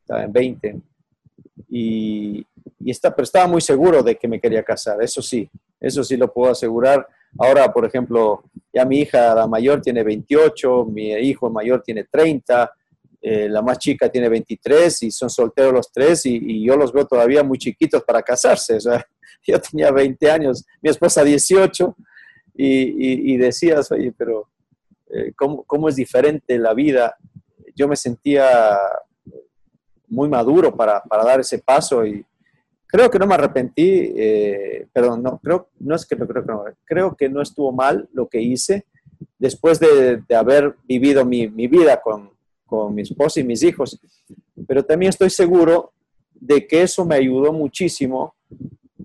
estaba 0.00 0.24
en 0.24 0.32
20. 0.32 0.80
Y, 1.70 2.46
y 2.80 2.90
está, 2.90 3.14
pero 3.14 3.24
estaba 3.24 3.46
muy 3.46 3.62
seguro 3.62 4.02
de 4.02 4.16
que 4.16 4.28
me 4.28 4.40
quería 4.40 4.62
casar, 4.62 5.02
eso 5.02 5.22
sí, 5.22 5.48
eso 5.80 6.04
sí 6.04 6.18
lo 6.18 6.32
puedo 6.32 6.52
asegurar. 6.52 7.06
Ahora, 7.36 7.72
por 7.72 7.84
ejemplo, 7.84 8.44
ya 8.72 8.84
mi 8.84 9.00
hija, 9.00 9.34
la 9.34 9.46
mayor, 9.46 9.80
tiene 9.80 10.02
28, 10.02 10.86
mi 10.86 11.12
hijo 11.12 11.50
mayor 11.50 11.82
tiene 11.82 12.04
30, 12.04 12.70
eh, 13.20 13.48
la 13.48 13.62
más 13.62 13.78
chica 13.78 14.08
tiene 14.08 14.28
23 14.28 15.02
y 15.02 15.10
son 15.10 15.28
solteros 15.28 15.72
los 15.72 15.92
tres 15.92 16.24
y, 16.26 16.64
yo 16.64 16.76
los 16.76 16.92
veo 16.92 17.04
todavía 17.04 17.42
muy 17.42 17.58
chiquitos 17.58 18.02
para 18.04 18.22
casarse. 18.22 18.76
O 18.76 18.80
sea, 18.80 19.04
yo 19.46 19.60
tenía 19.60 19.90
20 19.90 20.30
años, 20.30 20.64
mi 20.80 20.90
esposa 20.90 21.24
18 21.24 21.96
y, 22.54 22.66
y, 22.66 23.34
y 23.34 23.36
decías, 23.36 23.90
oye, 23.92 24.12
pero 24.16 24.48
eh, 25.10 25.32
¿cómo, 25.36 25.64
¿cómo, 25.64 25.88
es 25.88 25.96
diferente 25.96 26.58
la 26.58 26.74
vida? 26.74 27.16
Yo 27.74 27.88
me 27.88 27.96
sentía 27.96 28.78
muy 30.06 30.28
maduro 30.28 30.74
para, 30.74 31.02
para 31.02 31.24
dar 31.24 31.40
ese 31.40 31.58
paso 31.58 32.04
y 32.04 32.24
creo 32.88 33.10
que 33.10 33.18
no 33.18 33.26
me 33.26 33.34
arrepentí, 33.34 34.12
eh, 34.16 34.88
perdón, 34.92 35.22
no, 35.22 35.38
creo, 35.38 35.68
no 35.78 35.94
es 35.94 36.06
que 36.06 36.16
no 36.16 36.26
creo 36.26 36.42
que 36.42 36.52
no, 36.52 36.64
creo 36.84 37.16
que 37.16 37.28
no 37.28 37.42
estuvo 37.42 37.70
mal 37.70 38.08
lo 38.12 38.28
que 38.28 38.40
hice 38.40 38.86
después 39.38 39.78
de, 39.78 40.22
de 40.26 40.34
haber 40.34 40.74
vivido 40.84 41.24
mi, 41.24 41.48
mi 41.48 41.68
vida 41.68 42.00
con, 42.00 42.30
con 42.66 42.94
mi 42.94 43.02
esposa 43.02 43.40
y 43.40 43.44
mis 43.44 43.62
hijos. 43.62 44.00
Pero 44.66 44.84
también 44.84 45.10
estoy 45.10 45.30
seguro 45.30 45.92
de 46.34 46.66
que 46.66 46.82
eso 46.82 47.04
me 47.04 47.16
ayudó 47.16 47.52
muchísimo 47.52 48.34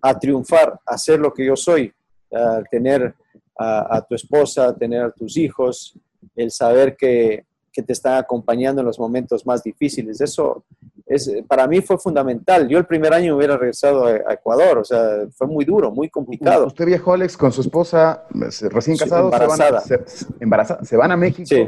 a 0.02 0.18
triunfar, 0.18 0.80
a 0.86 0.98
ser 0.98 1.20
lo 1.20 1.34
que 1.34 1.46
yo 1.46 1.56
soy, 1.56 1.92
a 2.32 2.64
tener 2.70 3.14
a, 3.58 3.98
a 3.98 4.02
tu 4.02 4.16
esposa, 4.16 4.68
a 4.68 4.76
tener 4.76 5.02
a 5.02 5.12
tus 5.12 5.38
hijos, 5.38 5.98
el 6.36 6.52
saber 6.52 6.96
que, 6.96 7.46
que, 7.72 7.84
te 7.84 7.94
están 7.94 8.18
acompañando 8.18 8.82
en 8.82 8.88
los 8.88 9.00
momentos 9.00 9.46
más 9.46 9.64
difíciles. 9.64 10.20
Eso 10.22 10.64
es, 11.06 11.32
para 11.47 11.68
mí 11.68 11.82
fue 11.82 11.97
fundamental. 11.97 12.68
Yo 12.68 12.78
el 12.78 12.86
primer 12.86 13.14
año 13.14 13.36
hubiera 13.36 13.58
regresado 13.58 14.06
a, 14.06 14.10
a 14.10 14.34
Ecuador, 14.34 14.78
o 14.80 14.84
sea, 14.84 15.28
fue 15.36 15.47
muy 15.47 15.66
duro, 15.66 15.91
muy 15.91 16.10
complicado. 16.10 16.68
Usted 16.68 16.86
viajó, 16.86 17.14
Alex, 17.14 17.38
con 17.38 17.51
su 17.51 17.62
esposa 17.62 18.26
recién 18.30 18.97
casado, 18.97 19.30
sí, 19.30 19.36
embarazada. 19.36 19.82
Se 19.82 19.97
van, 19.97 20.08
se, 20.08 20.26
embarazada, 20.39 20.86
se 20.86 20.97
van 20.97 21.12
a 21.12 21.18
México. 21.18 21.47
Sí 21.47 21.68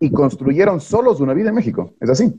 y 0.00 0.10
construyeron 0.10 0.80
solos 0.80 1.20
una 1.20 1.34
vida 1.34 1.48
en 1.48 1.54
México. 1.54 1.94
¿Es 2.00 2.10
así? 2.10 2.32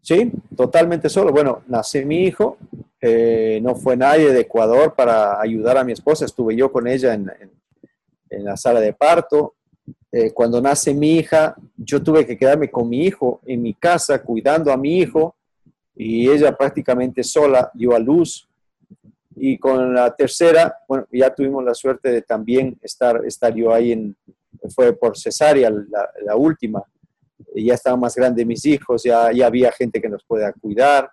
Sí, 0.00 0.30
totalmente 0.56 1.08
solo. 1.08 1.32
Bueno, 1.32 1.62
nací 1.66 2.04
mi 2.04 2.24
hijo, 2.24 2.58
eh, 3.00 3.60
no 3.62 3.74
fue 3.74 3.96
nadie 3.96 4.32
de 4.32 4.40
Ecuador 4.40 4.94
para 4.94 5.40
ayudar 5.40 5.78
a 5.78 5.84
mi 5.84 5.92
esposa, 5.92 6.24
estuve 6.24 6.56
yo 6.56 6.70
con 6.70 6.86
ella 6.86 7.14
en, 7.14 7.30
en, 7.40 7.50
en 8.30 8.44
la 8.44 8.56
sala 8.56 8.80
de 8.80 8.92
parto. 8.92 9.54
Eh, 10.12 10.32
cuando 10.32 10.60
nace 10.60 10.94
mi 10.94 11.16
hija, 11.16 11.56
yo 11.76 12.02
tuve 12.02 12.26
que 12.26 12.36
quedarme 12.36 12.70
con 12.70 12.88
mi 12.88 13.04
hijo 13.04 13.40
en 13.46 13.62
mi 13.62 13.74
casa 13.74 14.22
cuidando 14.22 14.72
a 14.72 14.76
mi 14.76 14.98
hijo 14.98 15.36
y 15.94 16.28
ella 16.28 16.56
prácticamente 16.56 17.22
sola 17.22 17.70
dio 17.74 17.94
a 17.94 17.98
luz. 17.98 18.48
Y 19.36 19.58
con 19.58 19.92
la 19.92 20.14
tercera, 20.14 20.76
bueno, 20.86 21.06
ya 21.12 21.34
tuvimos 21.34 21.64
la 21.64 21.74
suerte 21.74 22.10
de 22.10 22.22
también 22.22 22.78
estar, 22.82 23.24
estar 23.24 23.52
yo 23.54 23.72
ahí 23.72 23.92
en, 23.92 24.16
fue 24.74 24.92
por 24.92 25.18
cesárea 25.18 25.70
la, 25.70 26.08
la 26.24 26.36
última 26.36 26.84
ya 27.54 27.74
estaban 27.74 28.00
más 28.00 28.14
grandes 28.14 28.46
mis 28.46 28.64
hijos, 28.64 29.02
ya, 29.02 29.30
ya 29.32 29.46
había 29.46 29.70
gente 29.72 30.00
que 30.00 30.08
nos 30.08 30.24
pueda 30.24 30.52
cuidar, 30.52 31.10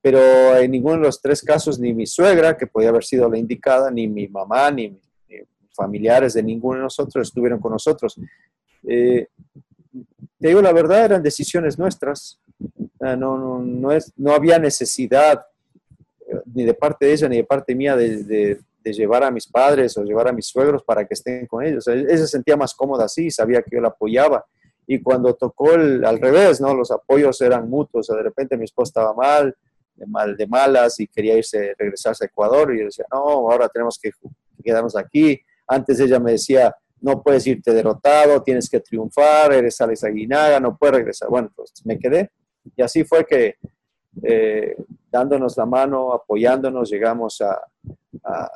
pero 0.00 0.56
en 0.56 0.70
ninguno 0.70 0.96
de 0.96 1.02
los 1.02 1.20
tres 1.20 1.42
casos 1.42 1.78
ni 1.78 1.92
mi 1.92 2.06
suegra, 2.06 2.56
que 2.56 2.66
podía 2.66 2.90
haber 2.90 3.04
sido 3.04 3.28
la 3.28 3.38
indicada, 3.38 3.90
ni 3.90 4.08
mi 4.08 4.28
mamá, 4.28 4.70
ni, 4.70 4.88
ni 4.88 5.36
familiares 5.74 6.34
de 6.34 6.42
ninguno 6.42 6.78
de 6.78 6.82
nosotros 6.84 7.28
estuvieron 7.28 7.60
con 7.60 7.72
nosotros. 7.72 8.18
Eh, 8.86 9.28
te 10.38 10.48
digo 10.48 10.60
la 10.60 10.72
verdad, 10.72 11.04
eran 11.04 11.22
decisiones 11.22 11.78
nuestras, 11.78 12.40
no, 13.00 13.16
no, 13.16 13.58
no, 13.58 13.92
es, 13.92 14.12
no 14.16 14.32
había 14.32 14.58
necesidad 14.58 15.44
eh, 16.26 16.36
ni 16.54 16.64
de 16.64 16.74
parte 16.74 17.06
de 17.06 17.12
ella 17.12 17.28
ni 17.28 17.36
de 17.36 17.44
parte 17.44 17.74
mía 17.74 17.96
de, 17.96 18.24
de, 18.24 18.60
de, 18.82 18.92
llevar 18.92 19.24
a 19.24 19.30
mis 19.30 19.46
padres 19.46 19.96
o 19.96 20.04
llevar 20.04 20.28
a 20.28 20.32
mis 20.32 20.46
suegros 20.46 20.82
para 20.84 21.06
que 21.06 21.14
estén 21.14 21.46
con 21.46 21.64
ellos. 21.64 21.86
Ella 21.88 22.16
se 22.16 22.26
sentía 22.26 22.56
más 22.56 22.74
cómoda 22.74 23.06
así, 23.06 23.30
sabía 23.30 23.62
que 23.62 23.76
yo 23.76 23.80
la 23.80 23.88
apoyaba 23.88 24.44
y 24.86 25.00
cuando 25.00 25.34
tocó 25.34 25.72
el, 25.74 26.04
al 26.04 26.20
revés, 26.20 26.60
¿no? 26.60 26.74
Los 26.74 26.90
apoyos 26.90 27.40
eran 27.40 27.68
mutuos, 27.68 28.10
o 28.10 28.14
de 28.14 28.22
repente 28.22 28.56
mi 28.56 28.64
esposa 28.64 28.90
estaba 28.90 29.14
mal, 29.14 29.56
de, 29.94 30.06
mal, 30.06 30.36
de 30.36 30.46
malas 30.46 30.98
y 31.00 31.06
quería 31.06 31.36
irse, 31.36 31.74
regresarse 31.78 32.24
a 32.24 32.26
Ecuador 32.26 32.74
y 32.74 32.80
yo 32.80 32.84
decía, 32.86 33.06
no, 33.12 33.18
ahora 33.18 33.68
tenemos 33.68 33.98
que 33.98 34.10
quedarnos 34.62 34.96
aquí. 34.96 35.40
Antes 35.66 36.00
ella 36.00 36.18
me 36.18 36.32
decía, 36.32 36.74
no 37.00 37.22
puedes 37.22 37.46
irte 37.46 37.72
derrotado, 37.72 38.42
tienes 38.42 38.68
que 38.68 38.80
triunfar, 38.80 39.52
eres 39.52 39.80
Alex 39.80 40.04
Aguinaga, 40.04 40.60
no 40.60 40.76
puedes 40.76 40.96
regresar. 40.96 41.28
Bueno, 41.28 41.50
pues 41.54 41.72
me 41.84 41.98
quedé 41.98 42.30
y 42.76 42.82
así 42.82 43.04
fue 43.04 43.24
que 43.24 43.56
eh, 44.22 44.76
dándonos 45.10 45.56
la 45.56 45.66
mano, 45.66 46.12
apoyándonos, 46.12 46.90
llegamos 46.90 47.40
a, 47.40 47.60
a, 48.24 48.50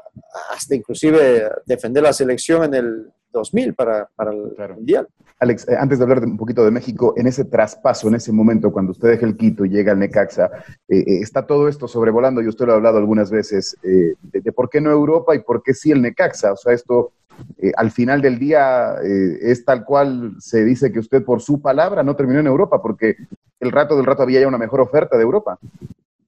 hasta 0.51 0.75
inclusive 0.75 1.51
defender 1.65 2.03
la 2.03 2.13
selección 2.13 2.65
en 2.65 2.75
el 2.75 3.13
2000 3.37 3.75
para, 3.75 4.09
para 4.17 4.33
el 4.33 4.53
claro. 4.55 4.75
Mundial. 4.75 5.07
Alex, 5.39 5.69
eh, 5.69 5.77
antes 5.79 5.99
de 5.99 6.05
hablar 6.05 6.21
de 6.21 6.27
un 6.27 6.37
poquito 6.37 6.65
de 6.65 6.71
México, 6.71 7.13
en 7.17 7.27
ese 7.27 7.45
traspaso, 7.45 8.09
en 8.09 8.15
ese 8.15 8.33
momento, 8.33 8.73
cuando 8.73 8.93
usted 8.93 9.11
deja 9.11 9.27
el 9.27 9.37
Quito 9.37 9.65
y 9.65 9.69
llega 9.69 9.93
al 9.93 9.99
Necaxa, 9.99 10.51
eh, 10.89 10.99
eh, 10.99 11.19
está 11.21 11.47
todo 11.47 11.69
esto 11.69 11.87
sobrevolando, 11.87 12.41
y 12.41 12.49
usted 12.49 12.65
lo 12.65 12.73
ha 12.73 12.77
hablado 12.77 12.99
algunas 12.99 13.31
veces, 13.31 13.77
eh, 13.83 14.15
de, 14.23 14.41
de, 14.41 14.53
por 14.53 14.71
qué 14.71 14.81
no 14.81 14.91
Europa 14.91 15.35
y 15.35 15.41
por 15.41 15.63
qué 15.63 15.75
sí 15.75 15.91
el 15.91 16.01
Necaxa. 16.01 16.53
O 16.53 16.57
sea, 16.57 16.73
esto 16.73 17.13
eh, 17.59 17.73
al 17.77 17.91
final 17.91 18.23
del 18.23 18.39
día 18.39 18.95
es 19.03 19.65
tal 19.65 19.85
cual 19.85 20.37
se 20.39 20.65
dice 20.65 20.91
que 20.91 21.01
usted 21.01 21.23
por 21.23 21.43
su 21.43 21.61
palabra 21.61 22.03
no 22.03 22.17
terminó 22.17 22.41
en 22.41 22.47
Europa, 22.47 22.81
porque 22.81 23.17
el 23.61 23.73
rato 23.73 23.95
del 23.97 24.07
rato 24.07 24.23
había 24.23 24.41
ya 24.41 24.49
una 24.49 24.59
mejor 24.59 24.81
oferta 24.81 25.19
de 25.19 25.23
Europa. 25.23 25.59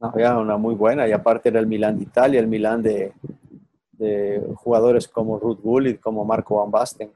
No, 0.01 0.09
había 0.09 0.36
una 0.36 0.59
muy 0.59 0.74
buena, 0.74 1.09
y 1.09 1.12
aparte 1.12 1.48
era 1.48 1.60
el 1.60 1.66
Milán 1.66 1.97
de 1.97 2.02
Italia, 2.05 2.40
el 2.40 2.47
Milán 2.47 2.82
de, 2.82 3.12
de 3.99 4.43
jugadores 4.57 5.09
como 5.09 5.39
Ruth 5.39 5.61
Gullit, 5.61 6.01
como 6.01 6.25
Marco 6.25 6.57
Van 6.57 6.70
Basten. 6.70 7.11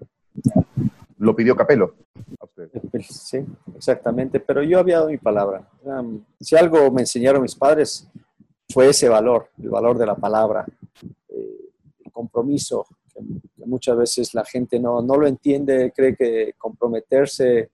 Lo 1.18 1.34
pidió 1.34 1.54
Capello. 1.54 1.94
Sí, 3.00 3.44
exactamente, 3.76 4.40
pero 4.40 4.62
yo 4.62 4.78
había 4.78 4.98
dado 4.98 5.10
mi 5.10 5.18
palabra. 5.18 5.68
Um, 5.84 6.22
si 6.40 6.56
algo 6.56 6.90
me 6.90 7.02
enseñaron 7.02 7.42
mis 7.42 7.54
padres 7.54 8.08
fue 8.68 8.88
ese 8.88 9.08
valor, 9.08 9.48
el 9.60 9.70
valor 9.70 9.98
de 9.98 10.06
la 10.06 10.14
palabra, 10.14 10.64
eh, 11.28 11.70
el 12.04 12.12
compromiso, 12.12 12.86
que, 13.12 13.20
que, 13.56 13.66
muchas 13.66 13.96
veces 13.96 14.34
la 14.34 14.44
gente 14.44 14.78
no, 14.78 15.02
no 15.02 15.16
lo 15.16 15.26
entiende, 15.26 15.92
cree 15.94 16.14
que 16.14 16.54
comprometerse 16.58 17.70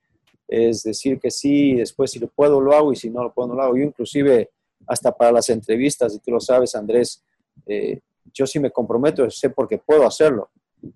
es 0.48 0.82
decir 0.82 1.20
que 1.20 1.30
sí, 1.30 1.74
después 1.74 2.10
si 2.10 2.18
lo 2.18 2.28
puedo 2.28 2.58
lo 2.58 2.72
hago 2.72 2.90
y 2.92 2.96
si 2.96 3.10
no 3.10 3.22
lo 3.22 3.32
puedo 3.32 3.48
no 3.48 3.54
lo 3.54 3.62
hago. 3.62 3.76
Yo 3.76 3.84
inclusive 3.84 4.50
hasta 4.86 5.12
para 5.12 5.30
las 5.30 5.50
entrevistas, 5.50 6.14
y 6.14 6.18
tú 6.20 6.30
lo 6.30 6.40
sabes 6.40 6.74
Andrés, 6.74 7.22
eh, 7.66 8.00
yo 8.32 8.46
sí 8.46 8.58
me 8.58 8.70
comprometo, 8.70 9.28
sé 9.30 9.50
porque 9.50 9.78
puedo 9.78 10.06
hacerlo. 10.06 10.50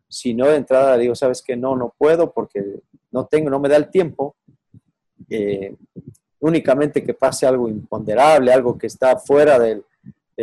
Si 0.08 0.34
no 0.34 0.46
de 0.46 0.56
entrada 0.56 0.96
digo, 0.96 1.14
sabes 1.14 1.42
que 1.42 1.56
no, 1.56 1.76
no 1.76 1.94
puedo 1.96 2.32
porque 2.32 2.80
no 3.10 3.26
tengo, 3.26 3.50
no 3.50 3.60
me 3.60 3.68
da 3.68 3.76
el 3.76 3.90
tiempo. 3.90 4.36
Eh, 5.28 5.74
únicamente 6.40 7.04
que 7.04 7.14
pase 7.14 7.46
algo 7.46 7.68
imponderable, 7.68 8.52
algo 8.52 8.76
que 8.76 8.88
está 8.88 9.16
fuera 9.18 9.58
del, 9.58 9.84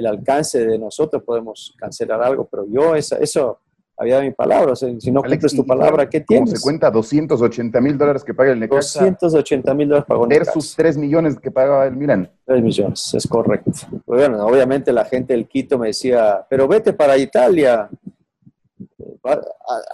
alcance 0.06 0.66
de 0.66 0.80
nosotros, 0.80 1.24
podemos 1.24 1.76
cancelar 1.78 2.22
algo, 2.24 2.48
pero 2.50 2.66
yo 2.66 2.96
eso 2.96 3.60
había 4.00 4.16
dado 4.16 4.26
mi 4.26 4.34
palabra, 4.34 4.72
o 4.72 4.76
sea, 4.78 4.90
si 4.98 5.12
no 5.12 5.22
cumples 5.22 5.54
tu 5.54 5.66
palabra, 5.66 6.10
¿qué 6.10 6.22
tienes? 6.22 6.52
¿Cómo 6.52 6.58
se 6.58 6.64
cuenta? 6.64 6.90
280 6.90 7.82
mil 7.82 7.98
dólares 7.98 8.24
que 8.24 8.34
paga 8.34 8.54
el 8.54 8.60
Necaxa. 8.62 9.02
280 9.02 9.74
mil 9.74 9.90
dólares 9.90 10.06
pagó 10.08 10.26
Versus 10.26 10.74
3 10.74 10.98
millones 10.98 11.38
que 11.38 11.52
pagaba 11.52 11.86
el 11.86 11.98
Milan. 11.98 12.32
3 12.46 12.64
millones, 12.64 13.14
es 13.14 13.28
correcto. 13.28 13.72
Bueno, 14.06 14.46
obviamente 14.46 14.94
la 14.94 15.04
gente 15.04 15.34
del 15.34 15.50
Quito 15.50 15.78
me 15.78 15.88
decía, 15.88 16.46
pero 16.50 16.66
vete 16.66 16.94
para 16.94 17.18
Italia, 17.18 17.90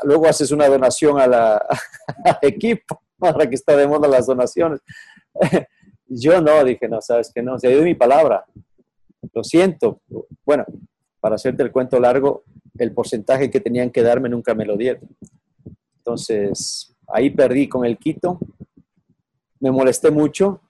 luego 0.04 0.28
haces 0.28 0.52
una 0.52 0.68
donación 0.68 1.20
a 1.20 1.26
la, 1.26 1.56
al 2.26 2.38
equipo, 2.44 3.02
para 3.18 3.50
que 3.50 3.56
está 3.56 3.76
de 3.76 3.88
moda 3.88 4.08
las 4.08 4.28
donaciones. 4.28 4.82
Yo 6.08 6.40
no, 6.42 6.64
dije, 6.64 6.88
no, 6.88 7.02
sabes 7.02 7.32
que 7.34 7.42
no, 7.42 7.58
se 7.58 7.70
dio 7.70 7.82
mi 7.82 7.96
palabra, 7.96 8.46
lo 9.34 9.44
siento. 9.44 10.00
Bueno, 10.46 10.64
para 11.26 11.38
hacerte 11.38 11.64
el 11.64 11.72
cuento 11.72 12.00
largo, 12.00 12.44
el 12.78 12.92
porcentaje 12.92 13.50
que 13.50 13.60
tenían 13.60 13.90
que 13.90 14.04
darme 14.04 14.30
nunca 14.30 14.54
me 14.54 14.64
lo 14.64 14.78
dieron. 14.78 15.10
Entonces, 15.98 16.96
ahí 17.08 17.32
perdí 17.32 17.68
con 17.68 17.84
el 17.84 17.98
Quito, 17.98 18.38
me 19.60 19.72
molesté 19.72 20.12
mucho, 20.12 20.62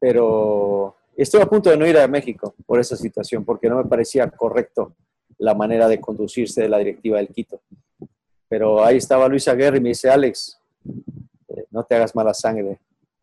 pero 0.00 0.96
estoy 1.14 1.42
a 1.42 1.46
punto 1.46 1.68
de 1.68 1.76
no 1.76 1.86
ir 1.86 1.98
a 1.98 2.08
México 2.08 2.54
por 2.64 2.80
esa 2.80 2.96
situación, 2.96 3.44
porque 3.44 3.68
no 3.68 3.76
me 3.76 3.84
parecía 3.84 4.30
correcto 4.30 4.94
la 5.36 5.54
manera 5.54 5.88
de 5.88 6.00
conducirse 6.00 6.62
de 6.62 6.70
la 6.70 6.78
directiva 6.78 7.18
del 7.18 7.28
Quito. 7.28 7.60
Pero 8.48 8.82
ahí 8.82 8.96
estaba 8.96 9.28
Luis 9.28 9.46
Aguirre 9.46 9.76
y 9.76 9.82
me 9.82 9.90
dice, 9.90 10.08
Alex, 10.08 10.58
eh, 11.48 11.66
no 11.70 11.84
te 11.84 11.96
hagas 11.96 12.14
mala 12.14 12.32
sangre, 12.32 12.80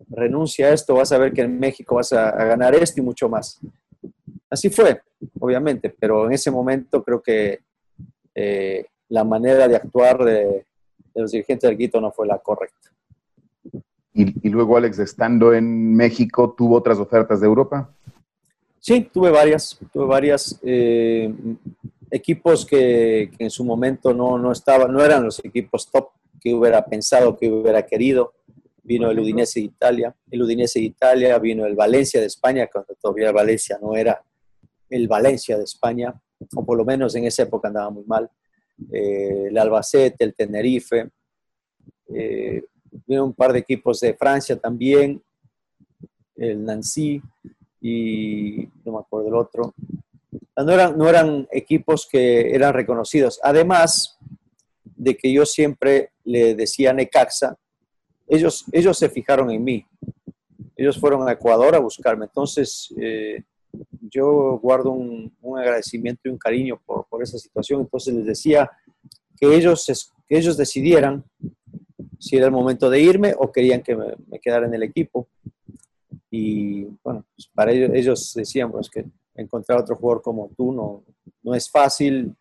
renuncia 0.08 0.68
a 0.68 0.74
esto, 0.74 0.94
vas 0.94 1.12
a 1.14 1.18
ver 1.18 1.34
que 1.34 1.42
en 1.42 1.60
México 1.60 1.96
vas 1.96 2.14
a, 2.14 2.30
ganar 2.46 2.76
esto 2.76 3.02
y 3.02 3.04
mucho 3.04 3.28
más. 3.28 3.60
Así 4.54 4.70
fue, 4.70 5.02
obviamente, 5.40 5.90
pero 5.90 6.28
en 6.28 6.34
ese 6.34 6.52
momento 6.52 7.04
creo 7.04 7.24
que 7.24 7.62
eh, 8.36 8.86
la 9.10 9.24
manera 9.24 9.68
de 9.68 9.76
actuar 9.76 10.24
de, 10.24 10.68
los 11.16 11.32
dirigentes 11.32 11.68
del 11.68 11.76
Quito 11.76 12.00
no 12.00 12.12
fue 12.12 12.28
la 12.28 12.38
correcta. 12.38 12.92
Y, 14.14 14.50
luego, 14.50 14.78
Alex, 14.78 15.00
estando 15.00 15.56
en 15.56 15.96
México, 15.96 16.54
¿tuvo 16.56 16.76
otras 16.76 17.00
ofertas 17.00 17.42
de 17.42 17.48
Europa? 17.48 17.90
Sí, 18.80 19.10
tuve 19.12 19.32
varias, 19.32 19.80
tuve 19.92 20.06
varias. 20.06 20.60
Eh, 20.62 21.34
equipos 22.12 22.64
que, 22.64 23.32
en 23.40 23.50
su 23.50 23.66
momento 23.66 24.14
no, 24.14 24.38
no, 24.38 24.52
estaban, 24.52 24.94
no 24.94 25.04
eran 25.04 25.24
los 25.24 25.44
equipos 25.44 25.90
top 25.90 26.10
que 26.40 26.54
hubiera 26.54 26.86
pensado, 26.86 27.36
que 27.36 27.50
hubiera 27.50 27.84
querido. 27.88 28.34
Vino 28.84 29.10
el 29.10 29.20
Udinese 29.20 29.62
de 29.62 29.66
Italia, 29.66 30.16
el 30.30 30.44
Udinese 30.44 30.78
de 30.78 30.86
Italia, 30.86 31.40
vino 31.40 31.66
el 31.66 31.74
Valencia 31.74 32.20
de 32.20 32.28
España, 32.28 32.70
cuando 32.72 32.94
todavía 33.02 33.32
Valencia 33.32 33.80
no 33.82 33.96
era 33.96 34.22
el 34.89 35.07
Valencia 35.07 35.57
de 35.57 35.64
España, 35.64 36.14
o 36.55 36.65
por 36.65 36.77
lo 36.77 36.85
menos 36.85 37.15
en 37.15 37.26
esa 37.26 37.43
época 37.43 37.68
andaba 37.68 37.89
muy 37.89 38.03
mal. 38.05 38.30
Eh, 38.91 39.47
el 39.47 39.57
Albacete, 39.57 40.23
el 40.23 40.34
Tenerife, 40.34 41.10
eh, 42.10 42.64
un 43.07 43.34
par 43.34 43.53
de 43.53 43.60
equipos 43.60 43.99
de 43.99 44.14
Francia 44.14 44.55
también, 44.57 45.22
el 46.35 46.64
Nancy 46.64 47.22
y 47.81 48.68
no 48.85 48.93
me 48.93 48.99
acuerdo 48.99 49.27
el 49.27 49.35
otro. 49.35 49.73
No 50.55 50.72
eran, 50.72 50.97
no 50.97 51.10
eran 51.10 51.47
equipos 51.51 52.07
que 52.10 52.53
eran 52.53 52.73
reconocidos. 52.73 53.39
Además 53.43 54.18
de 54.84 55.18
que 55.18 55.31
yo 55.31 55.45
siempre 55.45 56.11
le 56.23 56.55
decía 56.55 56.91
a 56.91 56.93
Necaxa, 56.93 57.57
ellos, 58.27 58.65
ellos 58.72 58.97
se 58.97 59.10
fijaron 59.10 59.51
en 59.51 59.64
mí. 59.64 59.85
Ellos 60.76 60.97
fueron 60.97 61.27
a 61.27 61.34
Ecuador 61.34 61.76
a 61.76 61.80
buscarme. 61.80 62.26
Entonces, 62.26 62.93
eh, 62.99 63.43
yo 64.02 64.60
guardo 64.60 64.91
un, 64.91 65.32
agradecimiento 65.58 66.22
y 66.26 66.30
un 66.30 66.38
cariño 66.38 66.82
por, 66.86 67.06
por, 67.08 67.24
esa 67.24 67.38
situación. 67.38 67.82
Entonces 67.82 68.14
les 68.14 68.26
decía 68.26 68.70
que 69.38 69.56
ellos, 69.56 70.12
que 70.28 70.38
ellos 70.38 70.58
decidieran 70.58 71.24
si 72.20 72.38
era 72.38 72.45
el 72.45 72.52
momento 72.52 72.90
de 72.90 73.02
irme 73.02 73.34
o 73.38 73.52
querían 73.52 73.82
que 73.82 73.95
me, 73.95 74.16
me 74.28 74.40
quedara 74.40 74.66
en 74.66 74.74
el 74.74 74.84
equipo. 74.84 75.28
Y 76.30 76.86
bueno, 77.04 77.26
pues 77.36 77.48
para 77.54 77.72
ellos, 77.72 77.91
ellos 77.94 78.34
decían 78.34 78.72
pues, 78.72 78.90
que 78.90 79.06
encontrar 79.36 79.80
otro 79.80 79.95
jugador 79.95 80.22
como 80.22 80.50
tú 80.56 80.72
no, 80.72 81.04
no 81.41 81.54
es 81.54 81.70
fácil. 81.70 82.36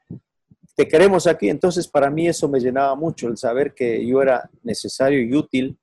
Te 0.75 0.89
queremos 0.89 1.27
aquí, 1.27 1.49
entonces 1.49 1.87
para 1.87 2.11
mí 2.11 2.27
eso 2.27 2.49
me 2.49 2.61
llenaba 2.61 2.95
mucho, 2.95 3.29
el 3.29 3.37
saber 3.37 3.75
que 3.75 4.07
yo 4.07 4.23
era 4.23 4.49
necesario 4.63 5.21
y 5.21 5.35
útil, 5.35 5.77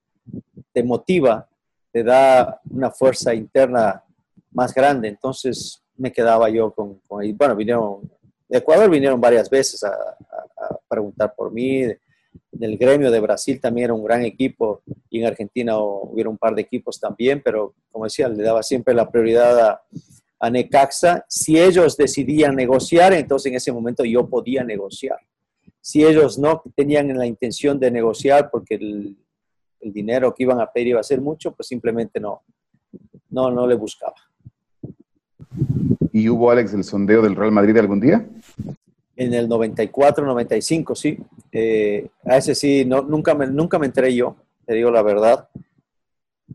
te 0.72 0.84
motiva, 0.84 1.48
te 1.92 2.04
da 2.04 2.60
una 2.70 2.90
fuerza 2.90 3.34
interna 3.34 4.04
más 4.52 4.74
grande, 4.74 5.08
entonces 5.08 5.84
me 5.96 6.12
quedaba 6.12 6.50
yo 6.50 6.72
con, 6.72 7.00
con 7.08 7.24
bueno, 7.38 7.56
vinieron, 7.56 8.10
de 8.48 8.58
Ecuador 8.58 8.90
vinieron 8.90 9.20
varias 9.22 9.50
veces 9.50 9.84
a, 9.84 9.94
preguntar 10.88 11.36
por 11.36 11.52
mí, 11.52 11.84
del 12.52 12.78
gremio 12.78 13.12
de 13.12 13.20
Brasil 13.20 13.62
también 13.62 13.86
era 13.86 13.94
un 13.94 14.04
gran 14.04 14.24
equipo 14.24 14.82
y 15.10 15.20
en 15.20 15.28
Argentina 15.28 15.78
hubo 15.78 16.30
un 16.30 16.38
par 16.38 16.56
de 16.56 16.62
equipos 16.62 17.00
también, 17.00 17.42
pero 17.44 17.76
como 17.92 18.06
decía, 18.06 18.28
le 18.28 18.44
daba 18.44 18.64
siempre 18.64 18.94
la 18.94 19.10
prioridad 19.10 19.80
a, 20.40 20.50
Necaxa. 20.50 21.26
Si 21.28 21.60
ellos 21.60 21.98
decidían 21.98 22.56
negociar, 22.56 23.14
entonces 23.14 23.52
en 23.52 23.58
ese 23.58 23.72
momento 23.72 24.04
yo 24.06 24.28
podía 24.28 24.64
negociar. 24.64 25.20
Si 25.82 26.04
ellos 26.04 26.40
no 26.40 26.62
tenían 26.76 27.16
la 27.18 27.26
intención 27.26 27.80
de 27.80 27.92
negociar 27.92 28.50
porque 28.50 28.76
el, 28.76 29.18
dinero 29.82 30.34
que 30.34 30.44
iban 30.44 30.60
a 30.60 30.72
pedir 30.72 30.90
iba 30.90 31.00
a 31.00 31.04
ser 31.04 31.22
mucho, 31.22 31.54
pues 31.54 31.68
simplemente 31.68 32.20
no, 32.20 32.44
no, 33.30 33.50
no 33.50 33.66
le 33.66 33.76
buscaba. 33.76 34.16
¿Y 36.12 36.30
hubo, 36.30 36.52
Alex, 36.52 36.74
el 36.74 36.84
sondeo 36.84 37.22
del 37.22 37.36
Real 37.36 37.52
Madrid 37.52 37.78
algún 37.78 38.00
día? 38.00 38.26
En 39.16 39.34
el 39.34 39.48
94, 39.48 40.26
95, 40.26 40.96
sí. 40.96 41.18
Eh, 41.52 42.08
a 42.26 42.38
ese 42.38 42.56
sí, 42.56 42.86
no, 42.86 43.02
nunca, 43.02 43.36
me, 43.36 43.48
nunca 43.48 43.78
me 43.80 43.88
enteré 43.88 44.14
yo, 44.16 44.36
te 44.66 44.74
digo 44.74 44.92
la 44.92 45.02
verdad 45.02 45.50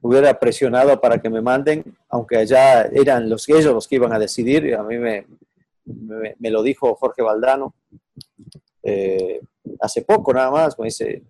hubiera 0.01 0.39
presionado 0.39 1.01
para 1.01 1.19
que 1.19 1.31
me 1.31 1.41
manden, 1.41 1.85
aunque 2.09 2.37
allá 2.37 2.83
eran 2.83 3.29
los, 3.29 3.49
ellos 3.49 3.73
los 3.73 3.89
que 3.89 3.97
iban 3.97 4.13
a 4.13 4.19
decidir, 4.19 4.75
a 4.75 4.83
mí 4.83 4.99
me, 4.99 5.27
me, 6.39 6.51
lo 6.51 6.63
dijo 6.63 6.95
Jorge 6.95 7.23
Valdano 7.23 7.75
eh, 8.83 9.41
hace 9.81 10.03
poco 10.03 10.33
nada 10.33 10.51
más, 10.51 10.79
me 10.79 10.87
dice, 10.87 11.23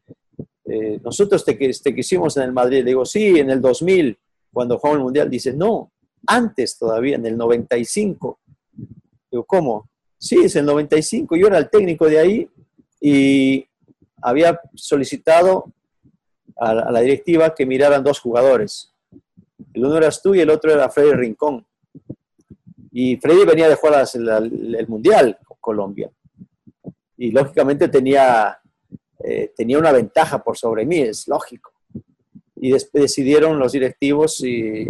eh, 0.64 0.98
nosotros 1.02 1.44
te, 1.44 1.54
te, 1.54 1.94
quisimos 1.94 2.36
en 2.36 2.44
el 2.44 2.52
Madrid, 2.52 2.78
le 2.78 2.90
digo, 2.90 3.04
sí, 3.04 3.38
en 3.38 3.50
el 3.50 3.60
2000, 3.60 4.18
cuando 4.52 4.78
jugó 4.78 4.94
el 4.94 5.00
Mundial, 5.00 5.30
dice, 5.30 5.52
no, 5.52 5.92
antes 6.26 6.78
todavía, 6.78 7.16
en 7.16 7.26
el 7.26 7.36
95. 7.36 8.38
Digo, 9.30 9.44
¿cómo? 9.44 9.88
Sí, 10.18 10.38
es 10.44 10.56
el 10.56 10.64
95, 10.64 11.36
yo 11.36 11.48
era 11.48 11.58
el 11.58 11.68
técnico 11.68 12.06
de 12.06 12.18
ahí 12.18 12.48
y 13.00 13.66
había 14.22 14.58
solicitado 14.74 15.72
a 16.56 16.72
la, 16.72 17.00
directiva 17.00 17.54
que 17.54 17.66
miraran 17.66 18.02
dos 18.02 18.20
jugadores. 18.20 18.94
El 19.74 19.84
uno 19.84 19.98
eras 19.98 20.22
tú 20.22 20.34
y 20.34 20.40
el 20.40 20.48
otro 20.48 20.72
era 20.72 20.88
Freddy 20.88 21.12
Rincón. 21.12 21.66
Y 22.90 23.16
Freddy 23.16 23.44
venía 23.44 23.68
de 23.68 23.74
jugar 23.74 24.06
el, 24.14 24.88
Mundial 24.88 25.38
con 25.44 25.58
Colombia. 25.60 26.10
Y 27.16 27.32
lógicamente 27.32 27.88
tenía, 27.88 28.58
eh, 29.22 29.52
tenía 29.54 29.78
una 29.78 29.92
ventaja 29.92 30.42
por 30.42 30.56
sobre 30.56 30.86
mí, 30.86 31.00
es 31.00 31.28
lógico. 31.28 31.72
Y 32.56 32.72
decidieron 32.92 33.58
los 33.58 33.72
directivos 33.72 34.42
y, 34.42 34.84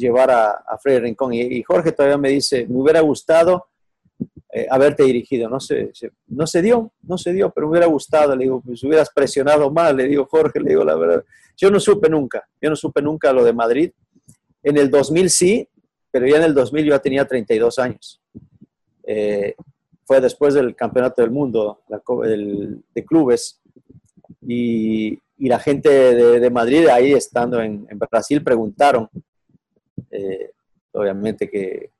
llevar 0.00 0.30
a, 0.30 0.50
a 0.50 0.78
Freddy 0.78 1.00
Rincón. 1.00 1.32
y 1.34 1.62
Jorge 1.62 1.92
todavía 1.92 2.18
me 2.18 2.30
dice, 2.30 2.66
me 2.66 2.80
hubiera 2.80 3.00
gustado 3.00 3.66
eh, 4.52 4.66
haberte 4.68 5.04
dirigido. 5.04 5.48
No 5.48 5.60
se, 5.60 5.92
no 6.28 6.46
se 6.46 6.62
dio, 6.62 6.92
no 7.02 7.16
se 7.16 7.32
dio, 7.32 7.50
pero 7.50 7.66
me 7.66 7.72
hubiera 7.72 7.86
gustado. 7.86 8.34
Le 8.34 8.44
digo, 8.44 8.60
pues 8.60 8.82
hubieras 8.82 9.10
presionado 9.10 9.70
más, 9.70 9.94
le 9.94 10.04
digo, 10.04 10.26
Jorge, 10.26 10.60
le 10.60 10.70
digo 10.70 10.84
la 10.84 10.96
verdad. 10.96 11.24
Yo 11.56 11.70
no 11.70 11.78
supe 11.78 12.08
nunca, 12.08 12.48
yo 12.60 12.70
no 12.70 12.76
supe 12.76 13.00
nunca 13.02 13.32
lo 13.32 13.44
de 13.44 13.52
Madrid. 13.52 13.92
En 14.62 14.76
el 14.76 14.90
2000 14.90 15.30
sí, 15.30 15.68
pero 16.10 16.26
ya 16.26 16.38
en 16.38 16.44
el 16.44 16.54
2000 16.54 16.84
yo 16.84 16.90
ya 16.90 16.98
tenía 16.98 17.24
32 17.24 17.78
años. 17.78 18.20
Eh, 19.04 19.54
fue 20.04 20.20
después 20.20 20.54
del 20.54 20.74
Campeonato 20.74 21.22
del 21.22 21.30
Mundo 21.30 21.82
de 21.88 23.04
clubes 23.04 23.60
y, 24.46 25.16
y 25.40 25.48
la 25.48 25.58
gente 25.58 25.88
de, 25.88 26.50
Madrid 26.50 26.86
ahí 26.88 27.12
estando 27.12 27.62
en, 27.62 27.86
Brasil 28.10 28.42
preguntaron, 28.42 29.08
eh, 30.10 30.50
obviamente 30.92 31.48
que 31.48 31.90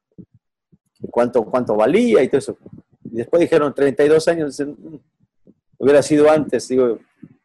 cuánto, 1.10 1.44
cuánto 1.44 1.74
valía 1.76 2.22
y 2.22 2.28
todo 2.28 2.38
eso. 2.38 2.58
Y 3.04 3.16
después 3.16 3.40
dijeron 3.40 3.74
32 3.74 4.28
años, 4.28 4.60
mm, 4.60 4.96
hubiera 5.78 6.02
sido 6.02 6.30
antes, 6.30 6.68
digo, 6.68 6.98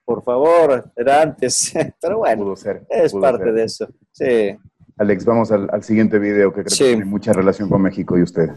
por 0.03 0.23
favor, 0.23 0.91
era 0.95 1.21
antes. 1.21 1.73
Pero 2.01 2.19
bueno, 2.19 2.43
Pudo 2.43 2.55
ser. 2.55 2.85
es 2.89 3.11
pudo 3.11 3.21
parte 3.21 3.43
ser. 3.45 3.53
de 3.53 3.63
eso. 3.63 3.87
Sí. 4.11 4.57
Alex, 4.97 5.25
vamos 5.25 5.51
al, 5.51 5.67
al 5.71 5.83
siguiente 5.83 6.19
video 6.19 6.53
que 6.53 6.61
creo 6.63 6.69
Sí. 6.69 6.83
que 6.83 6.89
tiene 6.91 7.05
mucha 7.05 7.33
relación 7.33 7.67
con 7.69 7.81
México 7.81 8.17
y 8.17 8.21
ustedes. 8.23 8.51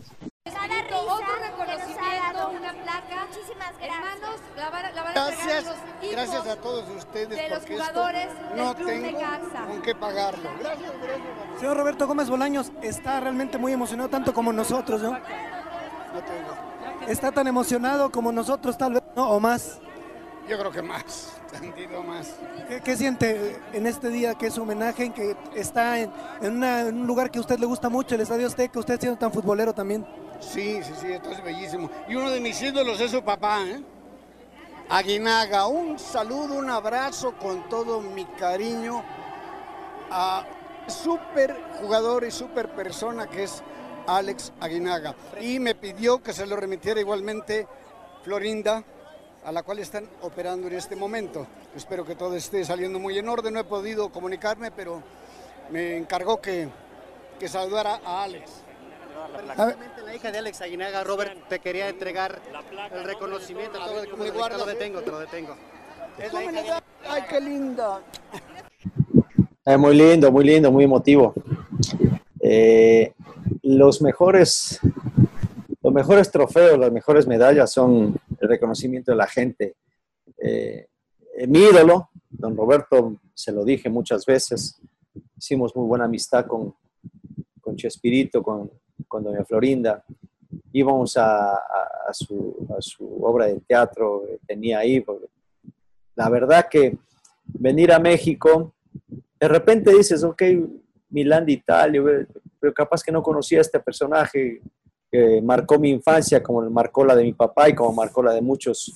Otro 0.44 1.34
reconocimiento, 1.40 2.50
una 2.50 2.72
placa. 2.82 3.26
Muchísimas 3.26 3.74
gracias. 3.78 3.96
Hermanos, 3.96 4.40
la 4.56 4.70
van, 4.70 4.84
a- 4.84 4.92
la 4.92 5.02
van 5.02 5.16
a 5.16 5.28
entregar 5.28 5.62
Gracias, 5.64 5.64
los 5.64 5.76
hijos 6.04 6.12
gracias 6.12 6.46
a 6.46 6.56
todos 6.60 6.88
ustedes 7.22 7.42
de 7.42 7.48
los 7.54 7.66
jugadores 7.66 8.26
no 8.56 8.64
del 8.66 8.74
Club 8.76 8.86
tengo 8.88 9.06
Necaxa. 9.06 9.66
con 9.66 9.82
qué 9.82 9.94
pagarlo. 9.94 10.50
Gracias, 10.60 10.92
gracias. 11.02 11.60
Señor 11.60 11.76
Roberto 11.76 12.06
Gómez 12.06 12.28
Bolaños 12.30 12.72
está 12.82 13.20
realmente 13.20 13.58
muy 13.58 13.72
emocionado, 13.72 14.08
tanto 14.08 14.32
como 14.34 14.52
nosotros, 14.52 15.02
¿no? 15.02 15.10
No 15.12 15.18
tengo. 15.18 17.08
Está 17.08 17.32
tan 17.32 17.46
emocionado 17.46 18.10
como 18.10 18.32
nosotros, 18.32 18.76
tal 18.76 18.94
vez, 18.94 19.02
¿no? 19.16 19.30
O 19.30 19.40
más. 19.40 19.78
Yo 20.48 20.58
creo 20.58 20.70
que 20.70 20.80
más, 20.82 21.34
tantito 21.52 22.02
más. 22.02 22.34
¿Qué, 22.68 22.80
qué 22.80 22.96
siente 22.96 23.60
en 23.72 23.86
este 23.86 24.08
día 24.08 24.34
que 24.34 24.46
es 24.46 24.54
su 24.54 24.62
homenaje, 24.62 25.04
en 25.04 25.12
que 25.12 25.36
está 25.54 25.98
en, 26.00 26.10
en 26.40 26.56
una- 26.56 26.80
en 26.82 27.00
un 27.02 27.06
lugar 27.06 27.30
que 27.30 27.38
a 27.38 27.40
usted 27.42 27.58
le 27.58 27.66
gusta 27.66 27.88
mucho, 27.90 28.14
el 28.14 28.22
Estadio 28.22 28.46
Azteca, 28.46 28.78
usted 28.78 28.98
siendo 28.98 29.18
tan 29.18 29.30
futbolero 29.32 29.74
también? 29.74 30.06
Sí, 30.40 30.80
sí, 30.82 30.92
sí, 31.00 31.12
esto 31.12 31.30
es 31.32 31.42
bellísimo. 31.42 31.90
Y 32.08 32.14
uno 32.14 32.30
de 32.30 32.40
mis 32.40 32.60
ídolos 32.62 32.98
es 33.00 33.10
su 33.10 33.22
papá, 33.22 33.60
¿eh? 33.66 33.82
Aguinaga, 34.90 35.66
un 35.66 35.98
saludo, 35.98 36.54
un 36.54 36.70
abrazo 36.70 37.32
con 37.32 37.68
todo 37.68 38.00
mi 38.00 38.24
cariño 38.24 39.04
a 40.10 40.46
súper 40.86 41.54
jugador 41.78 42.24
y 42.24 42.30
súper 42.30 42.70
persona 42.70 43.26
que 43.26 43.42
es 43.42 43.62
Alex 44.06 44.50
Aguinaga. 44.60 45.14
Y 45.42 45.58
me 45.58 45.74
pidió 45.74 46.22
que 46.22 46.32
se 46.32 46.46
lo 46.46 46.56
remitiera 46.56 47.00
igualmente 47.00 47.66
Florinda, 48.24 48.82
a 49.44 49.52
la 49.52 49.62
cual 49.62 49.80
están 49.80 50.08
operando 50.22 50.68
en 50.68 50.74
este 50.74 50.96
momento. 50.96 51.46
Espero 51.76 52.06
que 52.06 52.14
todo 52.14 52.34
esté 52.34 52.64
saliendo 52.64 52.98
muy 52.98 53.18
en 53.18 53.28
orden. 53.28 53.52
No 53.52 53.60
he 53.60 53.64
podido 53.64 54.10
comunicarme, 54.10 54.70
pero 54.70 55.02
me 55.70 55.98
encargó 55.98 56.40
que, 56.40 56.66
que 57.38 57.46
saludara 57.46 58.00
a 58.02 58.22
Alex. 58.22 58.62
La 60.04 60.14
hija 60.14 60.30
de 60.30 60.38
Alex 60.38 60.60
Aguinaga, 60.62 61.04
Robert, 61.04 61.48
te 61.48 61.58
quería 61.58 61.88
entregar 61.88 62.40
el 62.92 63.04
reconocimiento. 63.04 63.78
Todo, 63.78 63.94
ver, 63.94 64.08
te, 64.08 64.16
¿me 64.16 64.26
lo, 64.28 64.32
guardas, 64.34 64.58
te 64.58 64.66
lo 64.66 64.72
detengo, 64.72 65.00
te 65.02 65.10
lo 65.10 65.18
detengo. 65.18 65.56
Es. 66.18 66.32
Ay, 67.08 67.22
qué 67.28 67.40
linda. 67.40 68.02
Eh, 69.64 69.76
muy 69.76 69.94
lindo, 69.94 70.32
muy 70.32 70.44
lindo, 70.44 70.72
muy 70.72 70.84
emotivo. 70.84 71.34
Eh, 72.40 73.12
los 73.62 74.00
mejores, 74.00 74.80
los 75.82 75.92
mejores 75.92 76.30
trofeos, 76.30 76.78
las 76.78 76.92
mejores 76.92 77.26
medallas 77.26 77.72
son 77.72 78.16
el 78.40 78.48
reconocimiento 78.48 79.12
de 79.12 79.16
la 79.16 79.26
gente. 79.26 79.76
Eh, 80.38 80.86
eh, 81.36 81.46
mi 81.46 81.60
ídolo, 81.60 82.10
don 82.30 82.56
Roberto, 82.56 83.16
se 83.34 83.52
lo 83.52 83.64
dije 83.64 83.90
muchas 83.90 84.24
veces, 84.24 84.80
hicimos 85.36 85.74
muy 85.76 85.86
buena 85.86 86.06
amistad 86.06 86.46
con, 86.46 86.74
con 87.60 87.76
Chespirito, 87.76 88.42
con, 88.42 88.70
con 89.08 89.24
doña 89.24 89.44
Florinda. 89.44 90.04
Íbamos 90.72 91.16
a, 91.16 91.58
su, 92.12 93.18
obra 93.20 93.46
de 93.46 93.60
teatro, 93.60 94.24
eh, 94.28 94.38
tenía 94.46 94.78
ahí. 94.78 95.04
La 96.14 96.28
verdad 96.28 96.66
que 96.70 96.96
venir 97.44 97.92
a 97.92 97.98
México, 97.98 98.72
de 99.40 99.48
repente 99.48 99.92
dices, 99.92 100.22
ok, 100.22 100.42
Milán 101.10 101.46
de 101.46 101.52
Italia, 101.52 102.02
pero 102.60 102.74
capaz 102.74 103.02
que 103.02 103.12
no 103.12 103.22
conocía 103.22 103.58
a 103.58 103.62
este 103.62 103.80
personaje 103.80 104.60
que 105.10 105.40
marcó 105.42 105.78
mi 105.78 105.90
infancia, 105.90 106.42
como 106.42 106.68
marcó 106.70 107.04
la 107.04 107.16
de 107.16 107.24
mi 107.24 107.32
papá 107.32 107.68
y 107.68 107.74
como 107.74 107.92
marcó 107.92 108.22
la 108.22 108.32
de 108.32 108.42
muchos, 108.42 108.94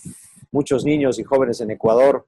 muchos 0.51 0.85
niños 0.85 1.19
y 1.19 1.23
jóvenes 1.23 1.61
en 1.61 1.71
Ecuador. 1.71 2.27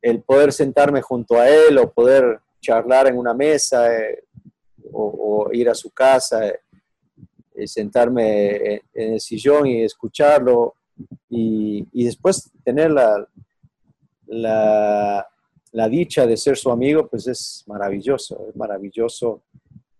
El 0.00 0.22
poder 0.22 0.52
sentarme 0.52 1.02
junto 1.02 1.36
a 1.36 1.48
él 1.48 1.78
o 1.78 1.90
poder 1.90 2.40
charlar 2.60 3.08
en 3.08 3.18
una 3.18 3.34
mesa 3.34 3.92
eh, 3.92 4.24
o, 4.92 5.48
ir 5.52 5.68
a 5.68 5.74
su 5.74 5.90
casa, 5.90 6.46
eh, 6.46 6.60
eh, 7.54 7.66
sentarme 7.66 8.74
en, 8.74 8.80
en 8.94 9.12
el 9.14 9.20
sillón 9.20 9.66
y 9.66 9.82
escucharlo 9.82 10.76
y, 11.28 12.04
después 12.04 12.50
tener 12.64 12.90
la, 12.90 13.26
la, 14.26 15.88
dicha 15.88 16.26
de 16.26 16.36
ser 16.36 16.56
su 16.56 16.70
amigo, 16.70 17.08
pues 17.08 17.26
es 17.26 17.64
maravilloso, 17.66 18.46
es 18.48 18.56
maravilloso. 18.56 19.42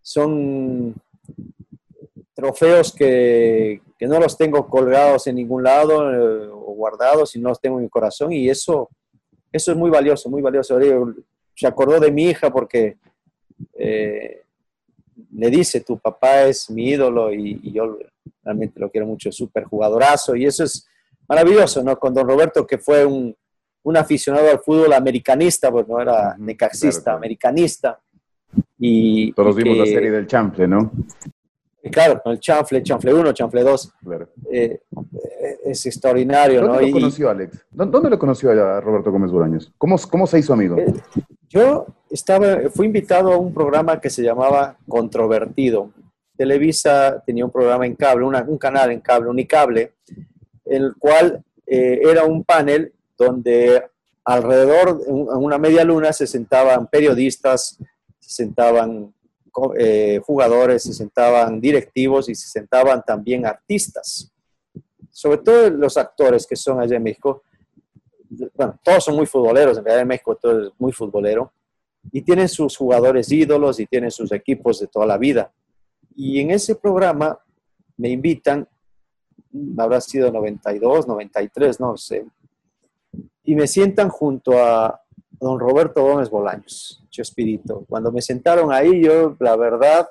Son 0.01 0.94
trofeos 2.35 2.93
que, 2.93 3.81
que 3.98 4.06
no 4.06 4.19
los 4.19 4.36
tengo 4.36 4.69
colgados 4.69 5.27
en 5.27 5.36
ningún 5.36 5.62
lado 5.62 6.12
eh, 6.12 6.48
o 6.51 6.74
guardados, 6.74 7.31
sino 7.31 7.51
los 7.51 7.60
tengo 7.60 7.78
en 7.78 7.85
mi 7.85 7.89
corazón 7.89 8.32
y 8.32 8.48
eso, 8.48 8.90
eso 9.52 9.73
es 9.73 9.78
muy 9.78 9.90
valioso, 9.90 10.28
muy 10.28 10.43
valioso. 10.43 10.78
Se 11.55 11.66
acordó 11.66 12.01
de 12.01 12.10
mi 12.10 12.24
hija 12.24 12.52
porque 12.52 12.97
eh, 13.74 14.41
le 15.32 15.51
dice, 15.51 15.81
tu 15.81 15.99
papá 15.99 16.44
es 16.44 16.69
mi 16.70 16.89
ídolo 16.90 17.32
y, 17.32 17.61
y 17.62 17.73
yo 17.73 17.99
realmente 18.44 18.78
lo 18.81 18.90
quiero 18.90 19.07
mucho, 19.07 19.31
súper 19.32 19.65
jugadorazo 19.65 20.35
y 20.36 20.44
eso 20.47 20.65
es 20.65 20.86
maravilloso, 21.28 21.82
¿no? 21.82 21.99
Con 21.99 22.12
don 22.15 22.27
Roberto 22.28 22.66
que 22.66 22.78
fue 22.78 23.05
un, 23.05 23.35
un 23.85 23.97
aficionado 23.97 24.51
al 24.51 24.61
fútbol 24.61 24.93
americanista, 24.93 25.70
pues 25.70 25.86
no 25.89 26.01
era 26.01 26.36
necaxista, 26.39 27.03
claro. 27.05 27.19
americanista. 27.19 27.99
Y, 28.78 29.32
Todos 29.32 29.59
y 29.59 29.62
vimos 29.62 29.78
la 29.78 29.86
serie 29.86 30.11
del 30.11 30.27
Chample, 30.27 30.66
¿no? 30.69 30.90
Claro, 31.90 32.20
con 32.23 32.32
el 32.32 32.39
chanfle, 32.39 32.81
chanfle 32.82 33.12
1, 33.12 33.32
chanfle 33.32 33.62
2, 33.65 33.93
Claro. 34.05 34.28
eh, 34.53 34.82
eh, 34.93 35.59
es 35.65 35.85
extraordinario, 35.86 36.61
¿Dónde 36.61 36.74
¿no? 36.77 36.81
lo 36.81 36.86
Y- 36.86 36.93
conoció 36.93 37.28
Alex? 37.28 37.66
¿Dó- 37.73 37.86
¿Dónde 37.86 38.09
lo 38.11 38.19
conoció 38.20 38.51
a 38.53 38.81
Roberto 38.81 39.11
Gómez 39.11 39.32
Bolaños? 39.32 39.73
¿Cómo, 39.78 39.97
cómo 40.09 40.27
se 40.28 40.39
hizo 40.39 40.53
amigo? 40.53 40.78
Eh, 40.78 40.93
Yo 41.53 41.87
estaba, 42.09 42.70
fui 42.70 42.87
invitado 42.87 43.31
a 43.31 43.37
un 43.37 43.53
programa 43.53 44.01
que 44.01 44.09
se 44.09 44.23
llamaba 44.23 44.74
Controvertido. 44.89 45.91
Televisa 46.35 47.23
tenía 47.27 47.45
un 47.45 47.51
programa 47.51 47.85
en 47.85 47.95
cable, 47.95 48.24
un 48.24 48.57
canal 48.57 48.91
en 48.91 49.01
cable, 49.01 49.29
Unicable, 49.29 49.93
el 50.65 50.95
cual 50.99 51.45
eh, 51.66 52.01
era 52.05 52.24
un 52.24 52.43
panel 52.43 52.95
donde 53.19 53.85
alrededor, 54.24 55.03
en 55.07 55.15
un- 55.15 55.29
en 55.29 55.45
una 55.45 55.59
media 55.59 55.85
luna, 55.85 56.11
se 56.15 56.27
sentaban 56.27 56.87
periodistas, 56.87 57.77
se 58.19 58.31
sentaban 58.31 59.12
eh, 59.79 60.19
jugadores, 60.24 60.85
se 60.85 60.95
sentaban 60.95 61.61
directivos 61.61 62.31
y 62.31 62.35
se 62.35 62.49
sentaban 62.49 63.03
también 63.05 63.45
artistas. 63.45 64.33
Sobre 65.11 65.39
todo 65.39 65.69
los 65.69 65.99
actores 65.99 66.47
que 66.47 66.57
son 66.57 66.81
allá 66.81 66.97
en 66.97 67.03
México, 67.03 67.43
bueno, 68.55 68.79
todos 68.83 69.05
son 69.05 69.17
muy 69.17 69.27
futboleros, 69.27 69.79
en 69.79 69.85
realidad 69.85 70.03
en 70.03 70.09
México 70.09 70.37
todo 70.37 70.67
es 70.67 70.73
muy 70.79 70.93
futbolero, 70.93 71.53
y 72.11 72.23
tienen 72.23 72.49
sus 72.49 72.77
jugadores 72.77 73.31
ídolos 73.31 73.79
y 73.79 73.87
tienen 73.87 74.11
sus 74.11 74.33
equipos 74.33 74.81
de 74.81 74.89
toda 74.89 75.07
la 75.07 75.19
vida. 75.19 75.53
Y 76.17 76.41
en 76.41 76.51
ese 76.51 76.75
programa 76.75 77.39
me 77.97 78.09
invitan, 78.09 78.69
habrá 79.79 80.01
sido 80.01 80.31
92, 80.33 81.07
93, 81.07 81.81
no 81.81 81.97
sé, 81.97 82.27
y 83.45 83.55
me 83.55 83.67
sientan 83.67 84.09
junto 84.09 84.59
a 84.59 85.01
don 85.31 85.59
Roberto 85.59 86.03
Gómez 86.03 86.31
Bolaños, 86.31 87.05
Chespirito. 87.11 87.85
Cuando 87.89 88.13
me 88.13 88.23
sentaron 88.23 88.73
ahí, 88.73 89.03
yo, 89.03 89.37
la 89.41 89.57
verdad, 89.57 90.09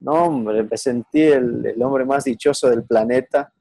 no, 0.00 0.26
hombre, 0.26 0.62
me 0.62 0.76
sentí 0.76 1.22
el, 1.22 1.66
el 1.66 1.82
hombre 1.82 2.04
más 2.04 2.24
dichoso 2.24 2.68
del 2.68 2.84
planeta. 2.84 3.52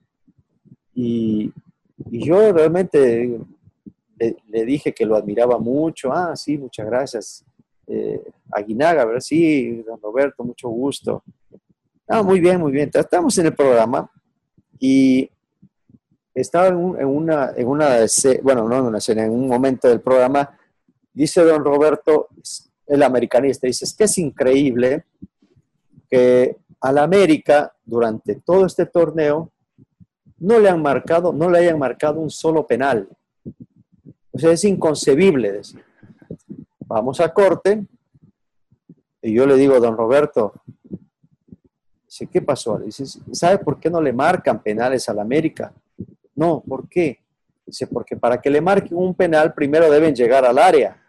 Y, 0.94 1.52
y 2.12 2.26
yo 2.26 2.54
realmente 2.54 3.40
le, 4.18 4.66
dije 4.66 4.94
que 4.94 5.06
lo 5.06 5.16
admiraba 5.16 5.58
mucho. 5.60 6.12
Ah, 6.14 6.36
sí, 6.36 6.58
muchas 6.58 6.86
gracias. 6.86 7.46
Eh, 7.88 8.22
Aguinaga, 8.52 9.06
¿verdad? 9.06 9.20
Sí, 9.22 9.82
don 9.86 10.00
Roberto, 10.02 10.44
mucho 10.44 10.70
gusto. 10.70 11.24
Ah, 12.08 12.22
muy 12.24 12.40
bien, 12.40 12.60
muy 12.60 12.72
bien. 12.72 12.90
Estamos 12.94 13.38
en 13.38 13.48
el 13.48 13.56
programa 13.56 14.10
y 14.80 15.30
estaba 16.34 16.68
en, 16.68 16.76
un- 16.76 17.00
en 17.00 17.08
una, 17.08 17.52
en 17.56 17.68
una, 17.68 17.98
bueno, 18.42 18.68
no 18.68 18.78
en 18.78 18.84
una 18.86 18.98
escena, 18.98 19.24
en 19.26 19.32
un 19.32 19.48
momento 19.48 19.88
del 19.88 20.02
programa, 20.02 20.58
dice 21.14 21.44
don 21.44 21.64
Roberto, 21.64 22.28
el 22.88 23.04
americanista, 23.04 23.68
dice, 23.68 23.86
es 23.86 23.94
que 23.96 24.06
es 24.06 24.18
increíble 24.18 25.06
que 26.10 26.58
al 26.82 26.98
América 26.98 27.74
durante 27.86 28.36
todo 28.36 28.66
este 28.66 28.86
torneo 28.86 29.52
no 30.40 30.60
le 30.60 30.70
han 30.70 30.82
marcado, 30.82 31.32
no 31.32 31.50
le 31.50 31.60
hayan 31.60 31.80
marcado 31.80 32.20
un 32.20 32.30
solo 32.30 32.68
penal. 32.68 33.08
O 34.34 34.40
sea, 34.40 34.52
es 34.52 34.64
inconcebible 34.64 35.52
decir. 35.52 35.84
Vamos 36.88 37.20
a 37.20 37.32
corte 37.32 37.86
y 39.22 39.34
yo 39.34 39.46
le 39.46 39.56
digo, 39.56 39.80
don 39.80 39.96
Roberto, 39.96 40.54
dice, 42.06 42.28
¿qué 42.28 42.42
pasó? 42.42 42.78
Dice, 42.80 43.06
¿sabe 43.32 43.60
por 43.60 43.80
qué 43.80 43.90
no 43.90 44.02
le 44.02 44.12
marcan 44.12 44.62
penales 44.62 45.08
al 45.08 45.20
América? 45.20 45.74
No, 46.36 46.62
¿por 46.68 46.90
qué? 46.90 47.20
Dice, 47.66 47.88
porque 47.88 48.18
para 48.18 48.42
que 48.42 48.50
le 48.50 48.60
marquen 48.60 48.98
un 48.98 49.16
penal 49.16 49.54
primero 49.54 49.90
deben 49.90 50.14
llegar 50.14 50.44
al 50.46 50.58
área. 50.58 51.02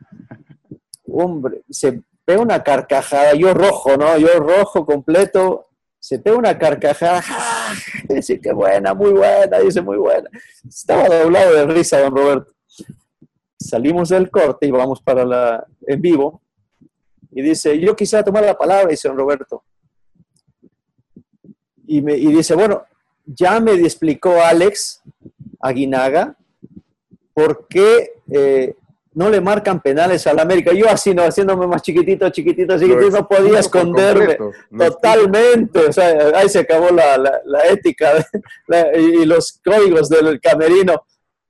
Hombre, 1.08 1.62
se 1.68 2.02
pega 2.24 2.40
una 2.40 2.62
carcajada, 2.62 3.34
yo 3.34 3.52
rojo, 3.52 3.96
¿no? 3.96 4.16
Yo 4.16 4.38
rojo 4.38 4.86
completo, 4.86 5.66
se 5.98 6.20
pega 6.20 6.36
una 6.36 6.56
carcajada, 6.56 7.22
dice, 8.08 8.40
qué 8.40 8.52
buena, 8.52 8.94
muy 8.94 9.10
buena, 9.10 9.58
dice, 9.58 9.82
muy 9.82 9.96
buena. 9.96 10.30
Estaba 10.68 11.08
doblado 11.08 11.52
de 11.52 11.66
risa, 11.66 12.00
don 12.00 12.14
Roberto. 12.14 12.53
Salimos 13.68 14.08
del 14.08 14.30
corte 14.30 14.66
y 14.66 14.70
vamos 14.70 15.00
para 15.00 15.24
la 15.24 15.66
en 15.86 16.00
vivo. 16.00 16.40
Y 17.30 17.42
dice, 17.42 17.78
yo 17.80 17.96
quisiera 17.96 18.24
tomar 18.24 18.44
la 18.44 18.56
palabra, 18.56 18.88
dice 18.88 19.08
don 19.08 19.16
Roberto. 19.16 19.64
Y, 21.86 22.00
me, 22.00 22.16
y 22.16 22.26
dice, 22.26 22.54
bueno, 22.54 22.84
ya 23.26 23.58
me 23.60 23.72
explicó 23.72 24.40
Alex 24.40 25.02
Aguinaga 25.60 26.36
por 27.32 27.66
qué 27.68 28.12
eh, 28.30 28.76
no 29.14 29.30
le 29.30 29.40
marcan 29.40 29.80
penales 29.80 30.26
al 30.26 30.38
América. 30.38 30.72
Yo 30.72 30.88
así, 30.88 31.14
no, 31.14 31.22
haciéndome 31.22 31.66
más 31.66 31.82
chiquitito, 31.82 32.28
chiquitito, 32.30 32.78
chiquitito, 32.78 33.10
no 33.10 33.28
podía 33.28 33.60
esconderme 33.60 34.36
totalmente. 34.76 35.86
O 35.86 35.92
sea, 35.92 36.32
ahí 36.34 36.48
se 36.48 36.60
acabó 36.60 36.90
la, 36.90 37.16
la, 37.44 37.60
ética 37.68 38.26
y 38.96 39.24
los 39.24 39.60
códigos 39.64 40.08
del 40.08 40.40
camerino. 40.40 41.04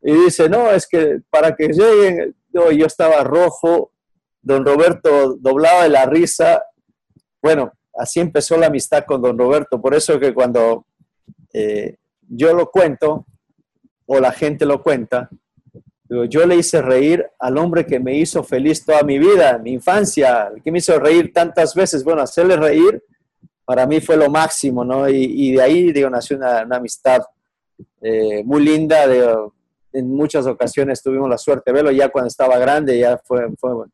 Y 0.07 0.13
dice, 0.13 0.51
no, 0.51 0.71
es 0.71 0.87
que 0.87 1.21
para 1.31 1.57
que 1.57 1.69
lleguen, 1.69 2.37
yo, 2.53 2.87
estaba 2.87 3.25
rojo, 3.25 3.91
don 4.43 4.65
Roberto 4.65 5.35
doblaba 5.37 5.85
de 5.85 5.89
la 5.89 6.05
risa. 6.05 6.63
Bueno, 7.41 7.73
así 7.95 8.21
empezó 8.21 8.59
la 8.59 8.67
amistad 8.67 9.07
con 9.07 9.23
don 9.23 9.39
Roberto. 9.39 9.81
Por 9.81 9.95
eso 9.95 10.21
que 10.21 10.35
cuando 10.35 10.85
eh, 11.55 11.97
yo 12.21 12.53
lo 12.53 12.71
cuento, 12.71 13.25
o 14.05 14.21
la 14.21 14.31
gente 14.31 14.67
lo 14.67 14.83
cuenta, 14.83 15.31
yo 16.29 16.47
le 16.47 16.57
hice 16.57 16.83
reír 16.83 17.27
al 17.39 17.57
hombre 17.57 17.87
que 17.87 17.99
me 17.99 18.15
hizo 18.15 18.45
feliz 18.45 18.85
toda 18.85 19.03
mi 19.03 19.19
vida, 19.19 19.57
mi 19.57 19.73
infancia, 19.73 20.53
que 20.63 20.71
me 20.71 20.79
hizo 20.79 20.99
reír 20.99 21.33
tantas 21.33 21.75
veces. 21.75 22.05
Bueno, 22.05 22.21
hacerle 22.21 22.57
reír 22.57 23.03
para 23.65 23.87
mí 23.87 24.03
fue 24.03 24.19
lo 24.19 24.29
máximo, 24.29 24.85
¿no? 24.85 25.09
Y, 25.09 25.53
de 25.53 25.63
ahí, 25.63 25.93
digo, 25.93 26.11
nació 26.11 26.37
una, 26.37 26.61
amistad 26.61 27.23
eh, 28.03 28.45
muy 28.45 28.63
linda. 28.63 29.07
En 29.95 30.11
muchas 30.11 30.47
ocasiones 30.47 31.03
tuvimos 31.03 31.31
la 31.31 31.39
suerte 31.39 31.71
de 31.71 31.73
verlo 31.73 31.91
ya 31.91 32.11
cuando 32.11 32.29
estaba 32.29 32.59
grande, 32.59 32.99
ya 32.99 33.19
fue, 33.25 33.49
fue 33.59 33.87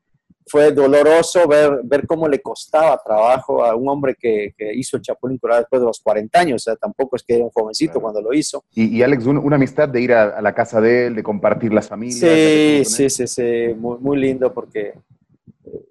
fue 0.50 0.72
doloroso 0.72 1.46
ver, 1.46 1.80
ver 1.84 2.06
cómo 2.08 2.26
le 2.26 2.40
costaba 2.40 3.00
trabajo 3.04 3.64
a 3.64 3.76
un 3.76 3.88
hombre 3.88 4.16
que, 4.18 4.52
hizo 4.74 4.96
el 4.96 5.02
Chapulín 5.02 5.38
Colorado 5.38 5.62
después 5.62 5.80
de 5.80 5.86
los 5.86 6.00
40 6.00 6.40
años, 6.40 6.62
o 6.62 6.64
sea, 6.64 6.76
tampoco 6.76 7.14
es 7.14 7.22
que 7.22 7.36
era 7.36 7.44
un 7.44 7.50
jovencito 7.50 8.00
cuando 8.00 8.20
lo 8.20 8.32
hizo. 8.32 8.64
Y, 8.74 9.00
Alex, 9.00 9.26
una 9.26 9.56
amistad 9.56 9.88
de 9.88 10.00
ir 10.00 10.12
a, 10.12 10.40
la 10.40 10.52
casa 10.52 10.80
de 10.80 11.06
él, 11.06 11.14
de 11.14 11.22
compartir 11.22 11.72
las 11.72 11.88
familias. 11.88 12.18
Sí, 12.18 12.84
sí, 12.84 13.10
sí, 13.10 13.26
sí, 13.28 13.74
muy, 13.76 13.98
muy, 13.98 14.18
lindo 14.18 14.52
porque 14.52 14.94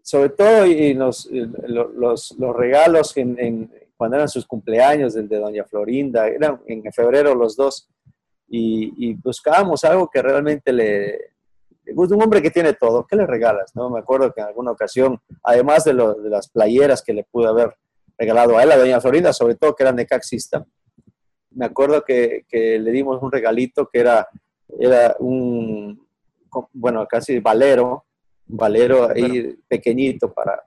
sobre 0.03 0.29
todo 0.29 0.65
y 0.65 0.93
los, 0.93 1.29
los, 1.31 2.35
los, 2.37 2.55
regalos 2.55 3.15
en, 3.15 3.71
cuando 3.95 4.17
eran 4.17 4.27
sus 4.27 4.45
cumpleaños, 4.45 5.15
el 5.15 5.29
de 5.29 5.37
Doña 5.37 5.63
Florinda, 5.63 6.27
eran 6.27 6.59
en 6.67 6.83
febrero 6.91 7.33
los 7.33 7.55
dos, 7.55 7.87
y, 8.49 9.09
y 9.09 9.13
buscábamos 9.13 9.83
algo 9.83 10.09
que 10.09 10.21
realmente 10.21 10.73
le, 10.73 11.19
un 11.95 12.21
hombre 12.21 12.41
que 12.41 12.51
tiene 12.51 12.73
todo, 12.73 13.05
¿qué 13.05 13.15
le 13.15 13.25
regalas? 13.25 13.75
¿no? 13.75 13.89
Me 13.89 13.99
acuerdo 13.99 14.31
que 14.33 14.41
en 14.41 14.47
alguna 14.47 14.71
ocasión, 14.71 15.19
además 15.43 15.83
de, 15.83 15.93
de 15.93 16.29
las 16.29 16.49
playeras 16.49 17.01
que 17.01 17.13
le 17.13 17.23
pude 17.23 17.47
haber 17.47 17.75
regalado 18.17 18.57
a 18.57 18.63
él, 18.63 18.71
a 18.71 18.77
doña 18.77 19.01
Florinda, 19.01 19.33
sobre 19.33 19.55
todo 19.55 19.75
que 19.75 19.83
era 19.83 19.91
necaxista, 19.91 20.65
me 21.51 21.65
acuerdo 21.65 22.03
que, 22.03 22.45
que, 22.47 22.79
le 22.79 22.91
dimos 22.91 23.21
un 23.21 23.31
regalito 23.31 23.89
que 23.91 23.99
era, 23.99 24.27
era 24.79 25.15
un, 25.19 26.07
bueno, 26.73 27.07
casi 27.07 27.39
valero, 27.39 28.05
valero 28.45 29.09
ahí 29.09 29.57
pequeñito 29.67 30.31
para, 30.31 30.63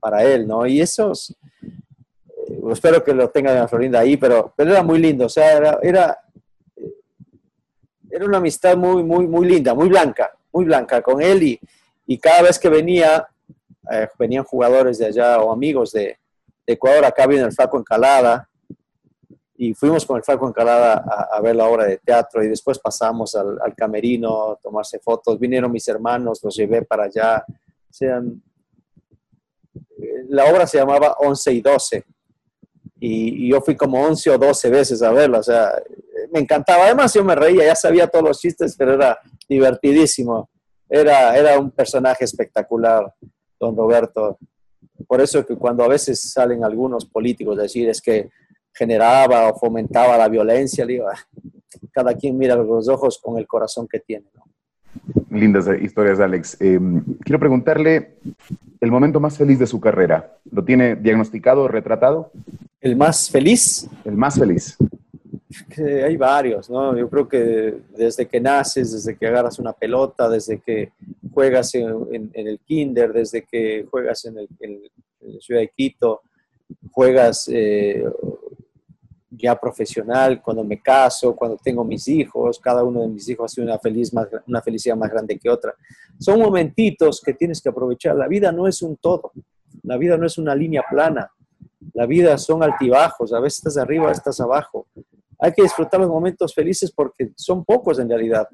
para, 0.00 0.24
él, 0.24 0.46
¿no? 0.46 0.66
Y 0.66 0.80
esos, 0.80 1.36
eh, 1.62 2.60
espero 2.70 3.04
que 3.04 3.12
lo 3.12 3.28
tenga 3.30 3.52
doña 3.52 3.68
Florinda 3.68 4.00
ahí, 4.00 4.16
pero, 4.16 4.52
pero 4.56 4.70
era 4.70 4.82
muy 4.82 4.98
lindo, 4.98 5.26
o 5.26 5.28
sea, 5.28 5.56
era, 5.56 5.78
era 5.82 6.18
era 8.10 8.24
una 8.24 8.38
amistad 8.38 8.76
muy, 8.76 9.02
muy, 9.02 9.26
muy 9.26 9.46
linda, 9.46 9.74
muy 9.74 9.88
blanca, 9.88 10.32
muy 10.52 10.64
blanca 10.64 11.00
con 11.02 11.22
él 11.22 11.42
y, 11.42 11.60
y 12.06 12.18
cada 12.18 12.42
vez 12.42 12.58
que 12.58 12.68
venía, 12.68 13.26
eh, 13.90 14.08
venían 14.18 14.44
jugadores 14.44 14.98
de 14.98 15.06
allá 15.06 15.40
o 15.40 15.52
amigos 15.52 15.92
de, 15.92 16.18
Ecuador, 16.66 17.04
acá 17.04 17.26
viene 17.26 17.44
el 17.44 17.52
Flaco 17.52 17.78
Encalada 17.78 18.48
y 19.56 19.74
fuimos 19.74 20.06
con 20.06 20.16
el 20.16 20.22
Flaco 20.22 20.46
Encalada 20.46 21.04
a, 21.32 21.40
ver 21.40 21.56
la 21.56 21.66
obra 21.66 21.84
de 21.84 21.98
teatro 21.98 22.42
y 22.44 22.48
después 22.48 22.78
pasamos 22.78 23.34
al, 23.34 23.74
camerino 23.76 24.52
a 24.52 24.56
tomarse 24.56 24.98
fotos, 25.00 25.38
vinieron 25.38 25.72
mis 25.72 25.88
hermanos, 25.88 26.40
los 26.42 26.54
llevé 26.54 26.82
para 26.82 27.04
allá, 27.04 27.44
sean, 27.90 28.40
la 30.28 30.44
obra 30.44 30.66
se 30.66 30.78
llamaba 30.78 31.16
11 31.18 31.52
y 31.52 31.60
12 31.60 32.04
y, 33.00 33.46
y, 33.46 33.50
yo 33.50 33.60
fui 33.60 33.76
como 33.76 34.00
11 34.02 34.30
o 34.30 34.38
12 34.38 34.70
veces 34.70 35.02
a 35.02 35.10
verla, 35.10 35.38
o 35.38 35.42
sea, 35.42 35.72
me 36.32 36.40
encantaba. 36.40 36.84
Además, 36.84 37.12
yo 37.14 37.24
me 37.24 37.34
reía, 37.34 37.64
ya 37.64 37.74
sabía 37.74 38.06
todos 38.06 38.24
los 38.24 38.40
chistes, 38.40 38.74
pero 38.76 38.94
era 38.94 39.18
divertidísimo. 39.48 40.48
Era, 40.88 41.36
era 41.36 41.58
un 41.58 41.70
personaje 41.70 42.24
espectacular, 42.24 43.12
don 43.58 43.76
Roberto. 43.76 44.38
Por 45.06 45.20
eso 45.20 45.44
que 45.46 45.56
cuando 45.56 45.84
a 45.84 45.88
veces 45.88 46.20
salen 46.32 46.64
algunos 46.64 47.06
políticos 47.06 47.58
a 47.58 47.62
decir 47.62 47.88
es 47.88 48.00
que 48.00 48.30
generaba 48.72 49.48
o 49.48 49.58
fomentaba 49.58 50.16
la 50.16 50.28
violencia, 50.28 50.86
digo, 50.86 51.06
ah, 51.08 51.18
cada 51.92 52.14
quien 52.14 52.36
mira 52.36 52.56
los 52.56 52.88
ojos 52.88 53.18
con 53.22 53.38
el 53.38 53.46
corazón 53.46 53.86
que 53.88 54.00
tiene. 54.00 54.26
Lindas 55.30 55.66
historias, 55.80 56.18
Alex. 56.18 56.60
Em, 56.60 57.04
quiero 57.20 57.38
preguntarle 57.38 58.16
el 58.80 58.90
momento 58.90 59.20
más 59.20 59.38
feliz 59.38 59.58
de 59.58 59.66
su 59.66 59.80
carrera. 59.80 60.36
¿Lo 60.50 60.64
tiene 60.64 60.96
diagnosticado 60.96 61.68
retratado? 61.68 62.32
¿El 62.80 62.96
más 62.96 63.30
feliz? 63.30 63.88
El 64.04 64.16
más 64.16 64.38
feliz 64.38 64.76
hay 66.04 66.16
varios, 66.16 66.70
¿no? 66.70 66.96
Yo 66.96 67.08
creo 67.08 67.28
que 67.28 67.80
desde 67.96 68.26
que 68.26 68.40
naces, 68.40 68.92
desde 68.92 69.16
que 69.16 69.26
agarras 69.26 69.58
una 69.58 69.72
pelota, 69.72 70.28
desde 70.28 70.60
que 70.60 70.92
juegas 71.32 71.74
en, 71.74 72.30
el 72.32 72.60
kinder, 72.60 73.12
desde 73.12 73.44
que 73.44 73.86
juegas 73.90 74.24
en, 74.26 74.38
el, 74.38 74.90
Ciudad 75.40 75.60
de 75.60 75.68
Quito, 75.68 76.22
juegas 76.90 77.48
eh, 77.52 78.04
ya 79.30 79.54
profesional, 79.58 80.40
cuando 80.40 80.64
me 80.64 80.80
caso, 80.80 81.36
cuando 81.36 81.58
tengo 81.62 81.84
mis 81.84 82.08
hijos, 82.08 82.58
cada 82.58 82.82
uno 82.84 83.02
de 83.02 83.08
mis 83.08 83.28
hijos 83.28 83.52
hace 83.52 83.60
una, 83.60 83.78
feliz 83.78 84.14
más, 84.14 84.28
una 84.46 84.62
felicidad 84.62 84.96
más 84.96 85.10
grande 85.10 85.38
que 85.38 85.50
otra. 85.50 85.74
Son 86.18 86.40
momentitos 86.40 87.20
que 87.20 87.34
tienes 87.34 87.60
que 87.60 87.68
aprovechar. 87.68 88.16
La 88.16 88.28
vida 88.28 88.50
no 88.50 88.66
es 88.66 88.82
un 88.82 88.96
todo, 88.96 89.32
la 89.82 89.96
vida 89.98 90.16
no 90.16 90.26
es 90.26 90.38
una 90.38 90.54
línea 90.54 90.84
plana. 90.88 91.30
La 91.92 92.06
vida 92.06 92.38
son 92.38 92.62
altibajos, 92.62 93.32
a 93.32 93.40
veces 93.40 93.58
estás 93.58 93.76
arriba, 93.76 94.10
estás 94.12 94.40
abajo 94.40 94.86
hay 95.40 95.52
que 95.52 95.62
disfrutar 95.62 96.00
los 96.00 96.08
momentos 96.08 96.54
felices 96.54 96.92
porque 96.92 97.32
son 97.36 97.64
pocos 97.64 97.98
en 97.98 98.08
realidad, 98.08 98.46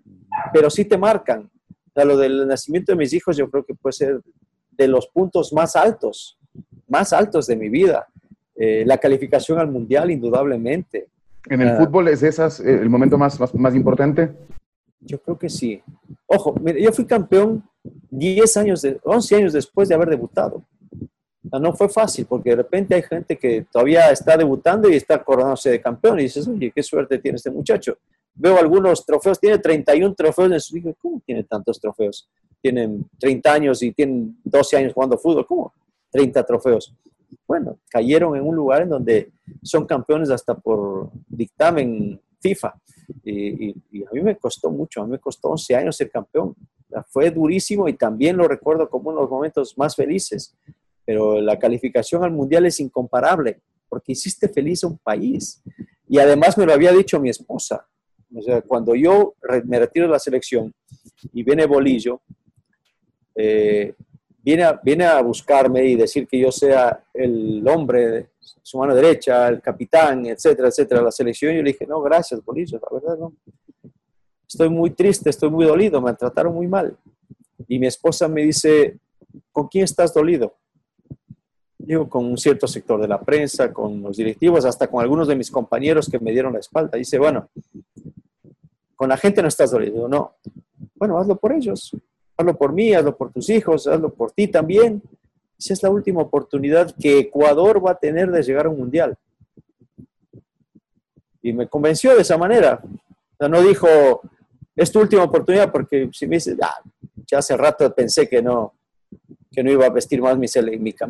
pero 0.52 0.70
sí 0.70 0.84
te 0.84 0.96
marcan. 0.96 1.50
O 1.94 2.04
lo 2.04 2.16
del 2.16 2.46
nacimiento 2.46 2.92
de 2.92 2.96
mis 2.96 3.12
hijos 3.12 3.36
yo 3.36 3.50
creo 3.50 3.64
que 3.64 3.74
puede 3.74 3.94
ser 3.94 4.20
de 4.70 4.88
los 4.88 5.08
puntos 5.08 5.52
más 5.52 5.74
altos, 5.74 6.38
más 6.86 7.12
altos 7.12 7.46
de 7.46 7.56
mi 7.56 7.68
vida. 7.68 8.06
Eh, 8.54 8.84
la 8.86 8.98
calificación 8.98 9.58
al 9.58 9.70
mundial, 9.70 10.10
indudablemente. 10.10 11.08
¿En 11.48 11.62
el 11.62 11.68
ah. 11.68 11.76
fútbol 11.76 12.08
es 12.08 12.22
esas 12.22 12.60
eh, 12.60 12.74
el 12.80 12.88
momento 12.88 13.18
más, 13.18 13.38
más, 13.40 13.54
más, 13.54 13.74
importante? 13.74 14.32
Yo 15.00 15.20
creo 15.20 15.38
que 15.38 15.48
sí. 15.48 15.82
Ojo, 16.26 16.54
yo 16.78 16.92
fui 16.92 17.04
campeón 17.04 17.62
10 18.10 18.56
años, 18.56 18.82
de, 18.82 18.98
11 19.02 19.36
años 19.36 19.52
después 19.52 19.88
de 19.88 19.94
haber 19.94 20.08
debutado 20.10 20.62
no 21.52 21.72
fue 21.72 21.88
fácil, 21.88 22.26
porque 22.26 22.50
de 22.50 22.56
repente 22.56 22.94
hay 22.94 23.02
gente 23.02 23.36
que 23.36 23.66
todavía 23.70 24.10
está 24.10 24.36
debutando 24.36 24.88
y 24.88 24.96
está 24.96 25.22
coronándose 25.22 25.70
de 25.70 25.80
campeón 25.80 26.18
y 26.18 26.24
dices, 26.24 26.46
oye, 26.48 26.72
qué 26.74 26.82
suerte 26.82 27.18
tiene 27.18 27.36
este 27.36 27.50
muchacho. 27.50 27.98
Veo 28.34 28.58
algunos 28.58 29.04
trofeos, 29.04 29.40
tiene 29.40 29.58
31 29.58 30.14
trofeos 30.14 30.52
en 30.52 30.60
su 30.60 30.94
¿Cómo 31.00 31.22
tiene 31.24 31.44
tantos 31.44 31.80
trofeos? 31.80 32.28
Tienen 32.60 33.06
30 33.18 33.52
años 33.52 33.82
y 33.82 33.92
tienen 33.92 34.38
12 34.44 34.76
años 34.76 34.92
jugando 34.92 35.16
fútbol. 35.16 35.46
¿Cómo? 35.46 35.72
30 36.10 36.44
trofeos. 36.44 36.94
Bueno, 37.46 37.78
cayeron 37.88 38.36
en 38.36 38.42
un 38.42 38.54
lugar 38.54 38.82
en 38.82 38.90
donde 38.90 39.32
son 39.62 39.86
campeones 39.86 40.30
hasta 40.30 40.54
por 40.54 41.10
dictamen 41.28 42.20
FIFA. 42.40 42.74
Y, 43.22 43.74
y, 43.90 44.04
a 44.04 44.10
mí 44.12 44.20
me 44.20 44.36
costó 44.36 44.70
mucho, 44.70 45.00
a 45.00 45.04
mí 45.04 45.12
me 45.12 45.18
costó 45.18 45.48
11 45.50 45.76
años 45.76 45.96
ser 45.96 46.10
campeón. 46.10 46.54
Fue 47.08 47.30
durísimo 47.30 47.88
y 47.88 47.94
también 47.94 48.36
lo 48.36 48.48
recuerdo 48.48 48.88
como 48.88 49.10
uno 49.10 49.18
de 49.18 49.22
los 49.24 49.30
momentos 49.30 49.78
más 49.78 49.94
felices 49.94 50.54
pero 51.06 51.40
la 51.40 51.58
calificación 51.58 52.24
al 52.24 52.32
mundial 52.32 52.66
es 52.66 52.80
incomparable 52.80 53.60
porque 53.88 54.12
hiciste 54.12 54.48
feliz 54.48 54.82
a 54.82 54.88
un 54.88 54.98
país. 54.98 55.62
Y 56.08 56.18
además 56.18 56.58
me 56.58 56.66
lo 56.66 56.72
había 56.72 56.92
dicho 56.92 57.20
mi 57.20 57.30
esposa. 57.30 57.86
O 58.34 58.42
sea, 58.42 58.60
cuando 58.60 58.94
yo 58.94 59.34
me 59.64 59.78
retiro 59.78 60.06
de 60.06 60.12
la 60.12 60.18
selección 60.18 60.74
y 61.32 61.42
viene 61.44 61.64
Bolillo, 61.64 62.20
eh, 63.36 63.94
viene, 64.42 64.64
a, 64.64 64.80
viene 64.82 65.04
a 65.04 65.22
buscarme 65.22 65.84
y 65.84 65.94
decir 65.94 66.26
que 66.26 66.40
yo 66.40 66.50
sea 66.50 67.04
el 67.14 67.66
hombre, 67.68 68.30
su 68.62 68.78
mano 68.78 68.94
derecha, 68.94 69.48
el 69.48 69.60
capitán, 69.60 70.26
etcétera, 70.26 70.68
etcétera, 70.68 71.02
la 71.02 71.12
selección. 71.12 71.54
Yo 71.54 71.62
le 71.62 71.72
dije, 71.72 71.86
no, 71.86 72.00
gracias, 72.00 72.44
Bolillo, 72.44 72.80
la 72.80 72.98
verdad 72.98 73.18
no. 73.18 73.32
Estoy 74.48 74.68
muy 74.68 74.90
triste, 74.90 75.30
estoy 75.30 75.50
muy 75.50 75.64
dolido, 75.64 76.00
me 76.00 76.12
trataron 76.14 76.54
muy 76.54 76.66
mal. 76.66 76.96
Y 77.68 77.78
mi 77.78 77.86
esposa 77.86 78.28
me 78.28 78.42
dice, 78.42 78.98
¿con 79.52 79.68
quién 79.68 79.84
estás 79.84 80.12
dolido? 80.12 80.56
Digo, 81.86 82.08
con 82.08 82.24
un 82.24 82.36
cierto 82.36 82.66
sector 82.66 83.00
de 83.00 83.06
la 83.06 83.20
prensa, 83.20 83.72
con 83.72 84.02
los 84.02 84.16
directivos, 84.16 84.64
hasta 84.64 84.88
con 84.88 85.00
algunos 85.00 85.28
de 85.28 85.36
mis 85.36 85.50
compañeros 85.50 86.08
que 86.10 86.18
me 86.18 86.32
dieron 86.32 86.52
la 86.52 86.58
espalda. 86.58 86.98
Dice, 86.98 87.16
bueno, 87.16 87.48
con 88.96 89.08
la 89.08 89.16
gente 89.16 89.40
no 89.40 89.48
estás 89.48 89.70
dolido, 89.70 90.08
no. 90.08 90.34
Bueno, 90.96 91.18
hazlo 91.18 91.36
por 91.36 91.52
ellos. 91.52 91.96
hazlo 92.36 92.56
por 92.56 92.72
mí, 92.72 92.92
hazlo 92.92 93.16
por 93.16 93.32
tus 93.32 93.48
hijos, 93.50 93.86
hazlo 93.86 94.12
por 94.12 94.32
ti 94.32 94.48
también. 94.48 95.00
Esa 95.56 95.74
es 95.74 95.82
la 95.82 95.90
última 95.90 96.22
oportunidad 96.22 96.92
que 96.98 97.20
Ecuador 97.20 97.84
va 97.84 97.92
a 97.92 97.98
tener 97.98 98.30
de 98.32 98.42
llegar 98.42 98.66
a 98.66 98.68
un 98.68 98.78
mundial. 98.78 99.16
Y 101.40 101.52
me 101.52 101.68
convenció 101.68 102.16
de 102.16 102.22
esa 102.22 102.36
manera. 102.36 102.82
O 102.82 103.36
sea, 103.38 103.48
no 103.48 103.62
dijo, 103.62 103.88
es 104.74 104.90
tu 104.90 105.00
última 105.00 105.22
oportunidad, 105.22 105.70
porque 105.70 106.10
si 106.12 106.26
me 106.26 106.36
dices, 106.36 106.56
ah, 106.60 106.80
ya 107.26 107.38
hace 107.38 107.56
rato 107.56 107.94
pensé 107.94 108.28
que 108.28 108.42
no, 108.42 108.74
que 109.56 109.64
no 109.64 109.72
iba 109.72 109.86
a 109.86 109.90
vestir 109.90 110.20
más 110.20 110.36
mi, 110.36 110.46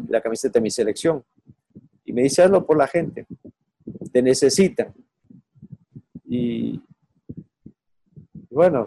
la 0.09 0.21
camiseta 0.21 0.61
de 0.61 0.63
mi 0.63 0.71
selección. 0.71 1.25
Y 2.05 2.13
me 2.13 2.23
dice, 2.23 2.43
hazlo 2.43 2.65
por 2.65 2.79
la 2.79 2.87
gente, 2.87 3.27
te 4.13 4.23
necesitan. 4.23 4.95
Y 6.25 6.81
bueno, 8.49 8.87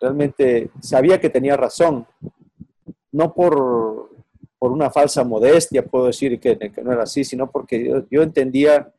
realmente 0.00 0.72
sabía 0.80 1.20
que 1.20 1.30
tenía 1.30 1.56
razón, 1.56 2.04
no 3.12 3.32
por, 3.32 4.10
por 4.58 4.72
una 4.72 4.90
falsa 4.90 5.22
modestia, 5.22 5.86
puedo 5.86 6.06
decir 6.06 6.40
que, 6.40 6.58
no 6.82 6.90
era 6.90 7.04
así, 7.04 7.22
sino 7.22 7.48
porque 7.48 8.04
yo, 8.10 8.22
entendía 8.22 8.92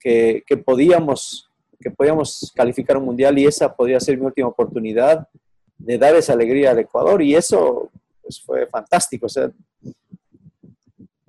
que, 0.00 0.42
que, 0.46 0.56
podíamos, 0.56 1.50
que 1.78 1.90
podíamos 1.90 2.50
calificar 2.56 2.96
un 2.96 3.04
mundial 3.04 3.38
y 3.38 3.44
esa 3.44 3.76
podría 3.76 4.00
ser 4.00 4.16
mi 4.16 4.24
última 4.24 4.48
oportunidad 4.48 5.28
de 5.76 5.98
dar 5.98 6.16
esa 6.16 6.32
alegría 6.32 6.70
al 6.70 6.78
Ecuador 6.78 7.20
y 7.20 7.34
eso 7.34 7.90
pues, 8.26 8.42
fue 8.42 8.66
fantástico. 8.66 9.26
O 9.26 9.28
sea, 9.28 9.50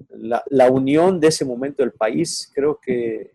la, 0.10 0.44
la, 0.48 0.72
unión 0.72 1.20
de 1.20 1.28
ese 1.28 1.46
momento 1.46 1.84
del 1.84 1.92
país 1.92 2.52
creo 2.54 2.80
que 2.82 3.34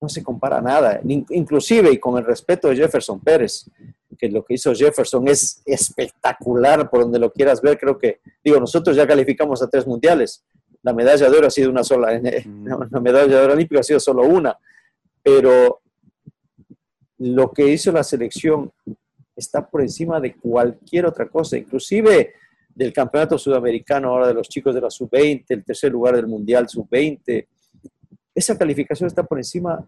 no 0.00 0.08
se 0.08 0.22
compara 0.22 0.58
a 0.58 0.62
nada, 0.62 1.00
inclusive 1.04 1.90
y 1.90 1.98
con 1.98 2.16
el 2.18 2.24
respeto 2.24 2.68
de 2.68 2.76
Jefferson 2.76 3.20
Pérez, 3.20 3.68
que 4.16 4.28
lo 4.28 4.44
que 4.44 4.54
hizo 4.54 4.72
Jefferson 4.72 5.26
es 5.26 5.60
espectacular 5.64 6.88
por 6.88 7.00
donde 7.00 7.18
lo 7.18 7.32
quieras 7.32 7.60
ver, 7.60 7.78
creo 7.78 7.98
que, 7.98 8.20
digo, 8.44 8.60
nosotros 8.60 8.94
ya 8.94 9.06
calificamos 9.06 9.60
a 9.62 9.68
tres 9.68 9.86
mundiales, 9.86 10.44
la 10.82 10.92
medalla 10.92 11.28
de 11.28 11.36
oro 11.36 11.46
ha 11.48 11.50
sido 11.50 11.70
una 11.70 11.82
sola, 11.82 12.12
la 12.90 13.00
medalla 13.00 13.26
de 13.26 13.44
oro 13.44 13.54
olímpica 13.54 13.80
ha 13.80 13.84
sido 13.84 13.98
solo 13.98 14.22
una, 14.22 14.56
pero 15.22 15.80
lo 17.18 17.50
que 17.50 17.66
hizo 17.66 17.90
la 17.90 18.04
selección 18.04 18.70
está 19.34 19.66
por 19.66 19.80
encima 19.80 20.20
de 20.20 20.36
cualquier 20.36 21.06
otra 21.06 21.26
cosa, 21.28 21.56
inclusive 21.56 22.34
del 22.74 22.92
campeonato 22.92 23.38
sudamericano 23.38 24.08
ahora 24.08 24.28
de 24.28 24.34
los 24.34 24.48
chicos 24.48 24.74
de 24.74 24.80
la 24.80 24.90
sub-20, 24.90 25.44
el 25.48 25.64
tercer 25.64 25.92
lugar 25.92 26.16
del 26.16 26.26
mundial 26.26 26.68
sub-20. 26.68 27.46
Esa 28.34 28.58
calificación 28.58 29.06
está 29.06 29.22
por 29.22 29.38
encima, 29.38 29.86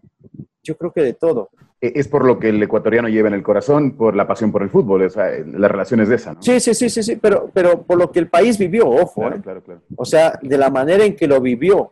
yo 0.63 0.77
creo 0.77 0.91
que 0.93 1.01
de 1.01 1.13
todo. 1.13 1.49
E, 1.81 1.91
es 1.95 2.07
por 2.07 2.25
lo 2.25 2.39
que 2.39 2.49
el 2.49 2.63
ecuatoriano 2.63 3.09
lleva 3.09 3.27
en 3.27 3.33
el 3.33 3.43
corazón, 3.43 3.91
por 3.91 4.15
la 4.15 4.25
pasión 4.25 4.51
por 4.51 4.63
el 4.63 4.69
fútbol, 4.69 5.03
o 5.03 5.09
sea, 5.09 5.29
las 5.45 5.69
relaciones 5.69 6.07
de 6.07 6.15
esa, 6.15 6.33
¿no? 6.33 6.41
Sí, 6.41 6.59
sí, 6.59 6.73
sí, 6.73 6.89
sí, 6.89 7.03
sí, 7.03 7.15
pero, 7.17 7.51
pero 7.53 7.83
por 7.83 7.97
lo 7.97 8.11
que 8.11 8.19
el 8.19 8.29
país 8.29 8.57
vivió, 8.57 8.89
ojo, 8.89 9.21
claro, 9.21 9.35
¿eh? 9.35 9.41
claro, 9.41 9.63
claro. 9.63 9.81
O 9.95 10.05
sea, 10.05 10.39
de 10.41 10.57
la 10.57 10.69
manera 10.69 11.03
en 11.03 11.15
que 11.15 11.27
lo 11.27 11.41
vivió, 11.41 11.91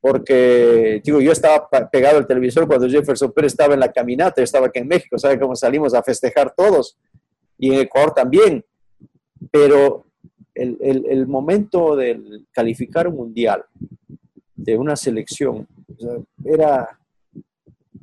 porque, 0.00 1.02
digo, 1.04 1.20
yo 1.20 1.32
estaba 1.32 1.68
pegado 1.90 2.18
al 2.18 2.26
televisor 2.26 2.66
cuando 2.66 2.88
Jefferson 2.88 3.32
Pérez 3.32 3.52
estaba 3.52 3.74
en 3.74 3.80
la 3.80 3.92
caminata, 3.92 4.36
yo 4.38 4.44
estaba 4.44 4.68
aquí 4.68 4.78
en 4.78 4.88
México, 4.88 5.18
¿sabe 5.18 5.38
cómo 5.38 5.54
salimos 5.54 5.92
a 5.92 6.02
festejar 6.02 6.54
todos? 6.56 6.96
Y 7.58 7.74
en 7.74 7.80
Ecuador 7.80 8.14
también, 8.14 8.64
pero 9.50 10.06
el, 10.54 10.76
el, 10.80 11.06
el 11.06 11.26
momento 11.26 11.96
del 11.96 12.46
calificar 12.52 13.08
un 13.08 13.16
mundial 13.16 13.64
de 14.54 14.76
una 14.76 14.96
selección 14.96 15.66
era, 16.44 16.98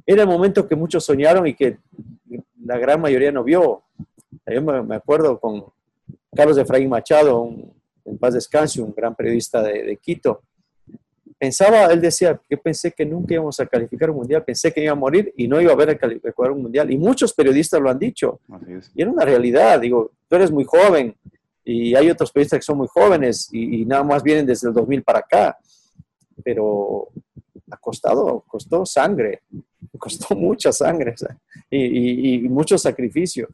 era 0.06 0.22
el 0.22 0.28
momento 0.28 0.68
que 0.68 0.76
muchos 0.76 1.06
soñaron 1.06 1.46
y 1.48 1.54
que 1.54 1.78
la 2.64 2.78
gran 2.78 3.00
mayoría 3.00 3.32
no 3.32 3.44
vio. 3.44 3.84
Yo 4.46 4.62
me, 4.62 4.96
acuerdo 4.96 5.40
con 5.40 5.66
Carlos 6.34 6.58
Efraín 6.58 6.90
Machado, 6.90 7.42
un, 7.42 7.74
en 8.06 8.18
paz 8.18 8.34
descanse, 8.34 8.82
un 8.82 8.94
gran 8.96 9.16
periodista 9.16 9.62
de, 9.62 9.84
de, 9.84 9.98
Quito. 9.98 10.42
Pensaba, 11.38 11.86
él 11.86 12.02
decía, 12.02 12.40
que 12.50 12.58
pensé 12.58 12.92
que 12.92 13.06
nunca 13.06 13.36
íbamos 13.36 13.60
a 13.60 13.66
calificar 13.66 14.10
un 14.10 14.18
mundial, 14.18 14.44
pensé 14.44 14.74
que 14.74 14.82
iba 14.82 14.94
a 14.94 14.96
morir 14.96 15.32
y 15.38 15.48
no 15.48 15.62
iba 15.62 15.72
a 15.72 15.76
ver 15.76 15.92
a 15.92 15.98
calificar 15.98 16.52
un 16.52 16.64
mundial. 16.64 16.90
Y 16.90 16.98
muchos 16.98 17.34
periodistas 17.34 17.80
lo 17.80 17.90
han 17.90 18.00
dicho. 18.00 18.40
Y 18.96 19.02
era 19.02 19.12
una 19.12 19.24
realidad, 19.24 19.80
digo, 19.80 20.12
tú 20.28 20.36
eres 20.36 20.50
muy 20.50 20.64
joven 20.64 21.16
y 21.70 21.96
hay 21.96 22.10
otros 22.10 22.32
periodistas 22.32 22.60
que 22.60 22.66
son 22.66 22.78
muy 22.78 22.88
jóvenes 22.88 23.50
y, 23.52 23.82
y 23.82 23.86
nada 23.86 24.02
más 24.02 24.24
vienen 24.24 24.46
desde 24.46 24.70
el 24.70 24.74
2000 24.74 25.04
para 25.04 25.20
acá. 25.20 25.58
Pero 26.42 27.10
ha 27.70 27.78
costado, 27.78 28.46
costó 28.48 28.86
sangre, 28.86 29.42
costó 30.00 30.34
mucha 30.34 30.72
sangre 30.72 31.14
y, 31.70 32.36
y, 32.36 32.50
mucho 32.50 32.78
sacrificio. 32.78 33.50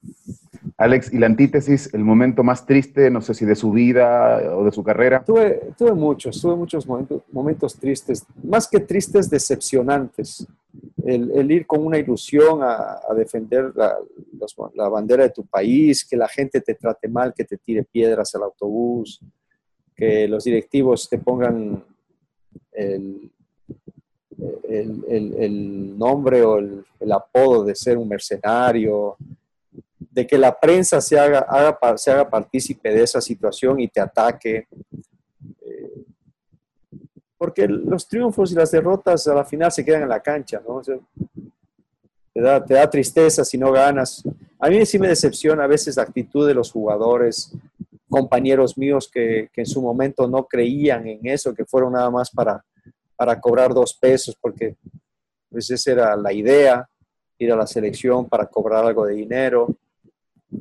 Alex, 0.77 1.11
¿y 1.11 1.17
la 1.17 1.25
antítesis, 1.25 1.91
el 1.93 2.03
momento 2.03 2.43
más 2.43 2.65
triste, 2.67 3.09
no 3.09 3.21
sé 3.21 3.33
si 3.33 3.45
de 3.45 3.55
su 3.55 3.71
vida 3.71 4.55
o 4.55 4.63
de 4.63 4.71
su 4.71 4.83
carrera? 4.83 5.23
Tuve, 5.23 5.71
tuve 5.77 5.93
muchos, 5.93 6.39
tuve 6.39 6.55
muchos 6.55 6.85
momentos, 6.85 7.23
momentos 7.31 7.75
tristes, 7.75 8.25
más 8.43 8.67
que 8.67 8.79
tristes, 8.79 9.29
decepcionantes. 9.29 10.47
El, 11.05 11.51
ir 11.51 11.67
con 11.67 11.85
una 11.85 11.97
ilusión 11.97 12.59
a, 12.61 13.01
defender 13.15 13.73
la, 13.75 14.89
bandera 14.89 15.23
de 15.23 15.31
tu 15.31 15.45
país, 15.45 16.05
que 16.05 16.15
la 16.15 16.27
gente 16.27 16.61
te 16.61 16.75
trate 16.75 17.07
mal, 17.07 17.33
que 17.33 17.43
te 17.43 17.57
tire 17.57 17.83
piedras 17.83 18.33
al 18.35 18.43
autobús, 18.43 19.19
que 19.95 20.27
los 20.27 20.43
directivos 20.45 21.09
te 21.09 21.17
pongan 21.17 21.83
el, 22.71 23.29
el, 24.69 25.35
el, 25.37 25.97
nombre 25.97 26.41
o 26.43 26.57
el, 26.57 26.85
el, 26.99 27.11
apodo 27.11 27.65
de 27.65 27.75
ser 27.75 27.97
un 27.97 28.07
mercenario, 28.07 29.17
de 30.13 30.27
que 30.27 30.37
la 30.37 30.57
prensa 30.57 31.01
se 31.01 31.17
haga, 31.17 31.39
haga, 31.39 31.97
se 31.97 32.11
haga 32.11 32.29
partícipe 32.29 32.93
de 32.93 33.01
esa 33.01 33.19
situación 33.19 33.79
y 33.79 33.87
te 33.87 33.99
ataque. 33.99 34.67
Porque 37.43 37.67
los 37.67 38.07
triunfos 38.07 38.53
y 38.53 38.55
las 38.55 38.71
derrotas 38.71 39.27
a 39.27 39.35
la 39.35 39.43
final 39.43 39.69
se 39.69 39.83
quedan 39.83 40.03
en 40.03 40.07
la 40.07 40.21
cancha, 40.21 40.61
¿no? 40.65 40.81
Te 40.81 42.73
da 42.73 42.89
tristeza 42.89 43.43
si 43.43 43.57
no 43.57 43.69
ganas. 43.69 44.23
A 44.57 44.69
mí 44.69 44.85
sí 44.85 44.97
me 44.97 45.09
decepciona 45.09 45.65
a 45.65 45.67
veces 45.67 45.97
la 45.97 46.03
actitud 46.03 46.47
de 46.47 46.53
los 46.53 46.71
jugadores, 46.71 47.51
compañeros 48.07 48.77
míos 48.77 49.11
que, 49.13 49.49
que 49.51 49.59
en 49.59 49.67
su 49.67 49.81
momento 49.81 50.25
no 50.25 50.45
creían 50.45 51.05
en 51.05 51.19
eso, 51.27 51.53
que 51.53 51.65
fueron 51.65 51.91
nada 51.91 52.09
más 52.09 52.31
para, 52.31 52.63
para 53.17 53.41
cobrar 53.41 53.73
dos 53.73 53.93
pesos, 53.93 54.37
porque 54.39 54.77
pues 55.49 55.69
esa 55.69 55.91
era 55.91 56.15
la 56.15 56.31
idea, 56.31 56.87
ir 57.39 57.51
a 57.51 57.57
la 57.57 57.67
selección 57.67 58.29
para 58.29 58.45
cobrar 58.45 58.85
algo 58.85 59.05
de 59.05 59.15
dinero, 59.15 59.67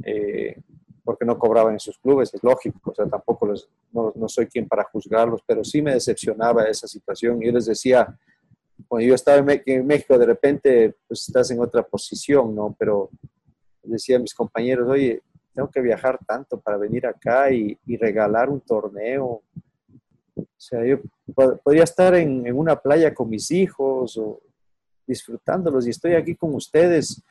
eh, 0.03 0.61
porque 1.05 1.25
no 1.25 1.39
cobraban 1.39 1.75
en 1.75 1.81
sus 1.81 1.99
clubes, 1.99 2.33
es 2.33 2.43
lógico, 2.43 2.91
o 2.91 2.95
sea, 2.95 3.07
tampoco 3.07 3.47
los, 3.47 3.69
no, 3.93 4.13
no, 4.15 4.29
soy 4.29 4.47
quien 4.47 4.69
para 4.69 4.85
juzgarlos, 4.85 5.43
pero 5.47 5.65
sí 5.65 5.83
me 5.83 5.95
decepcionaba 5.95 6.65
esa 6.65 6.87
situación. 6.87 7.41
Yo 7.41 7.51
les 7.51 7.67
decía, 7.67 8.17
cuando 8.87 9.07
yo 9.07 9.15
estaba 9.15 9.39
en 9.67 9.87
México, 9.87 10.17
de 10.17 10.27
repente, 10.27 10.95
pues 11.09 11.27
estás 11.29 11.51
en 11.51 11.61
otra 11.61 11.83
posición, 11.83 12.55
¿no? 12.55 12.75
Pero 12.79 13.11
decía 13.83 14.17
a 14.17 14.21
mis 14.21 14.35
compañeros, 14.35 14.89
oye, 14.89 15.23
tengo 15.55 15.69
que 15.71 15.81
viajar 15.81 16.19
tanto 16.27 16.61
para 16.61 16.77
venir 16.77 17.07
acá 17.07 17.51
y, 17.51 17.79
y 17.87 17.97
regalar 17.97 18.49
un 18.49 18.61
torneo, 18.61 19.43
o 20.35 20.47
sea, 20.57 20.85
yo 20.85 20.99
podría 21.63 21.85
estar 21.85 22.15
en, 22.15 22.47
en, 22.47 22.57
una 22.57 22.77
playa 22.77 23.13
con 23.13 23.29
mis 23.29 23.51
hijos 23.51 24.17
o 24.17 24.41
disfrutándolos 25.07 25.87
y 25.87 25.91
estoy 25.91 26.15
aquí 26.15 26.35
con 26.35 26.55
ustedes, 26.55 27.23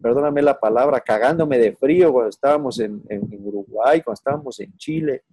perdóname 0.00 0.42
la 0.42 0.58
palabra, 0.58 1.00
cagándome 1.00 1.58
de 1.58 1.72
frío 1.76 2.12
cuando 2.12 2.30
estábamos 2.30 2.78
en, 2.80 3.02
en, 3.08 3.32
en 3.32 3.46
Uruguay, 3.46 4.00
cuando 4.02 4.18
estábamos 4.18 4.60
en 4.60 4.76
Chile. 4.76 5.24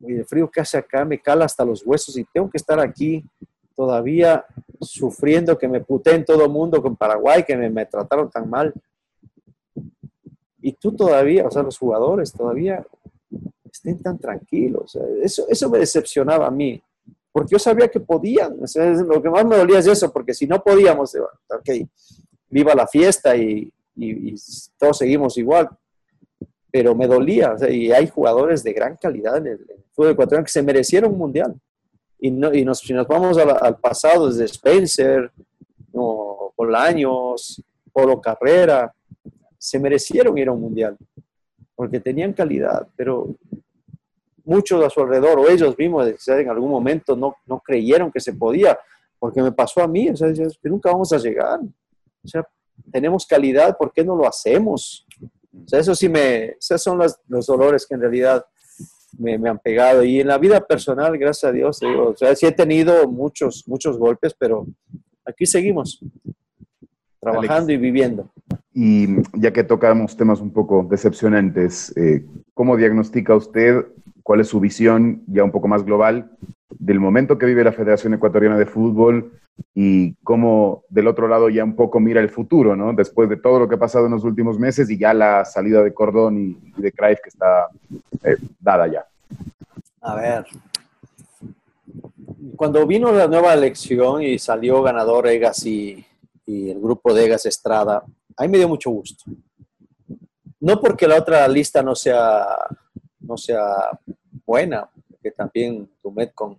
Y 0.00 0.14
el 0.14 0.24
frío 0.24 0.50
que 0.50 0.60
hace 0.60 0.78
acá 0.78 1.04
me 1.04 1.20
cala 1.20 1.44
hasta 1.44 1.64
los 1.64 1.84
huesos 1.86 2.16
y 2.16 2.24
tengo 2.24 2.50
que 2.50 2.58
estar 2.58 2.78
aquí 2.80 3.24
todavía 3.74 4.44
sufriendo 4.80 5.58
que 5.58 5.68
me 5.68 5.80
puteen 5.80 6.24
todo 6.24 6.44
el 6.44 6.50
mundo 6.50 6.80
con 6.82 6.96
Paraguay, 6.96 7.44
que 7.44 7.56
me, 7.56 7.68
me 7.70 7.86
trataron 7.86 8.30
tan 8.30 8.48
mal. 8.48 8.72
Y 10.60 10.72
tú 10.72 10.92
todavía, 10.92 11.46
o 11.46 11.50
sea, 11.50 11.62
los 11.62 11.78
jugadores 11.78 12.32
todavía 12.32 12.84
estén 13.70 14.02
tan 14.02 14.18
tranquilos. 14.18 14.98
Eso, 15.22 15.46
eso 15.48 15.70
me 15.70 15.78
decepcionaba 15.78 16.46
a 16.46 16.50
mí, 16.50 16.82
porque 17.30 17.52
yo 17.52 17.58
sabía 17.58 17.88
que 17.88 18.00
podían. 18.00 18.56
Lo 19.06 19.22
que 19.22 19.30
más 19.30 19.44
me 19.44 19.56
dolía 19.56 19.78
es 19.78 19.86
eso, 19.86 20.12
porque 20.12 20.34
si 20.34 20.46
no 20.46 20.62
podíamos, 20.62 21.14
ok, 21.14 21.86
viva 22.48 22.74
la 22.74 22.86
fiesta 22.86 23.36
y, 23.36 23.72
todos 24.78 24.98
seguimos 24.98 25.38
igual. 25.38 25.70
Pero 26.70 26.94
me 26.94 27.06
dolía, 27.06 27.54
y 27.70 27.90
hay 27.90 28.08
jugadores 28.08 28.62
de 28.62 28.72
gran 28.72 28.96
calidad 28.96 29.38
en 29.38 29.46
el, 29.46 29.66
fútbol 29.92 30.12
ecuatoriano 30.12 30.44
que 30.44 30.52
se 30.52 30.62
merecieron 30.62 31.12
un 31.12 31.18
mundial. 31.18 31.54
Y, 32.18 32.30
no, 32.30 32.52
y 32.52 32.64
nos, 32.64 32.80
si 32.80 32.92
nos 32.92 33.08
vamos 33.08 33.38
al, 33.38 33.56
al 33.58 33.78
pasado, 33.78 34.28
desde 34.28 34.44
Spencer, 34.44 35.30
no, 35.94 36.52
Bolaños, 36.54 37.62
Polo 37.92 38.20
Carrera, 38.20 38.92
se 39.56 39.78
merecieron 39.78 40.36
ir 40.36 40.48
a 40.48 40.52
un 40.52 40.60
mundial 40.60 40.98
porque 41.76 42.00
tenían 42.00 42.32
calidad, 42.32 42.88
pero 42.96 43.36
muchos 44.44 44.82
a 44.82 44.90
su 44.90 45.00
alrededor 45.00 45.38
o 45.38 45.48
ellos 45.48 45.76
mismos 45.78 46.28
en 46.28 46.48
algún 46.48 46.70
momento 46.70 47.14
no, 47.14 47.36
no 47.46 47.60
creyeron 47.60 48.10
que 48.10 48.20
se 48.20 48.32
podía, 48.32 48.76
porque 49.18 49.42
me 49.42 49.52
pasó 49.52 49.82
a 49.82 49.86
mí, 49.86 50.08
o 50.08 50.16
sea, 50.16 50.32
que 50.32 50.68
nunca 50.68 50.90
vamos 50.90 51.12
a 51.12 51.18
llegar. 51.18 51.60
O 52.26 52.28
sea, 52.28 52.46
tenemos 52.92 53.26
calidad, 53.26 53.76
¿por 53.76 53.92
qué 53.92 54.04
no 54.04 54.16
lo 54.16 54.26
hacemos? 54.26 55.06
O 55.64 55.68
sea, 55.68 55.80
eso 55.80 55.94
sí 55.94 56.08
me, 56.08 56.56
esos 56.60 56.82
son 56.82 56.98
los, 56.98 57.16
los 57.28 57.46
dolores 57.46 57.86
que 57.86 57.94
en 57.94 58.00
realidad 58.02 58.44
me, 59.18 59.38
me 59.38 59.48
han 59.48 59.58
pegado. 59.58 60.04
Y 60.04 60.20
en 60.20 60.26
la 60.26 60.38
vida 60.38 60.60
personal, 60.60 61.16
gracias 61.16 61.50
a 61.50 61.52
Dios, 61.52 61.80
digo, 61.80 62.08
o 62.08 62.16
sea, 62.16 62.34
sí 62.34 62.46
he 62.46 62.52
tenido 62.52 63.08
muchos, 63.08 63.64
muchos 63.66 63.98
golpes, 63.98 64.34
pero 64.38 64.66
aquí 65.24 65.46
seguimos, 65.46 66.00
trabajando 67.20 67.72
y 67.72 67.76
viviendo. 67.76 68.30
Y 68.74 69.06
ya 69.32 69.52
que 69.52 69.64
tocamos 69.64 70.16
temas 70.16 70.40
un 70.40 70.52
poco 70.52 70.86
decepcionantes, 70.88 71.96
eh, 71.96 72.26
¿cómo 72.52 72.76
diagnostica 72.76 73.34
usted 73.34 73.86
cuál 74.26 74.40
es 74.40 74.48
su 74.48 74.58
visión 74.58 75.22
ya 75.28 75.44
un 75.44 75.52
poco 75.52 75.68
más 75.68 75.84
global 75.84 76.32
del 76.68 76.98
momento 76.98 77.38
que 77.38 77.46
vive 77.46 77.62
la 77.62 77.70
Federación 77.70 78.12
Ecuatoriana 78.12 78.58
de 78.58 78.66
Fútbol 78.66 79.30
y 79.72 80.14
cómo 80.24 80.82
del 80.88 81.06
otro 81.06 81.28
lado 81.28 81.48
ya 81.48 81.62
un 81.62 81.76
poco 81.76 82.00
mira 82.00 82.20
el 82.20 82.28
futuro, 82.28 82.74
¿no? 82.74 82.92
Después 82.92 83.28
de 83.28 83.36
todo 83.36 83.60
lo 83.60 83.68
que 83.68 83.76
ha 83.76 83.78
pasado 83.78 84.06
en 84.06 84.10
los 84.10 84.24
últimos 84.24 84.58
meses 84.58 84.90
y 84.90 84.98
ya 84.98 85.14
la 85.14 85.44
salida 85.44 85.80
de 85.80 85.94
Cordón 85.94 86.38
y, 86.38 86.72
de 86.76 86.90
Cruyff 86.90 87.20
que 87.22 87.28
está 87.28 87.68
eh, 88.24 88.36
dada 88.58 88.88
ya. 88.88 89.06
A 90.00 90.16
ver. 90.16 90.44
Cuando 92.56 92.84
vino 92.84 93.12
la 93.12 93.28
nueva 93.28 93.54
elección 93.54 94.22
y 94.22 94.40
salió 94.40 94.82
ganador 94.82 95.28
Egas 95.28 95.64
y, 95.64 96.04
y 96.44 96.70
el 96.70 96.80
grupo 96.80 97.14
de 97.14 97.26
Egas 97.26 97.46
Estrada, 97.46 98.02
ahí 98.36 98.48
me 98.48 98.58
dio 98.58 98.68
mucho 98.68 98.90
gusto. 98.90 99.22
No 100.58 100.80
porque 100.80 101.06
la 101.06 101.16
otra 101.16 101.46
lista 101.46 101.80
no 101.80 101.94
sea, 101.94 102.44
no 103.26 103.36
sea 103.36 103.98
buena, 104.44 104.88
que 105.22 105.30
también 105.30 105.88
Tumet 106.02 106.32
con, 106.34 106.58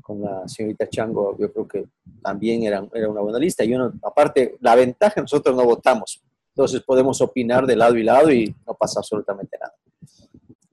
con 0.00 0.22
la 0.22 0.48
señorita 0.48 0.88
Chango, 0.88 1.36
yo 1.38 1.52
creo 1.52 1.68
que 1.68 1.84
también 2.22 2.62
era, 2.62 2.86
era 2.94 3.08
una 3.08 3.20
buena 3.20 3.38
lista. 3.38 3.64
Y 3.64 3.74
uno, 3.74 3.92
aparte, 4.02 4.56
la 4.60 4.74
ventaja, 4.74 5.20
nosotros 5.20 5.54
no 5.54 5.64
votamos, 5.64 6.22
entonces 6.48 6.82
podemos 6.82 7.20
opinar 7.20 7.66
de 7.66 7.76
lado 7.76 7.96
y 7.96 8.02
lado 8.02 8.32
y 8.32 8.54
no 8.66 8.74
pasa 8.74 9.00
absolutamente 9.00 9.58
nada. 9.60 9.74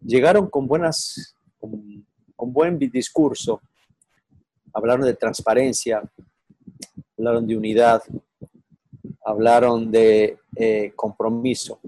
Llegaron 0.05 0.49
con 0.49 0.67
buenas, 0.67 1.35
con, 1.59 2.05
con 2.35 2.53
buen 2.53 2.79
discurso, 2.79 3.61
hablaron 4.73 5.05
de 5.05 5.13
transparencia, 5.13 6.01
hablaron 7.17 7.45
de 7.45 7.57
unidad, 7.57 8.01
hablaron 9.25 9.91
de 9.91 10.37
eh, 10.55 10.91
compromiso. 10.95 11.79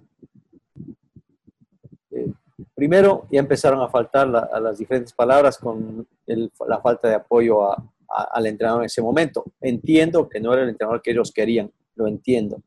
Primero 2.81 3.27
ya 3.31 3.39
empezaron 3.39 3.79
a 3.81 3.89
faltar 3.89 4.35
a 4.35 4.59
las 4.59 4.79
diferentes 4.79 5.13
palabras 5.13 5.59
con 5.59 6.07
el, 6.25 6.51
la 6.67 6.81
falta 6.81 7.09
de 7.09 7.13
apoyo 7.13 7.63
a, 7.63 7.75
a, 8.09 8.23
al 8.33 8.47
entrenador 8.47 8.81
en 8.81 8.87
ese 8.87 9.03
momento. 9.03 9.45
Entiendo 9.61 10.27
que 10.27 10.39
no 10.39 10.51
era 10.51 10.63
el 10.63 10.69
entrenador 10.69 10.99
que 10.99 11.11
ellos 11.11 11.31
querían, 11.31 11.71
lo 11.93 12.07
entiendo. 12.07 12.59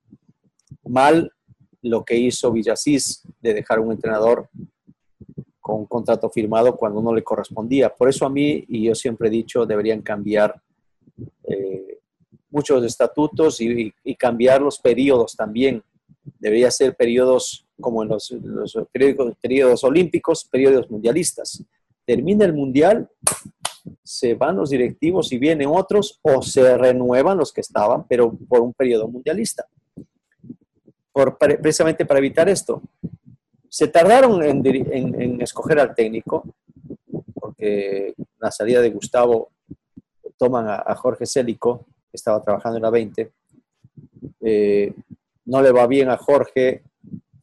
Mal 0.85 1.33
lo 1.83 2.05
que 2.05 2.15
hizo 2.17 2.53
Villasís 2.53 3.27
de 3.41 3.55
dejar 3.55 3.81
un 3.81 3.91
entrenador 3.91 4.49
con 5.61 5.81
un 5.81 5.87
contrato 5.87 6.31
firmado 6.31 6.77
cuando 6.77 7.03
no 7.03 7.13
le 7.13 7.25
correspondía. 7.25 7.93
Por 7.93 8.09
eso 8.09 8.25
a 8.25 8.31
mí, 8.31 8.65
y 8.69 8.85
yo 8.85 8.95
siempre 8.95 9.27
he 9.27 9.33
dicho, 9.33 9.67
deberían 9.67 10.01
cambiar 10.01 10.63
eh, 11.43 11.99
muchos 12.51 12.85
estatutos 12.85 13.61
y, 13.61 13.93
y, 14.05 14.15
cambiar 14.15 14.63
los 14.63 14.79
periodos 14.79 15.35
también. 15.35 15.83
Debería 16.39 16.71
ser 16.71 16.97
periodos 16.97 17.67
como 17.81 18.03
en 18.03 18.09
los, 18.11 18.31
los 18.31 18.77
periodos, 19.41 19.85
olímpicos, 19.85 20.45
periodos 20.45 20.91
mundialistas. 20.91 21.63
Termina 22.05 22.45
el 22.45 22.53
mundial, 22.53 23.09
se 24.03 24.35
van 24.35 24.57
los 24.57 24.71
directivos 24.71 25.33
y 25.33 25.39
vienen 25.39 25.69
otros 25.69 26.19
o 26.23 26.43
se 26.43 26.77
renuevan 26.77 27.39
los 27.39 27.53
que 27.53 27.61
estaban, 27.61 28.07
pero 28.07 28.33
por 28.49 28.61
un 28.61 28.73
periodo 28.73 29.09
mundialista. 29.09 29.67
Precisamente 31.61 32.05
para 32.07 32.19
evitar 32.19 32.49
esto. 32.49 32.83
Se 33.69 33.89
tardaron 33.89 34.43
en, 34.43 35.41
escoger 35.41 35.79
al 35.81 35.95
técnico, 35.95 36.45
porque 37.35 38.15
la 38.39 38.51
salida 38.51 38.81
de 38.81 38.91
Gustavo 38.91 39.51
toman 40.39 40.67
a, 40.69 40.95
Jorge 40.95 41.27
Célico, 41.27 41.87
que 42.11 42.17
estaba 42.17 42.41
trabajando 42.43 42.79
en 42.79 42.83
la 42.83 42.91
20. 42.91 43.33
Eh, 44.41 44.95
no 45.47 45.63
le 45.63 45.73
va 45.73 45.87
bien 45.87 46.09
a 46.09 46.17
Jorge, 46.17 46.83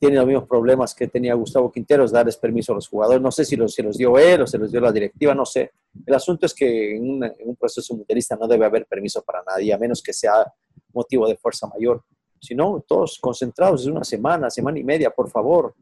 tiene 0.02 0.15
los 0.15 0.26
mismos 0.26 0.48
problemas 0.48 0.95
que 0.95 1.07
tenía 1.07 1.36
Gustavo 1.36 1.72
Quinteros, 1.72 2.11
darles 2.11 2.36
permiso 2.36 2.72
a 2.72 2.76
los 2.76 2.88
jugadores. 2.88 3.22
No 3.22 3.32
sé 3.32 3.45
si 3.45 3.56
los, 3.56 3.72
se 3.72 3.84
los 3.84 3.98
dio 3.98 4.18
él 4.18 4.41
o 4.41 4.48
se 4.48 4.57
los 4.57 4.72
dio 4.72 4.82
la 4.82 4.91
directiva, 4.91 5.36
no 5.36 5.45
sé. 5.45 5.73
El 6.03 6.15
asunto 6.15 6.48
es 6.48 6.56
que 6.56 6.95
en, 6.95 7.22
un 7.45 7.56
proceso 7.56 7.95
mundialista 7.95 8.36
no 8.36 8.48
debe 8.48 8.65
haber 8.65 8.88
permiso 8.88 9.22
para 9.22 9.44
nadie, 9.44 9.72
a 9.72 9.78
menos 9.78 10.02
que 10.02 10.11
sea 10.11 10.52
motivo 10.91 11.28
de 11.28 11.38
fuerza 11.38 11.68
mayor. 11.68 12.03
Si 12.40 12.56
no, 12.56 12.84
todos 12.88 13.19
concentrados, 13.22 13.82
es 13.82 13.88
una 13.88 14.03
semana, 14.03 14.49
semana 14.49 14.80
y 14.80 14.84
media, 14.84 15.11
por 15.11 15.30
favor. 15.30 15.76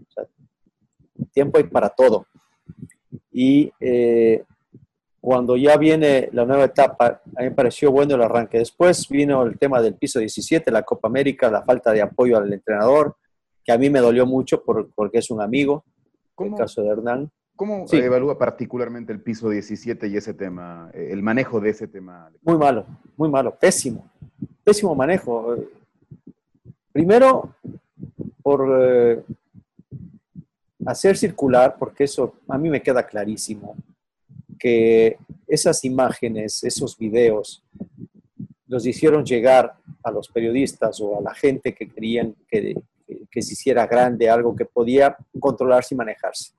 Tiempo 1.32 1.58
hay 1.58 1.64
para 1.64 1.88
todo. 1.88 2.26
Y 3.32 3.72
eh, 3.80 4.44
cuando 5.22 5.58
ya 5.58 5.78
viene 5.78 6.30
la 6.32 6.46
nueva 6.46 6.66
etapa, 6.66 7.22
a 7.36 7.42
mí 7.42 7.50
me 7.50 7.52
pareció 7.52 7.92
bueno 7.92 8.16
el 8.16 8.22
arranque. 8.22 8.60
Después 8.60 9.08
vino 9.10 9.44
el 9.44 9.58
tema 9.58 9.82
del 9.82 9.96
piso 9.96 10.20
17, 10.20 10.72
la 10.72 10.84
Copa 10.84 11.08
América, 11.08 11.52
la 11.52 11.64
falta 11.64 11.92
de 11.92 12.02
apoyo 12.02 12.38
al 12.38 12.52
entrenador, 12.52 13.16
que 13.64 13.72
a 13.72 13.78
mí 13.78 13.90
me 13.90 14.00
dolió 14.00 14.26
mucho 14.26 14.64
por, 14.64 14.90
porque 14.92 15.20
es 15.20 15.30
un 15.30 15.42
amigo, 15.42 15.84
¿Cómo? 16.36 16.56
el 16.56 16.62
caso 16.62 16.82
de 16.82 16.90
Hernán. 16.90 17.32
¿Cómo 17.56 17.86
sí. 17.88 17.98
evalúa 17.98 18.38
particularmente 18.38 19.12
el 19.12 19.22
piso 19.22 19.50
17 19.50 20.08
y 20.08 20.16
ese 20.16 20.34
tema, 20.34 20.90
el 20.94 21.22
manejo 21.22 21.60
de 21.60 21.72
ese 21.72 21.88
tema? 21.88 22.32
Muy 22.42 22.58
malo, 22.58 22.86
muy 23.18 23.28
malo, 23.28 23.54
pésimo, 23.54 24.10
pésimo 24.64 24.96
manejo. 24.96 25.58
Primero, 26.94 27.54
por 28.42 28.66
eh, 28.82 29.22
hacer 30.86 31.18
circular, 31.18 31.76
porque 31.78 32.06
eso 32.06 32.36
a 32.48 32.58
mí 32.58 32.70
me 32.70 32.82
queda 32.82 33.06
clarísimo, 33.06 33.76
que 34.60 35.18
esas 35.48 35.84
imágenes, 35.86 36.64
esos 36.64 36.98
videos, 36.98 37.64
los 38.68 38.86
hicieron 38.86 39.26
llegar 39.26 39.74
a 40.04 40.12
los 40.12 40.28
periodistas 40.28 41.00
o 41.02 41.18
a 41.18 41.22
la 41.22 41.34
gente 41.34 41.74
que 41.74 41.90
querían 41.90 42.36
que, 42.48 42.76
que, 43.32 43.42
se 43.42 43.54
hiciera 43.54 43.88
grande, 43.88 44.30
algo 44.30 44.56
que 44.56 44.66
podía 44.66 45.18
controlarse 45.40 45.96
y 45.96 45.98
manejarse. 45.98 46.52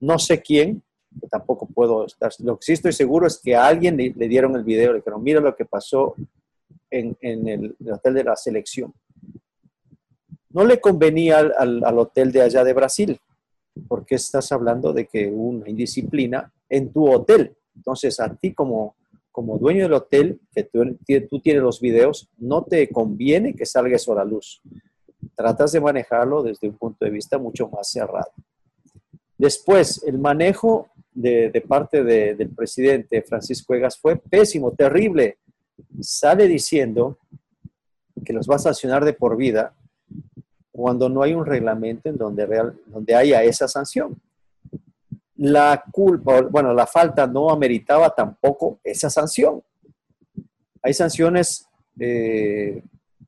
No 0.00 0.18
sé 0.18 0.40
quién, 0.40 0.82
tampoco 1.30 1.66
puedo 1.66 2.06
estar, 2.06 2.30
lo 2.38 2.58
que 2.58 2.64
sí 2.64 2.72
estoy 2.72 2.92
seguro 2.92 3.26
es 3.26 3.38
que 3.38 3.54
a 3.54 3.66
alguien 3.66 3.96
le, 3.96 4.28
dieron 4.28 4.56
el 4.56 4.64
video, 4.64 4.92
le 4.92 4.98
dijeron, 4.98 5.22
mira 5.22 5.40
lo 5.40 5.54
que 5.54 5.66
pasó 5.66 6.14
en, 6.90 7.16
en 7.20 7.48
el, 7.48 7.76
el 7.78 7.92
hotel 7.92 8.14
de 8.14 8.24
la 8.24 8.36
selección 8.36 8.94
no 10.52 10.64
le 10.64 10.80
convenía 10.80 11.38
al, 11.38 11.82
al, 11.84 11.98
hotel 11.98 12.30
de 12.30 12.42
allá 12.42 12.62
de 12.62 12.72
Brasil, 12.72 13.18
porque 13.88 14.16
estás 14.16 14.52
hablando 14.52 14.92
de 14.92 15.06
que 15.06 15.26
una 15.28 15.68
indisciplina 15.68 16.52
en 16.68 16.92
tu 16.92 17.10
hotel. 17.10 17.56
Entonces, 17.74 18.20
a 18.20 18.34
ti 18.34 18.52
como, 18.52 18.96
como 19.30 19.58
dueño 19.58 19.84
del 19.84 19.94
hotel, 19.94 20.40
que 20.54 20.64
tú, 20.64 21.40
tienes 21.40 21.62
los 21.62 21.80
videos, 21.80 22.28
no 22.38 22.64
te 22.64 22.88
conviene 22.88 23.54
que 23.54 23.66
salga 23.66 23.96
eso 23.96 24.12
a 24.12 24.16
la 24.16 24.24
luz. 24.24 24.60
Tratas 25.34 25.72
de 25.72 25.80
manejarlo 25.80 26.42
desde 26.42 26.68
un 26.68 26.76
punto 26.76 27.04
de 27.04 27.10
vista 27.10 27.38
mucho 27.38 27.68
más 27.68 27.90
cerrado. 27.90 28.32
Después, 29.38 30.02
el 30.04 30.18
manejo 30.18 30.88
de, 31.12 31.64
parte 31.66 32.04
de, 32.04 32.34
del 32.34 32.50
presidente 32.50 33.22
Francisco 33.22 33.74
Egas 33.74 33.98
fue 33.98 34.16
pésimo, 34.16 34.72
terrible. 34.72 35.38
Sale 36.00 36.46
diciendo 36.46 37.18
que 38.24 38.32
los 38.32 38.48
va 38.48 38.56
a 38.56 38.60
sancionar 38.60 39.04
de 39.04 39.14
por 39.14 39.36
vida 39.36 39.74
cuando 40.72 41.08
no 41.08 41.22
hay 41.22 41.34
un 41.34 41.44
reglamento 41.44 42.08
en 42.08 42.16
donde, 42.16 42.46
real, 42.46 42.74
donde 42.86 43.14
haya 43.14 43.42
esa 43.42 43.68
sanción. 43.68 44.16
La 45.36 45.84
culpa, 45.92 46.40
bueno, 46.40 46.72
la 46.72 46.86
falta 46.86 47.26
no 47.26 47.50
ameritaba 47.50 48.10
tampoco 48.10 48.78
esa 48.82 49.10
sanción. 49.10 49.62
Hay 50.82 50.94
sanciones, 50.94 51.66
eh, 52.00 52.82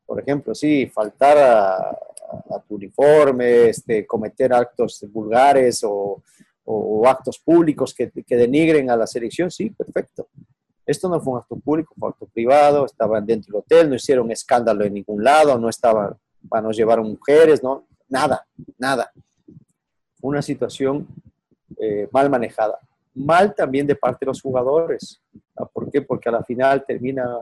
por 0.06 0.20
ejemplo, 0.20 0.54
sí, 0.54 0.86
faltar 0.86 1.36
a, 1.38 1.76
a, 1.78 2.58
tu 2.66 2.76
uniforme, 2.76 3.68
este, 3.68 4.06
cometer 4.06 4.52
actos 4.52 5.04
vulgares 5.12 5.84
o, 5.84 6.22
o 6.64 7.06
actos 7.06 7.38
públicos 7.38 7.92
que, 7.94 8.10
que, 8.10 8.36
denigren 8.36 8.90
a 8.90 8.96
la 8.96 9.06
selección, 9.06 9.50
sí, 9.50 9.70
perfecto. 9.70 10.28
Esto 10.86 11.08
no 11.08 11.20
fue 11.20 11.34
un 11.34 11.38
acto 11.40 11.56
público, 11.56 11.94
fue 11.98 12.08
un 12.08 12.12
acto 12.12 12.26
privado, 12.26 12.86
estaban 12.86 13.24
dentro 13.26 13.52
del 13.52 13.60
hotel, 13.60 13.90
no 13.90 13.96
hicieron 13.96 14.30
escándalo 14.30 14.84
en 14.84 14.94
ningún 14.94 15.22
lado, 15.22 15.58
no 15.58 15.68
estaban 15.68 16.16
para 16.48 16.62
nos 16.62 16.76
llevar 16.76 17.00
mujeres, 17.02 17.62
¿no? 17.62 17.84
Nada, 18.08 18.46
nada. 18.78 19.12
Una 20.20 20.42
situación 20.42 21.06
eh, 21.78 22.08
mal 22.12 22.30
manejada. 22.30 22.78
Mal 23.14 23.54
también 23.54 23.86
de 23.86 23.96
parte 23.96 24.24
de 24.24 24.30
los 24.30 24.40
jugadores. 24.40 25.20
¿Por 25.72 25.90
qué? 25.90 26.02
Porque 26.02 26.28
a 26.28 26.32
la 26.32 26.44
final 26.44 26.84
termina 26.86 27.38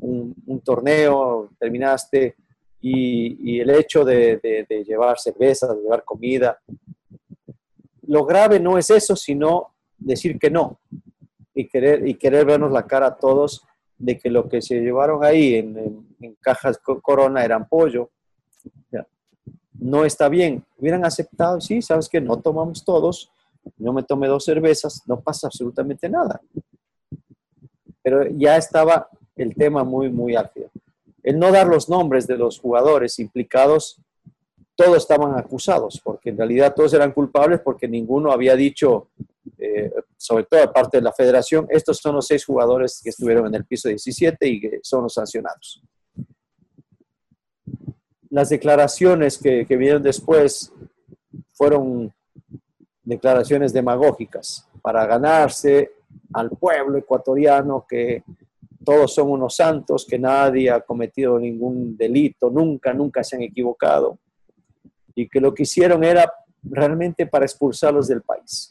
un, 0.00 0.34
un 0.46 0.60
torneo, 0.60 1.50
terminaste 1.58 2.36
y, 2.80 3.54
y 3.54 3.60
el 3.60 3.70
hecho 3.70 4.04
de, 4.04 4.36
de, 4.36 4.66
de, 4.68 4.84
llevar 4.84 5.18
cerveza, 5.18 5.72
de 5.74 5.82
llevar 5.82 6.04
comida. 6.04 6.58
Lo 8.06 8.24
grave 8.24 8.60
no 8.60 8.78
es 8.78 8.90
eso, 8.90 9.16
sino 9.16 9.74
decir 9.98 10.38
que 10.38 10.50
no 10.50 10.78
y 11.54 11.66
querer, 11.68 12.06
y 12.06 12.14
querer 12.14 12.44
vernos 12.44 12.70
la 12.70 12.86
cara 12.86 13.06
a 13.06 13.16
todos 13.16 13.64
de 13.98 14.18
que 14.18 14.30
lo 14.30 14.46
que 14.48 14.60
se 14.60 14.80
llevaron 14.80 15.24
ahí 15.24 15.54
en, 15.54 15.78
en, 15.78 16.16
en 16.20 16.34
cajas 16.34 16.78
corona 16.78 17.44
eran 17.44 17.66
pollo, 17.66 18.10
no 19.78 20.04
está 20.04 20.28
bien. 20.28 20.64
Hubieran 20.78 21.04
aceptado, 21.04 21.60
sí, 21.60 21.82
sabes 21.82 22.08
que 22.08 22.20
no 22.20 22.38
tomamos 22.38 22.84
todos, 22.84 23.30
no 23.78 23.92
me 23.92 24.02
tomé 24.02 24.28
dos 24.28 24.44
cervezas, 24.44 25.02
no 25.06 25.20
pasa 25.20 25.46
absolutamente 25.46 26.08
nada. 26.08 26.40
Pero 28.02 28.26
ya 28.30 28.56
estaba 28.56 29.08
el 29.34 29.54
tema 29.54 29.84
muy, 29.84 30.10
muy 30.10 30.36
álgido. 30.36 30.70
El 31.22 31.38
no 31.38 31.50
dar 31.50 31.66
los 31.66 31.88
nombres 31.88 32.26
de 32.26 32.36
los 32.36 32.60
jugadores 32.60 33.18
implicados, 33.18 33.98
todos 34.76 34.98
estaban 34.98 35.36
acusados, 35.38 36.00
porque 36.02 36.30
en 36.30 36.38
realidad 36.38 36.74
todos 36.74 36.92
eran 36.94 37.12
culpables 37.12 37.60
porque 37.60 37.88
ninguno 37.88 38.30
había 38.30 38.54
dicho, 38.54 39.08
eh, 39.58 39.90
sobre 40.16 40.44
todo 40.44 40.60
de 40.60 40.68
parte 40.68 40.98
de 40.98 41.02
la 41.02 41.12
federación, 41.12 41.66
estos 41.70 41.98
son 41.98 42.14
los 42.16 42.26
seis 42.26 42.44
jugadores 42.44 43.00
que 43.02 43.10
estuvieron 43.10 43.46
en 43.46 43.54
el 43.54 43.64
piso 43.64 43.88
17 43.88 44.46
y 44.46 44.60
que 44.60 44.80
son 44.82 45.04
los 45.04 45.14
sancionados 45.14 45.82
las 48.30 48.48
declaraciones 48.48 49.38
que, 49.38 49.66
que 49.66 49.76
vinieron 49.76 50.02
después 50.02 50.72
fueron 51.52 52.12
declaraciones 53.02 53.72
demagógicas 53.72 54.68
para 54.82 55.06
ganarse 55.06 55.92
al 56.32 56.50
pueblo 56.50 56.98
ecuatoriano 56.98 57.86
que 57.88 58.24
todos 58.84 59.14
son 59.14 59.30
unos 59.30 59.56
santos, 59.56 60.06
que 60.08 60.18
nadie 60.18 60.70
ha 60.70 60.80
cometido 60.80 61.38
ningún 61.38 61.96
delito, 61.96 62.50
nunca, 62.50 62.92
nunca 62.92 63.24
se 63.24 63.34
han 63.34 63.42
equivocado, 63.42 64.18
y 65.14 65.28
que 65.28 65.40
lo 65.40 65.52
que 65.52 65.64
hicieron 65.64 66.04
era 66.04 66.32
realmente 66.62 67.26
para 67.26 67.44
expulsarlos 67.44 68.06
del 68.06 68.22
país, 68.22 68.70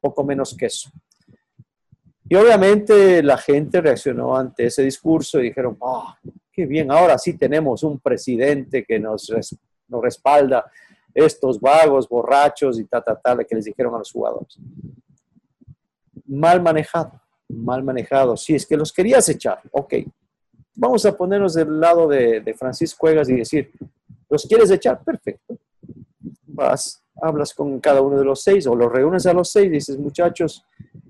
poco 0.00 0.22
menos 0.22 0.56
que 0.56 0.66
eso. 0.66 0.90
Y 2.28 2.36
obviamente 2.36 3.22
la 3.22 3.38
gente 3.38 3.80
reaccionó 3.80 4.36
ante 4.36 4.66
ese 4.66 4.82
discurso 4.82 5.40
y 5.40 5.44
dijeron, 5.44 5.76
oh, 5.80 6.14
bien, 6.66 6.90
ahora 6.90 7.18
sí 7.18 7.36
tenemos 7.36 7.82
un 7.82 7.98
presidente 7.98 8.84
que 8.84 8.98
nos, 8.98 9.32
nos 9.88 10.02
respalda 10.02 10.70
estos 11.14 11.60
vagos, 11.60 12.08
borrachos 12.08 12.78
y 12.78 12.84
ta, 12.84 13.00
ta, 13.02 13.16
ta, 13.16 13.36
que 13.44 13.54
les 13.54 13.64
dijeron 13.64 13.94
a 13.94 13.98
los 13.98 14.12
jugadores. 14.12 14.58
Mal 16.26 16.62
manejado, 16.62 17.20
mal 17.48 17.82
manejado. 17.82 18.36
Si 18.36 18.54
es 18.54 18.66
que 18.66 18.76
los 18.76 18.92
querías 18.92 19.28
echar, 19.28 19.60
ok. 19.72 19.94
Vamos 20.74 21.04
a 21.06 21.16
ponernos 21.16 21.54
del 21.54 21.80
lado 21.80 22.06
de, 22.06 22.54
Francisco 22.56 22.98
Cuegas 23.00 23.28
y 23.28 23.36
decir, 23.36 23.72
¿los 24.28 24.44
quieres 24.46 24.70
echar? 24.70 25.02
Perfecto. 25.02 25.58
Vas, 26.46 27.02
hablas 27.20 27.52
con 27.52 27.80
cada 27.80 28.00
uno 28.00 28.18
de 28.18 28.24
los 28.24 28.42
seis 28.42 28.66
o 28.66 28.76
los 28.76 28.90
reúnes 28.90 29.26
a 29.26 29.32
los 29.32 29.50
seis, 29.50 29.70
dices, 29.72 29.98
muchachos, 29.98 30.64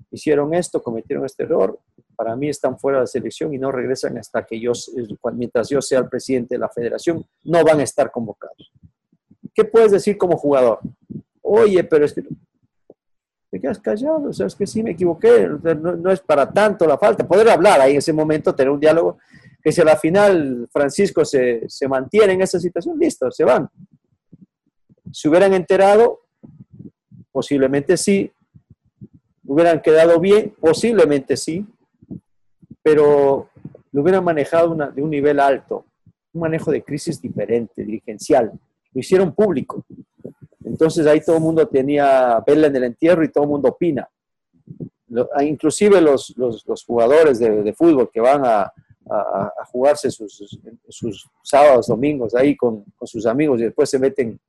hicieron 0.09 0.53
esto, 0.55 0.81
cometieron 0.81 1.25
este 1.25 1.43
error, 1.43 1.77
para 2.19 2.35
mí 2.35 2.49
están 2.49 2.77
fuera 2.77 2.99
de 2.99 3.07
selección 3.07 3.53
y 3.53 3.57
no 3.57 3.71
regresan 3.71 4.17
hasta 4.17 4.45
que 4.45 4.59
yo, 4.59 4.73
mientras 5.31 5.69
yo 5.69 5.81
sea 5.81 5.99
el 5.99 6.09
presidente 6.09 6.55
de 6.55 6.59
la 6.59 6.67
federación, 6.67 7.25
no 7.45 7.63
van 7.63 7.79
a 7.79 7.83
estar 7.83 8.11
convocados. 8.11 8.73
¿Qué 9.55 9.63
puedes 9.63 9.93
decir 9.93 10.17
como 10.17 10.35
jugador? 10.35 10.79
Oye, 11.41 11.81
pero 11.85 12.03
es 12.03 12.13
que 12.13 12.23
te 13.49 13.61
quedas 13.61 13.79
callado, 13.79 14.27
o 14.27 14.33
sea, 14.33 14.47
es 14.47 14.55
que 14.55 14.67
sí 14.67 14.83
me 14.83 14.91
equivoqué, 14.91 15.47
no, 15.47 16.11
es 16.11 16.19
para 16.19 16.51
tanto 16.51 16.85
la 16.85 16.97
falta. 16.97 17.25
Poder 17.25 17.49
hablar 17.51 17.79
ahí 17.79 17.93
en 17.93 17.99
ese 17.99 18.11
momento, 18.11 18.53
tener 18.53 18.69
un 18.69 18.81
diálogo, 18.81 19.17
que 19.63 19.71
si 19.71 19.79
a 19.79 19.85
la 19.85 19.95
final 19.95 20.67
Francisco 20.73 21.23
se, 21.23 21.69
se 21.69 21.87
mantiene 21.87 22.33
en 22.33 22.41
esa 22.41 22.59
situación, 22.59 22.99
listo, 22.99 23.31
se 23.31 23.45
van. 23.45 23.69
Si 25.09 25.29
hubieran 25.29 25.53
enterado, 25.53 26.19
posiblemente 27.31 27.95
sí. 27.95 28.29
Hubieran 29.45 29.81
quedado 29.81 30.19
bien, 30.19 30.53
posiblemente 30.59 31.37
sí 31.37 31.65
pero 32.81 33.49
lo 33.91 34.01
hubieran 34.01 34.23
manejado 34.23 34.75
de 34.75 35.01
un 35.01 35.09
nivel 35.09 35.39
alto, 35.39 35.85
un 36.33 36.41
manejo 36.41 36.71
de 36.71 36.83
crisis 36.83 37.21
diferente, 37.21 37.83
dirigencial. 37.83 38.51
Lo 38.93 38.99
hicieron 38.99 39.33
público. 39.33 39.85
Entonces 40.63 41.05
ahí 41.07 41.21
todo 41.21 41.37
el 41.37 41.41
mundo 41.41 41.67
tenía 41.67 42.43
vela 42.45 42.67
en 42.67 42.75
el 42.75 42.83
entierro 42.83 43.23
y 43.23 43.29
todo 43.29 43.43
el 43.43 43.49
mundo 43.49 43.69
opina. 43.69 44.07
Ah, 45.33 45.43
inclusive 45.43 45.99
los, 46.01 46.35
jugadores 46.85 47.39
de, 47.39 47.73
fútbol 47.73 48.09
que 48.11 48.19
van 48.19 48.43
a, 48.45 48.71
jugarse 49.71 50.11
sus, 50.11 51.29
sábados, 51.41 51.87
domingos 51.87 52.35
ahí 52.35 52.55
con, 52.55 52.85
sus 53.03 53.25
amigos 53.25 53.59
y 53.59 53.63
después 53.63 53.89
se 53.89 53.97
meten, 53.97 54.39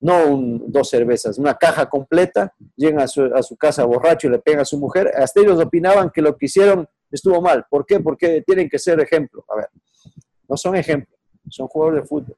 no 0.00 0.38
dos 0.66 0.88
cervezas, 0.88 1.38
una 1.38 1.54
caja 1.54 1.86
completa, 1.90 2.54
llegan 2.74 3.00
a 3.00 3.08
su, 3.08 3.24
a 3.24 3.42
su 3.42 3.56
casa 3.56 3.84
borracho 3.84 4.28
y 4.28 4.30
le 4.30 4.38
pegan 4.38 4.60
a 4.60 4.64
su 4.64 4.78
mujer. 4.78 5.12
Hasta 5.14 5.40
ellos 5.40 5.62
opinaban 5.62 6.10
que 6.10 6.22
lo 6.22 6.36
que 6.36 6.46
hicieron 6.46 6.88
estuvo 7.10 7.40
mal. 7.40 7.64
¿Por 7.68 7.86
qué? 7.86 8.00
Porque 8.00 8.42
tienen 8.42 8.68
que 8.68 8.78
ser 8.78 9.00
ejemplo. 9.00 9.44
A 9.48 9.56
ver, 9.56 9.68
no 10.48 10.56
son 10.56 10.76
ejemplos, 10.76 11.18
son 11.48 11.68
jugadores 11.68 12.02
de 12.02 12.08
fútbol, 12.08 12.36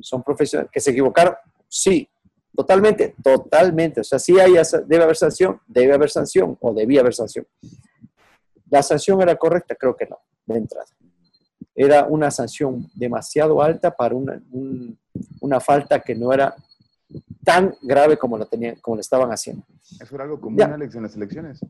son 0.00 0.22
profesionales. 0.22 0.70
¿Que 0.72 0.80
se 0.80 0.90
equivocaron? 0.90 1.34
Sí, 1.68 2.08
totalmente, 2.54 3.14
totalmente. 3.22 4.00
O 4.00 4.04
sea, 4.04 4.18
sí 4.18 4.38
hay, 4.38 4.54
debe 4.86 5.04
haber 5.04 5.16
sanción, 5.16 5.60
debe 5.66 5.94
haber 5.94 6.10
sanción 6.10 6.56
o 6.60 6.74
debía 6.74 7.00
haber 7.00 7.14
sanción. 7.14 7.46
¿La 8.70 8.82
sanción 8.82 9.20
era 9.22 9.36
correcta? 9.36 9.74
Creo 9.74 9.96
que 9.96 10.06
no, 10.06 10.18
de 10.46 10.58
entrada. 10.58 10.86
Era 11.74 12.06
una 12.06 12.30
sanción 12.30 12.88
demasiado 12.94 13.62
alta 13.62 13.94
para 13.94 14.14
una, 14.14 14.42
una 15.40 15.60
falta 15.60 16.00
que 16.00 16.14
no 16.14 16.32
era 16.32 16.54
tan 17.44 17.76
grave 17.82 18.16
como 18.16 18.36
lo, 18.36 18.46
tenían, 18.46 18.76
como 18.76 18.96
lo 18.96 19.00
estaban 19.00 19.30
haciendo. 19.30 19.64
Eso 20.00 20.14
era 20.14 20.24
algo 20.24 20.40
común, 20.40 20.60
Alex, 20.60 20.94
en 20.96 21.02
las 21.02 21.14
elecciones. 21.14 21.60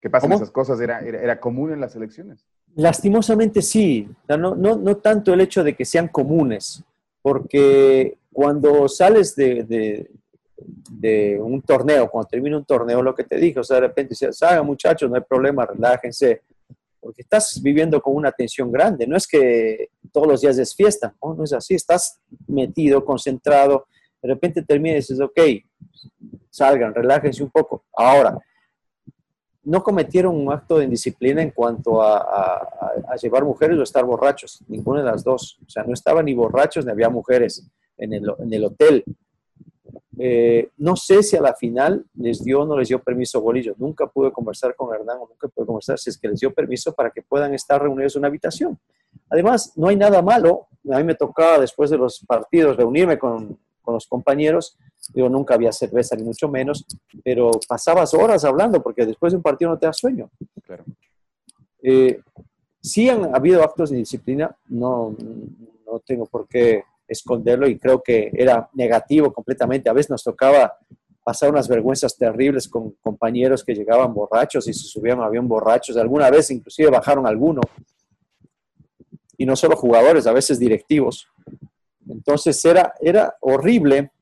¿Qué 0.00 0.08
pasan 0.08 0.32
esas 0.32 0.50
cosas? 0.50 0.80
¿Era, 0.80 1.00
era, 1.00 1.38
común 1.38 1.72
en 1.72 1.80
las 1.80 1.94
elecciones? 1.94 2.46
Lastimosamente 2.74 3.60
sí. 3.60 4.08
No, 4.28 4.54
no, 4.54 4.76
no 4.76 4.96
tanto 4.96 5.34
el 5.34 5.42
hecho 5.42 5.62
de 5.62 5.76
que 5.76 5.84
sean 5.84 6.08
comunes, 6.08 6.82
porque 7.20 8.16
cuando 8.32 8.88
sales 8.88 9.36
de, 9.36 10.08
de, 10.90 11.38
un 11.40 11.60
torneo, 11.62 12.08
cuando 12.08 12.28
termina 12.28 12.56
un 12.56 12.64
torneo, 12.64 13.02
lo 13.02 13.14
que 13.14 13.24
te 13.24 13.36
dije, 13.36 13.60
o 13.60 13.64
sea, 13.64 13.76
de 13.76 13.88
repente 13.88 14.10
dices, 14.10 14.42
hagan 14.42 14.64
muchachos, 14.64 15.10
no 15.10 15.16
hay 15.16 15.22
problema, 15.22 15.66
relájense, 15.66 16.42
porque 16.98 17.22
estás 17.22 17.60
viviendo 17.62 18.00
con 18.00 18.14
una 18.14 18.32
tensión 18.32 18.72
grande. 18.72 19.06
No 19.06 19.16
es 19.16 19.26
que 19.26 19.90
todos 20.12 20.26
los 20.26 20.40
días 20.40 20.58
es 20.58 20.74
fiesta, 20.74 21.14
no, 21.22 21.34
no 21.34 21.44
es 21.44 21.52
así, 21.52 21.74
estás 21.74 22.20
metido, 22.46 23.04
concentrado, 23.04 23.86
de 24.22 24.28
repente 24.28 24.62
termina 24.62 24.94
y 24.94 25.00
dices, 25.00 25.20
ok, 25.20 25.40
salgan, 26.50 26.94
relájense 26.94 27.42
un 27.42 27.50
poco. 27.50 27.84
Ahora, 27.94 28.38
no 29.70 29.84
cometieron 29.84 30.34
un 30.34 30.52
acto 30.52 30.78
de 30.78 30.84
indisciplina 30.84 31.42
en 31.42 31.52
cuanto 31.52 32.02
a, 32.02 33.16
llevar 33.22 33.44
mujeres 33.44 33.78
o 33.78 33.82
estar 33.82 34.04
borrachos, 34.04 34.64
ninguna 34.66 35.00
de 35.00 35.10
las 35.10 35.22
dos. 35.22 35.58
O 35.64 35.70
sea, 35.70 35.84
no 35.84 35.94
estaban 35.94 36.24
ni 36.24 36.34
borrachos 36.34 36.84
ni 36.84 36.90
había 36.90 37.08
mujeres 37.08 37.64
en 37.96 38.12
el, 38.12 38.64
hotel. 38.64 39.04
Eh, 40.18 40.70
no 40.78 40.96
sé 40.96 41.22
si 41.22 41.36
a 41.36 41.40
la 41.40 41.54
final 41.54 42.04
les 42.14 42.42
dio 42.42 42.62
o 42.62 42.66
no 42.66 42.76
les 42.76 42.88
dio 42.88 43.00
permiso 43.00 43.40
Bolillo. 43.40 43.74
Nunca 43.78 44.08
pude 44.08 44.32
conversar 44.32 44.74
con 44.74 44.92
Hernán 44.92 45.18
o 45.18 45.28
nunca 45.28 45.46
pude 45.46 45.66
conversar 45.66 45.98
si 46.00 46.10
es 46.10 46.18
que 46.18 46.26
les 46.26 46.40
dio 46.40 46.52
permiso 46.52 46.92
para 46.92 47.10
que 47.10 47.22
puedan 47.22 47.54
estar 47.54 47.80
reunidos 47.80 48.16
en 48.16 48.20
una 48.20 48.28
habitación. 48.28 48.76
Además, 49.28 49.72
no 49.76 49.86
hay 49.86 49.96
nada 49.96 50.20
malo. 50.20 50.66
A 50.90 50.98
mí 50.98 51.04
me 51.04 51.14
tocaba 51.14 51.60
después 51.60 51.90
de 51.90 51.98
los 51.98 52.24
partidos 52.26 52.76
reunirme 52.76 53.18
con, 53.18 53.56
con 53.82 53.94
los 53.94 54.08
compañeros 54.08 54.76
Digo, 55.12 55.28
nunca 55.28 55.54
había 55.54 55.72
cerveza, 55.72 56.14
ni 56.16 56.22
mucho 56.22 56.48
menos, 56.48 56.84
pero 57.24 57.50
pasabas 57.68 58.14
horas 58.14 58.44
hablando 58.44 58.82
porque 58.82 59.04
después 59.04 59.32
de 59.32 59.38
un 59.38 59.42
partido 59.42 59.70
no 59.70 59.78
te 59.78 59.86
da 59.86 59.92
sueño. 59.92 60.30
Claro. 60.64 60.84
Eh, 61.82 62.20
sí 62.80 63.08
han 63.08 63.34
habido 63.34 63.62
actos 63.62 63.90
de 63.90 63.96
disciplina, 63.96 64.56
no, 64.68 65.16
no 65.86 65.98
tengo 66.00 66.26
por 66.26 66.46
qué 66.46 66.84
esconderlo 67.08 67.68
y 67.68 67.78
creo 67.78 68.02
que 68.02 68.30
era 68.32 68.68
negativo 68.74 69.32
completamente. 69.32 69.90
A 69.90 69.92
veces 69.92 70.10
nos 70.10 70.22
tocaba 70.22 70.78
pasar 71.24 71.50
unas 71.50 71.68
vergüenzas 71.68 72.16
terribles 72.16 72.68
con 72.68 72.92
compañeros 73.00 73.64
que 73.64 73.74
llegaban 73.74 74.14
borrachos 74.14 74.68
y 74.68 74.72
se 74.72 74.84
subían 74.84 75.20
a 75.20 75.26
avión 75.26 75.48
borrachos. 75.48 75.96
Alguna 75.96 76.30
vez 76.30 76.50
inclusive 76.50 76.90
bajaron 76.90 77.26
alguno. 77.26 77.60
Y 79.36 79.46
no 79.46 79.56
solo 79.56 79.76
jugadores, 79.76 80.26
a 80.26 80.32
veces 80.32 80.58
directivos. 80.58 81.26
Entonces 82.08 82.62
era, 82.64 82.94
era 83.00 83.36
horrible 83.40 84.12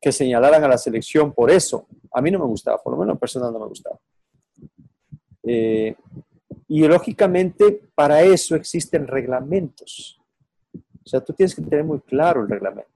que 0.00 0.12
señalaran 0.12 0.62
a 0.64 0.68
la 0.68 0.78
selección 0.78 1.32
por 1.32 1.50
eso. 1.50 1.86
A 2.12 2.20
mí 2.20 2.30
no 2.30 2.38
me 2.38 2.44
gustaba, 2.46 2.78
por 2.82 2.92
lo 2.92 2.98
menos 2.98 3.18
personal 3.18 3.52
no 3.52 3.60
me 3.60 3.66
gustaba. 3.66 3.98
Eh, 5.42 5.94
y 6.68 6.86
lógicamente 6.86 7.80
para 7.94 8.22
eso 8.22 8.54
existen 8.54 9.06
reglamentos. 9.06 10.20
O 10.74 11.08
sea, 11.08 11.20
tú 11.20 11.32
tienes 11.32 11.54
que 11.54 11.62
tener 11.62 11.84
muy 11.84 12.00
claro 12.00 12.42
el 12.42 12.48
reglamento. 12.48 12.90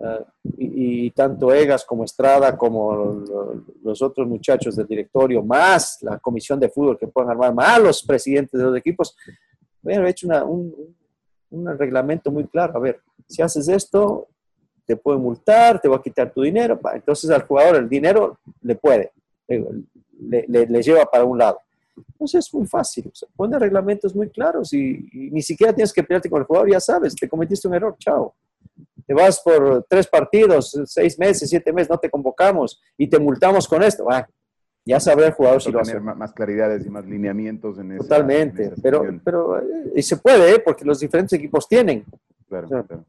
Ah, 0.00 0.24
y, 0.56 1.10
tanto 1.10 1.52
Egas 1.52 1.84
como 1.84 2.04
Estrada, 2.04 2.56
como 2.56 3.24
los 3.82 4.00
otros 4.00 4.28
muchachos 4.28 4.76
del 4.76 4.86
directorio, 4.86 5.42
más 5.42 5.98
la 6.02 6.18
comisión 6.18 6.60
de 6.60 6.68
fútbol 6.68 6.96
que 6.96 7.08
puedan 7.08 7.30
armar, 7.30 7.52
más 7.52 7.80
los 7.80 8.02
presidentes 8.04 8.60
de 8.60 8.66
los 8.66 8.76
equipos, 8.76 9.16
han 9.84 10.06
hecho 10.06 10.28
un, 10.46 10.94
un 11.50 11.78
reglamento 11.78 12.30
muy 12.30 12.46
claro. 12.46 12.76
A 12.76 12.80
ver, 12.80 13.00
si 13.26 13.42
haces 13.42 13.68
esto, 13.68 14.28
te 14.88 14.96
puede 14.96 15.18
multar, 15.18 15.78
te 15.78 15.86
va 15.86 15.96
a 15.96 16.02
quitar 16.02 16.32
tu 16.32 16.40
dinero. 16.40 16.80
Entonces 16.94 17.28
al 17.30 17.42
jugador 17.42 17.76
el 17.76 17.88
dinero 17.90 18.38
le 18.62 18.74
puede, 18.74 19.12
le, 19.46 20.82
lleva 20.82 21.04
para 21.04 21.24
un 21.24 21.36
lado. 21.36 21.60
Entonces 22.12 22.46
es 22.46 22.54
muy 22.54 22.66
fácil, 22.66 23.12
pone 23.36 23.58
reglamentos 23.58 24.16
muy 24.16 24.30
claros 24.30 24.72
y, 24.72 25.10
ni 25.12 25.42
siquiera 25.42 25.74
tienes 25.74 25.92
que 25.92 26.02
pelearte 26.02 26.30
con 26.30 26.40
el 26.40 26.46
jugador, 26.46 26.70
ya 26.70 26.80
sabes, 26.80 27.14
te 27.14 27.28
cometiste 27.28 27.68
un 27.68 27.74
error, 27.74 27.96
chao. 27.98 28.34
te 29.06 29.12
vas 29.12 29.40
por 29.40 29.84
tres 29.86 30.06
partidos, 30.06 30.80
seis 30.86 31.18
meses, 31.18 31.50
siete 31.50 31.70
meses, 31.70 31.90
no 31.90 31.98
te 31.98 32.08
convocamos 32.08 32.80
y 32.96 33.08
te 33.08 33.18
multamos 33.18 33.68
con 33.68 33.82
esto. 33.82 34.06
Ya 34.86 34.98
sabrá 34.98 35.26
el 35.26 35.32
jugador 35.32 35.60
si 35.60 35.70
lo 35.70 35.80
hace. 35.80 36.00
más 36.00 36.32
claridades 36.32 36.86
y 36.86 36.88
más 36.88 37.04
lineamientos 37.04 37.78
en 37.78 37.92
esa- 37.92 38.04
Totalmente, 38.04 38.64
en 38.64 38.72
esa 38.72 38.82
pero, 38.82 39.04
pero 39.22 39.58
eh, 39.60 39.92
y 39.96 40.02
se 40.02 40.16
puede, 40.16 40.54
¿eh? 40.54 40.62
porque 40.64 40.86
los 40.86 40.98
diferentes 40.98 41.38
equipos 41.38 41.68
tienen. 41.68 42.06
Claro, 42.48 42.66
o 42.66 42.68
sea, 42.70 42.82
claro. 42.84 43.04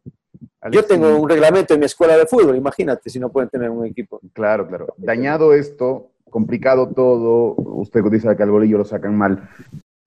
Yo 0.71 0.83
tengo 0.85 1.17
un 1.17 1.27
reglamento 1.29 1.73
en 1.73 1.79
mi 1.79 1.85
escuela 1.85 2.17
de 2.17 2.25
fútbol, 2.25 2.55
imagínate 2.55 3.09
si 3.09 3.19
no 3.19 3.29
pueden 3.29 3.49
tener 3.49 3.69
un 3.69 3.85
equipo. 3.85 4.19
Claro, 4.33 4.67
claro. 4.67 4.93
Dañado 4.97 5.53
esto, 5.53 6.11
complicado 6.29 6.89
todo, 6.89 7.55
usted 7.55 8.03
dice 8.05 8.35
que 8.35 8.43
al 8.43 8.51
golillo 8.51 8.77
lo 8.77 8.85
sacan 8.85 9.17
mal. 9.17 9.49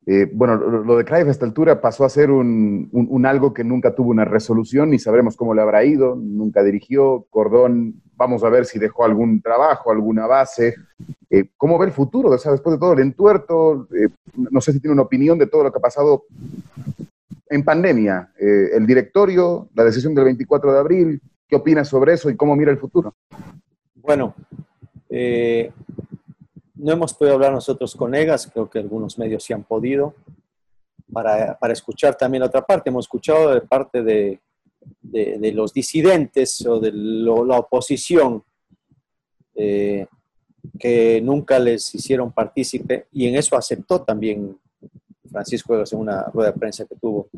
Eh, 0.05 0.29
bueno, 0.33 0.57
lo, 0.57 0.83
lo 0.83 0.97
de 0.97 1.05
Cruyff 1.05 1.29
a 1.29 1.31
esta 1.31 1.47
altura 1.47 1.81
pasó 1.81 2.05
a 2.05 2.09
ser 2.09 2.31
un, 2.33 2.89
un- 2.91 3.07
un 3.09 3.25
algo 3.25 3.55
que 3.55 3.63
nunca 3.63 3.95
tuvo 3.95 4.11
una 4.11 4.25
resolución, 4.25 4.91
ni 4.91 4.99
sabremos 4.99 5.37
cómo 5.37 5.55
le 5.55 5.63
habrá 5.63 5.85
ido, 5.85 6.17
nunca 6.17 6.63
dirigió. 6.65 7.25
Cordón, 7.31 8.03
vamos 8.17 8.43
a 8.43 8.49
ver 8.49 8.65
si 8.65 8.81
dejó 8.81 9.05
algún 9.05 9.41
trabajo, 9.41 9.93
alguna 9.93 10.27
base. 10.27 10.75
Eh, 11.31 11.51
¿Cómo 11.57 11.79
ve 11.79 11.87
el 11.87 11.93
futuro? 11.93 12.31
O 12.31 12.39
sea, 12.39 12.51
después 12.51 12.75
de 12.75 12.81
todo 12.81 12.95
el 12.95 12.99
entuerto, 13.01 13.87
eh, 13.97 14.09
no 14.51 14.61
sé 14.61 14.73
si 14.73 14.81
tiene 14.81 14.93
una 14.95 15.03
opinión 15.03 15.39
de 15.39 15.47
todo 15.47 15.63
lo 15.63 15.71
que 15.73 15.79
ha 15.79 15.83
pasado 15.83 16.25
en 17.53 17.65
pandemia. 17.65 18.33
Eh, 18.39 18.71
el 18.75 18.87
directorio, 18.87 19.69
la 19.75 19.85
decisión 19.85 20.15
del 20.15 20.25
24 20.25 20.73
de 20.73 20.79
abril, 20.79 21.21
¿qué 21.49 21.57
opina 21.57 21.85
sobre 21.85 22.15
eso 22.15 22.31
y 22.31 22.37
cómo 22.37 22.57
mira 22.57 22.71
el 22.71 22.79
futuro? 22.79 23.15
Bueno, 23.95 24.35
eh, 25.09 25.71
no 26.75 26.93
hemos 26.93 27.15
podido 27.15 27.35
hablar 27.35 27.53
nosotros 27.53 27.95
con 27.95 28.15
Egas, 28.15 28.51
creo 28.53 28.69
que 28.69 28.79
algunos 28.79 29.19
medios 29.19 29.45
sí 29.45 29.53
han 29.53 29.63
podido, 29.65 30.15
para, 31.13 31.59
para 31.59 31.73
escuchar 31.73 32.17
también 32.17 32.41
la 32.41 32.47
otra 32.47 32.63
parte. 32.63 32.91
Hemos 32.91 33.05
escuchado 33.05 33.55
de 33.55 33.61
parte 33.61 34.03
de, 34.03 34.41
de- 35.03 35.53
los 35.53 35.73
disidentes 35.73 36.65
o 36.67 36.81
de 36.81 36.91
la 36.93 37.59
oposición 37.59 38.43
eh, 39.55 40.07
que 40.79 41.21
nunca 41.23 41.59
les 41.59 41.95
hicieron 41.95 42.33
partícipe 42.33 43.07
y 43.13 43.29
en 43.29 43.37
eso 43.37 43.57
aceptó 43.57 44.03
también 44.03 44.59
Francisco 45.33 45.75
en 45.77 45.99
una 45.99 46.25
rueda 46.25 46.53
de 46.53 46.59
prensa 46.59 46.85
que 46.85 46.95
tuvo, 46.97 47.29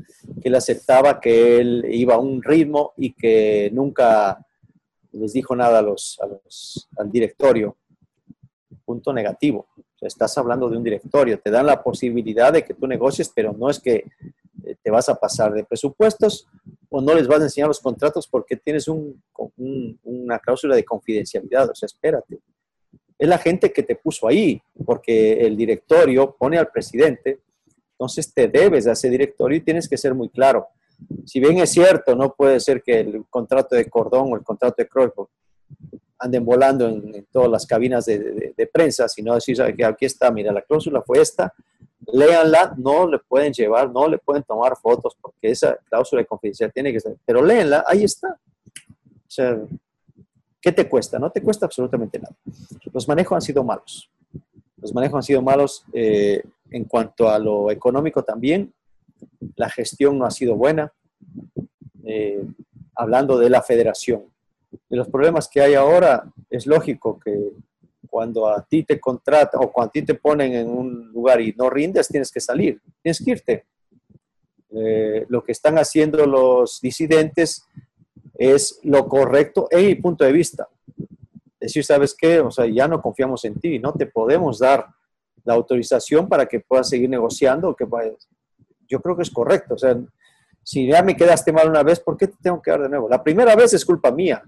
que 0.42 0.48
él 0.48 0.54
aceptaba 0.54 1.20
que 1.20 1.58
él 1.60 1.84
iba 1.90 2.14
a 2.14 2.18
un 2.18 2.42
ritmo 2.42 2.92
y 2.96 3.12
que 3.14 3.70
nunca 3.72 4.44
les 5.12 5.32
dijo 5.32 5.54
nada 5.54 5.78
a 5.78 5.82
los, 5.82 6.18
al 6.98 7.10
directorio. 7.10 7.76
Punto 8.84 9.12
negativo. 9.12 9.66
Estás 10.00 10.36
hablando 10.36 10.68
de 10.68 10.76
un 10.76 10.84
directorio, 10.84 11.38
te 11.40 11.50
dan 11.50 11.64
la 11.66 11.82
posibilidad 11.82 12.52
de 12.52 12.62
que 12.62 12.74
tú 12.74 12.86
negocies, 12.86 13.30
pero 13.34 13.54
no 13.54 13.70
es 13.70 13.80
que 13.80 14.04
eh, 14.66 14.76
te 14.82 14.90
vas 14.90 15.08
a 15.08 15.14
pasar 15.14 15.54
de 15.54 15.64
presupuestos 15.64 16.46
o 16.90 17.00
no 17.00 17.14
les 17.14 17.26
vas 17.26 17.40
a 17.40 17.44
enseñar 17.44 17.68
los 17.68 17.80
contratos 17.80 18.26
porque 18.28 18.56
tienes 18.56 18.86
un- 18.88 19.22
un- 19.56 19.98
una 20.04 20.38
cláusula 20.38 20.76
de 20.76 20.84
confidencialidad. 20.84 21.70
O 21.70 21.74
sea, 21.74 21.86
espérate. 21.86 22.40
Es 23.18 23.28
la 23.28 23.38
gente 23.38 23.72
que 23.72 23.82
te 23.82 23.96
puso 23.96 24.28
ahí, 24.28 24.60
porque 24.84 25.46
el 25.46 25.56
directorio 25.56 26.34
pone 26.38 26.58
al 26.58 26.68
presidente, 26.68 27.38
entonces 27.94 28.32
te 28.32 28.48
debes 28.48 28.86
a 28.86 28.92
ese 28.92 29.08
directorio 29.08 29.58
y 29.58 29.60
tienes 29.60 29.88
que 29.88 29.96
ser 29.96 30.14
muy 30.14 30.28
claro. 30.28 30.66
Si 31.24 31.40
bien 31.40 31.58
es 31.58 31.70
cierto, 31.70 32.14
no 32.14 32.34
puede 32.34 32.60
ser 32.60 32.82
que 32.82 33.00
el 33.00 33.24
contrato 33.28 33.76
de 33.76 33.88
Cordón 33.88 34.32
o 34.32 34.36
el 34.36 34.42
contrato 34.42 34.76
de 34.78 34.88
Cruyff 34.88 35.14
anden 36.18 36.44
volando 36.44 36.88
en, 36.88 37.26
todas 37.30 37.50
las 37.50 37.66
cabinas 37.66 38.06
de, 38.06 38.70
prensa, 38.72 39.08
sino 39.08 39.34
decir, 39.34 39.56
¿sabe 39.56 39.76
qué? 39.76 39.84
aquí 39.84 40.06
está, 40.06 40.30
mira, 40.30 40.52
la 40.52 40.62
cláusula 40.62 41.02
fue 41.02 41.20
esta, 41.20 41.52
léanla, 42.12 42.74
no 42.76 43.06
le 43.06 43.18
pueden 43.18 43.52
llevar, 43.52 43.90
no 43.90 44.08
le 44.08 44.18
pueden 44.18 44.42
tomar 44.42 44.76
fotos, 44.76 45.16
porque 45.20 45.50
esa 45.50 45.76
cláusula 45.88 46.22
de 46.22 46.26
confidencialidad 46.26 46.72
tiene 46.72 46.92
que 46.92 47.00
ser, 47.00 47.16
pero 47.24 47.42
léanla, 47.42 47.84
ahí 47.86 48.04
está. 48.04 48.28
O 48.28 49.30
sea, 49.34 49.58
¿qué 50.60 50.72
te 50.72 50.88
cuesta? 50.88 51.18
No 51.18 51.30
te 51.30 51.42
cuesta 51.42 51.66
absolutamente 51.66 52.18
nada. 52.18 52.34
Los 52.92 53.08
manejos 53.08 53.36
han 53.36 53.42
sido 53.42 53.64
malos. 53.64 54.10
Los 54.76 54.94
manejos 54.94 55.16
han 55.16 55.22
sido 55.22 55.42
malos 55.42 55.84
eh, 55.92 56.42
en 56.74 56.84
cuanto 56.84 57.28
a 57.28 57.38
lo 57.38 57.70
económico 57.70 58.24
también. 58.24 58.74
La 59.54 59.70
gestión 59.70 60.18
no 60.18 60.26
ha 60.26 60.30
sido 60.30 60.56
buena. 60.56 60.92
Eh, 62.04 62.44
hablando 62.96 63.38
de 63.38 63.48
la 63.48 63.62
federación. 63.62 64.24
De 64.88 64.96
los 64.96 65.08
problemas 65.08 65.48
que 65.48 65.60
hay 65.60 65.74
ahora, 65.74 66.24
es 66.50 66.66
lógico 66.66 67.18
que 67.18 67.52
cuando 68.08 68.48
a 68.48 68.64
ti 68.64 68.82
te 68.82 68.98
contratan 68.98 69.60
o 69.62 69.72
cuando 69.72 69.88
a 69.88 69.92
ti 69.92 70.02
te 70.02 70.14
ponen 70.14 70.52
en 70.52 70.68
un 70.68 71.12
lugar 71.12 71.40
y 71.40 71.54
no 71.56 71.70
rindes, 71.70 72.08
tienes 72.08 72.30
que 72.30 72.40
salir, 72.40 72.80
tienes 73.02 73.22
que 73.24 73.30
irte. 73.30 73.64
Eh, 74.70 75.26
lo 75.28 75.44
que 75.44 75.52
están 75.52 75.78
haciendo 75.78 76.26
los 76.26 76.80
disidentes 76.80 77.66
es 78.34 78.80
lo 78.82 79.08
correcto 79.08 79.68
en 79.70 79.86
mi 79.86 79.94
punto 79.94 80.24
de 80.24 80.32
vista. 80.32 80.68
Decir, 81.60 81.84
¿sabes 81.84 82.14
qué? 82.14 82.40
O 82.40 82.50
sea, 82.50 82.66
ya 82.66 82.88
no 82.88 83.00
confiamos 83.00 83.44
en 83.44 83.60
ti, 83.60 83.78
no 83.78 83.92
te 83.92 84.06
podemos 84.06 84.58
dar 84.58 84.88
la 85.44 85.54
autorización 85.54 86.28
para 86.28 86.46
que 86.46 86.60
puedas 86.60 86.88
seguir 86.88 87.08
negociando. 87.08 87.74
Que 87.74 87.84
vayas. 87.84 88.28
Yo 88.88 89.00
creo 89.00 89.16
que 89.16 89.22
es 89.22 89.30
correcto. 89.30 89.74
O 89.74 89.78
sea, 89.78 89.96
si 90.62 90.86
ya 90.86 91.02
me 91.02 91.16
quedaste 91.16 91.52
mal 91.52 91.68
una 91.68 91.82
vez, 91.82 92.00
¿por 92.00 92.16
qué 92.16 92.26
te 92.26 92.36
tengo 92.42 92.60
que 92.60 92.70
dar 92.70 92.82
de 92.82 92.88
nuevo? 92.88 93.08
La 93.08 93.22
primera 93.22 93.54
vez 93.54 93.74
es 93.74 93.84
culpa 93.84 94.10
mía. 94.10 94.42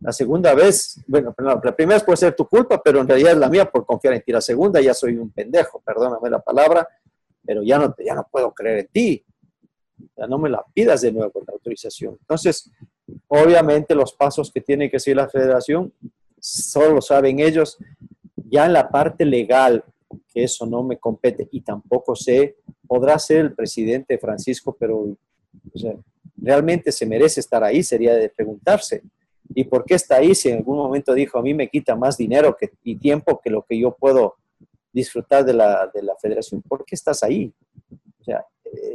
La 0.00 0.12
segunda 0.12 0.54
vez, 0.54 1.02
bueno, 1.06 1.34
la 1.64 1.74
primera 1.74 1.98
puede 2.00 2.16
ser 2.16 2.34
tu 2.36 2.46
culpa, 2.46 2.80
pero 2.82 3.00
en 3.00 3.08
realidad 3.08 3.32
es 3.32 3.38
la 3.38 3.48
mía 3.48 3.68
por 3.68 3.84
confiar 3.84 4.14
en 4.14 4.22
ti. 4.22 4.30
La 4.30 4.40
segunda 4.40 4.80
ya 4.80 4.94
soy 4.94 5.16
un 5.16 5.30
pendejo, 5.30 5.80
perdóname 5.80 6.30
la 6.30 6.38
palabra, 6.38 6.86
pero 7.44 7.62
ya 7.62 7.78
no, 7.78 7.94
ya 8.04 8.14
no 8.14 8.28
puedo 8.30 8.52
creer 8.52 8.78
en 8.80 8.88
ti. 8.88 9.24
Ya 10.16 10.26
no 10.26 10.38
me 10.38 10.50
la 10.50 10.62
pidas 10.74 11.00
de 11.00 11.10
nuevo 11.10 11.42
la 11.46 11.54
autorización. 11.54 12.18
Entonces, 12.20 12.70
obviamente 13.28 13.94
los 13.94 14.12
pasos 14.12 14.52
que 14.52 14.60
tiene 14.60 14.90
que 14.90 15.00
seguir 15.00 15.16
la 15.16 15.28
federación 15.28 15.92
solo 16.38 17.00
saben 17.00 17.40
ellos. 17.40 17.78
Ya 18.48 18.66
en 18.66 18.74
la 18.74 18.88
parte 18.88 19.24
legal, 19.24 19.82
que 20.32 20.44
eso 20.44 20.66
no 20.66 20.82
me 20.82 20.98
compete 20.98 21.48
y 21.50 21.60
tampoco 21.60 22.14
sé, 22.14 22.56
podrá 22.86 23.18
ser 23.18 23.38
el 23.38 23.54
presidente 23.54 24.18
Francisco, 24.18 24.76
pero 24.78 24.98
o 24.98 25.78
sea, 25.78 25.94
realmente 26.36 26.92
se 26.92 27.06
merece 27.06 27.40
estar 27.40 27.62
ahí, 27.64 27.82
sería 27.82 28.14
de 28.14 28.28
preguntarse. 28.28 29.02
¿Y 29.54 29.64
por 29.64 29.84
qué 29.84 29.94
está 29.94 30.16
ahí 30.16 30.34
si 30.34 30.48
en 30.48 30.58
algún 30.58 30.76
momento 30.76 31.14
dijo, 31.14 31.38
a 31.38 31.42
mí 31.42 31.54
me 31.54 31.68
quita 31.68 31.94
más 31.94 32.16
dinero 32.16 32.56
que, 32.56 32.70
y 32.82 32.96
tiempo 32.96 33.40
que 33.42 33.50
lo 33.50 33.62
que 33.62 33.78
yo 33.78 33.92
puedo 33.92 34.34
disfrutar 34.92 35.44
de 35.44 35.54
la, 35.54 35.90
de 35.94 36.02
la 36.02 36.16
federación? 36.16 36.62
¿Por 36.62 36.84
qué 36.84 36.94
estás 36.94 37.22
ahí? 37.22 37.52
O 38.20 38.24
sea, 38.24 38.44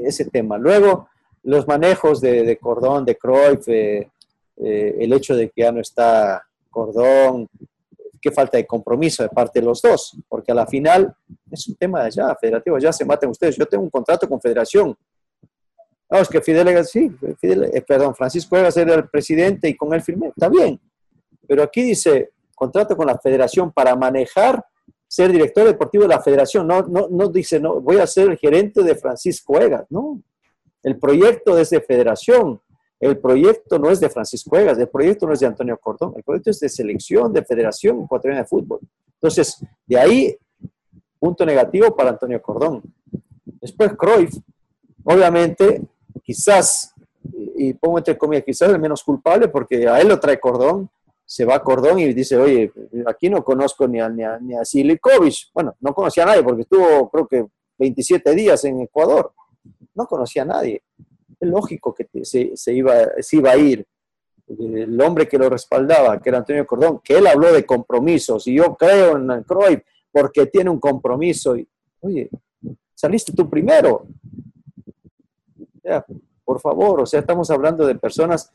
ese 0.03 0.25
tema. 0.25 0.57
Luego, 0.57 1.07
los 1.43 1.67
manejos 1.67 2.21
de, 2.21 2.43
de 2.43 2.57
Cordón, 2.57 3.05
de 3.05 3.15
Cruyff, 3.15 3.67
eh, 3.67 4.09
eh, 4.57 4.95
el 4.99 5.13
hecho 5.13 5.35
de 5.35 5.49
que 5.49 5.61
ya 5.61 5.71
no 5.71 5.79
está 5.79 6.43
Cordón, 6.69 7.47
qué 8.21 8.31
falta 8.31 8.57
de 8.57 8.67
compromiso 8.67 9.23
de 9.23 9.29
parte 9.29 9.59
de 9.59 9.65
los 9.65 9.81
dos, 9.81 10.17
porque 10.29 10.51
a 10.51 10.55
la 10.55 10.67
final 10.67 11.13
es 11.49 11.67
un 11.67 11.75
tema 11.75 12.01
de 12.01 12.05
allá, 12.07 12.35
federativo, 12.39 12.77
ya 12.77 12.93
se 12.93 13.03
maten 13.03 13.29
ustedes. 13.29 13.55
Yo 13.57 13.65
tengo 13.65 13.83
un 13.83 13.89
contrato 13.89 14.29
con 14.29 14.39
federación. 14.39 14.95
No, 16.09 16.17
es 16.19 16.27
que 16.27 16.41
Fidel 16.41 16.85
sí, 16.85 17.09
Fidel, 17.39 17.71
eh, 17.73 17.81
perdón, 17.81 18.13
Francisco 18.13 18.57
Egas 18.57 18.77
era 18.77 18.95
el 18.95 19.09
presidente 19.09 19.69
y 19.69 19.75
con 19.75 19.93
él 19.93 20.01
firmé, 20.01 20.27
está 20.27 20.49
bien. 20.49 20.79
Pero 21.47 21.63
aquí 21.63 21.81
dice, 21.81 22.31
contrato 22.53 22.95
con 22.95 23.07
la 23.07 23.17
federación 23.17 23.71
para 23.71 23.95
manejar, 23.95 24.63
ser 25.07 25.31
director 25.31 25.65
deportivo 25.65 26.03
de 26.03 26.09
la 26.09 26.21
federación. 26.21 26.67
No, 26.67 26.83
no, 26.83 27.07
no 27.09 27.27
dice, 27.27 27.59
no, 27.59 27.81
voy 27.81 27.97
a 27.97 28.07
ser 28.07 28.29
el 28.29 28.37
gerente 28.37 28.83
de 28.83 28.95
Francisco 28.95 29.59
Egas, 29.59 29.85
no. 29.89 30.21
El 30.83 30.97
proyecto 30.97 31.55
de 31.55 31.65
federación, 31.65 32.61
el 33.01 33.17
proyecto 33.17 33.79
no 33.79 33.89
es 33.89 33.99
de 33.99 34.09
Francisco 34.09 34.55
Egas, 34.55 34.77
el 34.77 34.87
proyecto 34.87 35.25
no 35.25 35.33
es 35.33 35.39
de 35.39 35.47
Antonio 35.47 35.75
Cordón, 35.77 36.13
el 36.15 36.23
proyecto 36.23 36.51
es 36.51 36.59
de 36.59 36.69
selección, 36.69 37.33
de 37.33 37.43
Federación 37.43 38.03
Ecuatoriana 38.03 38.43
de 38.43 38.47
Fútbol. 38.47 38.79
Entonces, 39.15 39.57
de 39.87 39.99
ahí, 39.99 40.37
punto 41.19 41.43
negativo 41.43 41.95
para 41.95 42.11
Antonio 42.11 42.39
Cordón. 42.39 42.83
Después, 43.59 43.93
Cruyff, 43.97 44.35
obviamente, 45.03 45.81
quizás, 46.23 46.93
y 47.55 47.73
pongo 47.73 47.97
entre 47.97 48.15
comillas, 48.15 48.45
quizás 48.45 48.69
el 48.69 48.79
menos 48.79 49.03
culpable, 49.03 49.47
porque 49.47 49.87
a 49.87 49.99
él 49.99 50.07
lo 50.07 50.19
trae 50.19 50.39
Cordón, 50.39 50.87
se 51.25 51.43
va 51.43 51.55
a 51.55 51.63
Cordón 51.63 51.97
y 51.97 52.13
dice, 52.13 52.37
oye, 52.37 52.71
aquí 53.07 53.31
no 53.31 53.43
conozco 53.43 53.87
ni 53.87 53.99
a, 53.99 54.09
ni 54.09 54.23
a, 54.23 54.37
ni. 54.39 55.51
Bueno, 55.53 55.75
no 55.79 55.93
conocía 55.95 56.23
a 56.23 56.27
nadie 56.27 56.43
porque 56.43 56.61
estuvo, 56.61 57.09
creo 57.09 57.27
que, 57.27 57.47
27 57.79 58.35
días 58.35 58.63
en 58.65 58.81
Ecuador. 58.81 59.33
No 59.95 60.05
conocía 60.05 60.43
a 60.43 60.45
nadie. 60.45 60.83
Es 61.41 61.49
lógico 61.49 61.93
que 61.93 62.07
se, 62.23 62.55
se 62.55 62.73
iba, 62.73 62.93
se 63.19 63.37
iba 63.37 63.51
a 63.51 63.57
ir. 63.57 63.85
El 64.47 64.99
hombre 65.01 65.27
que 65.27 65.37
lo 65.37 65.49
respaldaba, 65.49 66.19
que 66.21 66.29
era 66.29 66.37
Antonio 66.37 66.65
Cordón, 66.67 67.01
que 67.03 67.17
él 67.17 67.27
habló 67.27 67.51
de 67.51 67.65
compromisos, 67.65 68.47
y 68.47 68.55
yo 68.55 68.75
creo 68.75 69.17
en 69.17 69.43
Cruyff 69.43 69.81
porque 70.11 70.45
tiene 70.45 70.69
un 70.69 70.79
compromiso. 70.79 71.57
Y, 71.57 71.67
oye, 72.01 72.29
saliste 72.93 73.33
tú 73.33 73.49
primero. 73.49 74.05
Por 76.43 76.59
favor, 76.59 77.01
o 77.01 77.05
sea, 77.05 77.21
estamos 77.21 77.49
hablando 77.49 77.87
de 77.87 77.95
personas 77.95 78.51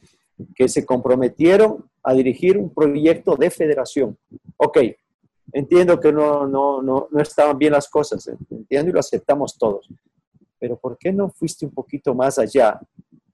que 0.54 0.68
se 0.68 0.84
comprometieron 0.84 1.84
a 2.02 2.12
dirigir 2.12 2.58
un 2.58 2.72
proyecto 2.72 3.36
de 3.36 3.50
federación. 3.50 4.16
Ok, 4.58 4.78
entiendo 5.52 5.98
que 5.98 6.12
no, 6.12 6.46
no, 6.46 6.82
no, 6.82 7.08
no 7.10 7.20
estaban 7.20 7.58
bien 7.58 7.72
las 7.72 7.88
cosas, 7.88 8.28
entiendo 8.50 8.90
y 8.90 8.92
lo 8.92 9.00
aceptamos 9.00 9.56
todos, 9.56 9.88
pero 10.58 10.76
¿por 10.76 10.96
qué 10.98 11.12
no 11.12 11.28
fuiste 11.30 11.64
un 11.66 11.72
poquito 11.72 12.14
más 12.14 12.38
allá 12.38 12.80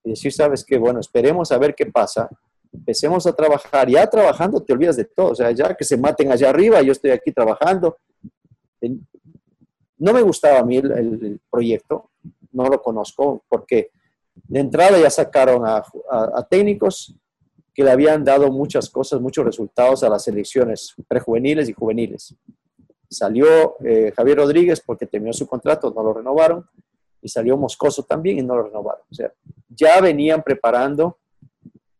y 0.04 0.10
decir, 0.10 0.32
sabes 0.32 0.64
qué, 0.64 0.78
bueno, 0.78 1.00
esperemos 1.00 1.52
a 1.52 1.58
ver 1.58 1.74
qué 1.74 1.86
pasa, 1.86 2.28
empecemos 2.72 3.26
a 3.26 3.32
trabajar, 3.34 3.88
ya 3.88 4.06
trabajando 4.08 4.62
te 4.62 4.72
olvidas 4.72 4.96
de 4.96 5.04
todo, 5.04 5.30
o 5.30 5.34
sea, 5.34 5.50
ya 5.52 5.74
que 5.74 5.84
se 5.84 5.96
maten 5.96 6.32
allá 6.32 6.50
arriba, 6.50 6.80
yo 6.82 6.92
estoy 6.92 7.10
aquí 7.10 7.30
trabajando. 7.32 7.96
No 9.98 10.12
me 10.12 10.22
gustaba 10.22 10.58
a 10.58 10.64
mí 10.64 10.76
el, 10.78 10.90
el 10.92 11.40
proyecto, 11.50 12.10
no 12.52 12.64
lo 12.66 12.82
conozco, 12.82 13.44
porque 13.48 13.90
de 14.34 14.60
entrada 14.60 14.98
ya 14.98 15.10
sacaron 15.10 15.64
a, 15.66 15.76
a- 16.10 16.30
a 16.34 16.42
técnicos 16.48 17.14
que 17.74 17.84
le 17.84 17.90
habían 17.90 18.24
dado 18.24 18.50
muchas 18.50 18.90
cosas, 18.90 19.20
muchos 19.20 19.44
resultados 19.44 20.02
a 20.02 20.08
las 20.08 20.24
selecciones 20.24 20.94
prejuveniles 21.08 21.68
y 21.68 21.72
juveniles. 21.72 22.34
Salió 23.08 23.76
eh, 23.84 24.12
Javier 24.16 24.38
Rodríguez 24.38 24.80
porque 24.84 25.06
terminó 25.06 25.32
su 25.32 25.46
contrato, 25.46 25.92
no 25.94 26.02
lo 26.02 26.12
renovaron, 26.14 26.66
y 27.22 27.28
salió 27.28 27.56
Moscoso 27.56 28.02
también 28.02 28.38
y 28.38 28.42
no 28.42 28.56
lo 28.56 28.64
renovaron. 28.64 29.02
O 29.10 29.14
sea, 29.14 29.32
ya 29.68 30.00
venían 30.00 30.42
preparando 30.42 31.18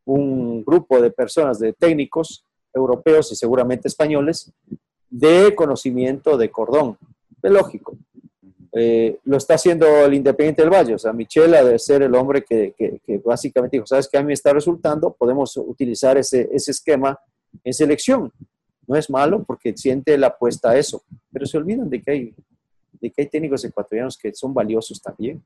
un 0.04 0.64
grupo 0.64 1.00
de 1.00 1.10
personas, 1.10 1.58
de 1.58 1.72
técnicos 1.72 2.44
europeos 2.74 3.30
y 3.32 3.36
seguramente 3.36 3.88
españoles, 3.88 4.52
de 5.08 5.54
conocimiento 5.54 6.36
de 6.36 6.50
cordón. 6.50 6.98
Es 7.42 7.50
lógico. 7.50 7.96
Eh, 8.74 9.18
lo 9.24 9.36
está 9.36 9.54
haciendo 9.54 9.86
el 10.04 10.14
Independiente 10.14 10.62
del 10.62 10.70
Valle. 10.72 10.94
O 10.94 10.98
sea, 10.98 11.12
Michela 11.12 11.62
debe 11.62 11.78
ser 11.78 12.02
el 12.02 12.14
hombre 12.14 12.42
que, 12.42 12.74
que- 12.76 13.00
que 13.06 13.18
básicamente 13.18 13.76
dijo, 13.76 13.86
¿sabes 13.86 14.08
qué? 14.10 14.16
A 14.18 14.22
mí 14.22 14.28
me 14.28 14.32
está 14.32 14.52
resultando, 14.52 15.12
podemos 15.12 15.56
utilizar 15.58 16.16
ese, 16.16 16.48
ese 16.52 16.70
esquema 16.70 17.18
en 17.62 17.72
selección. 17.74 18.32
No 18.86 18.96
es 18.96 19.10
malo 19.10 19.44
porque 19.44 19.76
siente 19.76 20.16
la 20.16 20.28
apuesta 20.28 20.70
a 20.70 20.78
eso, 20.78 21.02
pero 21.30 21.44
se 21.46 21.58
olvidan 21.58 21.90
de 21.90 22.00
que 22.02 22.10
hay, 22.10 22.34
de 23.02 23.10
que 23.10 23.22
hay 23.22 23.28
técnicos 23.28 23.64
ecuatorianos 23.64 24.16
que 24.16 24.32
son 24.32 24.54
valiosos 24.54 25.02
también. 25.02 25.42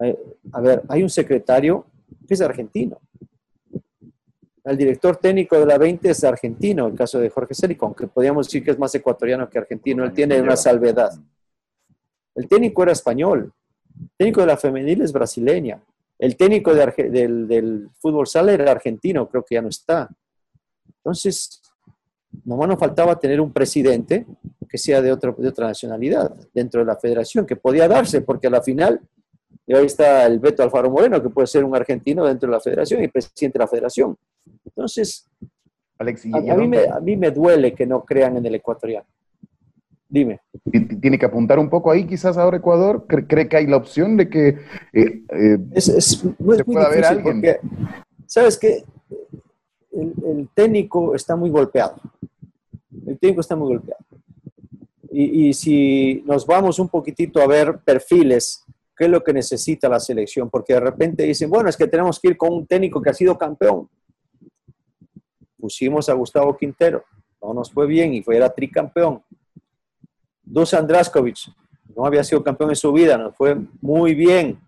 Eh, 0.00 0.16
a 0.52 0.60
ver, 0.60 0.82
hay 0.88 1.02
un 1.02 1.08
secretario 1.08 1.86
que 2.26 2.34
es 2.34 2.40
argentino. 2.42 3.00
El 4.62 4.76
director 4.76 5.16
técnico 5.16 5.58
de 5.58 5.64
la 5.64 5.78
20 5.78 6.10
es 6.10 6.22
argentino, 6.24 6.86
el 6.86 6.94
caso 6.94 7.18
de 7.18 7.30
Jorge 7.30 7.54
Célico, 7.54 7.86
aunque 7.86 8.06
podríamos 8.06 8.46
decir 8.46 8.62
que 8.62 8.72
es 8.72 8.78
más 8.78 8.94
ecuatoriano 8.94 9.48
que 9.48 9.58
argentino, 9.58 10.04
él 10.04 10.12
tiene 10.12 10.40
una 10.42 10.56
salvedad. 10.56 11.10
El 12.34 12.46
técnico 12.46 12.82
era 12.82 12.92
español, 12.92 13.50
el 13.98 14.10
técnico 14.18 14.42
de 14.42 14.46
la 14.46 14.58
femenil 14.58 15.00
es 15.00 15.12
brasileña, 15.12 15.82
el 16.18 16.36
técnico 16.36 16.74
del, 16.74 17.48
del 17.48 17.88
fútbol 17.98 18.26
sala 18.26 18.52
era 18.52 18.70
argentino, 18.70 19.26
creo 19.28 19.42
que 19.42 19.54
ya 19.54 19.62
no 19.62 19.68
está. 19.68 20.10
Entonces, 20.98 21.62
nomás 22.44 22.68
nos 22.68 22.78
faltaba 22.78 23.18
tener 23.18 23.40
un 23.40 23.52
presidente 23.52 24.26
que 24.68 24.78
sea 24.78 25.00
de, 25.00 25.10
otro, 25.12 25.34
de 25.38 25.48
otra 25.48 25.66
nacionalidad 25.66 26.34
dentro 26.52 26.80
de 26.80 26.86
la 26.86 26.96
federación, 26.96 27.46
que 27.46 27.56
podía 27.56 27.88
darse, 27.88 28.20
porque 28.20 28.46
a 28.48 28.50
la 28.50 28.62
final, 28.62 29.00
y 29.66 29.74
ahí 29.74 29.86
está 29.86 30.26
el 30.26 30.38
Beto 30.38 30.62
Alfaro 30.62 30.90
Moreno, 30.90 31.22
que 31.22 31.30
puede 31.30 31.46
ser 31.46 31.64
un 31.64 31.74
argentino 31.74 32.24
dentro 32.26 32.48
de 32.48 32.52
la 32.56 32.60
federación 32.60 33.02
y 33.02 33.08
presidente 33.08 33.58
de 33.58 33.64
la 33.64 33.68
federación. 33.68 34.16
Entonces, 34.64 35.26
Alex, 35.98 36.26
¿y 36.26 36.50
a, 36.50 36.54
mí 36.54 36.68
me, 36.68 36.86
a 36.86 37.00
mí 37.00 37.16
me 37.16 37.30
duele 37.30 37.74
que 37.74 37.86
no 37.86 38.04
crean 38.04 38.36
en 38.36 38.46
el 38.46 38.54
ecuatoriano. 38.54 39.06
Dime. 40.10 40.40
Ti- 40.70 40.80
ti- 40.86 40.96
¿Tiene 40.96 41.18
que 41.18 41.26
apuntar 41.26 41.58
un 41.58 41.68
poco 41.68 41.90
ahí 41.90 42.06
quizás 42.06 42.38
ahora 42.38 42.56
Ecuador? 42.58 43.04
¿Cree, 43.06 43.26
cree 43.26 43.48
que 43.48 43.56
hay 43.58 43.66
la 43.66 43.76
opción 43.76 44.16
de 44.16 44.28
que 44.30 44.48
eh, 44.92 45.22
eh, 45.28 45.58
Es, 45.72 45.88
es 45.88 46.24
pueda 46.64 46.88
ver 46.88 47.04
alguien? 47.04 47.40
porque, 47.42 47.60
¿sabes 48.26 48.56
qué? 48.58 48.84
El, 50.00 50.14
el 50.24 50.48
técnico 50.54 51.14
está 51.14 51.36
muy 51.36 51.50
golpeado. 51.50 51.96
El 53.06 53.18
técnico 53.18 53.40
está 53.40 53.56
muy 53.56 53.68
golpeado. 53.68 54.04
Y, 55.10 55.54
si 55.54 56.22
nos 56.26 56.46
vamos 56.46 56.78
un 56.78 56.88
poquitito 56.88 57.40
a 57.40 57.46
ver 57.46 57.78
perfiles, 57.78 58.64
¿qué 58.96 59.04
es 59.06 59.10
lo 59.10 59.24
que 59.24 59.32
necesita 59.32 59.88
la 59.88 60.00
selección? 60.00 60.50
Porque 60.50 60.74
de 60.74 60.80
repente 60.80 61.22
dicen, 61.22 61.48
bueno, 61.48 61.68
es 61.68 61.76
que 61.76 61.86
tenemos 61.86 62.20
que 62.20 62.28
ir 62.28 62.36
con 62.36 62.52
un 62.52 62.66
técnico 62.66 63.00
que 63.00 63.10
ha 63.10 63.14
sido 63.14 63.36
campeón. 63.38 63.88
Pusimos 65.58 66.08
a 66.08 66.12
Gustavo 66.12 66.56
Quintero, 66.56 67.04
no 67.42 67.54
nos 67.54 67.72
fue 67.72 67.86
bien 67.86 68.12
y 68.14 68.22
fue, 68.22 68.36
era 68.36 68.50
tricampeón. 68.50 69.22
Dusan 70.42 70.86
Draskovic, 70.86 71.38
no 71.96 72.04
había 72.04 72.22
sido 72.22 72.44
campeón 72.44 72.70
en 72.70 72.76
su 72.76 72.92
vida, 72.92 73.16
nos 73.16 73.34
fue 73.34 73.56
muy 73.80 74.14
bien. 74.14 74.60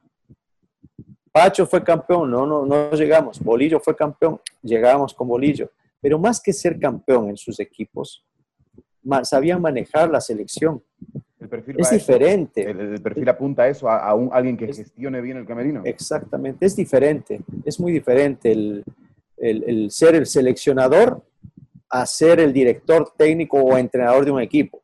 Pacho 1.33 1.67
fue 1.67 1.83
campeón, 1.85 2.31
no, 2.31 2.47
no, 2.47 2.67
no 2.67 2.91
llegamos. 2.93 3.39
Bolillo 3.41 3.79
fue 3.81 3.95
campeón, 3.95 4.41
llegamos 4.63 5.15
con 5.15 5.29
Bolillo. 5.29 5.71
Pero 6.01 6.19
más 6.19 6.41
que 6.41 6.53
ser 6.53 6.79
campeón 6.79 7.29
en 7.31 7.37
sus 7.37 7.61
equipos, 7.61 8.25
sabían 9.23 9.61
manejar 9.61 10.11
la 10.11 10.21
selección. 10.21 10.83
el 11.39 11.49
perfil 11.49 11.77
Es 11.79 11.91
diferente. 11.91 12.63
El, 12.71 12.81
el 12.95 13.03
perfil 13.03 13.29
apunta 13.29 13.63
a 13.63 13.69
eso, 13.69 13.89
a, 13.89 13.99
a 13.99 14.15
un- 14.15 14.31
alguien 14.33 14.57
que 14.57 14.67
gestione 14.67 15.21
bien 15.21 15.37
el 15.39 15.47
camerino. 15.47 15.83
Exactamente, 15.85 16.67
es 16.67 16.75
diferente, 16.77 17.41
es 17.65 17.79
muy 17.81 17.93
diferente 17.93 18.51
el, 18.53 18.85
el- 19.37 19.65
el 19.67 19.91
ser 19.91 20.15
el 20.17 20.27
seleccionador 20.27 21.23
a 21.89 22.07
ser 22.07 22.41
el 22.41 22.53
director 22.53 23.13
técnico 23.17 23.59
o 23.59 23.77
entrenador 23.77 24.25
de 24.25 24.31
un 24.31 24.41
equipo. 24.41 24.83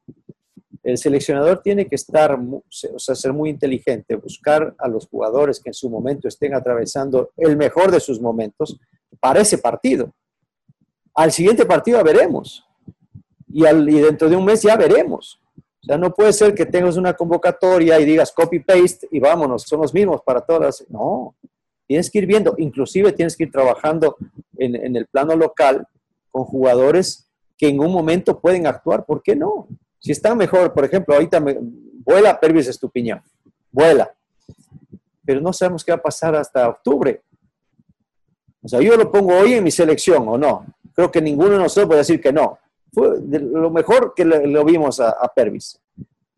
El 0.86 0.98
seleccionador 0.98 1.62
tiene 1.62 1.88
que 1.88 1.96
estar, 1.96 2.38
o 2.38 2.62
sea, 2.70 3.14
ser 3.16 3.32
muy 3.32 3.50
inteligente, 3.50 4.14
buscar 4.14 4.72
a 4.78 4.86
los 4.86 5.08
jugadores 5.08 5.58
que 5.58 5.70
en 5.70 5.74
su 5.74 5.90
momento 5.90 6.28
estén 6.28 6.54
atravesando 6.54 7.30
el 7.36 7.56
mejor 7.56 7.90
de 7.90 7.98
sus 7.98 8.20
momentos 8.20 8.78
para 9.18 9.40
ese 9.40 9.58
partido. 9.58 10.14
Al 11.12 11.32
siguiente 11.32 11.66
partido 11.66 12.04
veremos. 12.04 12.64
Y, 13.48 13.66
al- 13.66 13.88
y 13.88 13.98
dentro 13.98 14.28
de 14.28 14.36
un 14.36 14.44
mes 14.44 14.62
ya 14.62 14.76
veremos. 14.76 15.40
O 15.56 15.86
sea, 15.86 15.98
no 15.98 16.14
puede 16.14 16.32
ser 16.32 16.54
que 16.54 16.66
tengas 16.66 16.96
una 16.96 17.14
convocatoria 17.14 17.98
y 17.98 18.04
digas 18.04 18.30
copy-paste 18.30 19.08
y 19.10 19.18
vámonos, 19.18 19.62
son 19.62 19.80
los 19.80 19.92
mismos 19.92 20.20
para 20.24 20.40
todas. 20.40 20.84
No, 20.88 21.34
tienes 21.88 22.08
que 22.12 22.18
ir 22.18 22.26
viendo, 22.26 22.54
inclusive 22.58 23.10
tienes 23.10 23.36
que 23.36 23.42
ir 23.44 23.50
trabajando 23.50 24.16
en 24.56 24.94
el 24.94 25.06
plano 25.06 25.34
local 25.34 25.84
con 26.30 26.44
jugadores 26.44 27.28
que 27.58 27.68
en 27.68 27.80
un 27.80 27.90
momento 27.90 28.38
pueden 28.40 28.68
actuar, 28.68 29.04
¿por 29.04 29.20
qué 29.20 29.34
no? 29.34 29.66
Si 29.98 30.12
está 30.12 30.34
mejor, 30.34 30.72
por 30.72 30.84
ejemplo, 30.84 31.14
ahorita 31.14 31.40
me, 31.40 31.56
vuela 31.60 32.38
Pervis 32.38 32.68
Estupiñán, 32.68 33.22
vuela, 33.72 34.12
pero 35.24 35.40
no 35.40 35.52
sabemos 35.52 35.84
qué 35.84 35.92
va 35.92 35.98
a 35.98 36.02
pasar 36.02 36.34
hasta 36.36 36.68
octubre. 36.68 37.22
O 38.62 38.68
sea, 38.68 38.80
yo 38.80 38.96
lo 38.96 39.10
pongo 39.10 39.34
hoy 39.36 39.54
en 39.54 39.64
mi 39.64 39.70
selección, 39.70 40.28
¿o 40.28 40.38
no? 40.38 40.66
Creo 40.94 41.10
que 41.10 41.20
ninguno 41.20 41.50
de 41.50 41.58
nosotros 41.58 41.86
puede 41.86 42.00
decir 42.00 42.20
que 42.20 42.32
no. 42.32 42.58
Fue 42.92 43.18
lo 43.20 43.70
mejor 43.70 44.12
que 44.14 44.24
le- 44.24 44.46
lo 44.46 44.64
vimos 44.64 45.00
a, 45.00 45.10
a 45.10 45.28
Pervis. 45.32 45.78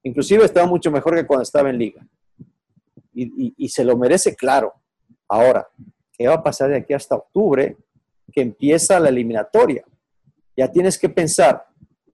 Inclusive 0.03 0.45
estaba 0.45 0.67
mucho 0.67 0.91
mejor 0.91 1.15
que 1.15 1.27
cuando 1.27 1.43
estaba 1.43 1.71
en 1.71 1.79
liga. 1.79 2.07
Y- 3.15 3.55
y 3.57 3.69
se 3.69 3.85
lo 3.85 3.97
merece, 3.97 4.35
claro. 4.35 4.75
Ahora, 5.29 5.69
¿qué 6.13 6.27
va 6.29 6.35
a 6.35 6.43
pasar 6.43 6.71
de 6.71 6.77
aquí 6.77 6.93
hasta 6.95 7.17
octubre? 7.17 7.77
Que 8.33 8.41
empieza 8.41 8.99
la 9.01 9.09
eliminatoria. 9.11 9.85
Ya 10.57 10.71
tienes 10.71 10.99
que 10.99 11.09
pensar 11.09 11.67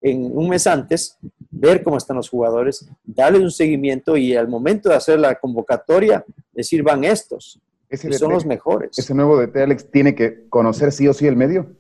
en 0.05 0.36
un 0.36 0.51
mes 0.51 0.66
antes, 0.66 1.16
ver 1.51 1.82
cómo 1.82 1.97
están 1.97 2.18
los 2.18 2.28
jugadores, 2.28 2.86
darles 3.05 3.40
un 3.40 3.51
seguimiento 3.51 4.18
y 4.18 4.36
al 4.36 4.48
momento 4.48 4.90
de 4.90 4.97
hacer 4.97 5.18
la 5.18 5.35
convocatoria, 5.36 6.22
decir 6.52 6.82
van 6.82 7.05
estos. 7.05 7.59
Y 7.90 8.12
son 8.12 8.32
los 8.32 8.44
mejores. 8.44 8.98
Ese 8.98 9.14
nuevo 9.14 9.40
DT, 9.40 9.56
Alex, 9.56 9.90
tiene 9.90 10.14
que 10.14 10.47
conocer 10.51 10.93
sí 10.93 11.09
o 11.09 11.14
sí 11.14 11.26
el 11.26 11.36
medio. 11.36 11.70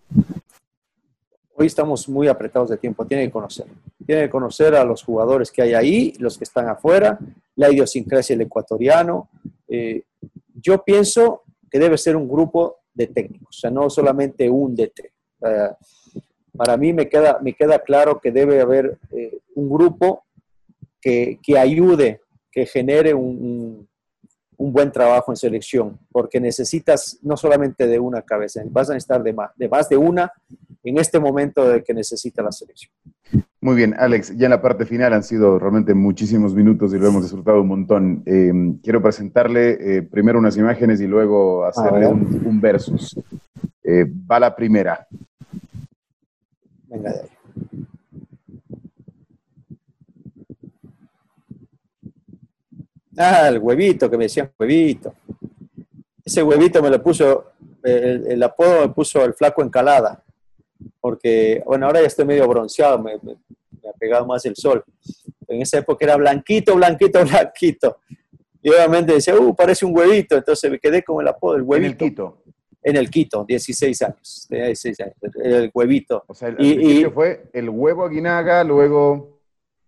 Hoy 1.54 1.66
estamos 1.66 2.08
muy 2.08 2.26
apretados 2.28 2.70
de 2.70 2.78
tiempo, 2.78 3.06
tiene 3.06 3.26
que 3.26 3.30
conocer. 3.30 3.66
Tiene 4.06 4.22
que 4.22 4.30
conocer 4.30 4.74
a 4.74 4.84
los 4.84 5.02
jugadores 5.02 5.50
que 5.50 5.60
hay 5.60 5.74
ahí, 5.74 6.14
los 6.18 6.38
que 6.38 6.44
están 6.44 6.68
afuera, 6.68 7.18
la 7.56 7.70
idiosincrasia 7.70 8.36
del 8.36 8.46
ecuatoriano. 8.46 9.28
Eh, 9.68 10.02
yo 10.54 10.82
pienso 10.82 11.42
que 11.70 11.78
debe 11.78 11.98
ser 11.98 12.16
un 12.16 12.26
grupo 12.26 12.78
de 12.94 13.08
técnicos, 13.08 13.58
o 13.58 13.60
sea, 13.60 13.70
no 13.70 13.90
solamente 13.90 14.48
un 14.48 14.74
DT. 14.74 15.12
Para 16.56 16.76
mí 16.76 16.92
me 16.92 17.08
queda, 17.08 17.38
me 17.42 17.52
queda 17.52 17.78
claro 17.80 18.20
que 18.20 18.30
debe 18.30 18.60
haber 18.60 18.98
eh, 19.12 19.38
un 19.54 19.68
grupo 19.70 20.24
que, 21.00 21.38
que 21.42 21.58
ayude, 21.58 22.20
que 22.50 22.66
genere 22.66 23.14
un, 23.14 23.24
un- 23.24 23.88
un 24.56 24.72
buen 24.72 24.92
trabajo 24.92 25.32
en 25.32 25.36
selección, 25.36 25.98
porque 26.12 26.38
necesitas 26.38 27.18
no 27.22 27.36
solamente 27.36 27.88
de 27.88 27.98
una 27.98 28.22
cabeza, 28.22 28.62
vas 28.70 28.88
a 28.88 28.94
necesitar 28.94 29.20
de 29.20 29.32
más, 29.32 29.50
de 29.56 29.68
más 29.68 29.88
de 29.88 29.96
una 29.96 30.32
en 30.84 30.96
este 30.98 31.18
momento 31.18 31.68
de 31.68 31.82
que 31.82 31.92
necesita 31.92 32.40
la 32.40 32.52
selección. 32.52 32.92
Muy 33.60 33.74
bien, 33.74 33.96
Alex, 33.98 34.36
ya 34.36 34.46
en 34.46 34.50
la 34.50 34.62
parte 34.62 34.86
final 34.86 35.12
han 35.12 35.24
sido 35.24 35.58
realmente 35.58 35.92
muchísimos 35.92 36.54
minutos 36.54 36.94
y 36.94 36.98
lo 36.98 37.08
hemos 37.08 37.22
disfrutado 37.22 37.60
un 37.62 37.66
montón. 37.66 38.22
Eh, 38.26 38.52
quiero 38.80 39.02
presentarle 39.02 39.96
eh, 39.96 40.02
primero 40.02 40.38
unas 40.38 40.56
imágenes 40.56 41.00
y 41.00 41.08
luego 41.08 41.64
hacerle 41.64 42.06
un, 42.06 42.42
un 42.46 42.60
versus. 42.60 43.18
Eh, 43.82 44.06
va 44.30 44.38
la 44.38 44.54
primera. 44.54 45.04
Venga 46.94 47.12
de 47.12 47.20
ahí. 47.22 47.28
Ah, 53.16 53.48
el 53.48 53.58
huevito, 53.58 54.10
que 54.10 54.16
me 54.16 54.24
decían 54.24 54.50
huevito. 54.58 55.14
Ese 56.24 56.42
huevito 56.42 56.82
me 56.82 56.90
lo 56.90 57.02
puso, 57.02 57.52
el, 57.82 58.26
el 58.26 58.42
apodo 58.42 58.80
me 58.80 58.88
puso 58.88 59.24
el 59.24 59.34
flaco 59.34 59.62
encalada, 59.62 60.24
porque, 61.00 61.62
bueno, 61.66 61.86
ahora 61.86 62.00
ya 62.00 62.06
estoy 62.06 62.24
medio 62.24 62.48
bronceado, 62.48 62.98
me, 62.98 63.14
me- 63.22 63.36
me 63.82 63.90
ha 63.90 63.92
pegado 63.92 64.24
más 64.26 64.44
el 64.46 64.56
sol. 64.56 64.82
En 65.46 65.60
esa 65.60 65.78
época 65.78 66.04
era 66.06 66.16
blanquito, 66.16 66.74
blanquito, 66.74 67.22
blanquito. 67.24 67.98
Y 68.62 68.70
obviamente 68.70 69.12
decía, 69.12 69.38
uh, 69.38 69.54
parece 69.54 69.84
un 69.84 69.94
huevito. 69.96 70.36
Entonces 70.36 70.70
me 70.70 70.78
quedé 70.78 71.02
con 71.04 71.20
el 71.20 71.28
apodo, 71.28 71.56
el 71.56 71.62
huevito. 71.62 72.04
El. 72.46 72.53
En 72.86 72.96
el 72.96 73.08
Quito, 73.10 73.44
16 73.48 74.02
años. 74.02 74.46
Tenía 74.48 74.66
16 74.66 75.00
años, 75.00 75.14
el 75.42 75.70
huevito. 75.72 76.22
O 76.26 76.34
sea, 76.34 76.48
el, 76.48 76.56
Y- 76.60 77.00
y- 77.00 77.04
fue 77.06 77.44
el 77.54 77.70
huevo 77.70 78.04
Aguinaga, 78.04 78.62
luego 78.62 79.40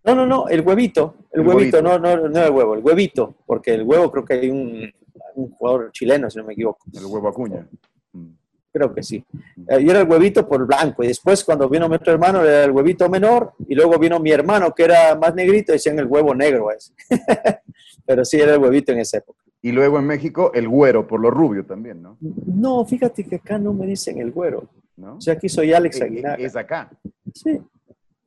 No, 0.03 0.15
no, 0.15 0.25
no, 0.25 0.47
el 0.49 0.61
huevito. 0.61 1.15
El, 1.31 1.41
El 1.41 1.47
huevito, 1.47 1.77
huevito. 1.77 1.81
No, 1.83 1.99
no, 1.99 2.27
no 2.27 2.43
el 2.43 2.51
huevo, 2.51 2.73
el 2.73 2.83
huevito. 2.83 3.35
Porque 3.45 3.73
el 3.75 3.83
huevo 3.83 4.11
creo 4.11 4.25
que 4.25 4.33
hay 4.33 4.49
un, 4.49 4.91
un 5.35 5.51
jugador 5.51 5.91
chileno, 5.91 6.29
si 6.29 6.39
no 6.39 6.45
me 6.45 6.53
equivoco. 6.53 6.79
el 6.93 7.05
huevo 7.05 7.27
Acuña. 7.27 7.67
Mm. 8.13 8.29
Creo 8.73 8.93
que 8.93 9.03
sí. 9.03 9.23
Eh, 9.69 9.83
yo 9.83 9.91
era 9.91 10.01
el 10.01 10.09
huevito 10.09 10.47
por 10.47 10.65
blanco. 10.65 11.03
Y 11.03 11.07
después, 11.07 11.43
cuando 11.43 11.67
vino 11.69 11.87
mi 11.89 11.95
otro 11.95 12.13
hermano, 12.13 12.43
era 12.43 12.63
el 12.63 12.71
huevito 12.71 13.07
menor. 13.09 13.53
Y 13.67 13.75
luego 13.75 13.97
vino 13.99 14.19
mi 14.19 14.31
hermano, 14.31 14.73
que 14.73 14.83
era 14.85 15.15
más 15.15 15.35
negrito, 15.35 15.71
decían 15.71 15.99
el 15.99 16.05
huevo 16.05 16.33
negro 16.33 16.71
ese. 16.71 16.93
Pero 18.05 18.23
sí, 18.25 18.39
era 18.39 18.53
el 18.53 18.59
huevito 18.59 18.91
en 18.93 18.99
esa 18.99 19.17
época. 19.17 19.43
Y 19.61 19.71
luego 19.71 19.97
en 19.99 20.05
México, 20.05 20.51
el 20.53 20.67
güero, 20.67 21.07
por 21.07 21.19
lo 21.19 21.31
rubio 21.31 21.65
también, 21.65 22.01
¿no? 22.01 22.17
No, 22.21 22.85
fíjate 22.85 23.23
que 23.23 23.37
acá 23.37 23.57
no 23.57 23.73
me 23.73 23.85
dicen 23.87 24.19
el 24.19 24.31
güero. 24.31 24.69
¿No? 24.95 25.17
O 25.17 25.21
sea, 25.21 25.33
aquí 25.35 25.47
soy 25.49 25.73
Alex 25.73 26.01
Aguinaga. 26.01 26.35
Es 26.43 26.55
acá. 26.55 26.89
Sí. 27.33 27.59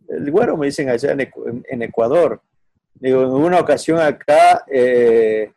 El 0.08 0.30
güero 0.30 0.56
me 0.56 0.66
dicen 0.66 0.88
allá 0.88 1.12
en, 1.12 1.18
Ecu- 1.20 1.48
en- 1.48 1.64
en 1.68 1.82
Ecuador. 1.82 2.40
Digo, 2.94 3.22
en 3.22 3.30
una 3.30 3.58
ocasión 3.60 3.98
acá, 3.98 4.64
eh, 4.70 5.50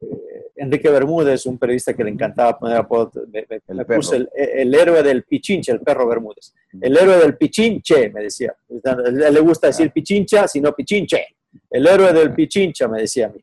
eh, 0.00 0.42
Enrique 0.56 0.88
Bermúdez, 0.88 1.46
un 1.46 1.58
periodista 1.58 1.92
que 1.94 2.02
le 2.04 2.10
encantaba 2.10 2.58
poner 2.58 2.76
apodo, 2.78 3.12
me, 3.32 3.44
me- 3.48 3.60
El 3.68 3.76
me 3.76 3.84
puso 3.84 4.16
el, 4.16 4.28
el 4.34 4.74
héroe 4.74 5.02
del 5.02 5.22
pichinche, 5.24 5.70
el 5.72 5.80
perro 5.80 6.06
Bermúdez. 6.08 6.54
El 6.80 6.96
héroe 6.96 7.18
del 7.18 7.36
pichinche, 7.36 8.10
me 8.10 8.22
decía. 8.22 8.54
Le 8.68 9.40
gusta 9.40 9.68
decir 9.68 9.90
pichincha, 9.92 10.48
sino 10.48 10.72
pichinche. 10.74 11.24
El 11.70 11.86
héroe 11.86 12.12
del 12.12 12.34
pichincha, 12.34 12.88
me 12.88 13.00
decía 13.00 13.26
a 13.26 13.30
mí. 13.30 13.40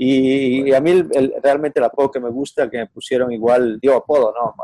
Y, 0.00 0.72
a 0.72 0.80
mí 0.80 0.92
el- 0.92 1.08
el- 1.12 1.34
realmente 1.42 1.80
el 1.80 1.84
apodo 1.84 2.10
que 2.12 2.20
me 2.20 2.30
gusta, 2.30 2.70
que 2.70 2.78
me 2.78 2.86
pusieron 2.86 3.32
igual, 3.32 3.78
digo 3.80 3.94
apodo, 3.96 4.32
no, 4.32 4.54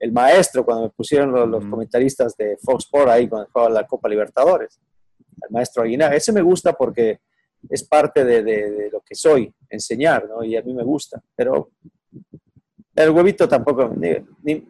el 0.00 0.10
maestro, 0.12 0.64
cuando 0.64 0.84
me 0.84 0.90
pusieron 0.90 1.30
los, 1.30 1.48
los 1.48 1.64
comentaristas 1.66 2.36
de 2.36 2.56
Fox 2.60 2.84
Sport 2.86 3.08
ahí 3.08 3.28
cuando 3.28 3.48
jugaba 3.52 3.70
la 3.70 3.86
Copa 3.86 4.08
Libertadores, 4.08 4.80
el 5.42 5.50
maestro 5.50 5.82
Aguinaga, 5.84 6.16
ese 6.16 6.32
me 6.32 6.42
gusta 6.42 6.72
porque 6.72 7.20
es 7.70 7.84
parte 7.84 8.24
de, 8.24 8.42
de- 8.42 8.70
de 8.70 8.90
lo 8.90 9.00
que 9.00 9.14
soy, 9.14 9.52
enseñar, 9.70 10.28
¿no? 10.28 10.42
Y 10.42 10.56
a 10.56 10.62
mí 10.62 10.74
me 10.74 10.82
gusta, 10.82 11.22
pero 11.36 11.70
el 12.96 13.10
huevito 13.10 13.48
tampoco, 13.48 13.92
ni, 13.96 14.10
ni- 14.42 14.66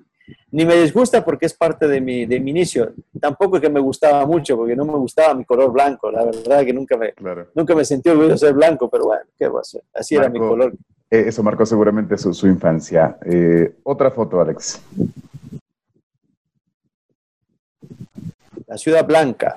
ni 0.50 0.64
me 0.64 0.76
disgusta 0.76 1.24
porque 1.24 1.46
es 1.46 1.54
parte 1.54 1.88
de 1.88 2.00
mi, 2.00 2.26
de 2.26 2.38
mi 2.40 2.50
inicio, 2.50 2.92
tampoco 3.20 3.56
es 3.56 3.62
que 3.62 3.70
me 3.70 3.80
gustaba 3.80 4.24
mucho 4.26 4.56
porque 4.56 4.76
no 4.76 4.84
me 4.84 4.92
gustaba 4.94 5.34
mi 5.34 5.44
color 5.44 5.72
blanco, 5.72 6.10
la 6.10 6.24
verdad 6.24 6.64
que 6.64 6.72
nunca 6.72 6.96
me, 6.96 7.12
Claro. 7.12 7.48
nunca 7.54 7.74
me 7.74 7.84
sentí 7.84 8.08
orgulloso 8.08 8.32
de 8.32 8.38
ser 8.38 8.54
blanco, 8.54 8.88
pero 8.88 9.04
bueno, 9.06 9.24
¿qué 9.38 9.48
va 9.48 9.60
a 9.60 9.64
ser? 9.64 9.82
Así 9.94 10.14
era 10.14 10.28
mi 10.28 10.38
color. 10.38 10.72
eh, 11.10 11.24
eso 11.26 11.42
marcó 11.42 11.66
seguramente 11.66 12.16
su, 12.16 12.32
su 12.32 12.46
infancia. 12.46 13.18
Eh, 13.24 13.74
otra 13.82 14.10
foto, 14.10 14.40
Alex. 14.40 14.80
la 18.66 18.78
Ciudad 18.78 19.06
Blanca. 19.06 19.56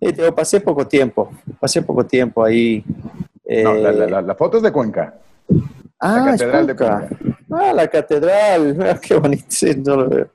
Digo, 0.00 0.34
pasé 0.34 0.60
poco 0.60 0.86
tiempo, 0.86 1.30
pasé 1.60 1.82
poco 1.82 2.04
tiempo 2.06 2.44
ahí. 2.44 2.84
No, 2.86 3.74
la, 3.74 3.90
eh, 3.90 3.94
la- 3.94 4.06
la- 4.06 4.22
la 4.22 4.34
foto 4.34 4.58
es 4.58 4.62
de 4.62 4.72
Cuenca. 4.72 5.14
ah, 6.00 6.22
la 6.26 6.34
es 6.34 6.40
Catedral 6.40 6.66
de 6.66 6.76
Cuenca. 6.76 7.08
Ah, 7.54 7.72
la 7.72 7.88
catedral, 7.88 8.76
ah, 8.90 8.98
qué 9.00 9.14
bonito, 9.16 9.44
sí, 9.48 9.74
no 9.76 9.96
lo 9.96 10.08
veo. 10.08 10.28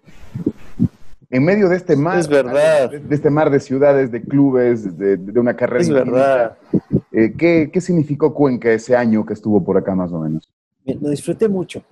En 1.32 1.46
medio 1.46 1.70
de 1.70 1.76
este 1.76 1.96
mar. 1.96 2.18
Es 2.18 2.28
verdad. 2.28 2.90
De, 2.90 3.00
de 3.00 3.16
este 3.16 3.30
mar 3.30 3.52
de 3.52 3.60
ciudades, 3.60 4.12
de 4.12 4.22
clubes, 4.22 4.98
de, 4.98 5.16
de 5.18 5.40
una 5.40 5.56
carrera. 5.56 5.82
Es 5.82 5.90
verdad. 5.92 6.58
Eh, 7.12 7.34
¿qué, 7.38 7.70
qué 7.72 7.82
significó 7.82 8.34
Cuenca 8.34 8.72
ese 8.72 8.96
año 8.96 9.24
que 9.26 9.34
estuvo 9.34 9.64
por 9.64 9.78
acá 9.78 9.94
más 9.94 10.12
o 10.12 10.20
menos? 10.20 10.50
Me- 10.86 10.96
Lo 10.96 11.10
disfruté 11.10 11.48
mucho. 11.48 11.84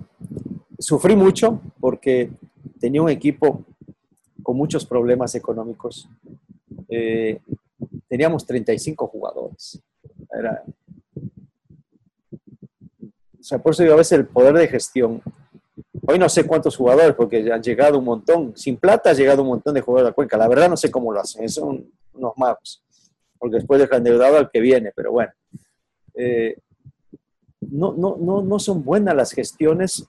Sufrí 0.80 1.16
mucho 1.16 1.62
porque 1.80 2.32
tenía 2.80 3.02
un 3.02 3.10
equipo 3.10 3.64
con 4.42 4.58
muchos 4.58 4.86
problemas 4.86 5.36
económicos. 5.36 6.10
Eh, 6.90 7.40
teníamos 8.08 8.44
35 8.46 9.06
jugadores. 9.08 9.80
Era, 10.36 10.64
sea, 13.48 13.60
por 13.60 13.74
eso 13.74 13.84
digo 13.84 13.96
a 13.96 13.98
veces 13.98 14.20
el 14.20 14.28
poder 14.28 14.54
de 14.54 14.68
gestión. 14.68 15.22
Hoy 16.06 16.20
no 16.20 16.28
sé 16.28 16.46
cuántos 16.46 16.76
jugadores, 16.76 17.16
porque 17.16 17.52
han 17.52 17.62
llegado 17.62 18.00
un 18.00 18.06
montón. 18.06 18.58
Sin 18.58 18.78
plata 18.78 19.12
ha 19.12 19.14
llegado 19.14 19.42
un 19.42 19.50
montón 19.50 19.74
de 19.74 19.82
jugadores 19.82 20.12
a 20.12 20.16
Cuenca. 20.16 20.38
La 20.38 20.48
verdad 20.48 20.70
no 20.70 20.78
sé 20.78 20.92
cómo 20.92 21.14
lo 21.14 21.22
hacen. 21.22 21.48
Son 21.50 21.90
unos 22.14 22.34
magos. 22.38 22.84
Porque 23.40 23.58
después 23.58 23.80
dejan 23.80 24.00
endeudado 24.00 24.38
al 24.38 24.50
que 24.50 24.60
viene, 24.60 24.92
pero 24.96 25.12
bueno. 25.12 25.32
Eh, 26.16 26.58
no, 27.62 27.94
no, 27.94 28.18
no, 28.20 28.42
no 28.42 28.60
son 28.60 28.84
buenas 28.84 29.16
las 29.16 29.32
gestiones 29.32 30.08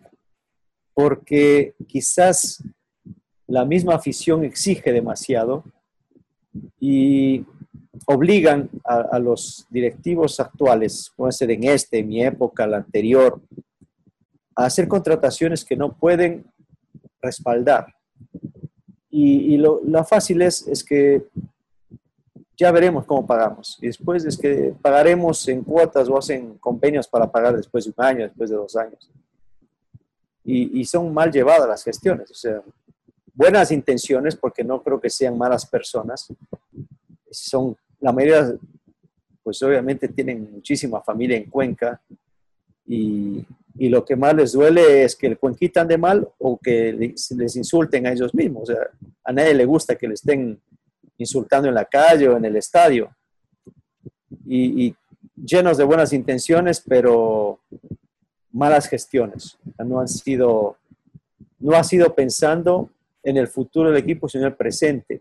porque 0.95 1.75
quizás 1.87 2.63
la 3.47 3.65
misma 3.65 3.95
afición 3.95 4.45
exige 4.45 4.93
demasiado 4.93 5.65
y 6.81 7.45
obligan 8.07 8.69
a, 8.85 9.19
los 9.19 9.67
directivos 9.71 10.41
actuales, 10.41 11.13
puede 11.17 11.33
ser 11.33 11.51
en 11.51 11.65
este, 11.65 11.99
en 11.99 12.09
mi 12.09 12.23
época, 12.23 12.67
la 12.67 12.79
anterior, 12.79 13.41
a 14.55 14.67
hacer 14.67 14.89
contrataciones 14.89 15.65
que 15.65 15.77
no 15.77 15.93
pueden 15.93 16.45
respaldar. 17.21 17.95
Y, 19.11 19.57
lo 19.57 20.05
fácil 20.05 20.43
es, 20.43 20.67
es 20.69 20.85
que 20.85 21.27
ya 22.57 22.73
veremos 22.73 23.07
cómo 23.07 23.27
pagamos. 23.27 23.79
Y 23.81 23.87
después 23.87 24.25
es 24.25 24.37
que 24.37 24.75
pagaremos 24.83 25.47
en 25.49 25.63
cuotas 25.63 26.09
o 26.09 26.19
hacen 26.19 26.59
convenios 26.59 27.07
para 27.07 27.31
pagar 27.31 27.57
después 27.57 27.85
de 27.85 27.95
un 27.97 28.05
año, 28.05 28.25
después 28.25 28.51
de 28.51 28.57
dos 28.57 28.75
años. 28.77 29.11
Y, 30.45 30.81
y 30.81 30.85
son 30.85 31.15
mal 31.15 31.31
llevadas 31.31 31.69
las 31.69 31.85
gestiones. 31.85 32.31
O 32.31 32.35
sea, 32.35 32.63
buenas 33.33 33.71
intenciones, 33.71 34.35
porque 34.35 34.65
no 34.65 34.83
creo 34.83 35.01
que 35.01 35.09
sean 35.09 35.39
malas 35.39 35.65
personas. 35.65 36.29
Son, 37.31 37.77
la 38.01 38.13
mayoría, 38.13 38.55
pues 39.43 39.63
obviamente 39.63 40.09
tienen 40.09 40.51
muchísima 40.53 41.01
familia 41.03 41.37
en 41.37 41.45
Cuenca. 41.45 42.01
Y, 42.87 43.45
y 43.79 43.89
lo 43.89 44.05
que 44.05 44.17
más 44.17 44.35
les 44.35 44.53
duele 44.53 45.05
es 45.05 45.15
que 45.15 45.29
el 45.29 45.39
cuenquitan 45.39 45.87
de 45.87 45.97
mal 45.97 46.29
o 46.39 46.59
que 46.59 46.93
les, 46.93 47.57
insulten 47.57 48.07
a 48.07 48.13
ellos 48.13 48.35
mismos. 48.35 48.65
O 48.65 48.73
sea, 48.73 48.83
a 49.25 49.33
nadie 49.33 49.55
le 49.55 49.65
gusta 49.65 49.95
que 49.95 50.09
le 50.09 50.15
estén 50.15 50.61
insultando 51.17 51.69
en 51.69 51.75
la 51.75 51.85
calle 51.85 52.29
o 52.29 52.37
en 52.37 52.45
el 52.45 52.57
estadio. 52.57 53.15
Y, 54.45 54.95
llenos 55.37 55.77
de 55.77 55.85
buenas 55.85 56.13
intenciones, 56.13 56.81
pero 56.81 57.61
malas 58.51 58.89
gestiones. 58.89 59.57
No 59.79 60.01
han 60.01 60.09
sido, 60.09 60.77
no 61.61 61.77
ha 61.77 61.85
sido 61.85 62.13
pensando 62.13 62.91
en 63.23 63.37
el 63.37 63.49
futuro 63.49 63.91
del 63.91 63.99
equipo, 63.99 64.29
sino 64.29 64.45
en 64.45 64.51
el 64.53 64.57
presente. 64.57 65.21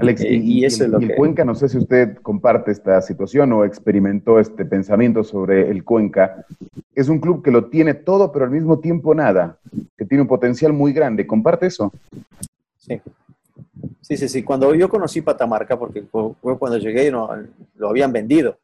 Alex, 0.00 0.20
Eh, 0.22 0.34
y, 0.34 0.60
y 0.60 0.64
eso 0.64 0.84
es 0.84 0.90
lo 0.90 1.00
y 1.00 1.04
el 1.04 1.10
que- 1.10 1.16
Cuenca, 1.16 1.44
no 1.44 1.54
sé 1.54 1.68
si 1.68 1.78
usted 1.78 2.16
comparte 2.22 2.70
esta 2.70 3.00
situación 3.02 3.52
o 3.52 3.64
experimentó 3.64 4.38
este 4.38 4.64
pensamiento 4.64 5.22
sobre 5.24 5.68
el 5.70 5.84
Cuenca. 5.84 6.46
Es 6.94 7.08
un 7.08 7.18
club 7.18 7.42
que 7.42 7.50
lo 7.50 7.66
tiene 7.66 7.94
todo, 7.94 8.32
pero 8.32 8.44
al 8.44 8.50
mismo 8.50 8.78
tiempo 8.78 9.14
nada, 9.14 9.58
que 9.98 10.04
tiene 10.04 10.22
un 10.22 10.28
potencial 10.28 10.72
muy 10.72 10.92
grande. 10.92 11.26
¿Comparte 11.26 11.66
eso? 11.66 11.92
Sí. 12.78 13.00
Sí, 14.00 14.16
sí, 14.16 14.28
sí. 14.28 14.42
Cuando 14.44 14.72
yo 14.74 14.88
conocí 14.88 15.20
Patamarca, 15.20 15.76
porque 15.78 16.02
fue 16.02 16.32
fue 16.40 16.56
cuando 16.58 16.78
llegué 16.78 17.08
y 17.08 17.10
no, 17.10 17.28
lo 17.74 17.88
habían 17.88 18.12
vendido. 18.12 18.56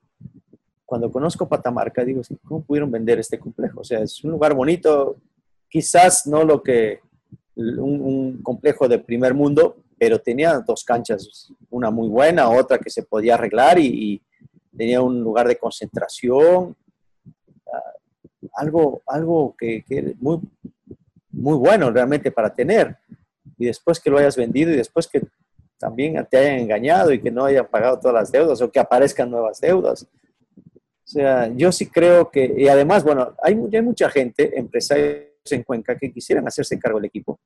Cuando 0.87 1.11
conozco 1.11 1.49
Patamarca, 1.49 2.05
digo, 2.05 2.23
¿cómo 2.45 2.63
pudieron 2.63 2.91
vender 2.91 3.19
este 3.19 3.39
complejo? 3.39 3.81
O 3.81 3.85
sea, 3.85 4.01
es 4.01 4.23
un 4.25 4.31
lugar 4.31 4.55
bonito, 4.55 5.17
quizás 5.69 6.27
no 6.27 6.45
lo 6.45 6.63
que 6.63 7.01
un, 7.57 8.41
complejo 8.43 8.89
de 8.89 8.99
primer 8.99 9.35
mundo, 9.35 9.77
pero 9.99 10.19
tenía 10.19 10.59
dos 10.61 10.85
canchas, 10.85 11.53
una 11.71 11.91
muy 11.91 12.09
buena, 12.09 12.49
otra 12.49 12.79
que 12.79 12.91
se 12.91 13.03
podía 13.03 13.35
arreglar 13.35 13.79
y, 13.79 14.21
tenía 14.75 15.03
un 15.03 15.21
lugar 15.21 15.47
de 15.47 15.59
concentración, 15.59 16.75
ah, 17.71 17.93
algo, 18.55 19.03
algo 19.07 19.55
que, 19.57 19.85
que 19.87 20.15
muy, 20.19 20.41
muy 21.31 21.59
bueno 21.59 21.91
realmente 21.91 22.31
para 22.31 22.55
tener 22.55 22.97
y 23.59 23.67
después 23.67 24.01
que 24.01 24.11
lo 24.11 24.19
hayas 24.19 24.37
vendido 24.37 24.73
y 24.73 24.77
después 24.77 25.07
que 25.07 25.23
también 25.79 26.27
te 26.31 26.37
hayan 26.37 26.61
engañado 26.61 27.13
y 27.13 27.21
que 27.21 27.31
no 27.31 27.45
hayan 27.45 27.67
pagado 27.67 27.99
todas 27.99 28.15
las 28.15 28.33
deudas 28.33 28.61
o 28.61 28.71
que 28.71 28.81
aparezcan 28.81 29.31
nuevas 29.31 29.61
deudas. 29.61 30.05
O 30.05 31.09
sea, 31.13 31.49
yo 31.49 31.73
sí 31.73 31.87
creo 31.87 32.31
que, 32.31 32.55
y 32.57 32.69
además, 32.69 33.05
bueno, 33.05 33.35
hay, 33.43 33.61
hay 33.73 33.83
mucha 33.83 34.09
gente, 34.09 34.59
empresarios 34.59 35.32
en 35.51 35.63
Cuenca, 35.63 35.97
que 35.97 36.13
quisieran 36.13 36.47
hacerse 36.47 36.79
cargo 36.79 36.99
del 36.99 37.07
equipo 37.07 37.41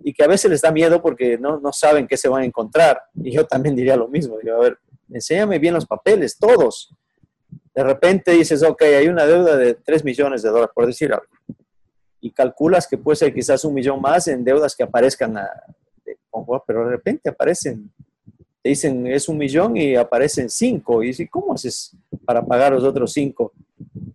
y 0.00 0.12
que 0.12 0.24
a 0.24 0.26
veces 0.26 0.50
les 0.50 0.62
da 0.62 0.70
miedo 0.72 1.00
porque 1.00 1.38
no, 1.38 1.60
no 1.60 1.72
saben 1.72 2.06
qué 2.06 2.16
se 2.16 2.28
van 2.28 2.42
a 2.42 2.46
encontrar. 2.46 3.00
Y 3.14 3.32
yo 3.32 3.46
también 3.46 3.74
diría 3.76 3.96
lo 3.96 4.08
mismo. 4.08 4.36
Digo, 4.42 4.56
a 4.56 4.60
ver, 4.60 4.78
enséñame 5.10 5.58
bien 5.58 5.74
los 5.74 5.86
papeles, 5.86 6.38
todos. 6.38 6.92
De 7.74 7.82
repente 7.84 8.32
dices, 8.32 8.62
ok, 8.62 8.82
hay 8.82 9.08
una 9.08 9.26
deuda 9.26 9.56
de 9.56 9.74
3 9.74 10.04
millones 10.04 10.42
de 10.42 10.48
dólares, 10.48 10.70
por 10.74 10.86
decir 10.86 11.12
algo 11.12 11.26
y 12.20 12.32
calculas 12.32 12.88
que 12.88 12.98
puede 12.98 13.14
ser 13.16 13.32
quizás 13.32 13.64
un 13.64 13.74
millón 13.74 14.00
más 14.00 14.26
en 14.26 14.42
deudas 14.42 14.74
que 14.74 14.82
aparezcan, 14.82 15.34
de- 15.34 16.18
pero 16.66 16.84
de 16.84 16.90
repente 16.90 17.28
aparecen 17.28 17.92
te 18.62 18.70
dicen 18.70 19.06
es 19.06 19.28
un 19.28 19.38
millón 19.38 19.76
y 19.76 19.94
aparecen 19.94 20.50
cinco. 20.50 21.00
Y 21.02 21.08
dices, 21.08 21.28
¿cómo 21.30 21.54
haces 21.54 21.96
para 22.24 22.44
pagar 22.44 22.72
los 22.72 22.82
otros 22.82 23.12
cinco? 23.12 23.52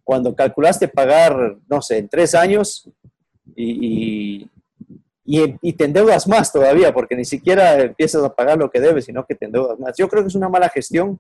Cuando 0.04 0.36
calculaste 0.36 0.88
pagar, 0.88 1.58
no 1.70 1.82
sé, 1.82 1.98
en 1.98 2.10
tres 2.10 2.36
años 2.36 2.90
y, 3.56 4.50
y, 5.26 5.58
y, 5.62 5.74
te 5.74 5.86
endeudas 5.86 6.28
más 6.28 6.52
todavía, 6.52 6.94
porque 6.94 7.16
ni 7.16 7.26
siquiera 7.26 7.80
empiezas 7.82 8.24
a 8.24 8.34
pagar 8.34 8.58
lo 8.58 8.70
que 8.70 8.80
debes, 8.80 9.06
sino 9.06 9.26
que 9.26 9.36
te 9.36 9.46
endeudas 9.46 9.80
más. 9.80 9.96
Yo 9.98 10.08
creo 10.08 10.24
que 10.24 10.30
es 10.30 10.36
una 10.36 10.50
mala 10.50 10.70
gestión, 10.70 11.20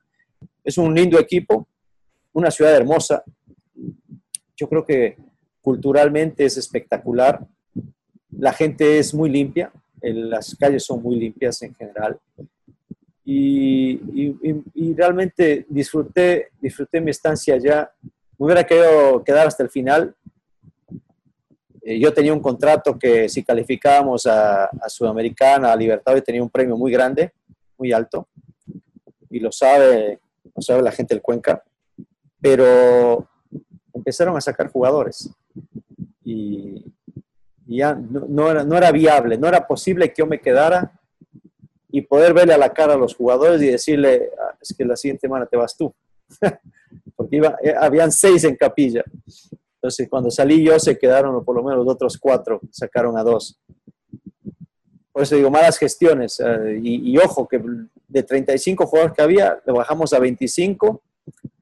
es 0.63 0.77
un 0.77 0.93
lindo 0.93 1.19
equipo, 1.19 1.67
una 2.33 2.51
ciudad 2.51 2.75
hermosa. 2.75 3.23
Yo 4.55 4.67
creo 4.67 4.85
que 4.85 5.17
culturalmente 5.61 6.45
es 6.45 6.57
espectacular. 6.57 7.45
La 8.31 8.53
gente 8.53 8.99
es 8.99 9.13
muy 9.13 9.29
limpia, 9.29 9.71
las 10.01 10.55
calles 10.55 10.83
son 10.85 11.01
muy 11.01 11.15
limpias 11.15 11.61
en 11.61 11.75
general. 11.75 12.19
Y, 13.23 13.99
y, 14.73 14.93
realmente 14.93 15.65
disfruté, 15.69 16.49
disfruté 16.59 16.99
mi 16.99 17.11
estancia 17.11 17.55
allá. 17.55 17.91
Me 18.41 18.45
hubiera 18.45 18.63
querido 18.63 19.23
quedar 19.23 19.45
hasta 19.45 19.61
el 19.61 19.69
final. 19.69 20.15
Eh, 21.83 21.99
yo 21.99 22.11
tenía 22.11 22.33
un 22.33 22.39
contrato 22.39 22.97
que 22.97 23.29
si 23.29 23.43
calificábamos 23.43 24.25
a, 24.25 24.65
a 24.65 24.89
Sudamericana, 24.89 25.71
a 25.71 25.75
Libertad, 25.75 26.19
tenía 26.23 26.41
un 26.41 26.49
premio 26.49 26.75
muy 26.75 26.91
grande, 26.91 27.33
muy 27.77 27.91
alto. 27.91 28.29
Y 29.29 29.39
lo 29.39 29.51
sabe, 29.51 30.19
lo 30.55 30.59
sabe 30.59 30.81
la 30.81 30.91
gente 30.91 31.13
del 31.13 31.21
Cuenca. 31.21 31.63
Pero 32.41 33.29
empezaron 33.93 34.35
a 34.35 34.41
sacar 34.41 34.71
jugadores. 34.71 35.29
Y, 36.23 36.83
ya 37.67 37.93
no, 37.93 38.49
era, 38.49 38.63
no 38.63 38.75
era 38.75 38.91
viable, 38.91 39.37
no 39.37 39.49
era 39.49 39.67
posible 39.67 40.09
que 40.09 40.23
yo 40.23 40.25
me 40.25 40.41
quedara 40.41 40.99
y 41.91 42.01
poder 42.01 42.33
verle 42.33 42.55
a 42.55 42.57
la 42.57 42.73
cara 42.73 42.95
a 42.95 42.97
los 42.97 43.13
jugadores 43.13 43.61
y 43.61 43.67
decirle, 43.67 44.31
ah, 44.39 44.55
es 44.59 44.75
que 44.75 44.83
la 44.83 44.95
siguiente 44.95 45.27
semana 45.27 45.45
te 45.45 45.57
vas 45.57 45.77
tú. 45.77 45.93
Porque 47.15 47.37
iba, 47.37 47.57
eh, 47.63 47.73
habían 47.77 48.11
seis 48.11 48.43
en 48.43 48.55
capilla. 48.55 49.03
Entonces, 49.75 50.07
cuando 50.09 50.29
salí 50.29 50.63
yo, 50.63 50.79
se 50.79 50.97
quedaron 50.97 51.43
por 51.43 51.55
lo 51.55 51.63
menos 51.63 51.83
los 51.83 51.95
otros 51.95 52.17
cuatro, 52.17 52.59
sacaron 52.69 53.17
a 53.17 53.23
dos. 53.23 53.59
Por 55.11 55.23
eso 55.23 55.35
digo, 55.35 55.49
malas 55.49 55.77
gestiones. 55.77 56.39
Eh, 56.39 56.79
y, 56.83 57.17
ojo, 57.17 57.47
que 57.47 57.61
de 58.07 58.23
35 58.23 58.85
jugadores 58.85 59.15
que 59.15 59.21
había, 59.21 59.59
le 59.65 59.73
bajamos 59.73 60.13
a 60.13 60.19
25, 60.19 61.01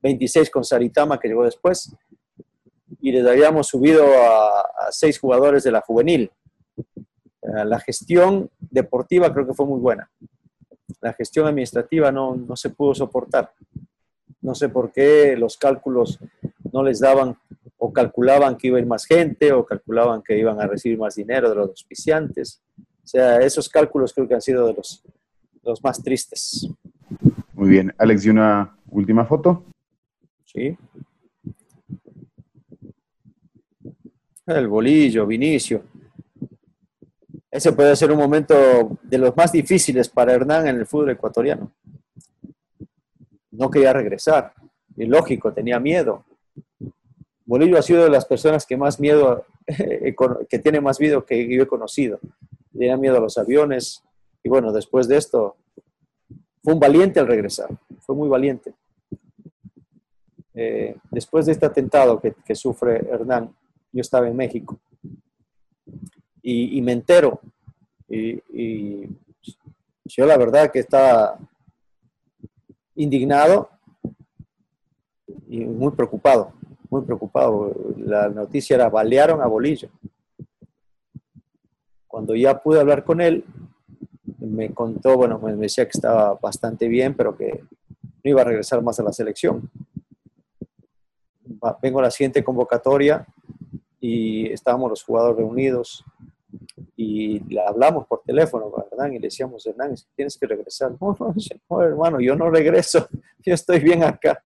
26 0.04 0.50
con 0.50 0.64
Saritama, 0.64 1.20
que 1.20 1.30
llegó 1.30 1.46
después, 1.46 1.96
y 3.02 3.12
les 3.12 3.26
habíamos 3.26 3.68
subido 3.68 4.04
a, 4.06 4.92
seis 4.92 5.18
jugadores 5.18 5.64
de 5.64 5.72
la 5.72 5.82
juvenil. 5.82 6.32
Eh, 6.78 7.66
la 7.66 7.80
gestión 7.80 8.50
deportiva 8.60 9.32
creo 9.34 9.48
que 9.48 9.54
fue 9.54 9.66
muy 9.66 9.80
buena. 9.80 10.12
La 11.02 11.14
gestión 11.14 11.48
administrativa 11.48 12.12
no, 12.12 12.36
no 12.36 12.56
se 12.56 12.70
pudo 12.70 12.94
soportar. 12.94 13.54
No 14.42 14.56
sé 14.56 14.70
por 14.70 14.92
qué 14.92 15.36
los 15.38 15.58
cálculos 15.58 16.20
no 16.72 16.84
les 16.84 17.00
daban 17.00 17.38
o 17.78 17.92
calculaban 17.92 18.58
que 18.58 18.68
iba 18.68 18.78
a 18.78 18.82
ir 18.82 18.88
más 18.88 19.06
gente 19.06 19.52
o 19.52 19.66
calculaban 19.66 20.22
que 20.22 20.38
iban 20.38 20.60
a 20.60 20.68
recibir 20.68 20.98
más 20.98 21.16
dinero 21.16 21.50
de 21.50 21.56
los 21.56 21.70
auspiciantes. 21.70 22.62
O 22.78 23.08
sea, 23.08 23.40
esos 23.40 23.68
cálculos 23.70 24.14
creo 24.14 24.28
que 24.28 24.36
han 24.36 24.42
sido 24.42 24.68
de 24.68 24.74
los, 24.74 25.04
los 25.64 25.84
más 25.84 26.02
tristes. 26.04 26.70
Muy 27.54 27.70
bien. 27.70 27.94
Alex, 27.98 28.26
¿y 28.26 28.30
una 28.30 28.78
última 28.90 29.26
foto? 29.26 29.64
Sí. 30.46 30.78
El 34.46 34.68
bolillo, 34.68 35.28
Vinicio. 35.28 35.84
Ese 37.52 37.72
puede 37.74 37.96
ser 37.96 38.12
un 38.12 38.18
momento 38.18 39.00
de 39.04 39.18
los 39.18 39.36
más 39.36 39.52
difíciles 39.52 40.08
para 40.10 40.34
Hernán 40.34 40.68
en 40.68 40.78
el 40.78 40.86
fútbol 40.86 41.12
ecuatoriano. 41.12 41.72
No 43.60 43.70
quería 43.70 43.94
regresar. 43.94 44.54
Y 44.98 45.06
lógico, 45.06 45.54
tenía 45.54 45.80
miedo. 45.80 46.26
Bolillo 47.46 47.78
ha 47.78 47.84
sido 47.84 48.04
de 48.04 48.10
las 48.10 48.26
personas 48.26 48.66
que 48.66 48.76
más 48.76 49.00
miedo, 49.00 49.46
que 50.50 50.60
tiene 50.60 50.82
más 50.82 51.00
miedo 51.00 51.24
que 51.24 51.48
yo 51.48 51.62
he 51.62 51.68
conocido. 51.68 52.20
Tenía 52.72 52.98
miedo 52.98 53.18
a 53.18 53.22
los 53.22 53.38
aviones. 53.38 54.04
Y 54.44 54.50
bueno, 54.50 54.72
después 54.72 55.08
de 55.08 55.18
esto, 55.18 55.58
fue 56.64 56.74
un 56.74 56.80
valiente 56.80 57.20
al 57.20 57.28
regresar. 57.28 57.70
Fue 58.00 58.16
muy 58.16 58.28
valiente. 58.28 58.74
Eh, 60.56 60.96
después 61.12 61.46
de 61.46 61.52
este 61.52 61.68
atentado 61.68 62.20
que, 62.20 62.34
que 62.44 62.56
sufre 62.56 63.08
Hernán, 63.08 63.54
yo 63.92 64.02
estaba 64.02 64.28
en 64.28 64.36
México 64.36 64.80
y, 66.50 66.82
me 66.82 66.94
entero. 66.94 67.40
Y, 68.08 69.08
yo 70.06 70.26
la 70.26 70.38
verdad 70.38 70.72
que 70.72 70.80
estaba 70.80 71.38
indignado 73.00 73.70
y 75.48 75.62
muy 75.62 75.92
preocupado, 75.92 76.52
muy 76.90 77.02
preocupado. 77.04 77.74
La 77.98 78.28
noticia 78.28 78.76
era, 78.76 78.90
balearon 78.90 79.42
a 79.42 79.48
Bolillo. 79.48 79.90
Cuando 82.08 82.36
ya 82.36 82.62
pude 82.62 82.80
hablar 82.80 83.06
con 83.06 83.22
él, 83.22 83.46
me 84.40 84.74
contó, 84.74 85.16
bueno, 85.16 85.40
me 85.40 85.56
decía 85.56 85.86
que 85.86 85.98
estaba 85.98 86.34
bastante 86.36 86.88
bien, 86.90 87.16
pero 87.16 87.38
que 87.38 87.64
no 88.02 88.32
iba 88.32 88.42
a 88.42 88.46
regresar 88.46 88.84
más 88.84 89.00
a 89.00 89.04
la 89.04 89.14
selección. 89.14 89.70
Vengo 91.82 92.00
a 92.00 92.04
la 92.04 92.12
siguiente 92.12 92.44
convocatoria 92.44 93.26
y 94.02 94.52
estábamos 94.52 94.90
los 94.90 95.04
jugadores 95.04 95.38
reunidos 95.38 96.04
y 96.96 97.40
le 97.54 97.62
hablamos 97.62 98.06
por 98.08 98.22
teléfono, 98.22 98.72
¿verdad? 98.72 99.08
Y 99.12 99.16
le 99.16 99.28
decíamos, 99.28 99.66
Hernán, 99.66 99.96
tienes 100.16 100.38
que 100.38 100.48
regresar. 100.48 100.92
No, 101.00 101.16
no, 101.20 101.82
hermano, 101.82 102.20
yo 102.20 102.36
no 102.36 102.50
regreso, 102.50 103.08
yo 103.40 103.54
estoy 103.54 103.80
bien 103.80 104.04
acá. 104.04 104.44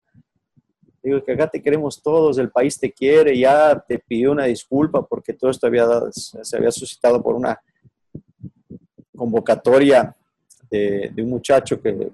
Digo 1.01 1.21
que 1.23 1.33
acá 1.33 1.47
te 1.47 1.61
queremos 1.61 2.01
todos, 2.01 2.37
el 2.37 2.49
país 2.49 2.79
te 2.79 2.91
quiere, 2.91 3.37
ya 3.37 3.77
te 3.85 3.99
pidió 3.99 4.31
una 4.31 4.45
disculpa 4.45 5.05
porque 5.05 5.33
todo 5.33 5.51
esto 5.51 5.67
había, 5.67 5.85
se 6.11 6.57
había 6.57 6.71
suscitado 6.71 7.21
por 7.21 7.35
una 7.35 7.59
convocatoria 9.15 10.15
de, 10.69 11.11
de 11.13 11.23
un 11.23 11.29
muchacho 11.29 11.81
que 11.81 12.09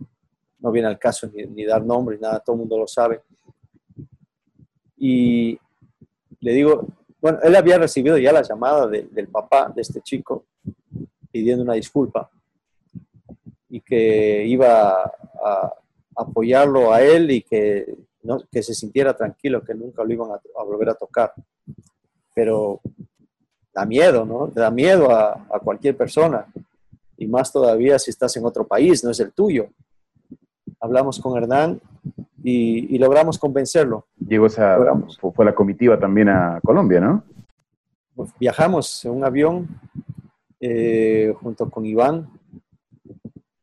no 0.60 0.72
viene 0.72 0.88
al 0.88 1.00
caso 1.00 1.30
ni, 1.32 1.44
ni 1.44 1.66
dar 1.66 1.86
nombre 1.86 2.18
nada, 2.18 2.40
todo 2.40 2.56
el 2.56 2.60
mundo 2.62 2.78
lo 2.78 2.88
sabe. 2.88 3.22
Y 4.98 5.58
le 6.42 6.54
digo, 6.54 6.88
bueno, 7.22 7.40
él 7.44 7.56
había 7.56 7.78
recibido 7.78 8.18
ya 8.18 8.32
la 8.32 8.42
llamada 8.42 8.88
del 8.88 9.28
papá 9.28 9.72
de 9.76 9.82
este 9.82 10.02
chico 10.02 10.46
pidiendo 11.32 11.64
una 11.64 11.74
disculpa 11.74 12.30
y 13.70 13.82
que 13.82 14.46
iba 14.46 15.04
a, 15.04 15.74
apoyarlo 16.16 16.92
a 16.92 17.02
él 17.02 17.32
y 17.32 17.42
que, 17.42 17.96
que 18.52 18.64
se 18.64 18.74
sintiera 18.74 19.16
tranquilo, 19.16 19.64
que 19.64 19.74
nunca 19.74 20.04
lo 20.04 20.12
iban 20.12 20.32
a, 20.32 20.64
volver 20.64 20.90
a 20.90 20.96
tocar. 20.96 21.34
Pero 22.34 22.82
da 23.74 23.86
miedo, 23.86 24.26
¿no? 24.26 24.48
Da 24.48 24.70
miedo 24.70 25.12
a, 25.12 25.48
a, 25.50 25.60
cualquier 25.60 25.96
persona. 25.96 26.46
Y 27.18 27.28
más 27.28 27.52
todavía 27.52 27.98
si 28.00 28.12
estás 28.12 28.36
en 28.36 28.46
otro 28.46 28.68
país, 28.68 29.04
no 29.04 29.12
es 29.12 29.20
el 29.20 29.32
tuyo. 29.32 29.70
Hablamos 30.80 31.20
con 31.20 31.38
Hernán 31.38 31.82
y, 32.44 32.98
logramos 32.98 33.38
convencerlo. 33.38 34.08
Llegó 34.18 34.46
esa, 34.46 34.78
fue 35.36 35.46
la 35.46 35.54
comitiva 35.54 36.00
también 36.00 36.30
a 36.30 36.60
Colombia, 36.64 37.00
¿no? 37.02 37.24
Pues 38.16 38.32
viajamos 38.40 39.04
en 39.06 39.12
un 39.12 39.24
avión 39.24 39.68
eh, 40.60 41.34
junto 41.42 41.70
con 41.70 41.86
Iván. 41.86 42.30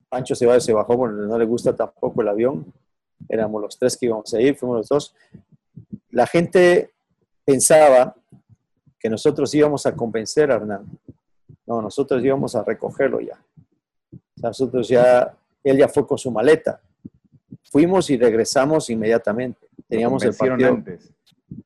Pancho 0.09 0.34
se, 0.34 0.60
se 0.60 0.72
bajó 0.72 0.97
porque 0.97 1.16
no 1.16 1.38
le 1.38 1.44
gusta 1.47 1.74
tampoco 1.74 2.20
el 2.22 2.28
avión. 2.28 2.72
Éramos 3.28 3.62
los 3.62 3.78
tres 3.78 3.97
que 3.97 4.06
íbamos 4.06 4.32
a 4.34 4.40
ir, 4.40 4.56
fuimos 4.56 4.78
los 4.78 4.88
dos. 4.88 5.14
La 6.10 6.26
gente 6.26 6.90
pensaba 7.44 8.14
que 8.98 9.09
nosotros 9.09 9.55
íbamos 9.55 9.86
a 9.86 9.94
convencer 9.94 10.51
a 10.51 10.56
Hernán. 10.56 10.86
No, 11.66 11.80
nosotros 11.80 12.22
íbamos 12.22 12.55
a 12.55 12.62
recogerlo 12.62 13.20
ya. 13.20 13.38
nosotros 14.36 14.86
ya, 14.88 15.34
él 15.64 15.78
ya 15.78 15.88
fue 15.88 16.06
con 16.06 16.18
su 16.18 16.30
maleta 16.30 16.80
fuimos 17.70 18.10
y 18.10 18.16
regresamos 18.16 18.90
inmediatamente. 18.90 19.66
Teníamos 19.88 20.22
el 20.24 20.34
partido. 20.34 20.70
Antes. 20.70 21.12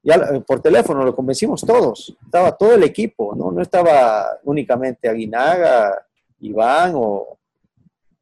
Ya 0.03 0.15
eh, 0.15 0.41
por 0.47 0.61
teléfono 0.61 1.05
lo 1.05 1.15
convencimos 1.15 1.63
todos. 1.63 2.17
Estaba 2.25 2.53
todo 2.53 2.75
el 2.75 2.83
equipo, 2.83 3.35
¿no? 3.35 3.51
No 3.51 3.63
estaba 3.63 4.39
únicamente 4.45 5.09
Aguinaga, 5.09 6.07
Iván 6.41 6.93
o, 6.95 7.39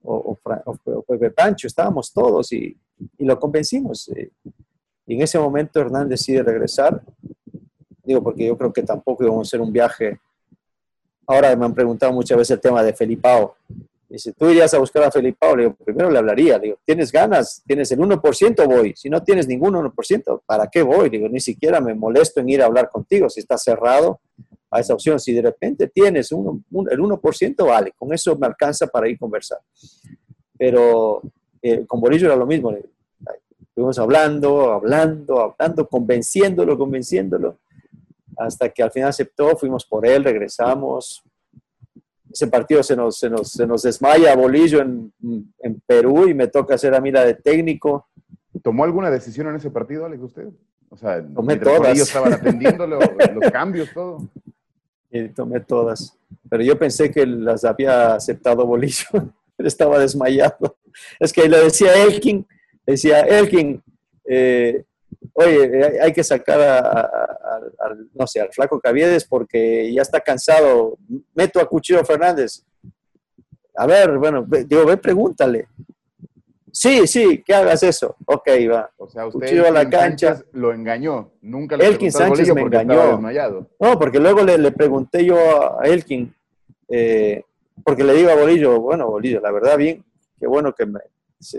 o, 0.03 0.39
Pepe 1.07 1.31
Pancho, 1.31 1.67
estábamos 1.67 2.13
todos 2.13 2.53
y, 2.53 2.77
y 3.19 3.25
lo 3.25 3.39
convencimos. 3.39 4.09
Eh. 4.09 4.31
Y 5.07 5.15
en 5.15 5.23
ese 5.23 5.39
momento 5.39 5.81
Hernán 5.81 6.09
decide 6.09 6.43
regresar. 6.43 7.03
Digo, 8.05 8.23
porque 8.23 8.47
yo 8.47 8.57
creo 8.57 8.73
que 8.73 8.83
tampoco 8.83 9.25
íbamos 9.25 9.47
a 9.47 9.49
hacer 9.49 9.61
un 9.61 9.73
viaje. 9.73 10.21
Ahora 11.27 11.55
me 11.57 11.67
han 11.67 11.75
preguntado 11.75 12.13
muchas 12.13 12.39
veces 12.39 12.53
el 12.53 12.61
tema 12.61 12.83
de 12.83 12.95
Felipao. 12.95 13.55
Dice, 14.11 14.33
tú 14.33 14.49
irías 14.49 14.73
a 14.73 14.79
buscar 14.79 15.03
a 15.03 15.11
Felipe 15.11 15.47
Le 15.55 15.65
digo, 15.65 15.75
primero 15.85 16.11
le 16.11 16.19
hablaría. 16.19 16.59
Digo, 16.59 16.79
¿tienes 16.85 17.13
ganas? 17.13 17.63
¿Tienes 17.67 17.93
el 17.93 17.99
1%? 17.99 18.67
Voy. 18.67 18.95
Si 18.97 19.11
no 19.11 19.23
tienes 19.23 19.47
ningún 19.47 19.75
1%, 19.75 20.43
¿para 20.47 20.67
qué 20.69 20.83
voy? 20.83 21.11
Digo, 21.11 21.29
ni 21.29 21.41
siquiera 21.41 21.81
me 21.81 21.95
molesto 21.95 22.41
en 22.41 22.49
ir 22.49 22.63
a 22.63 22.67
hablar 22.67 22.89
contigo 22.89 23.29
si 23.29 23.41
está 23.41 23.59
cerrado 23.59 24.21
a 24.71 24.81
esa 24.81 24.95
opción. 24.95 25.21
Si 25.21 25.33
de 25.35 25.43
repente 25.43 25.89
tienes 25.89 26.33
el 26.33 26.39
1%, 26.39 27.67
vale. 27.67 27.93
Con 27.99 28.13
eso 28.15 28.35
me 28.37 28.47
alcanza 28.47 28.87
para 28.87 29.09
ir 29.09 29.17
a 29.17 29.19
conversar. 29.19 29.59
Pero 30.57 31.21
eh, 31.63 31.85
con 31.87 32.01
Bolillo 32.01 32.27
era 32.27 32.37
lo 32.37 32.47
mismo. 32.47 32.73
le- 32.73 32.85
Estuvimos 33.61 33.99
hablando, 34.01 34.73
hablando, 34.73 35.39
hablando, 35.41 35.87
convenciéndolo, 35.87 36.77
convenciéndolo, 36.77 37.59
hasta 38.37 38.71
que 38.71 38.83
al 38.83 38.91
final 38.91 39.11
aceptó, 39.11 39.57
fuimos 39.57 39.87
por 39.87 40.05
él, 40.05 40.25
regresamos. 40.25 41.23
Ese 42.33 42.47
partido 42.47 42.83
se 42.83 42.97
nos, 42.97 43.19
se 43.19 43.31
nos, 43.31 43.51
se 43.51 43.67
nos 43.67 43.83
desmaya 43.83 44.37
Bolillo 44.37 44.81
en, 44.81 45.13
en 45.61 45.83
Perú 45.87 46.29
y 46.29 46.35
me 46.35 46.49
toca 46.49 46.75
hacer 46.75 46.95
a 46.95 47.01
mí 47.01 47.11
la 47.11 47.25
de 47.25 47.35
técnico. 47.35 48.07
¿Tomó 48.63 48.85
alguna 48.85 49.11
decisión 49.11 49.49
en 49.49 49.57
ese 49.57 49.71
partido, 49.71 50.05
Alex, 50.05 50.23
usted? 50.23 50.49
O 50.91 50.97
sea, 50.97 51.25
Tomé 51.35 51.57
todas. 51.57 51.95
Ellos 51.95 52.09
estaban 52.09 52.33
atendiéndolo, 52.33 52.99
los 53.35 53.51
cambios, 53.51 53.91
todo. 53.93 54.29
Y 55.11 55.29
tomé 55.29 55.61
todas. 55.61 56.19
Pero 56.49 56.63
yo 56.63 56.79
pensé 56.79 57.11
que 57.11 57.27
las 57.27 57.65
había 57.65 58.15
aceptado 58.15 58.67
Bolillo. 58.67 59.07
Él 59.59 59.67
estaba 59.67 59.99
desmayado. 59.99 60.77
Es 61.19 61.33
que 61.33 61.49
le 61.49 61.59
decía 61.59 61.91
a 61.91 62.03
Elkin, 62.03 62.47
le 62.87 62.93
decía, 62.93 63.21
Elkin, 63.21 63.83
eh, 64.25 64.85
oye, 65.45 65.85
hay- 65.85 65.99
hay 65.99 66.13
que 66.13 66.25
sacar 66.25 66.61
a, 66.61 66.79
a- 66.79 67.01
a- 67.01 67.87
al, 67.87 68.09
no 68.15 68.27
sé, 68.27 68.41
al 68.41 68.53
flaco 68.53 68.81
Caviedes 68.81 69.25
porque 69.25 69.93
ya 69.93 70.03
está 70.03 70.21
cansado. 70.21 70.97
Meto 71.35 71.61
a 71.61 71.67
Cuchillo 71.69 72.05
Fernández. 72.05 72.65
A 73.77 73.87
ver, 73.87 74.19
bueno, 74.19 74.45
ve- 74.47 74.65
digo, 74.65 74.85
ve, 74.85 74.97
pregúntale. 74.97 75.69
Sí, 76.71 77.07
sí, 77.07 77.43
que 77.45 77.55
hagas 77.55 77.83
eso. 77.83 78.15
Ok, 78.27 78.47
va. 78.71 78.91
O 78.99 79.09
sea, 79.09 79.27
usted 79.27 79.41
Cuchillo 79.41 79.67
a 79.67 79.71
la 79.71 79.89
cancha. 79.89 80.35
Sánchez 80.35 80.47
lo 80.53 80.73
engañó. 80.73 81.33
Nunca 81.43 81.77
le 81.77 81.87
Elkin 81.87 82.13
Sánchez 82.13 82.53
me 82.55 82.61
engañó. 82.63 83.19
No, 83.81 83.99
porque 83.99 84.19
luego 84.21 84.43
le, 84.43 84.59
le 84.59 84.71
pregunté 84.73 85.25
yo 85.25 85.37
a 85.81 85.85
Elkin, 85.87 86.33
eh, 86.89 87.43
porque 87.85 88.05
le 88.05 88.13
digo 88.15 88.31
a 88.31 88.35
Bolillo, 88.37 88.81
bueno, 88.81 89.09
Bolillo, 89.09 89.41
la 89.41 89.51
verdad, 89.51 89.77
bien, 89.79 90.05
qué 90.39 90.47
bueno 90.47 90.73
que 90.75 90.87
me, 90.87 91.01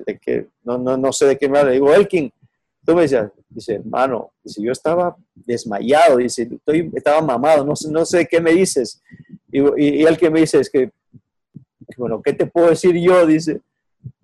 de 0.06 0.18
que, 0.19 0.47
no, 0.64 0.77
no, 0.77 0.95
no 0.97 1.11
sé 1.11 1.26
de 1.26 1.38
qué 1.38 1.49
me 1.49 1.57
habla. 1.60 1.72
Le 1.72 1.76
digo, 1.77 1.93
Elkin, 1.93 2.31
tú 2.90 2.95
me 2.95 3.03
decías, 3.03 3.32
dice, 3.48 3.76
hermano, 3.76 4.32
dice, 4.44 4.64
yo 4.64 4.72
estaba 4.72 5.16
desmayado, 5.36 6.18
dice, 6.18 6.49
estoy, 6.52 6.91
estaba 6.95 7.22
mamado, 7.22 7.64
no, 7.64 7.74
no 7.91 8.03
sé 8.03 8.28
qué 8.28 8.41
me 8.41 8.52
dices. 8.52 8.99
Y, 9.52 9.60
y, 9.60 10.02
y 10.02 10.03
Elkin 10.06 10.34
me 10.34 10.40
dice, 10.40 10.60
es 10.60 10.72
que, 10.72 10.90
bueno, 11.95 12.20
¿qué 12.20 12.34
te 12.34 12.48
puedo 12.48 12.70
decir 12.70 12.95
yo? 12.95 13.28
Dice, 13.28 13.61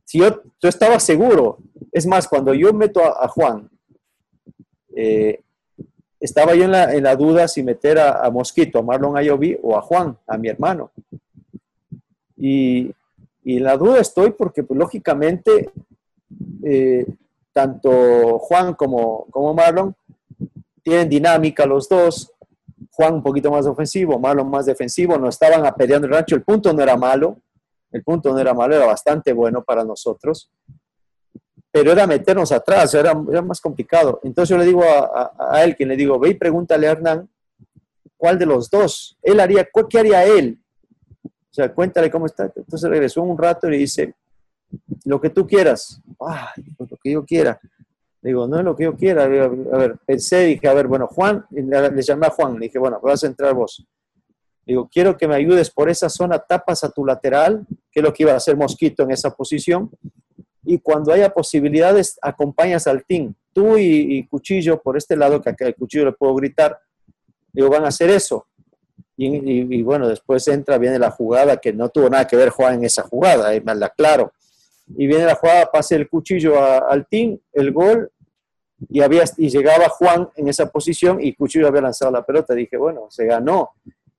si 0.03 0.17
yo, 0.17 0.41
yo 0.59 0.67
estaba 0.67 0.99
seguro, 0.99 1.59
es 1.91 2.07
más, 2.07 2.27
cuando 2.27 2.55
yo 2.55 2.73
meto 2.73 3.01
a, 3.03 3.25
a 3.25 3.27
Juan, 3.27 3.69
eh, 4.95 5.41
estaba 6.19 6.55
yo 6.55 6.63
en 6.63 6.71
la, 6.71 6.91
en 6.91 7.03
la 7.03 7.15
duda 7.15 7.47
si 7.47 7.61
meter 7.61 7.99
a, 7.99 8.25
a 8.25 8.31
Mosquito, 8.31 8.79
a 8.79 8.81
Marlon 8.81 9.15
Ayoví 9.15 9.59
o 9.61 9.77
a 9.77 9.81
Juan, 9.83 10.17
a 10.25 10.39
mi 10.39 10.47
hermano. 10.47 10.89
Y, 12.35 12.91
y 13.43 13.57
en 13.57 13.63
la 13.63 13.77
duda 13.77 13.99
estoy 13.99 14.31
porque, 14.31 14.63
pues, 14.63 14.79
lógicamente, 14.79 15.69
eh, 16.63 17.05
tanto 17.55 18.37
Juan 18.39 18.73
como, 18.73 19.27
como 19.31 19.53
Marlon 19.53 19.95
tienen 20.83 21.07
dinámica 21.07 21.65
los 21.65 21.87
dos. 21.87 22.31
Juan 22.91 23.15
un 23.15 23.23
poquito 23.23 23.49
más 23.49 23.65
ofensivo, 23.65 24.19
Marlon 24.19 24.49
más 24.49 24.65
defensivo, 24.65 25.17
no 25.17 25.29
estaban 25.29 25.65
apedreando 25.65 26.07
el 26.07 26.13
rancho. 26.13 26.35
El 26.35 26.43
punto 26.43 26.73
no 26.73 26.83
era 26.83 26.97
malo, 26.97 27.37
el 27.91 28.03
punto 28.03 28.33
no 28.33 28.39
era 28.39 28.53
malo, 28.53 28.75
era 28.75 28.85
bastante 28.85 29.31
bueno 29.31 29.63
para 29.63 29.83
nosotros 29.85 30.51
pero 31.71 31.91
era 31.91 32.07
meternos 32.07 32.53
atrás, 32.53 32.93
era, 32.93 33.11
era 33.29 33.41
más 33.41 33.59
complicado. 33.59 34.21
Entonces 34.23 34.47
yo 34.47 34.57
le 34.57 34.63
digo 34.63 34.81
a, 34.81 35.61
él, 35.61 35.75
quien 35.75 35.89
le 35.89 35.97
digo, 35.97 36.17
ve 36.17 36.29
y 36.29 36.33
pregúntale 36.35 36.87
a 36.87 36.91
Hernán, 36.91 37.27
¿cuál 38.15 38.39
de 38.39 38.45
los 38.45 38.69
dos? 38.69 39.17
Él 39.21 39.41
haría, 39.41 39.67
¿cu- 39.69 39.85
¿qué 39.89 39.99
haría 39.99 40.23
él? 40.23 40.57
O 41.25 41.29
sea, 41.53 41.73
cuéntale 41.73 42.09
cómo 42.09 42.27
está. 42.27 42.49
Entonces 42.55 42.89
regresó 42.89 43.21
un 43.23 43.37
rato 43.37 43.67
y 43.67 43.71
le 43.71 43.77
dice, 43.79 44.15
lo 45.05 45.19
que 45.21 45.29
tú 45.29 45.45
quieras. 45.47 46.01
Ay, 46.19 46.63
pues 46.77 46.91
lo 46.91 46.97
que 46.97 47.11
yo 47.11 47.25
quiera. 47.25 47.59
Digo, 48.21 48.47
no 48.47 48.57
es 48.57 48.65
lo 48.65 48.75
que 48.75 48.85
yo 48.85 48.95
quiera. 48.95 49.23
A 49.23 49.27
ver, 49.27 49.97
pensé, 50.05 50.45
dije, 50.45 50.67
a 50.67 50.73
ver, 50.73 50.87
bueno, 50.87 51.07
Juan, 51.07 51.45
le, 51.51 52.01
llamé 52.01 52.27
a 52.27 52.31
Juan, 52.31 52.53
le 52.55 52.61
dije, 52.67 52.79
bueno, 52.79 52.99
vas 53.01 53.23
a 53.23 53.27
entrar 53.27 53.53
vos. 53.53 53.85
Digo, 54.65 54.89
quiero 54.91 55.15
que 55.15 55.27
me 55.27 55.35
ayudes 55.35 55.69
por 55.69 55.89
esa 55.91 56.09
zona, 56.09 56.39
tapas 56.39 56.83
a 56.83 56.89
tu 56.89 57.05
lateral, 57.05 57.67
que 57.91 57.99
es 57.99 58.03
lo 58.03 58.11
que 58.11 58.23
iba 58.23 58.31
a 58.33 58.37
hacer 58.37 58.57
Mosquito 58.57 59.03
en 59.03 59.11
esa 59.11 59.29
posición, 59.29 59.91
y 60.63 60.79
cuando 60.79 61.13
haya 61.13 61.29
posibilidades, 61.29 62.17
acompañas 62.19 62.87
al 62.87 63.05
team. 63.05 63.35
Tú 63.53 63.77
y, 63.77 64.25
Cuchillo, 64.27 64.81
por 64.81 64.97
este 64.97 65.15
lado, 65.15 65.39
que 65.39 65.51
acá 65.51 65.67
el 65.67 65.75
Cuchillo 65.75 66.05
le 66.05 66.13
puedo 66.13 66.33
gritar, 66.33 66.79
digo, 67.53 67.69
van 67.69 67.85
a 67.85 67.89
hacer 67.89 68.09
eso. 68.09 68.47
Y, 69.15 69.27
y- 69.77 69.83
bueno, 69.83 70.07
después 70.09 70.47
entra, 70.47 70.79
viene 70.79 70.97
la 70.97 71.11
jugada, 71.11 71.57
que 71.57 71.71
no 71.71 71.89
tuvo 71.89 72.09
nada 72.09 72.25
que 72.25 72.35
ver 72.35 72.49
Juan 72.49 72.73
en 72.79 72.85
esa 72.85 73.03
jugada, 73.03 73.51
me 73.63 73.75
la 73.75 73.85
aclaro. 73.85 74.33
Y 74.87 75.07
viene 75.07 75.25
la 75.25 75.35
jugada, 75.35 75.71
pase 75.71 75.95
el 75.95 76.09
Cuchillo 76.09 76.61
al 76.61 77.07
team, 77.07 77.39
el 77.53 77.71
gol, 77.71 78.11
y, 78.89 79.01
había, 79.01 79.23
y 79.37 79.49
llegaba 79.49 79.89
Juan 79.89 80.29
en 80.35 80.47
esa 80.47 80.69
posición 80.69 81.19
y 81.21 81.33
Cuchillo 81.33 81.67
había 81.67 81.81
lanzado 81.81 82.11
la 82.11 82.25
pelota. 82.25 82.53
Dije, 82.53 82.77
bueno, 82.77 83.07
se 83.09 83.25
ganó. 83.25 83.71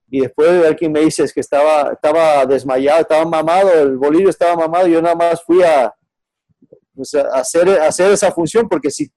Y 0.09 0.21
después 0.21 0.65
alguien 0.65 0.93
me 0.93 1.01
dice 1.01 1.25
es 1.25 1.33
que 1.33 1.41
estaba, 1.41 1.93
estaba 1.93 2.47
desmayado, 2.47 3.01
estaba 3.01 3.25
mamado, 3.25 3.73
el 3.73 3.97
bolillo 3.97 4.31
estaba 4.31 4.57
mamado, 4.57 4.87
yo 4.87 5.03
nada 5.03 5.17
más 5.17 5.43
fui 5.43 5.63
a, 5.63 5.93
hacer, 7.33 7.69
hacer 7.81 8.13
esa 8.13 8.31
función, 8.31 8.69
porque 8.69 8.91
si 8.91 9.11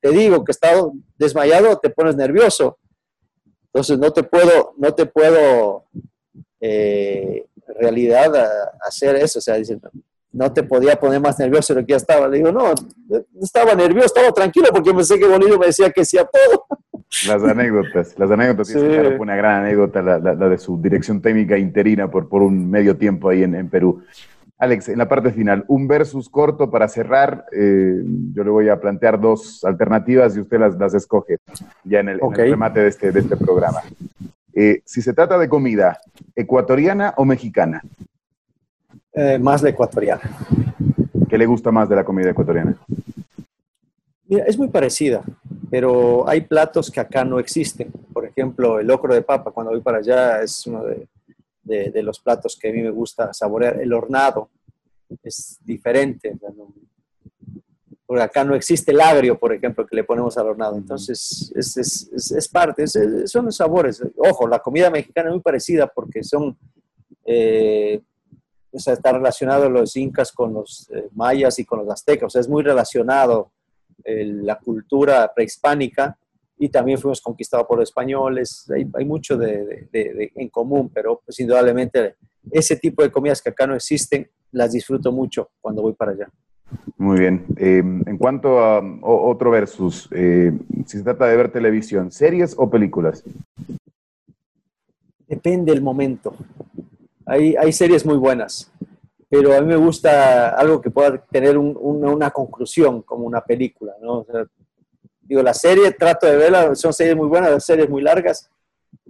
te 0.00 0.10
digo 0.10 0.42
que 0.44 0.52
estaba 0.52 0.90
desmayado, 1.18 1.78
te 1.78 1.90
pones 1.90 2.16
nervioso. 2.16 2.78
Entonces 3.66 3.98
no 3.98 4.12
te 4.12 4.22
puedo, 4.22 4.74
no 4.78 4.94
te 4.94 5.06
puedo 5.06 5.84
eh, 6.60 7.46
en 7.68 7.74
realidad 7.74 8.32
hacer 8.80 9.16
eso. 9.16 9.38
O 9.38 9.42
sea, 9.42 9.56
dicen, 9.56 9.80
no 10.32 10.52
te 10.52 10.62
podía 10.62 10.96
poner 10.98 11.20
más 11.20 11.38
nervioso 11.38 11.74
de 11.74 11.80
lo 11.80 11.86
que 11.86 11.92
ya 11.92 11.96
estaba. 11.96 12.28
Le 12.28 12.38
digo, 12.38 12.52
no, 12.52 12.72
estaba 13.40 13.74
nervioso, 13.74 14.06
estaba 14.06 14.32
tranquilo 14.32 14.68
porque 14.72 14.92
pensé 14.94 15.18
que 15.18 15.26
Bolillo 15.26 15.58
me 15.58 15.66
decía 15.66 15.90
que 15.90 16.04
sí 16.04 16.18
a 16.18 16.24
todo. 16.24 16.66
Las 17.26 17.42
anécdotas, 17.42 18.16
las 18.18 18.30
anécdotas. 18.30 18.68
Sí. 18.68 18.74
fue 18.78 19.18
una 19.18 19.34
gran 19.36 19.64
anécdota, 19.64 20.00
la, 20.02 20.18
la- 20.20 20.34
la 20.34 20.48
de 20.48 20.58
su 20.58 20.80
dirección 20.80 21.20
técnica 21.20 21.58
interina 21.58 22.08
por, 22.10 22.28
por 22.28 22.42
un 22.42 22.70
medio 22.70 22.96
tiempo 22.96 23.28
ahí 23.28 23.42
en, 23.42 23.54
en 23.56 23.68
Perú. 23.68 24.02
Alex, 24.58 24.90
en 24.90 24.98
la 24.98 25.08
parte 25.08 25.32
final, 25.32 25.64
un 25.68 25.88
versus 25.88 26.28
corto 26.28 26.70
para 26.70 26.86
cerrar. 26.86 27.46
eh, 27.50 28.02
yo 28.34 28.44
le 28.44 28.50
voy 28.50 28.68
a 28.68 28.78
plantear 28.78 29.18
dos 29.20 29.64
alternativas 29.64 30.36
y 30.36 30.40
usted 30.40 30.60
las, 30.60 30.76
las 30.76 30.94
escoge 30.94 31.38
ya 31.82 32.00
en 32.00 32.10
el, 32.10 32.14
en 32.16 32.20
el 32.20 32.24
Ok. 32.28 32.36
remate 32.36 32.80
de 32.80 32.88
este, 32.88 33.10
de 33.10 33.20
este 33.20 33.36
programa. 33.36 33.80
Eh, 34.52 34.82
si 34.84 35.00
se 35.00 35.12
trata 35.14 35.38
de 35.38 35.48
comida, 35.48 35.98
¿ecuatoriana 36.36 37.14
o 37.16 37.24
mexicana? 37.24 37.82
Eh, 39.12 39.38
más 39.38 39.62
la 39.62 39.70
ecuatoriana. 39.70 40.22
¿Qué 41.28 41.36
le 41.38 41.46
gusta 41.46 41.70
más 41.70 41.88
de 41.88 41.96
la 41.96 42.04
comida 42.04 42.30
ecuatoriana? 42.30 42.76
Mira, 44.26 44.44
es 44.44 44.56
muy 44.56 44.68
parecida, 44.68 45.22
pero 45.70 46.28
hay 46.28 46.42
platos 46.42 46.90
que 46.90 47.00
acá 47.00 47.24
no 47.24 47.38
existen. 47.40 47.90
Por 48.12 48.24
ejemplo, 48.24 48.78
el 48.78 48.86
locro 48.86 49.12
de 49.14 49.22
papa, 49.22 49.50
cuando 49.50 49.72
voy 49.72 49.80
para 49.80 49.98
allá, 49.98 50.42
es 50.42 50.66
uno 50.66 50.84
de, 50.84 51.08
de- 51.64 51.90
de 51.90 52.02
los 52.02 52.20
platos 52.20 52.56
que 52.60 52.68
a 52.68 52.72
mí 52.72 52.82
me 52.82 52.90
gusta 52.90 53.32
saborear. 53.32 53.80
El 53.80 53.92
hornado 53.92 54.48
es 55.24 55.58
diferente. 55.64 56.36
porque 58.06 58.22
acá 58.24 58.42
no 58.42 58.56
existe 58.56 58.90
el 58.90 59.00
agrio, 59.00 59.38
por 59.38 59.52
ejemplo, 59.52 59.86
que 59.86 59.94
le 59.94 60.02
ponemos 60.02 60.36
al 60.36 60.48
hornado. 60.48 60.76
Entonces, 60.76 61.52
es, 61.54 61.76
es- 61.76 62.10
es- 62.12 62.30
es 62.32 62.48
parte, 62.48 62.84
son 63.26 63.44
los 63.46 63.56
sabores. 63.56 64.02
Ojo, 64.16 64.48
la 64.48 64.58
comida 64.60 64.90
mexicana 64.90 65.28
es 65.28 65.34
muy 65.34 65.42
parecida 65.42 65.86
porque 65.86 66.22
son, 66.24 66.56
eh, 67.24 68.00
o 68.72 68.78
sea, 68.78 68.94
está 68.94 69.12
relacionado 69.12 69.68
los 69.68 69.96
incas 69.96 70.32
con 70.32 70.54
los 70.54 70.88
eh, 70.94 71.08
mayas 71.14 71.58
y 71.58 71.64
con 71.64 71.80
los 71.80 71.88
aztecas. 71.90 72.26
O 72.26 72.30
sea, 72.30 72.40
es 72.40 72.48
muy 72.48 72.62
relacionado 72.62 73.50
eh, 74.04 74.24
la 74.24 74.58
cultura 74.58 75.30
prehispánica 75.34 76.16
y 76.58 76.68
también 76.68 76.98
fuimos 76.98 77.20
conquistados 77.20 77.66
por 77.66 77.78
los 77.78 77.88
españoles. 77.88 78.70
Hay, 78.74 78.86
hay 78.94 79.04
mucho 79.04 79.36
de, 79.36 79.88
de- 79.92 80.14
de- 80.14 80.32
en 80.36 80.48
común, 80.48 80.90
pero 80.92 81.20
pues, 81.24 81.40
indudablemente 81.40 82.16
ese 82.50 82.76
tipo 82.76 83.02
de 83.02 83.10
comidas 83.10 83.42
que 83.42 83.50
acá 83.50 83.66
no 83.66 83.74
existen, 83.74 84.28
las 84.52 84.72
disfruto 84.72 85.10
mucho 85.12 85.50
cuando 85.60 85.82
voy 85.82 85.92
para 85.94 86.12
allá. 86.12 86.28
Muy 86.96 87.18
bien. 87.18 87.44
Eh, 87.56 87.78
en 87.78 88.16
cuanto 88.18 88.60
a 88.60 88.78
o- 88.78 89.30
otro 89.30 89.50
versus, 89.50 90.08
eh, 90.12 90.52
si 90.86 90.98
se 90.98 91.02
trata 91.04 91.26
de 91.26 91.36
ver 91.36 91.50
televisión, 91.50 92.12
¿series 92.12 92.54
o 92.56 92.70
películas? 92.70 93.24
Depende 95.26 95.72
del 95.72 95.82
momento. 95.82 96.34
Hay, 97.32 97.72
series 97.72 98.04
muy 98.04 98.16
buenas, 98.16 98.72
pero 99.28 99.56
a 99.56 99.60
mí 99.60 99.66
me 99.68 99.76
gusta 99.76 100.48
algo 100.48 100.80
que 100.80 100.90
pueda 100.90 101.16
tener 101.26 101.56
un- 101.56 101.76
una, 101.76 102.32
conclusión, 102.32 103.02
como 103.02 103.24
una 103.24 103.40
película, 103.40 103.92
¿no? 104.02 104.26
Digo, 105.20 105.40
la 105.40 105.54
serie 105.54 105.92
trato 105.92 106.26
de 106.26 106.34
verla, 106.34 106.74
son 106.74 106.92
series 106.92 107.14
muy 107.14 107.28
buenas, 107.28 107.64
series 107.64 107.88
muy 107.88 108.02
largas, 108.02 108.50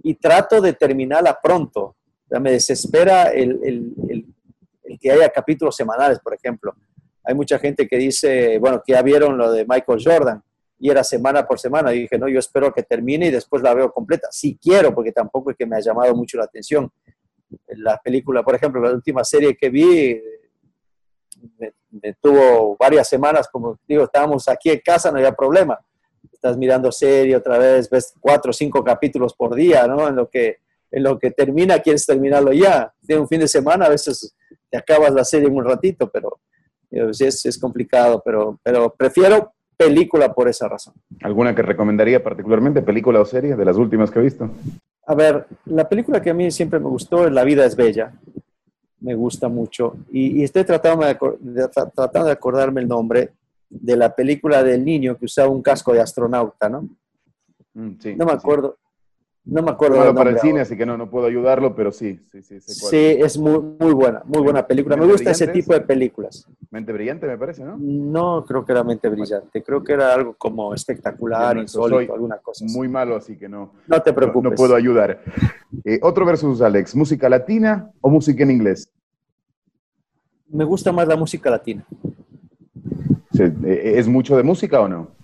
y 0.03 0.13
trato 0.13 0.61
de 0.61 0.73
terminarla 0.73 1.39
pronto. 1.41 1.95
Me 2.29 2.51
desespera 2.51 3.31
el, 3.31 3.91
que 4.99 5.11
haya 5.11 5.27
capítulos 5.29 5.75
semanales, 5.75 6.19
por 6.19 6.35
ejemplo. 6.35 6.75
Hay 7.23 7.33
mucha 7.33 7.57
gente 7.57 7.87
que 7.87 7.97
dice, 7.97 8.59
bueno, 8.59 8.83
que 8.85 8.93
ya 8.93 9.01
vieron 9.01 9.35
lo 9.35 9.51
de 9.51 9.65
Michael 9.67 9.99
Jordan, 9.99 10.43
y 10.77 10.91
era 10.91 11.03
semana 11.03 11.47
por 11.47 11.59
semana. 11.59 11.91
Y 11.91 12.01
dije, 12.01 12.19
no, 12.19 12.27
yo 12.27 12.37
espero 12.37 12.71
que 12.71 12.83
termine 12.83 13.25
y 13.25 13.31
después 13.31 13.63
la 13.63 13.73
veo 13.73 13.91
completa. 13.91 14.27
Si 14.29 14.59
quiero, 14.59 14.93
porque 14.93 15.11
tampoco 15.11 15.49
es 15.49 15.57
que 15.57 15.65
me 15.65 15.77
ha 15.77 15.79
llamado 15.79 16.13
mucho 16.13 16.37
la 16.37 16.43
atención. 16.43 16.91
La 17.77 17.97
película, 17.97 18.43
por 18.43 18.55
ejemplo, 18.55 18.81
la 18.81 18.91
última 18.91 19.23
serie 19.23 19.55
que 19.55 19.69
vi, 19.69 20.21
me- 21.57 22.13
tuvo 22.21 22.75
varias 22.79 23.07
semanas, 23.09 23.47
como 23.51 23.77
digo, 23.87 24.03
estábamos 24.05 24.47
aquí 24.47 24.69
en 24.69 24.79
casa, 24.83 25.11
no 25.11 25.17
había 25.17 25.33
problema. 25.33 25.79
Estás 26.31 26.57
mirando 26.57 26.91
serie 26.91 27.35
otra 27.35 27.57
vez, 27.57 27.89
ves 27.89 28.13
cuatro 28.19 28.51
o 28.51 28.53
cinco 28.53 28.83
capítulos 28.83 29.33
por 29.33 29.53
día, 29.55 29.85
¿no? 29.87 30.07
En 30.07 30.15
lo 30.15 30.29
que, 30.29 30.57
en 30.89 31.03
lo 31.03 31.19
que 31.19 31.31
termina, 31.31 31.79
quieres 31.79 32.05
terminarlo 32.05 32.51
ya. 32.53 32.93
Tiene 33.05 33.21
un 33.21 33.27
fin 33.27 33.39
de 33.41 33.47
semana, 33.47 33.85
a 33.85 33.89
veces 33.89 34.35
te 34.69 34.77
acabas 34.77 35.13
la 35.13 35.23
serie 35.25 35.47
en 35.47 35.55
un 35.55 35.65
ratito, 35.65 36.09
pero 36.09 36.39
es, 36.89 37.45
es 37.45 37.59
complicado, 37.59 38.21
pero, 38.23 38.59
pero 38.63 38.93
prefiero 38.93 39.53
película 39.77 40.33
por 40.33 40.47
esa 40.47 40.67
razón. 40.67 40.93
¿Alguna 41.21 41.53
que 41.55 41.61
recomendaría 41.61 42.23
particularmente, 42.23 42.81
película 42.81 43.19
o 43.19 43.25
serie, 43.25 43.55
de 43.55 43.65
las 43.65 43.77
últimas 43.77 44.09
que 44.11 44.19
he 44.19 44.23
visto? 44.23 44.49
A 45.11 45.13
ver, 45.13 45.45
la 45.65 45.89
película 45.89 46.21
que 46.21 46.29
a 46.29 46.33
mí 46.33 46.49
siempre 46.51 46.79
me 46.79 46.87
gustó 46.87 47.27
es 47.27 47.33
La 47.33 47.43
vida 47.43 47.65
es 47.65 47.75
bella. 47.75 48.13
Me 49.01 49.13
gusta 49.13 49.49
mucho. 49.49 49.97
Y, 50.09 50.41
estoy 50.41 50.63
tratando 50.63 51.05
de, 51.05 51.15
tratando 51.93 52.27
de 52.27 52.31
acordarme 52.31 52.79
el 52.79 52.87
nombre 52.87 53.33
de 53.69 53.97
la 53.97 54.15
película 54.15 54.63
del 54.63 54.85
niño 54.85 55.17
que 55.17 55.25
usaba 55.25 55.49
un 55.49 55.61
casco 55.61 55.91
de 55.91 55.99
astronauta, 55.99 56.69
¿no? 56.69 56.87
Mm, 57.73 57.91
sí, 57.99 58.15
no 58.15 58.25
me 58.25 58.31
acuerdo. 58.31 58.77
No 59.43 59.63
me 59.63 59.71
acuerdo. 59.71 59.97
Bueno, 59.97 60.13
para 60.13 60.29
el 60.29 60.39
cine, 60.39 60.61
así 60.61 60.77
que 60.77 60.85
no, 60.85 60.97
no 60.97 61.09
puedo 61.09 61.25
ayudarlo, 61.25 61.75
pero 61.75 61.91
sí, 61.91 62.19
sí, 62.31 62.43
sí. 62.43 62.59
Sí, 62.61 62.97
es 62.97 63.37
muy, 63.37 63.59
muy 63.79 63.93
buena, 63.93 64.21
muy 64.25 64.41
buena 64.43 64.65
película. 64.65 64.95
Me 64.95 65.07
gusta 65.07 65.31
ese 65.31 65.47
tipo 65.47 65.73
de 65.73 65.81
películas. 65.81 66.47
Mente 66.69 66.93
brillante, 66.93 67.25
me 67.25 67.37
parece, 67.37 67.63
¿no? 67.63 67.75
No 67.77 68.45
creo 68.45 68.63
que 68.63 68.71
era 68.71 68.83
mente 68.83 69.09
brillante. 69.09 69.63
Creo 69.63 69.83
que 69.83 69.93
era 69.93 70.13
algo 70.13 70.35
como 70.37 70.73
espectacular, 70.75 71.57
insólito, 71.57 72.13
alguna 72.13 72.37
cosa. 72.37 72.65
Muy 72.67 72.87
malo, 72.87 73.15
así 73.15 73.35
que 73.35 73.49
no. 73.49 73.73
No 73.87 74.01
te 74.01 74.13
preocupes. 74.13 74.51
No, 74.51 74.55
puedo 74.55 74.75
ayudar. 74.75 75.21
Eh, 75.83 75.99
otro 76.03 76.23
versus, 76.23 76.61
Alex. 76.61 76.95
¿Música 76.95 77.27
latina 77.27 77.89
o 77.99 78.09
música 78.09 78.43
en 78.43 78.51
inglés? 78.51 78.89
Me 80.49 80.65
gusta 80.65 80.91
más 80.91 81.07
la 81.07 81.15
música 81.15 81.49
latina. 81.49 81.83
Eh, 83.39 83.93
¿Es 83.95 84.07
mucho 84.07 84.37
de 84.37 84.43
música 84.43 84.79
o 84.81 84.87
no? 84.87 85.20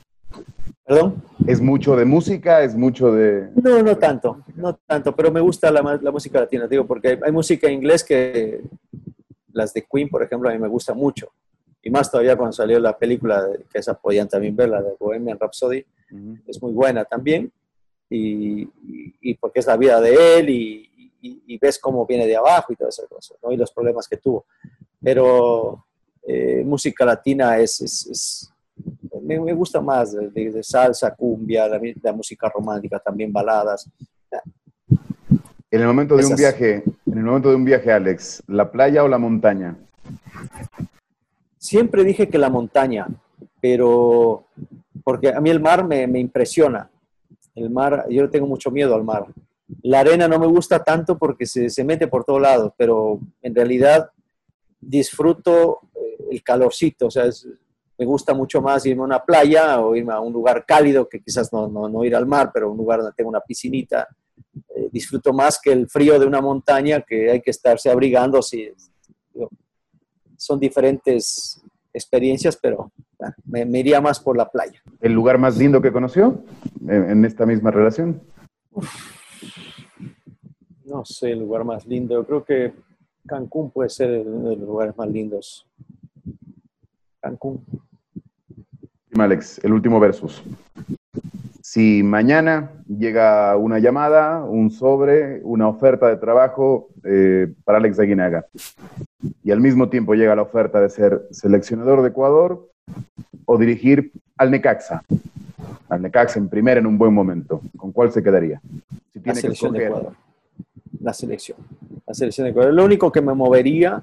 ¿Perdón? 0.88 1.22
¿Es 1.46 1.60
mucho 1.60 1.98
de 1.98 2.06
música? 2.06 2.64
¿Es 2.64 2.74
mucho 2.74 3.12
de...? 3.12 3.50
No, 3.56 3.84
no 3.84 3.98
tanto, 3.98 4.46
no 4.56 4.74
tanto, 4.74 5.14
pero 5.14 5.30
me 5.34 5.42
gusta 5.42 5.70
la, 5.70 5.84
música 6.14 6.40
latina, 6.40 6.66
digo, 6.66 6.88
porque 6.88 7.20
hay, 7.22 7.32
música 7.34 7.68
en 7.68 7.74
inglés 7.74 8.06
que, 8.06 8.62
las 9.52 9.74
de 9.74 9.86
Queen, 9.86 10.08
por 10.08 10.24
ejemplo, 10.24 10.50
a 10.50 10.54
mí 10.54 10.60
me 10.60 10.70
gusta 10.70 10.94
mucho. 10.94 11.34
Y 11.84 11.90
más 11.90 12.10
todavía 12.10 12.38
cuando 12.38 12.54
salió 12.54 12.80
la 12.80 12.98
película, 12.98 13.46
que 13.70 13.80
esa 13.80 13.96
podían 13.96 14.30
también 14.30 14.56
ver, 14.56 14.70
la 14.70 14.82
de 14.82 14.94
Bohemian 14.98 15.38
Rhapsody, 15.38 15.86
es 16.48 16.62
muy 16.62 16.72
buena 16.72 17.04
también. 17.04 17.52
Y, 18.10 18.66
porque 19.42 19.60
es 19.60 19.68
la 19.68 19.76
vida 19.76 20.00
de 20.00 20.40
él 20.40 20.50
y, 20.50 21.60
ves 21.60 21.80
cómo 21.80 22.06
viene 22.06 22.26
de 22.26 22.38
abajo 22.38 22.72
y 22.72 22.78
todas 22.78 22.98
esas 22.98 23.10
cosas, 23.10 23.38
¿no? 23.44 23.52
Y 23.52 23.58
los 23.58 23.72
problemas 23.74 24.08
que 24.08 24.16
tuvo. 24.16 24.46
Pero 25.02 25.86
eh, 26.26 26.64
música 26.64 27.04
latina 27.04 27.58
es, 27.58 27.82
es 27.82 28.54
me, 29.28 29.54
gusta 29.54 29.82
más 29.82 30.14
de, 30.14 30.64
salsa, 30.64 31.14
cumbia, 31.14 31.68
la, 31.68 32.14
música 32.14 32.50
romántica, 32.50 33.00
también 33.00 33.32
baladas. 33.32 33.90
En 35.70 35.82
el 35.82 35.88
momento 35.88 36.16
de 36.16 36.26
un 36.26 36.36
viaje, 36.36 36.84
en 37.06 37.18
el 37.18 37.24
momento 37.24 37.50
de 37.50 37.56
un 37.56 37.66
viaje, 37.66 37.92
Alex, 37.92 38.42
¿la 38.48 38.72
playa 38.72 39.04
o 39.04 39.08
la 39.08 39.18
montaña? 39.18 39.76
Siempre 41.58 42.06
dije 42.06 42.30
que 42.30 42.38
la 42.38 42.50
montaña, 42.50 43.08
pero 43.62 44.46
porque 45.04 45.30
a 45.30 45.42
mí 45.42 45.50
el 45.50 45.60
mar 45.60 45.86
me, 45.86 46.08
me 46.08 46.20
impresiona. 46.20 46.90
El 47.54 47.70
mar, 47.70 48.06
yo 48.10 48.22
le 48.22 48.30
tengo 48.30 48.48
mucho 48.48 48.72
miedo 48.72 48.96
al 48.96 49.04
mar. 49.04 49.26
La 49.82 50.00
arena 50.00 50.28
no 50.28 50.40
me 50.40 50.48
gusta 50.48 50.84
tanto 50.84 51.18
porque 51.18 51.46
se, 51.46 51.70
se 51.70 51.84
mete 51.84 52.08
por 52.08 52.24
todos 52.24 52.42
lados, 52.42 52.72
pero 52.78 53.20
en 53.42 53.54
realidad 53.54 54.10
disfruto 54.80 55.82
eh, 55.96 56.28
el 56.32 56.44
calorcito, 56.44 57.08
o 57.08 57.12
sea, 57.12 57.26
es, 57.26 57.48
me 57.98 58.06
gusta 58.06 58.34
mucho 58.34 58.62
más 58.62 58.86
irme 58.86 59.02
a 59.02 59.06
una 59.06 59.24
playa 59.24 59.80
o 59.80 59.96
irme 59.96 60.14
a 60.14 60.20
un 60.20 60.32
lugar 60.32 60.66
cálido, 60.66 61.08
que 61.10 61.20
quizás 61.20 61.52
no, 61.52 61.68
no, 61.68 62.04
ir 62.04 62.16
al 62.16 62.28
mar, 62.28 62.52
pero 62.54 62.72
un 62.72 62.78
lugar 62.78 63.00
donde 63.00 63.16
tengo 63.16 63.30
una 63.30 63.42
piscinita. 63.42 64.08
Eh, 64.76 64.90
disfruto 64.92 65.34
más 65.34 65.60
que 65.60 65.72
el 65.72 65.90
frío 65.90 66.20
de 66.20 66.26
una 66.26 66.42
montaña, 66.42 67.02
que 67.02 67.32
hay 67.32 67.42
que 67.42 67.52
estarse 67.52 67.90
abrigando. 67.90 68.42
Sí, 68.42 68.70
son 70.38 70.60
diferentes 70.60 71.62
experiencias, 71.92 72.56
pero 72.56 72.92
me, 73.46 73.80
iría 73.80 74.00
más 74.00 74.20
por 74.20 74.38
la 74.38 74.50
playa. 74.50 74.82
¿El 75.02 75.14
lugar 75.14 75.38
más 75.38 75.58
lindo 75.58 75.82
que 75.82 75.92
conoció 75.92 76.44
en, 76.88 77.26
esta 77.26 77.46
misma 77.46 77.72
relación? 77.72 78.22
no 80.86 81.04
sé, 81.04 81.32
el 81.32 81.40
lugar 81.40 81.64
más 81.66 81.86
lindo. 81.86 82.16
Yo 82.16 82.26
creo 82.26 82.46
que 82.46 82.74
Cancún 83.26 83.72
puede 83.72 83.90
ser 83.90 84.26
uno 84.26 84.50
de 84.50 84.56
los 84.56 84.68
lugares 84.68 84.96
más 84.96 85.10
lindos. 85.10 85.68
Cancún. 87.20 87.66
Alex, 89.22 89.60
el 89.64 89.74
último 89.74 90.00
versus. 90.00 90.44
Si 91.62 92.02
mañana 92.02 92.72
llega 92.88 93.56
una 93.58 93.80
llamada, 93.80 94.44
un 94.44 94.72
sobre, 94.72 95.42
una 95.44 95.68
oferta 95.68 96.08
de 96.08 96.18
trabajo 96.18 96.90
eh, 97.04 97.54
para 97.66 97.78
Alex 97.78 98.00
Aguinaga, 98.00 98.46
y 99.44 99.52
al 99.52 99.60
mismo 99.60 99.90
tiempo 99.90 100.14
llega 100.14 100.36
la 100.36 100.44
oferta 100.44 100.80
de 100.80 100.90
ser 100.90 101.28
seleccionador 101.32 102.02
de 102.02 102.10
Ecuador 102.10 102.70
o 103.46 103.58
dirigir 103.58 104.12
al 104.38 104.52
Necaxa, 104.52 105.04
al 105.90 106.02
Necaxa 106.02 106.40
en 106.40 106.50
primera 106.50 106.80
en 106.80 106.86
un 106.86 106.98
buen 106.98 107.14
momento, 107.14 107.62
¿con 107.76 107.92
cuál 107.92 108.12
se 108.12 108.24
quedaría? 108.24 108.62
Si 109.14 109.20
tiene 109.20 109.36
la 109.36 109.42
selección 109.42 109.74
de 109.74 109.86
Ecuador. 109.86 110.14
La 111.02 111.14
selección. 111.14 111.58
La 112.06 112.14
selección 112.14 112.46
de 112.46 112.52
Ecuador. 112.52 112.74
Lo 112.74 112.86
único 112.86 113.12
que 113.12 113.22
me 113.22 113.34
movería 113.34 114.02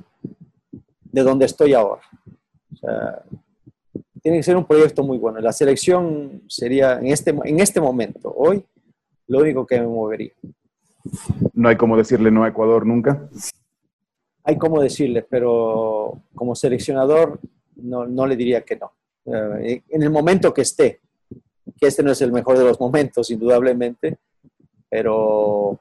de 1.11 1.23
donde 1.23 1.47
estoy 1.47 1.73
ahora. 1.75 2.03
O 2.73 2.77
sea, 2.77 3.23
tiene 4.25 4.39
que 4.39 4.43
ser 4.43 4.57
un 4.57 4.65
proyecto 4.65 5.03
muy 5.03 5.19
bueno. 5.19 5.39
La 5.41 5.53
selección 5.53 6.45
sería 6.49 6.99
en 6.99 7.09
este, 7.09 7.31
en 7.45 7.61
este 7.61 7.79
momento, 7.79 8.33
hoy, 8.35 8.65
lo 9.27 9.41
único 9.41 9.67
que 9.67 9.79
me 9.79 9.87
movería. 9.87 10.33
¿No 11.53 11.69
hay 11.69 11.77
como 11.77 11.95
decirle 11.95 12.31
no 12.31 12.43
a 12.43 12.49
Ecuador 12.49 12.87
nunca? 12.87 13.29
Hay 14.43 14.57
como 14.57 14.81
decirle, 14.81 15.27
pero 15.29 16.23
como 16.35 16.55
seleccionador 16.55 17.39
no, 17.77 18.07
no 18.07 18.27
le 18.27 18.35
diría 18.35 18.63
que 18.63 18.77
no. 18.77 18.93
Eh, 19.27 19.83
en 19.91 20.03
el 20.03 20.09
momento 20.09 20.55
que 20.55 20.63
esté, 20.63 21.01
que 21.79 21.87
este 21.87 22.03
no 22.03 22.13
es 22.13 22.23
el 22.23 22.33
mejor 22.33 22.57
de 22.57 22.65
los 22.65 22.81
momentos, 22.81 23.31
indudablemente, 23.31 24.17
pero 24.89 25.79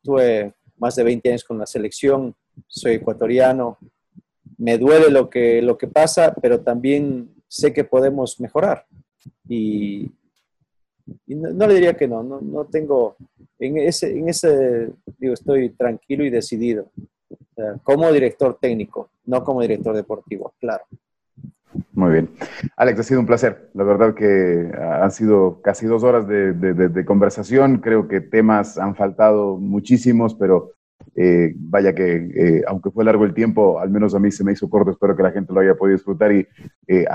tuve 0.00 0.54
más 0.76 0.94
de 0.94 1.02
20 1.02 1.28
años 1.28 1.42
con 1.42 1.58
la 1.58 1.66
selección, 1.66 2.36
soy 2.68 2.94
ecuatoriano, 2.94 3.78
me 4.58 4.78
duele 4.78 5.10
lo 5.10 5.28
que, 5.28 5.62
lo 5.62 5.78
que 5.78 5.88
pasa, 5.88 6.34
pero 6.40 6.60
también 6.60 7.30
sé 7.48 7.72
que 7.72 7.84
podemos 7.84 8.40
mejorar. 8.40 8.86
Y, 9.48 10.10
no, 11.26 11.66
le 11.66 11.74
diría 11.74 11.94
que 11.94 12.08
no, 12.08 12.22
no, 12.22 12.64
tengo, 12.66 13.16
en 13.58 13.78
ese, 13.78 14.16
en 14.16 14.28
ese, 14.28 14.90
digo, 15.18 15.34
estoy 15.34 15.70
tranquilo 15.70 16.24
y 16.24 16.30
decidido, 16.30 16.90
como 17.82 18.10
director 18.12 18.58
técnico, 18.60 19.10
no 19.26 19.42
como 19.44 19.60
director 19.62 19.94
deportivo, 19.94 20.54
claro. 20.60 20.84
Muy 21.92 22.12
bien. 22.12 22.30
Alex, 22.76 23.00
ha 23.00 23.02
sido 23.02 23.20
un 23.20 23.26
placer. 23.26 23.70
La 23.74 23.84
verdad 23.84 24.14
que 24.14 24.70
han 24.76 25.10
sido 25.10 25.62
casi 25.62 25.86
dos 25.86 26.02
horas 26.04 26.28
de, 26.28 26.52
de 26.52 27.04
conversación. 27.04 27.78
Creo 27.78 28.08
que 28.08 28.20
temas 28.20 28.76
han 28.76 28.94
faltado 28.94 29.56
muchísimos, 29.56 30.34
pero 30.34 30.72
eh, 31.14 31.52
vaya 31.54 31.94
que, 31.94 32.14
eh, 32.34 32.62
aunque 32.66 32.90
fue 32.90 33.04
largo 33.04 33.26
el 33.26 33.34
tiempo, 33.34 33.78
al 33.78 33.90
menos 33.90 34.14
a 34.14 34.18
mí 34.18 34.30
se 34.30 34.44
me 34.44 34.52
hizo 34.52 34.70
corto. 34.70 34.90
Espero 34.90 35.14
que 35.14 35.22
la 35.22 35.30
gente 35.30 35.52
lo 35.52 35.60
haya 35.60 35.74
podido 35.74 35.96
disfrutar 35.96 36.32
y 36.32 36.46
eh, 36.86 37.06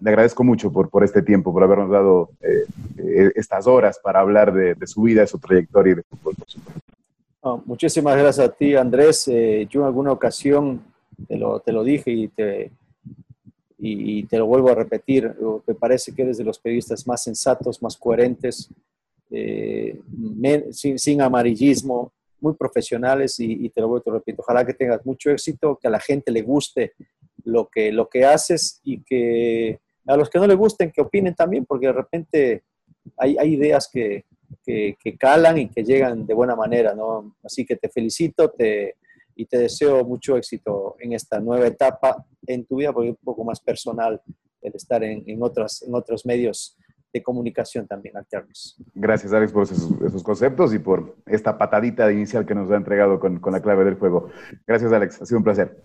le 0.00 0.10
agradezco 0.10 0.44
mucho 0.44 0.70
por, 0.70 0.90
por 0.90 1.04
este 1.04 1.22
tiempo, 1.22 1.52
por 1.52 1.62
habernos 1.62 1.90
dado 1.90 2.30
estas 3.34 3.66
horas 3.66 3.98
para 4.02 4.20
hablar 4.20 4.52
de, 4.52 4.86
su 4.86 5.02
vida, 5.02 5.22
de 5.22 5.26
su 5.26 5.38
trayectoria 5.38 5.92
y 5.92 5.96
de 5.96 6.02
fútbol, 6.02 6.34
muchísimas 7.64 8.16
gracias 8.18 8.46
a 8.46 8.52
ti, 8.52 8.74
Andrés. 8.74 9.24
yo 9.24 9.80
en 9.80 9.86
alguna 9.86 10.12
ocasión 10.12 10.82
te 11.26 11.38
lo, 11.38 11.60
te 11.60 11.72
lo 11.72 11.82
dije 11.82 12.10
y 12.10 12.28
te, 12.28 12.70
y, 13.78 14.24
te 14.24 14.36
lo 14.36 14.46
vuelvo 14.46 14.68
a 14.68 14.74
repetir. 14.74 15.34
Me 15.66 15.74
parece 15.74 16.14
que 16.14 16.22
eres 16.22 16.36
de 16.36 16.44
los 16.44 16.58
periodistas 16.58 17.06
más 17.06 17.22
sensatos, 17.22 17.82
más 17.82 17.96
coherentes, 17.96 18.70
sin, 20.72 20.98
sin 20.98 21.22
amarillismo 21.22 22.12
muy 22.40 22.54
profesionales 22.54 23.38
y, 23.38 23.68
te 23.70 23.80
lo 23.80 23.88
voy 23.88 24.00
a 24.04 24.10
repito, 24.10 24.42
ojalá 24.42 24.64
que 24.64 24.74
tengas 24.74 25.04
mucho 25.04 25.30
éxito, 25.30 25.78
que 25.80 25.88
a 25.88 25.90
la 25.90 26.00
gente 26.00 26.30
le 26.30 26.42
guste 26.42 26.92
lo 27.44 27.68
que, 27.68 27.92
lo 27.92 28.08
que 28.08 28.24
haces 28.24 28.80
y 28.84 29.02
que 29.02 29.80
a 30.06 30.16
los 30.16 30.30
que 30.30 30.38
no 30.38 30.46
le 30.46 30.54
gusten, 30.54 30.90
que 30.90 31.02
opinen 31.02 31.34
también, 31.34 31.66
porque 31.66 31.86
de 31.86 31.92
repente 31.92 32.64
hay, 33.16 33.36
ideas 33.52 33.88
que, 33.92 34.24
que, 34.64 35.16
calan 35.18 35.58
y 35.58 35.68
que 35.68 35.84
llegan 35.84 36.26
de 36.26 36.34
buena 36.34 36.56
manera, 36.56 36.94
¿no? 36.94 37.36
Así 37.42 37.66
que 37.66 37.76
te 37.76 37.88
felicito 37.88 38.50
te, 38.50 38.96
y 39.34 39.44
te 39.44 39.58
deseo 39.58 40.04
mucho 40.04 40.36
éxito 40.36 40.96
en 40.98 41.12
esta 41.12 41.40
nueva 41.40 41.66
etapa 41.66 42.24
en 42.46 42.64
tu 42.64 42.76
vida, 42.76 42.92
porque 42.92 43.10
es 43.10 43.16
un 43.16 43.24
poco 43.24 43.44
más 43.44 43.60
personal 43.60 44.20
el 44.62 44.74
estar 44.74 45.04
en, 45.04 45.24
en, 45.26 45.42
otras, 45.42 45.82
en 45.82 45.94
otros 45.94 46.24
medios 46.24 46.76
de 47.12 47.22
comunicación 47.22 47.86
también 47.86 48.16
alternos. 48.16 48.76
Gracias, 48.94 49.32
Alex, 49.32 49.52
por 49.52 49.64
esos, 49.64 49.90
esos, 50.02 50.22
conceptos 50.22 50.74
y 50.74 50.78
por 50.78 51.16
esta 51.26 51.56
patadita 51.56 52.10
inicial 52.12 52.44
que 52.44 52.54
nos 52.54 52.70
ha 52.70 52.76
entregado 52.76 53.18
con, 53.18 53.38
con, 53.38 53.52
la 53.52 53.60
clave 53.60 53.84
del 53.84 53.94
juego. 53.94 54.28
Gracias, 54.66 54.92
Alex. 54.92 55.22
Ha 55.22 55.26
sido 55.26 55.38
un 55.38 55.44
placer. 55.44 55.82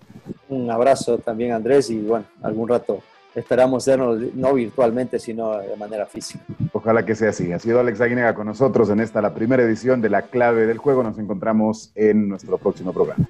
Un 0.50 0.70
abrazo 0.70 1.18
también, 1.18 1.54
Andrés, 1.54 1.90
y 1.90 2.02
bueno, 2.02 2.26
algún 2.42 2.68
rato 2.68 3.00
esperamos 3.36 3.86
vernos 3.86 4.20
no 4.36 4.54
virtualmente, 4.54 5.20
sino 5.20 5.58
de 5.58 5.76
manera 5.76 6.06
física. 6.06 6.44
Ojalá 6.72 7.06
que 7.06 7.16
sea 7.16 7.30
así. 7.30 7.52
Ha 7.52 7.60
sido 7.60 7.80
Alex 7.80 8.02
Aguinega 8.02 8.36
con 8.36 8.48
nosotros 8.48 8.90
en 8.90 9.00
esta, 9.00 9.22
la 9.22 9.34
primera 9.34 9.64
edición 9.64 10.02
de 10.02 10.10
La 10.10 10.24
Clave 10.24 10.68
del 10.68 10.78
Juego. 10.78 11.04
Nos 11.04 11.18
encontramos 11.18 11.92
en 11.96 12.30
nuestro 12.30 12.58
próximo 12.58 12.94
programa. 12.94 13.26